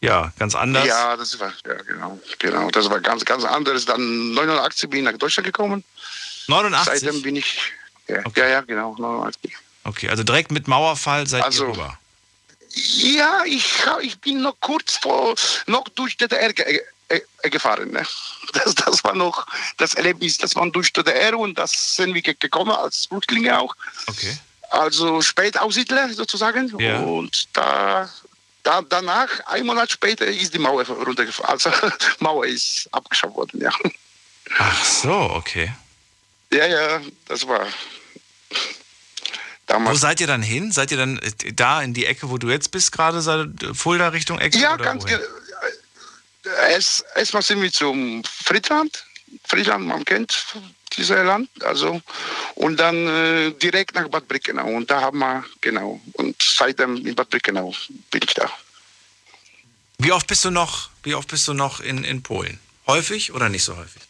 ja, 0.01 0.33
ganz 0.39 0.55
anders. 0.55 0.87
Ja, 0.87 1.17
das 1.17 1.41
war, 1.41 1.53
ja, 1.67 1.75
genau, 1.75 2.21
genau. 2.39 2.71
Das 2.71 2.91
war 2.91 3.01
ganz, 3.01 3.25
ganz 3.25 3.45
anders. 3.45 3.87
Dann 3.87 4.35
89 4.35 4.91
bin 4.91 5.01
ich 5.01 5.11
nach 5.11 5.19
Deutschland 5.19 5.47
gekommen. 5.47 5.85
89? 6.49 7.01
Seitdem 7.01 7.23
bin 7.23 7.37
ich, 7.37 7.59
ja, 8.09 8.19
okay. 8.25 8.41
ja, 8.41 8.49
ja, 8.49 8.61
genau, 8.61 8.95
89. 8.99 9.57
Okay, 9.85 10.11
also 10.11 10.23
direkt 10.23 10.51
mit 10.51 10.69
Mauerfall 10.69 11.27
seid 11.27 11.45
also, 11.45 11.65
ihr 11.65 11.71
rüber. 11.71 11.99
Ja, 12.75 13.45
ich, 13.47 13.85
ich 14.03 14.19
bin 14.19 14.43
noch 14.43 14.57
kurz 14.61 14.97
vor, 14.97 15.35
noch 15.67 15.89
durch 15.91 16.17
DDR 16.17 16.53
gefahren. 17.43 17.91
Ne? 17.91 18.05
Das, 18.53 18.73
das 18.77 19.03
war 19.03 19.17
noch 19.17 19.47
das 19.79 19.95
Erlebnis, 19.95 20.39
das 20.39 20.55
war 20.55 20.71
durch 20.71 20.93
DDR 20.93 21.37
und 21.37 21.59
das 21.59 21.97
sind 21.97 22.15
wir 22.15 22.23
gekommen 22.23 22.71
als 22.71 23.07
Flüchtlinge 23.07 23.59
auch. 23.59 23.75
Okay. 24.07 24.39
Also 24.71 25.21
Spätaussiedler 25.23 26.13
sozusagen. 26.13 26.73
Ja. 26.79 27.01
Und 27.01 27.49
da, 27.53 28.09
da, 28.63 28.83
danach, 28.83 29.29
ein 29.47 29.67
Monat 29.67 29.91
später, 29.91 30.25
ist 30.25 30.55
die 30.55 30.61
Mauer 30.61 30.87
runtergefallen. 30.87 31.51
Also 31.51 31.71
Mauer 32.21 32.47
ist 32.47 32.89
abgeschafft 32.93 33.35
worden, 33.35 33.61
ja. 33.61 33.73
Ach 34.59 34.85
so, 34.85 35.13
okay. 35.13 35.73
Ja, 36.53 36.67
ja, 36.67 37.01
das 37.27 37.49
war. 37.49 37.67
Damals. 39.67 39.97
Wo 39.97 39.99
seid 39.99 40.21
ihr 40.21 40.29
dann 40.29 40.43
hin? 40.43 40.71
Seid 40.71 40.93
ihr 40.93 40.99
dann 40.99 41.19
äh, 41.19 41.53
da 41.53 41.83
in 41.83 41.93
die 41.93 42.07
Ecke, 42.07 42.31
wo 42.31 42.39
du 42.39 42.51
jetzt 42.51 42.71
bist, 42.71 42.93
gerade 42.93 43.53
Fulda 43.75 44.09
Richtung 44.09 44.39
Ecke? 44.39 44.59
Ja, 44.59 44.77
ganz 44.77 45.05
genau 45.05 45.25
erst, 46.69 47.05
erstmal 47.15 47.43
sind 47.43 47.63
wir 47.63 47.73
zum 47.73 48.23
Friedland. 48.25 49.05
Friedland, 49.47 49.87
man 49.87 50.05
kennt 50.05 50.47
dieses 50.97 51.11
Land. 51.11 51.51
Also, 51.63 52.01
und 52.55 52.77
dann 52.79 53.07
äh, 53.07 53.51
direkt 53.53 53.95
nach 53.95 54.09
Bad 54.09 54.29
Brickenau. 54.29 54.67
Und 54.67 54.91
da 54.91 55.01
haben 55.01 55.19
wir, 55.19 55.45
genau. 55.61 56.01
Und 56.13 56.37
seitdem 56.41 57.05
in 57.07 57.15
Bad 57.15 57.31
Brickenau 57.31 57.75
bin 58.11 58.21
ich 58.25 58.35
da. 58.35 58.51
Wie 59.99 60.13
oft 60.13 60.27
bist 60.27 60.45
du 60.45 60.51
noch, 60.51 60.91
wie 61.03 61.15
oft 61.15 61.29
bist 61.29 61.49
du 61.49 61.55
noch 61.55 61.81
in, 61.81 62.05
in 62.05 62.23
Polen? 62.23 62.59
Häufig 62.87 63.33
oder 63.33 63.49
nicht 63.49 63.65
so 63.65 63.77
häufig? 63.77 64.03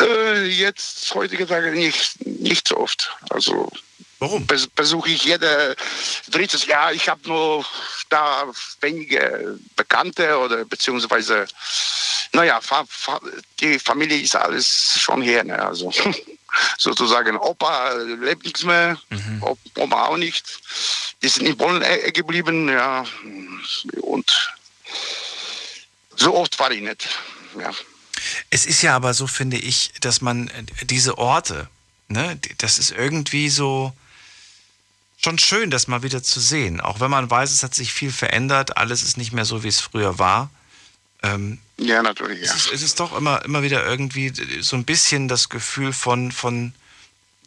Äh, 0.00 0.46
jetzt, 0.46 1.14
heutige 1.14 1.46
Tage, 1.46 1.72
nicht, 1.72 2.24
nicht 2.24 2.68
so 2.68 2.78
oft. 2.78 3.14
Also 3.28 3.70
Warum? 4.18 4.46
Besuche 4.74 5.10
ich 5.10 5.24
jede 5.24 5.76
drittes 6.28 6.66
Jahr. 6.66 6.92
Ich 6.92 7.08
habe 7.08 7.28
nur 7.28 7.64
da 8.08 8.46
wenige 8.80 9.58
Bekannte 9.76 10.38
oder 10.38 10.64
beziehungsweise, 10.64 11.46
naja, 12.32 12.60
die 13.60 13.78
Familie 13.78 14.18
ist 14.20 14.34
alles 14.34 14.98
schon 14.98 15.20
her. 15.20 15.44
Ne? 15.44 15.58
Also 15.58 15.92
sozusagen 16.78 17.36
Opa 17.36 17.92
lebt 17.92 18.44
nichts 18.44 18.64
mehr, 18.64 18.98
mhm. 19.10 19.42
Oma 19.74 20.06
auch 20.06 20.16
nicht. 20.16 20.46
Die 21.22 21.28
sind 21.28 21.46
in 21.46 21.56
Polen 21.56 21.84
geblieben, 22.12 22.68
ja. 22.68 23.04
Und 24.00 24.56
so 26.16 26.34
oft 26.34 26.58
war 26.58 26.70
ich 26.70 26.80
nicht. 26.80 27.08
Ja. 27.58 27.70
Es 28.50 28.66
ist 28.66 28.82
ja 28.82 28.96
aber 28.96 29.14
so, 29.14 29.26
finde 29.26 29.58
ich, 29.58 29.92
dass 30.00 30.20
man 30.20 30.48
äh, 30.48 30.64
diese 30.84 31.18
Orte, 31.18 31.68
ne, 32.08 32.38
das 32.58 32.78
ist 32.78 32.90
irgendwie 32.90 33.48
so 33.48 33.92
schon 35.16 35.38
schön, 35.38 35.70
das 35.70 35.88
mal 35.88 36.02
wieder 36.02 36.22
zu 36.22 36.40
sehen. 36.40 36.80
Auch 36.80 37.00
wenn 37.00 37.10
man 37.10 37.30
weiß, 37.30 37.52
es 37.52 37.62
hat 37.62 37.74
sich 37.74 37.92
viel 37.92 38.12
verändert, 38.12 38.76
alles 38.76 39.02
ist 39.02 39.16
nicht 39.16 39.32
mehr 39.32 39.44
so, 39.44 39.62
wie 39.62 39.68
es 39.68 39.80
früher 39.80 40.18
war. 40.18 40.50
Ähm, 41.22 41.58
ja, 41.78 42.02
natürlich, 42.02 42.40
ja. 42.40 42.44
Es 42.44 42.54
ist, 42.54 42.72
es 42.72 42.82
ist, 42.82 43.00
doch 43.00 43.16
immer, 43.16 43.44
immer 43.44 43.62
wieder 43.62 43.84
irgendwie 43.84 44.32
so 44.60 44.76
ein 44.76 44.84
bisschen 44.84 45.28
das 45.28 45.48
Gefühl 45.48 45.92
von, 45.92 46.32
von 46.32 46.74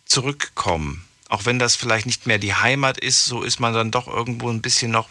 Zurückkommen. 0.05 1.05
Auch 1.29 1.45
wenn 1.45 1.59
das 1.59 1.75
vielleicht 1.75 2.07
nicht 2.07 2.25
mehr 2.25 2.39
die 2.39 2.55
Heimat 2.55 2.97
ist, 2.97 3.25
so 3.25 3.43
ist 3.43 3.59
man 3.59 3.73
dann 3.73 3.91
doch 3.91 4.07
irgendwo 4.07 4.49
ein 4.49 4.61
bisschen 4.61 4.91
noch 4.91 5.07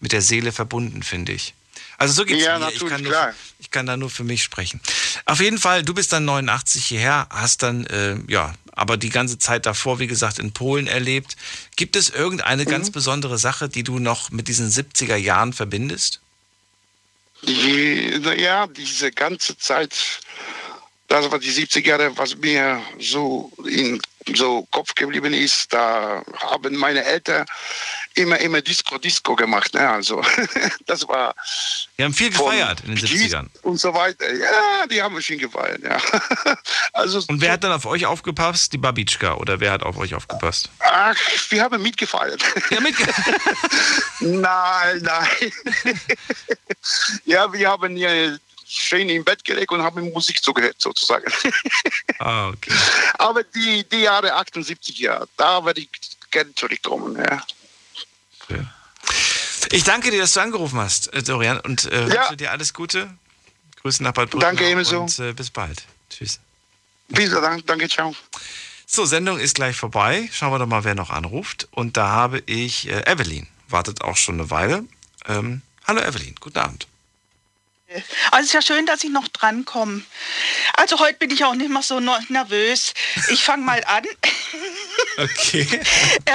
mit 0.00 0.12
der 0.12 0.22
Seele 0.22 0.50
verbunden, 0.50 1.02
finde 1.02 1.32
ich. 1.32 1.54
Also 1.98 2.14
so 2.14 2.24
geht's 2.24 2.44
ja, 2.44 2.58
mir. 2.58 2.70
Ich 2.70 2.84
kann, 2.84 3.02
nur, 3.02 3.34
ich 3.58 3.70
kann 3.70 3.86
da 3.86 3.96
nur 3.96 4.10
für 4.10 4.24
mich 4.24 4.42
sprechen. 4.42 4.80
Auf 5.26 5.40
jeden 5.40 5.58
Fall, 5.58 5.84
du 5.84 5.94
bist 5.94 6.12
dann 6.12 6.24
89 6.24 6.84
hierher, 6.84 7.28
hast 7.30 7.62
dann 7.62 7.86
äh, 7.86 8.16
ja 8.26 8.54
aber 8.80 8.96
die 8.96 9.10
ganze 9.10 9.38
Zeit 9.38 9.66
davor, 9.66 9.98
wie 9.98 10.06
gesagt, 10.06 10.38
in 10.38 10.52
Polen 10.52 10.86
erlebt. 10.86 11.36
Gibt 11.76 11.96
es 11.96 12.08
irgendeine 12.08 12.64
mhm. 12.64 12.68
ganz 12.70 12.90
besondere 12.90 13.36
Sache, 13.36 13.68
die 13.68 13.82
du 13.82 13.98
noch 13.98 14.30
mit 14.30 14.48
diesen 14.48 14.70
70er 14.70 15.16
Jahren 15.16 15.52
verbindest? 15.52 16.20
Ja, 17.42 18.66
diese 18.66 19.12
ganze 19.12 19.58
Zeit, 19.58 19.92
das 21.08 21.30
war 21.30 21.38
die 21.38 21.52
70er 21.52 21.86
Jahre, 21.86 22.16
was 22.16 22.38
mir 22.38 22.80
so 22.98 23.52
in 23.66 24.00
so 24.34 24.66
Kopf 24.70 24.94
geblieben 24.94 25.32
ist, 25.32 25.72
da 25.72 26.22
haben 26.40 26.76
meine 26.76 27.04
Eltern 27.04 27.46
immer, 28.14 28.38
immer 28.38 28.60
Disco, 28.60 28.98
Disco 28.98 29.34
gemacht. 29.36 29.74
Ne? 29.74 29.88
Also, 29.88 30.22
das 30.86 31.06
war. 31.08 31.34
Die 31.98 32.04
haben 32.04 32.14
viel 32.14 32.30
gefeiert 32.30 32.80
in 32.80 32.94
den 32.94 32.98
70ern. 32.98 33.46
Und 33.62 33.78
so 33.78 33.94
weiter. 33.94 34.32
Ja, 34.32 34.86
die 34.86 35.02
haben 35.02 35.20
schon 35.22 35.38
gefeiert, 35.38 35.82
ja. 35.82 35.98
also, 36.92 37.22
und 37.28 37.40
wer 37.40 37.52
hat 37.52 37.64
dann 37.64 37.72
auf 37.72 37.86
euch 37.86 38.06
aufgepasst? 38.06 38.72
Die 38.72 38.78
Babitschka 38.78 39.34
oder 39.34 39.60
wer 39.60 39.72
hat 39.72 39.82
auf 39.82 39.96
euch 39.96 40.14
aufgepasst? 40.14 40.70
Ach, 40.80 41.16
wir 41.50 41.62
haben 41.62 41.82
mitgefeiert. 41.82 42.42
Ja, 42.70 42.80
mitgefeiert? 42.80 43.40
nein, 44.20 45.02
nein. 45.02 45.52
ja, 47.24 47.52
wir 47.52 47.68
haben 47.68 47.96
hier 47.96 48.38
schön 48.70 49.08
im 49.08 49.24
Bett 49.24 49.44
gelegt 49.44 49.72
und 49.72 49.82
haben 49.82 50.10
Musik 50.12 50.42
zugehört, 50.42 50.76
sozusagen. 50.78 51.30
Ah, 52.18 52.48
okay. 52.48 52.70
Aber 53.14 53.42
die, 53.42 53.82
die 53.88 54.00
Jahre 54.00 54.34
78, 54.34 54.98
ja, 54.98 55.24
da 55.38 55.64
werde 55.64 55.80
ich 55.80 55.88
gerne 56.30 56.54
zurückkommen, 56.54 57.16
ja. 57.16 57.42
Ich 59.72 59.84
danke 59.84 60.10
dir, 60.10 60.20
dass 60.20 60.32
du 60.32 60.40
angerufen 60.40 60.78
hast, 60.78 61.12
äh, 61.14 61.22
Dorian, 61.22 61.60
und 61.60 61.84
äh, 61.86 62.08
ja. 62.08 62.22
wünsche 62.22 62.36
dir 62.36 62.50
alles 62.50 62.74
Gute. 62.74 63.08
Grüße 63.82 64.02
nach 64.02 64.12
Bad 64.12 64.30
Danke 64.38 64.68
ebenso. 64.68 65.02
Und 65.02 65.18
äh, 65.18 65.32
bis 65.32 65.50
bald. 65.50 65.84
Tschüss. 66.10 66.40
Bis 67.08 67.30
dann. 67.30 67.62
Danke, 67.66 67.88
ciao. 67.88 68.14
So, 68.86 69.04
Sendung 69.04 69.38
ist 69.38 69.54
gleich 69.54 69.76
vorbei. 69.76 70.28
Schauen 70.32 70.52
wir 70.52 70.58
doch 70.58 70.66
mal, 70.66 70.84
wer 70.84 70.94
noch 70.94 71.10
anruft. 71.10 71.68
Und 71.70 71.96
da 71.96 72.08
habe 72.08 72.42
ich 72.46 72.88
äh, 72.88 73.10
Evelyn. 73.10 73.46
Wartet 73.68 74.02
auch 74.02 74.16
schon 74.16 74.40
eine 74.40 74.50
Weile. 74.50 74.84
Ähm, 75.26 75.62
hallo 75.86 76.00
Evelyn, 76.00 76.34
guten 76.40 76.58
Abend. 76.58 76.89
Also 78.30 78.40
es 78.40 78.46
ist 78.46 78.52
ja 78.52 78.62
schön, 78.62 78.86
dass 78.86 79.02
ich 79.02 79.10
noch 79.10 79.26
drankomme. 79.28 80.02
Also 80.74 81.00
heute 81.00 81.18
bin 81.18 81.30
ich 81.30 81.44
auch 81.44 81.54
nicht 81.54 81.70
mehr 81.70 81.82
so 81.82 81.98
nervös. 81.98 82.94
Ich 83.28 83.42
fange 83.42 83.64
mal 83.64 83.82
an. 83.84 84.04
Okay. 85.16 85.66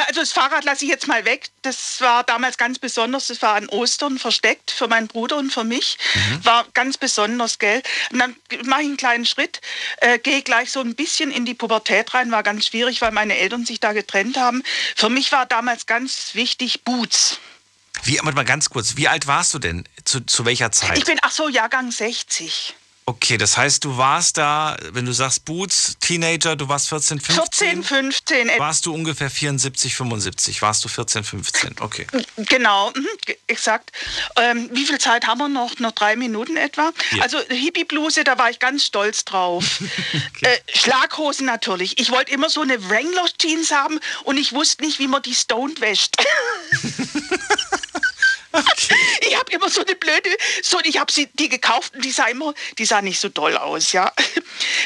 Also 0.07 0.19
das 0.19 0.31
Fahrrad 0.31 0.63
lasse 0.63 0.85
ich 0.85 0.91
jetzt 0.91 1.07
mal 1.07 1.25
weg. 1.25 1.47
Das 1.63 2.01
war 2.01 2.23
damals 2.23 2.57
ganz 2.57 2.77
besonders. 2.77 3.27
Das 3.27 3.41
war 3.41 3.55
an 3.55 3.67
Ostern 3.69 4.19
versteckt 4.19 4.69
für 4.69 4.87
meinen 4.87 5.07
Bruder 5.07 5.37
und 5.37 5.51
für 5.51 5.63
mich. 5.63 5.97
Mhm. 6.13 6.45
War 6.45 6.65
ganz 6.73 6.97
besonders, 6.97 7.57
gell? 7.57 7.81
Und 8.11 8.19
dann 8.19 8.35
mache 8.65 8.81
ich 8.81 8.87
einen 8.87 8.97
kleinen 8.97 9.25
Schritt, 9.25 9.61
äh, 10.01 10.19
gehe 10.19 10.43
gleich 10.43 10.71
so 10.71 10.81
ein 10.81 10.93
bisschen 10.93 11.31
in 11.31 11.45
die 11.45 11.55
Pubertät 11.55 12.13
rein. 12.13 12.31
War 12.31 12.43
ganz 12.43 12.67
schwierig, 12.67 13.01
weil 13.01 13.11
meine 13.11 13.37
Eltern 13.37 13.65
sich 13.65 13.79
da 13.79 13.93
getrennt 13.93 14.37
haben. 14.37 14.61
Für 14.95 15.09
mich 15.09 15.31
war 15.31 15.45
damals 15.47 15.87
ganz 15.87 16.35
wichtig 16.35 16.83
Boots. 16.83 17.39
Wie, 18.03 18.19
mal 18.35 18.45
ganz 18.45 18.69
kurz, 18.69 18.97
wie 18.97 19.07
alt 19.07 19.27
warst 19.27 19.53
du 19.53 19.59
denn? 19.59 19.83
Zu, 20.03 20.25
zu 20.25 20.45
welcher 20.45 20.71
Zeit? 20.71 20.97
Ich 20.97 21.05
bin, 21.05 21.17
ach 21.21 21.31
so, 21.31 21.49
Jahrgang 21.49 21.91
60. 21.91 22.75
Okay, 23.07 23.37
das 23.37 23.55
heißt, 23.55 23.85
du 23.85 23.97
warst 23.97 24.37
da, 24.37 24.75
wenn 24.91 25.05
du 25.05 25.11
sagst 25.11 25.45
Boots, 25.45 25.95
Teenager, 25.99 26.55
du 26.55 26.67
warst 26.69 26.89
14, 26.89 27.19
15? 27.19 27.83
14, 27.83 27.83
15. 27.83 28.49
Warst 28.57 28.87
du 28.87 28.95
ungefähr 28.95 29.29
74, 29.29 29.93
75? 29.93 30.63
Warst 30.63 30.83
du 30.83 30.87
14, 30.87 31.23
15? 31.23 31.75
Okay. 31.81 32.07
Genau, 32.35 32.89
mhm, 32.95 33.07
exakt. 33.45 33.91
Ähm, 34.37 34.71
wie 34.73 34.87
viel 34.87 34.97
Zeit 34.97 35.27
haben 35.27 35.37
wir 35.37 35.49
noch? 35.49 35.77
Noch 35.77 35.91
drei 35.91 36.15
Minuten 36.15 36.57
etwa? 36.57 36.91
Ja. 37.11 37.21
Also 37.21 37.37
Hippie-Bluse, 37.47 38.23
da 38.23 38.39
war 38.39 38.49
ich 38.49 38.57
ganz 38.57 38.85
stolz 38.85 39.23
drauf. 39.23 39.83
okay. 40.35 40.45
äh, 40.47 40.57
Schlaghosen 40.75 41.45
natürlich. 41.45 41.99
Ich 41.99 42.09
wollte 42.09 42.31
immer 42.31 42.49
so 42.49 42.61
eine 42.61 42.89
Wrangler-Jeans 42.89 43.69
haben 43.69 43.99
und 44.23 44.37
ich 44.37 44.53
wusste 44.53 44.83
nicht, 44.83 44.97
wie 44.97 45.07
man 45.07 45.21
die 45.21 45.35
stoned 45.35 45.79
wäscht. 45.79 46.15
Ich 49.21 49.37
habe 49.37 49.51
immer 49.51 49.69
so 49.69 49.81
eine 49.81 49.95
blöde, 49.95 50.29
so 50.61 50.79
ich 50.83 50.99
habe 50.99 51.11
sie 51.11 51.27
die 51.33 51.49
gekauft 51.49 51.95
und 51.95 52.05
die 52.05 52.11
sah 52.11 52.25
immer, 52.27 52.53
die 52.77 52.85
sah 52.85 53.01
nicht 53.01 53.19
so 53.19 53.29
doll 53.29 53.57
aus, 53.57 53.91
ja. 53.91 54.11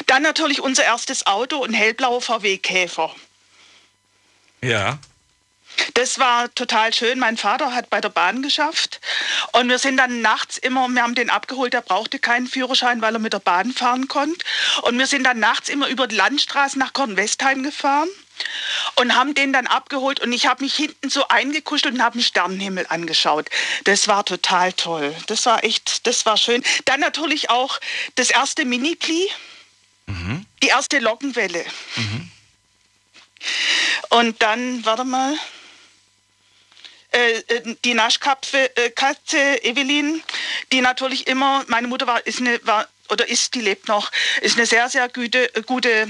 Dann 0.06 0.22
natürlich 0.22 0.60
unser 0.60 0.84
erstes 0.84 1.26
Auto, 1.26 1.62
ein 1.62 1.74
hellblauer 1.74 2.20
VW 2.20 2.58
Käfer. 2.58 3.14
Ja. 4.62 4.98
Das 5.94 6.18
war 6.18 6.52
total 6.54 6.92
schön. 6.92 7.18
Mein 7.18 7.36
Vater 7.36 7.74
hat 7.74 7.90
bei 7.90 8.00
der 8.00 8.08
Bahn 8.10 8.42
geschafft 8.42 9.00
und 9.52 9.68
wir 9.68 9.78
sind 9.78 9.96
dann 9.96 10.20
nachts 10.20 10.58
immer, 10.58 10.88
wir 10.88 11.02
haben 11.02 11.14
den 11.14 11.30
abgeholt, 11.30 11.72
der 11.72 11.80
brauchte 11.80 12.18
keinen 12.18 12.46
Führerschein, 12.46 13.00
weil 13.00 13.14
er 13.14 13.20
mit 13.20 13.32
der 13.32 13.38
Bahn 13.38 13.72
fahren 13.72 14.08
konnte. 14.08 14.44
Und 14.82 14.98
wir 14.98 15.06
sind 15.06 15.24
dann 15.24 15.38
nachts 15.38 15.68
immer 15.68 15.88
über 15.88 16.06
die 16.06 16.16
Landstraße 16.16 16.78
nach 16.78 16.92
Kornwestheim 16.92 17.62
gefahren 17.62 18.08
und 18.96 19.14
haben 19.14 19.34
den 19.34 19.52
dann 19.52 19.66
abgeholt 19.66 20.20
und 20.20 20.32
ich 20.32 20.46
habe 20.46 20.62
mich 20.64 20.74
hinten 20.74 21.10
so 21.10 21.28
eingekuschelt 21.28 21.94
und 21.94 22.02
habe 22.02 22.18
den 22.18 22.24
Sternenhimmel 22.24 22.86
angeschaut. 22.88 23.48
Das 23.84 24.08
war 24.08 24.24
total 24.24 24.72
toll. 24.72 25.14
Das 25.26 25.46
war 25.46 25.64
echt, 25.64 26.06
das 26.06 26.26
war 26.26 26.36
schön. 26.36 26.62
Dann 26.84 27.00
natürlich 27.00 27.50
auch 27.50 27.80
das 28.16 28.30
erste 28.30 28.64
Mini-Pli, 28.64 29.28
Mhm. 30.10 30.44
die 30.62 30.68
erste 30.68 30.98
Lockenwelle. 30.98 31.64
Und 34.10 34.42
dann, 34.42 34.84
warte 34.84 35.04
mal, 35.04 35.38
äh, 37.12 37.38
äh, 37.38 37.76
die 37.84 37.94
Naschkatze 37.94 38.76
äh, 38.76 39.68
Evelyn, 39.68 40.22
die 40.72 40.80
natürlich 40.80 41.26
immer, 41.26 41.64
meine 41.68 41.88
Mutter 41.88 42.06
war, 42.06 42.24
ist 42.26 42.40
eine, 42.40 42.60
war, 42.64 42.88
oder 43.08 43.28
ist, 43.28 43.54
die 43.54 43.60
lebt 43.60 43.88
noch, 43.88 44.10
ist 44.42 44.56
eine 44.56 44.66
sehr, 44.66 44.88
sehr 44.88 45.08
gute, 45.08 45.50
gute 45.66 46.08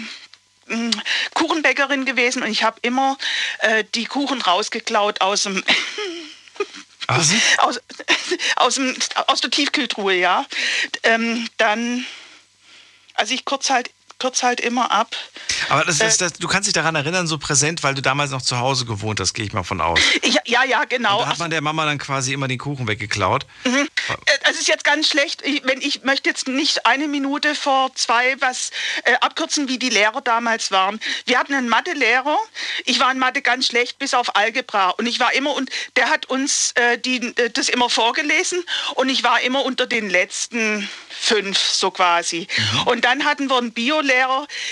Kuchenbäckerin 1.35 2.05
gewesen 2.05 2.43
und 2.43 2.51
ich 2.51 2.63
habe 2.63 2.79
immer 2.83 3.17
äh, 3.61 3.85
die 3.95 4.05
Kuchen 4.07 4.41
rausgeklaut 4.43 5.21
aus 5.21 5.45
dem 5.45 5.63
aus, 7.59 7.81
aus, 8.57 8.75
dem, 8.77 8.97
aus 9.27 9.41
der 9.41 9.51
Tiefkühltruhe, 9.51 10.15
ja. 10.15 10.47
Ähm, 11.03 11.49
dann, 11.57 12.07
also 13.15 13.35
ich 13.35 13.45
kurz 13.45 13.71
halt, 13.71 13.91
kurz 14.21 14.43
halt 14.43 14.61
immer 14.61 14.91
ab. 14.93 15.17
Aber 15.69 15.85
das 15.85 16.01
Äh, 16.01 16.07
ist, 16.09 16.21
das, 16.21 16.35
du 16.35 16.47
kannst 16.47 16.67
dich 16.67 16.75
daran 16.75 16.95
erinnern, 16.95 17.27
so 17.27 17.39
präsent, 17.39 17.83
weil 17.83 17.95
du 17.95 18.03
damals 18.03 18.31
noch 18.31 18.43
zu 18.43 18.59
Hause 18.59 18.85
gewohnt 18.85 19.19
hast, 19.21 19.35
gehe 19.35 19.45
ich 19.45 19.53
mal 19.53 19.63
von 19.65 19.81
aus. 19.81 19.99
Ja, 20.23 20.41
ja, 20.47 20.65
ja 20.65 20.85
genau. 20.85 21.19
Und 21.21 21.25
da 21.27 21.31
hat 21.31 21.39
man 21.39 21.51
der 21.51 21.61
Mama 21.63 21.85
dann 21.87 21.99
quasi 21.99 22.33
immer 22.33 22.47
den 22.49 22.59
Kuchen 22.59 22.87
weggeklaut. 22.87 23.47
Mhm. 23.65 23.89
Äh, 24.09 24.15
Es 24.51 24.59
ist 24.61 24.69
jetzt 24.69 24.85
ganz 24.85 25.09
schlecht, 25.09 25.43
ich- 25.43 25.63
wenn 25.65 25.81
ich 25.81 26.03
möchte 26.05 26.29
jetzt 26.29 26.47
nicht 26.49 26.87
eine 26.87 27.09
Minute 27.09 27.55
vor 27.55 27.95
zwei 27.95 28.37
was 28.41 28.71
äh, 29.05 29.15
abkürzen, 29.21 29.69
wie 29.69 29.79
die 29.79 29.89
Lehrer 29.91 30.21
damals 30.21 30.71
waren. 30.71 31.01
Wir 31.27 31.39
hatten 31.39 31.55
einen 31.55 31.69
Mathelehrer. 31.69 32.37
Ich 32.85 33.01
war 33.01 33.11
in 33.13 33.19
Mathe 33.19 33.43
ganz 33.43 33.67
schlecht, 33.67 33.99
bis 33.99 34.13
auf 34.15 34.37
Algebra. 34.37 34.91
Und 34.91 35.07
ich 35.07 35.21
war 35.21 35.33
immer 35.33 35.55
und 35.55 35.71
der 35.97 36.11
hat 36.11 36.27
uns 36.27 36.73
äh, 36.75 36.99
die, 36.99 37.19
äh, 37.37 37.51
das 37.51 37.69
immer 37.69 37.89
vorgelesen 37.89 38.63
und 38.97 39.09
ich 39.09 39.23
war 39.23 39.41
immer 39.43 39.65
unter 39.65 39.87
den 39.87 40.11
letzten 40.11 40.89
fünf 41.09 41.59
so 41.59 41.91
quasi. 41.91 42.47
Und 42.87 43.05
dann 43.05 43.25
hatten 43.25 43.49
wir 43.49 43.59
einen 43.59 43.73
Biolehrer 43.73 44.10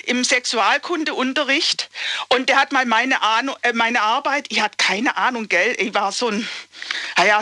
im 0.04 0.24
Sexualkundeunterricht 0.24 1.90
und 2.28 2.48
der 2.48 2.60
hat 2.60 2.72
mal 2.72 2.86
meine 2.86 3.22
Ahnung, 3.22 3.56
äh, 3.62 3.72
meine 3.72 4.02
Arbeit. 4.02 4.46
Ich 4.50 4.60
hatte 4.60 4.76
keine 4.76 5.16
Ahnung, 5.16 5.48
gell? 5.48 5.74
Ich 5.78 5.94
war 5.94 6.12
so 6.12 6.28
ein, 6.28 6.48
naja, 7.16 7.40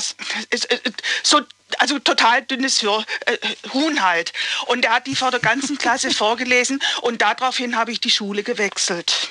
so 1.22 1.40
also 1.78 1.98
total 1.98 2.42
dünnes 2.42 2.82
Hör, 2.82 3.04
äh, 3.26 3.36
Huhn 3.72 4.02
halt. 4.02 4.32
Und 4.66 4.84
er 4.84 4.94
hat 4.94 5.06
die 5.06 5.16
vor 5.16 5.30
der 5.30 5.40
ganzen 5.40 5.78
Klasse 5.78 6.10
vorgelesen 6.14 6.80
und 7.02 7.22
daraufhin 7.22 7.76
habe 7.76 7.92
ich 7.92 8.00
die 8.00 8.10
Schule 8.10 8.42
gewechselt. 8.42 9.30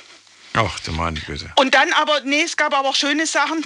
Ach, 0.56 0.80
du 0.82 0.92
meine 0.92 1.20
Güte. 1.20 1.52
Und 1.58 1.74
dann 1.76 1.92
aber, 1.94 2.22
nee, 2.22 2.42
es 2.44 2.56
gab 2.58 2.74
aber 2.74 2.90
auch 2.90 2.96
schöne 2.96 3.26
Sachen. 3.26 3.66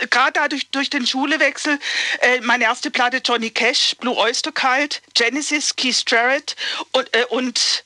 Äh, 0.00 0.06
Gerade 0.08 0.32
dadurch 0.34 0.68
durch 0.70 0.90
den 0.90 1.06
Schulewechsel, 1.06 1.78
äh, 2.20 2.40
meine 2.40 2.64
erste 2.64 2.90
Platte 2.90 3.20
Johnny 3.24 3.50
Cash, 3.50 3.96
Blue 4.00 4.16
Oyster 4.16 4.52
Cult, 4.52 5.02
Genesis, 5.14 5.74
Keith 5.76 6.02
Jarrett 6.06 6.56
und, 6.92 7.14
äh, 7.14 7.24
und 7.26 7.84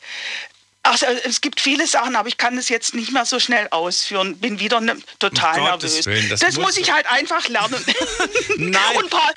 also, 0.87 1.07
es 1.07 1.41
gibt 1.41 1.63
viele 1.63 1.87
Sachen, 1.87 2.15
aber 2.15 2.29
ich 2.29 2.37
kann 2.37 2.57
das 2.57 2.69
jetzt 2.69 2.95
nicht 2.95 3.11
mehr 3.11 3.25
so 3.25 3.41
schnell 3.41 3.67
ausführen. 3.71 4.37
Bin 4.39 4.61
wieder 4.61 4.83
ne, 4.83 4.99
total 5.19 5.59
Um 5.61 5.65
nervös. 5.65 6.05
Willen, 6.05 6.29
das 6.29 6.41
das 6.41 6.57
muss- 6.59 6.77
ich 6.77 6.93
halt 6.93 7.07
einfach 7.07 7.49
lernen. 7.49 7.83
Nein. 8.59 8.97
Und 8.97 9.09
Paul, 9.09 9.33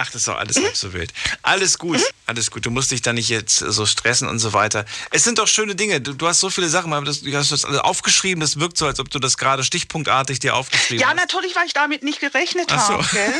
Ach, 0.00 0.06
das 0.06 0.22
ist 0.22 0.28
doch 0.28 0.38
alles 0.38 0.56
halb 0.56 0.76
so 0.76 0.92
wild. 0.92 1.12
Alles 1.42 1.76
gut, 1.76 2.00
alles 2.26 2.52
gut. 2.52 2.64
Du 2.64 2.70
musst 2.70 2.92
dich 2.92 3.02
da 3.02 3.12
nicht 3.12 3.28
jetzt 3.30 3.56
so 3.56 3.84
stressen 3.84 4.28
und 4.28 4.38
so 4.38 4.52
weiter. 4.52 4.84
Es 5.10 5.24
sind 5.24 5.40
doch 5.40 5.48
schöne 5.48 5.74
Dinge. 5.74 6.00
Du, 6.00 6.12
du 6.12 6.28
hast 6.28 6.38
so 6.38 6.50
viele 6.50 6.68
Sachen, 6.68 6.92
aber 6.92 7.04
das, 7.04 7.22
du 7.22 7.36
hast 7.36 7.50
das 7.50 7.64
alles 7.64 7.80
aufgeschrieben. 7.80 8.40
Das 8.40 8.60
wirkt 8.60 8.78
so, 8.78 8.86
als 8.86 9.00
ob 9.00 9.10
du 9.10 9.18
das 9.18 9.36
gerade 9.36 9.64
stichpunktartig 9.64 10.38
dir 10.38 10.54
aufgeschrieben 10.54 11.00
ja, 11.00 11.08
hast. 11.08 11.16
natürlich, 11.16 11.56
weil 11.56 11.66
ich 11.66 11.72
damit 11.72 12.04
nicht 12.04 12.20
gerechnet 12.20 12.66
Ach 12.70 12.86
so. 12.86 12.92
habe. 12.94 13.08
Gell? 13.10 13.34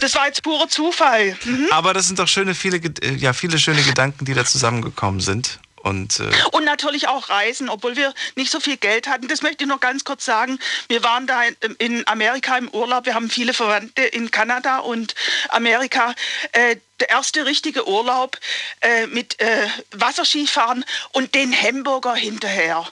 Das 0.00 0.14
war 0.14 0.26
jetzt 0.26 0.42
purer 0.42 0.68
Zufall. 0.68 1.34
Mhm. 1.46 1.68
Aber 1.70 1.94
das 1.94 2.08
sind 2.08 2.18
doch 2.18 2.28
schöne, 2.28 2.54
viele, 2.54 2.76
äh, 2.76 3.14
ja, 3.14 3.32
viele 3.32 3.58
schöne 3.58 3.82
Gedanken, 3.82 4.26
die 4.26 4.34
da 4.34 4.44
zusammengekommen 4.44 5.20
sind. 5.20 5.60
Und 5.82 6.20
äh, 6.20 6.30
Und 6.52 6.64
natürlich 6.64 7.08
auch 7.08 7.28
Reisen, 7.28 7.68
obwohl 7.68 7.96
wir 7.96 8.14
nicht 8.36 8.52
so 8.52 8.60
viel 8.60 8.76
Geld 8.76 9.08
hatten. 9.08 9.26
Das 9.26 9.42
möchte 9.42 9.64
ich 9.64 9.68
noch 9.68 9.80
ganz 9.80 10.04
kurz 10.04 10.24
sagen. 10.24 10.60
Wir 10.88 11.02
waren 11.02 11.26
da 11.26 11.42
in, 11.78 12.06
Amerika 12.06 12.56
im 12.56 12.68
Urlaub. 12.70 13.04
Wir 13.04 13.14
haben 13.14 13.28
viele 13.28 13.52
Verwandte 13.52 14.02
in 14.02 14.30
Kanada 14.30 14.78
und 14.78 15.16
Amerika. 15.48 16.14
Äh, 16.52 16.76
der 17.00 17.08
erste 17.08 17.46
richtige 17.46 17.88
Urlaub 17.88 18.38
äh, 18.80 19.08
mit 19.08 19.40
äh, 19.40 19.66
Wasserskifahren 19.90 20.84
und 21.10 21.34
den 21.34 21.52
Hamburger 21.52 22.14
hinterher. 22.14 22.86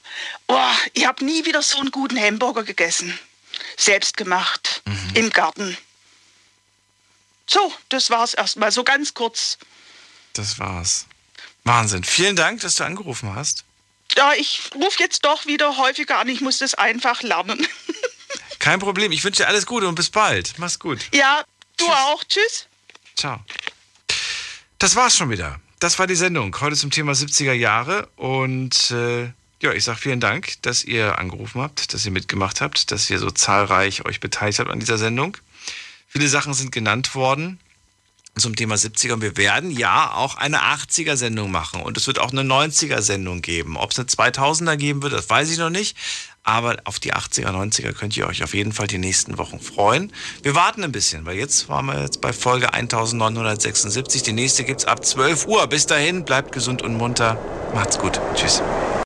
Oh, 0.49 0.73
ich 0.93 1.07
habe 1.07 1.25
nie 1.25 1.45
wieder 1.45 1.63
so 1.63 1.79
einen 1.79 1.93
guten 1.93 2.21
Hamburger 2.21 2.65
gegessen. 2.65 3.17
Selbst 3.77 4.17
gemacht, 4.17 4.83
im 5.15 5.31
Garten. 5.31 5.77
So, 7.47 7.73
das 7.89 8.11
war's 8.11 8.35
erstmal. 8.35 8.73
So 8.73 8.83
ganz 8.83 9.15
kurz. 9.15 9.59
das 10.33 10.59
war's. 10.59 11.07
Wahnsinn. 11.65 12.05
Vielen 12.05 12.37
Dank, 12.37 12.61
dass 12.61 12.77
du 12.77 12.85
angerufen 12.85 13.35
hast. 13.35 13.65
Ja, 14.17 14.33
ich 14.37 14.71
rufe 14.75 14.99
jetzt 14.99 15.25
doch 15.25 15.47
wieder 15.47 15.77
häufiger 15.77 16.19
an. 16.19 16.29
Ich 16.29 16.41
muss 16.41 16.59
das 16.59 16.75
einfach 16.75 17.23
lernen. 17.23 17.67
Kein 18.59 18.81
Problem. 18.81 19.13
Ich 19.13 19.25
wünsche 19.25 19.43
dir 19.43 19.49
alles 19.49 19.67
Gute 19.67 19.89
und 19.89 19.95
bis 19.95 20.11
bald. 20.11 20.55
Mach's 20.59 20.79
gut. 20.79 20.99
Ja, 21.15 21.45
du 21.77 21.87
auch. 21.87 22.23
Tschüss. 22.25 22.67
Ciao. 23.17 23.41
Das 24.79 24.97
war's 24.97 25.17
schon 25.17 25.31
wieder. 25.31 25.61
Das 25.79 25.99
war 25.99 26.07
die 26.07 26.17
Sendung. 26.17 26.55
Heute 26.61 26.77
zum 26.77 26.91
Thema 26.91 27.13
70er 27.13 27.53
Jahre. 27.53 28.09
Und 28.17 28.91
äh, 28.91 29.31
ja, 29.63 29.73
ich 29.73 29.85
sage 29.85 29.99
vielen 29.99 30.21
Dank, 30.21 30.61
dass 30.63 30.85
ihr 30.85 31.19
angerufen 31.19 31.61
habt, 31.61 31.95
dass 31.95 32.05
ihr 32.05 32.11
mitgemacht 32.11 32.61
habt, 32.61 32.91
dass 32.91 33.09
ihr 33.11 33.19
so 33.19 33.31
zahlreich 33.31 34.05
euch 34.05 34.21
beteiligt 34.21 34.59
habt 34.59 34.71
an 34.71 34.81
dieser 34.81 34.99
Sendung. 34.99 35.37
Viele 36.09 36.29
Sachen 36.29 36.55
sind 36.55 36.73
genannt 36.73 37.15
worden 37.15 37.61
zum 38.37 38.57
Thema 38.57 38.75
70er. 38.75 39.15
Und 39.15 39.23
wir 39.23 39.37
werden 39.37 39.71
ja 39.71 40.13
auch 40.15 40.37
eine 40.37 40.59
80er-Sendung 40.59 41.51
machen. 41.51 41.83
Und 41.83 41.97
es 41.97 42.07
wird 42.07 42.19
auch 42.19 42.33
eine 42.33 42.43
90er-Sendung 42.43 43.43
geben. 43.43 43.77
Ob 43.77 43.91
es 43.91 43.99
eine 43.99 44.09
2000er 44.09 44.77
geben 44.77 45.03
wird, 45.03 45.13
das 45.13 45.29
weiß 45.29 45.51
ich 45.51 45.59
noch 45.59 45.71
nicht. 45.71 45.97
Aber 46.43 46.77
auf 46.85 46.99
die 46.99 47.13
80er, 47.13 47.49
90er 47.49 47.93
könnt 47.93 48.17
ihr 48.17 48.27
euch 48.27 48.43
auf 48.43 48.55
jeden 48.55 48.73
Fall 48.73 48.87
die 48.87 48.99
nächsten 48.99 49.37
Wochen 49.37 49.61
freuen. 49.61 50.13
Wir 50.43 50.55
warten 50.55 50.83
ein 50.83 50.93
bisschen, 50.93 51.27
weil 51.27 51.37
jetzt 51.37 51.69
waren 51.69 51.87
wir 51.87 52.01
jetzt 52.01 52.21
bei 52.23 52.33
Folge 52.33 52.73
1976. 52.73 54.23
Die 54.23 54.33
nächste 54.33 54.65
gibt's 54.65 54.87
ab 54.87 55.05
12 55.05 55.47
Uhr. 55.47 55.67
Bis 55.67 55.87
dahin, 55.87 56.25
bleibt 56.25 56.53
gesund 56.53 56.83
und 56.83 56.95
munter. 56.95 57.39
Macht's 57.75 57.99
gut. 57.99 58.21
Tschüss. 58.35 58.63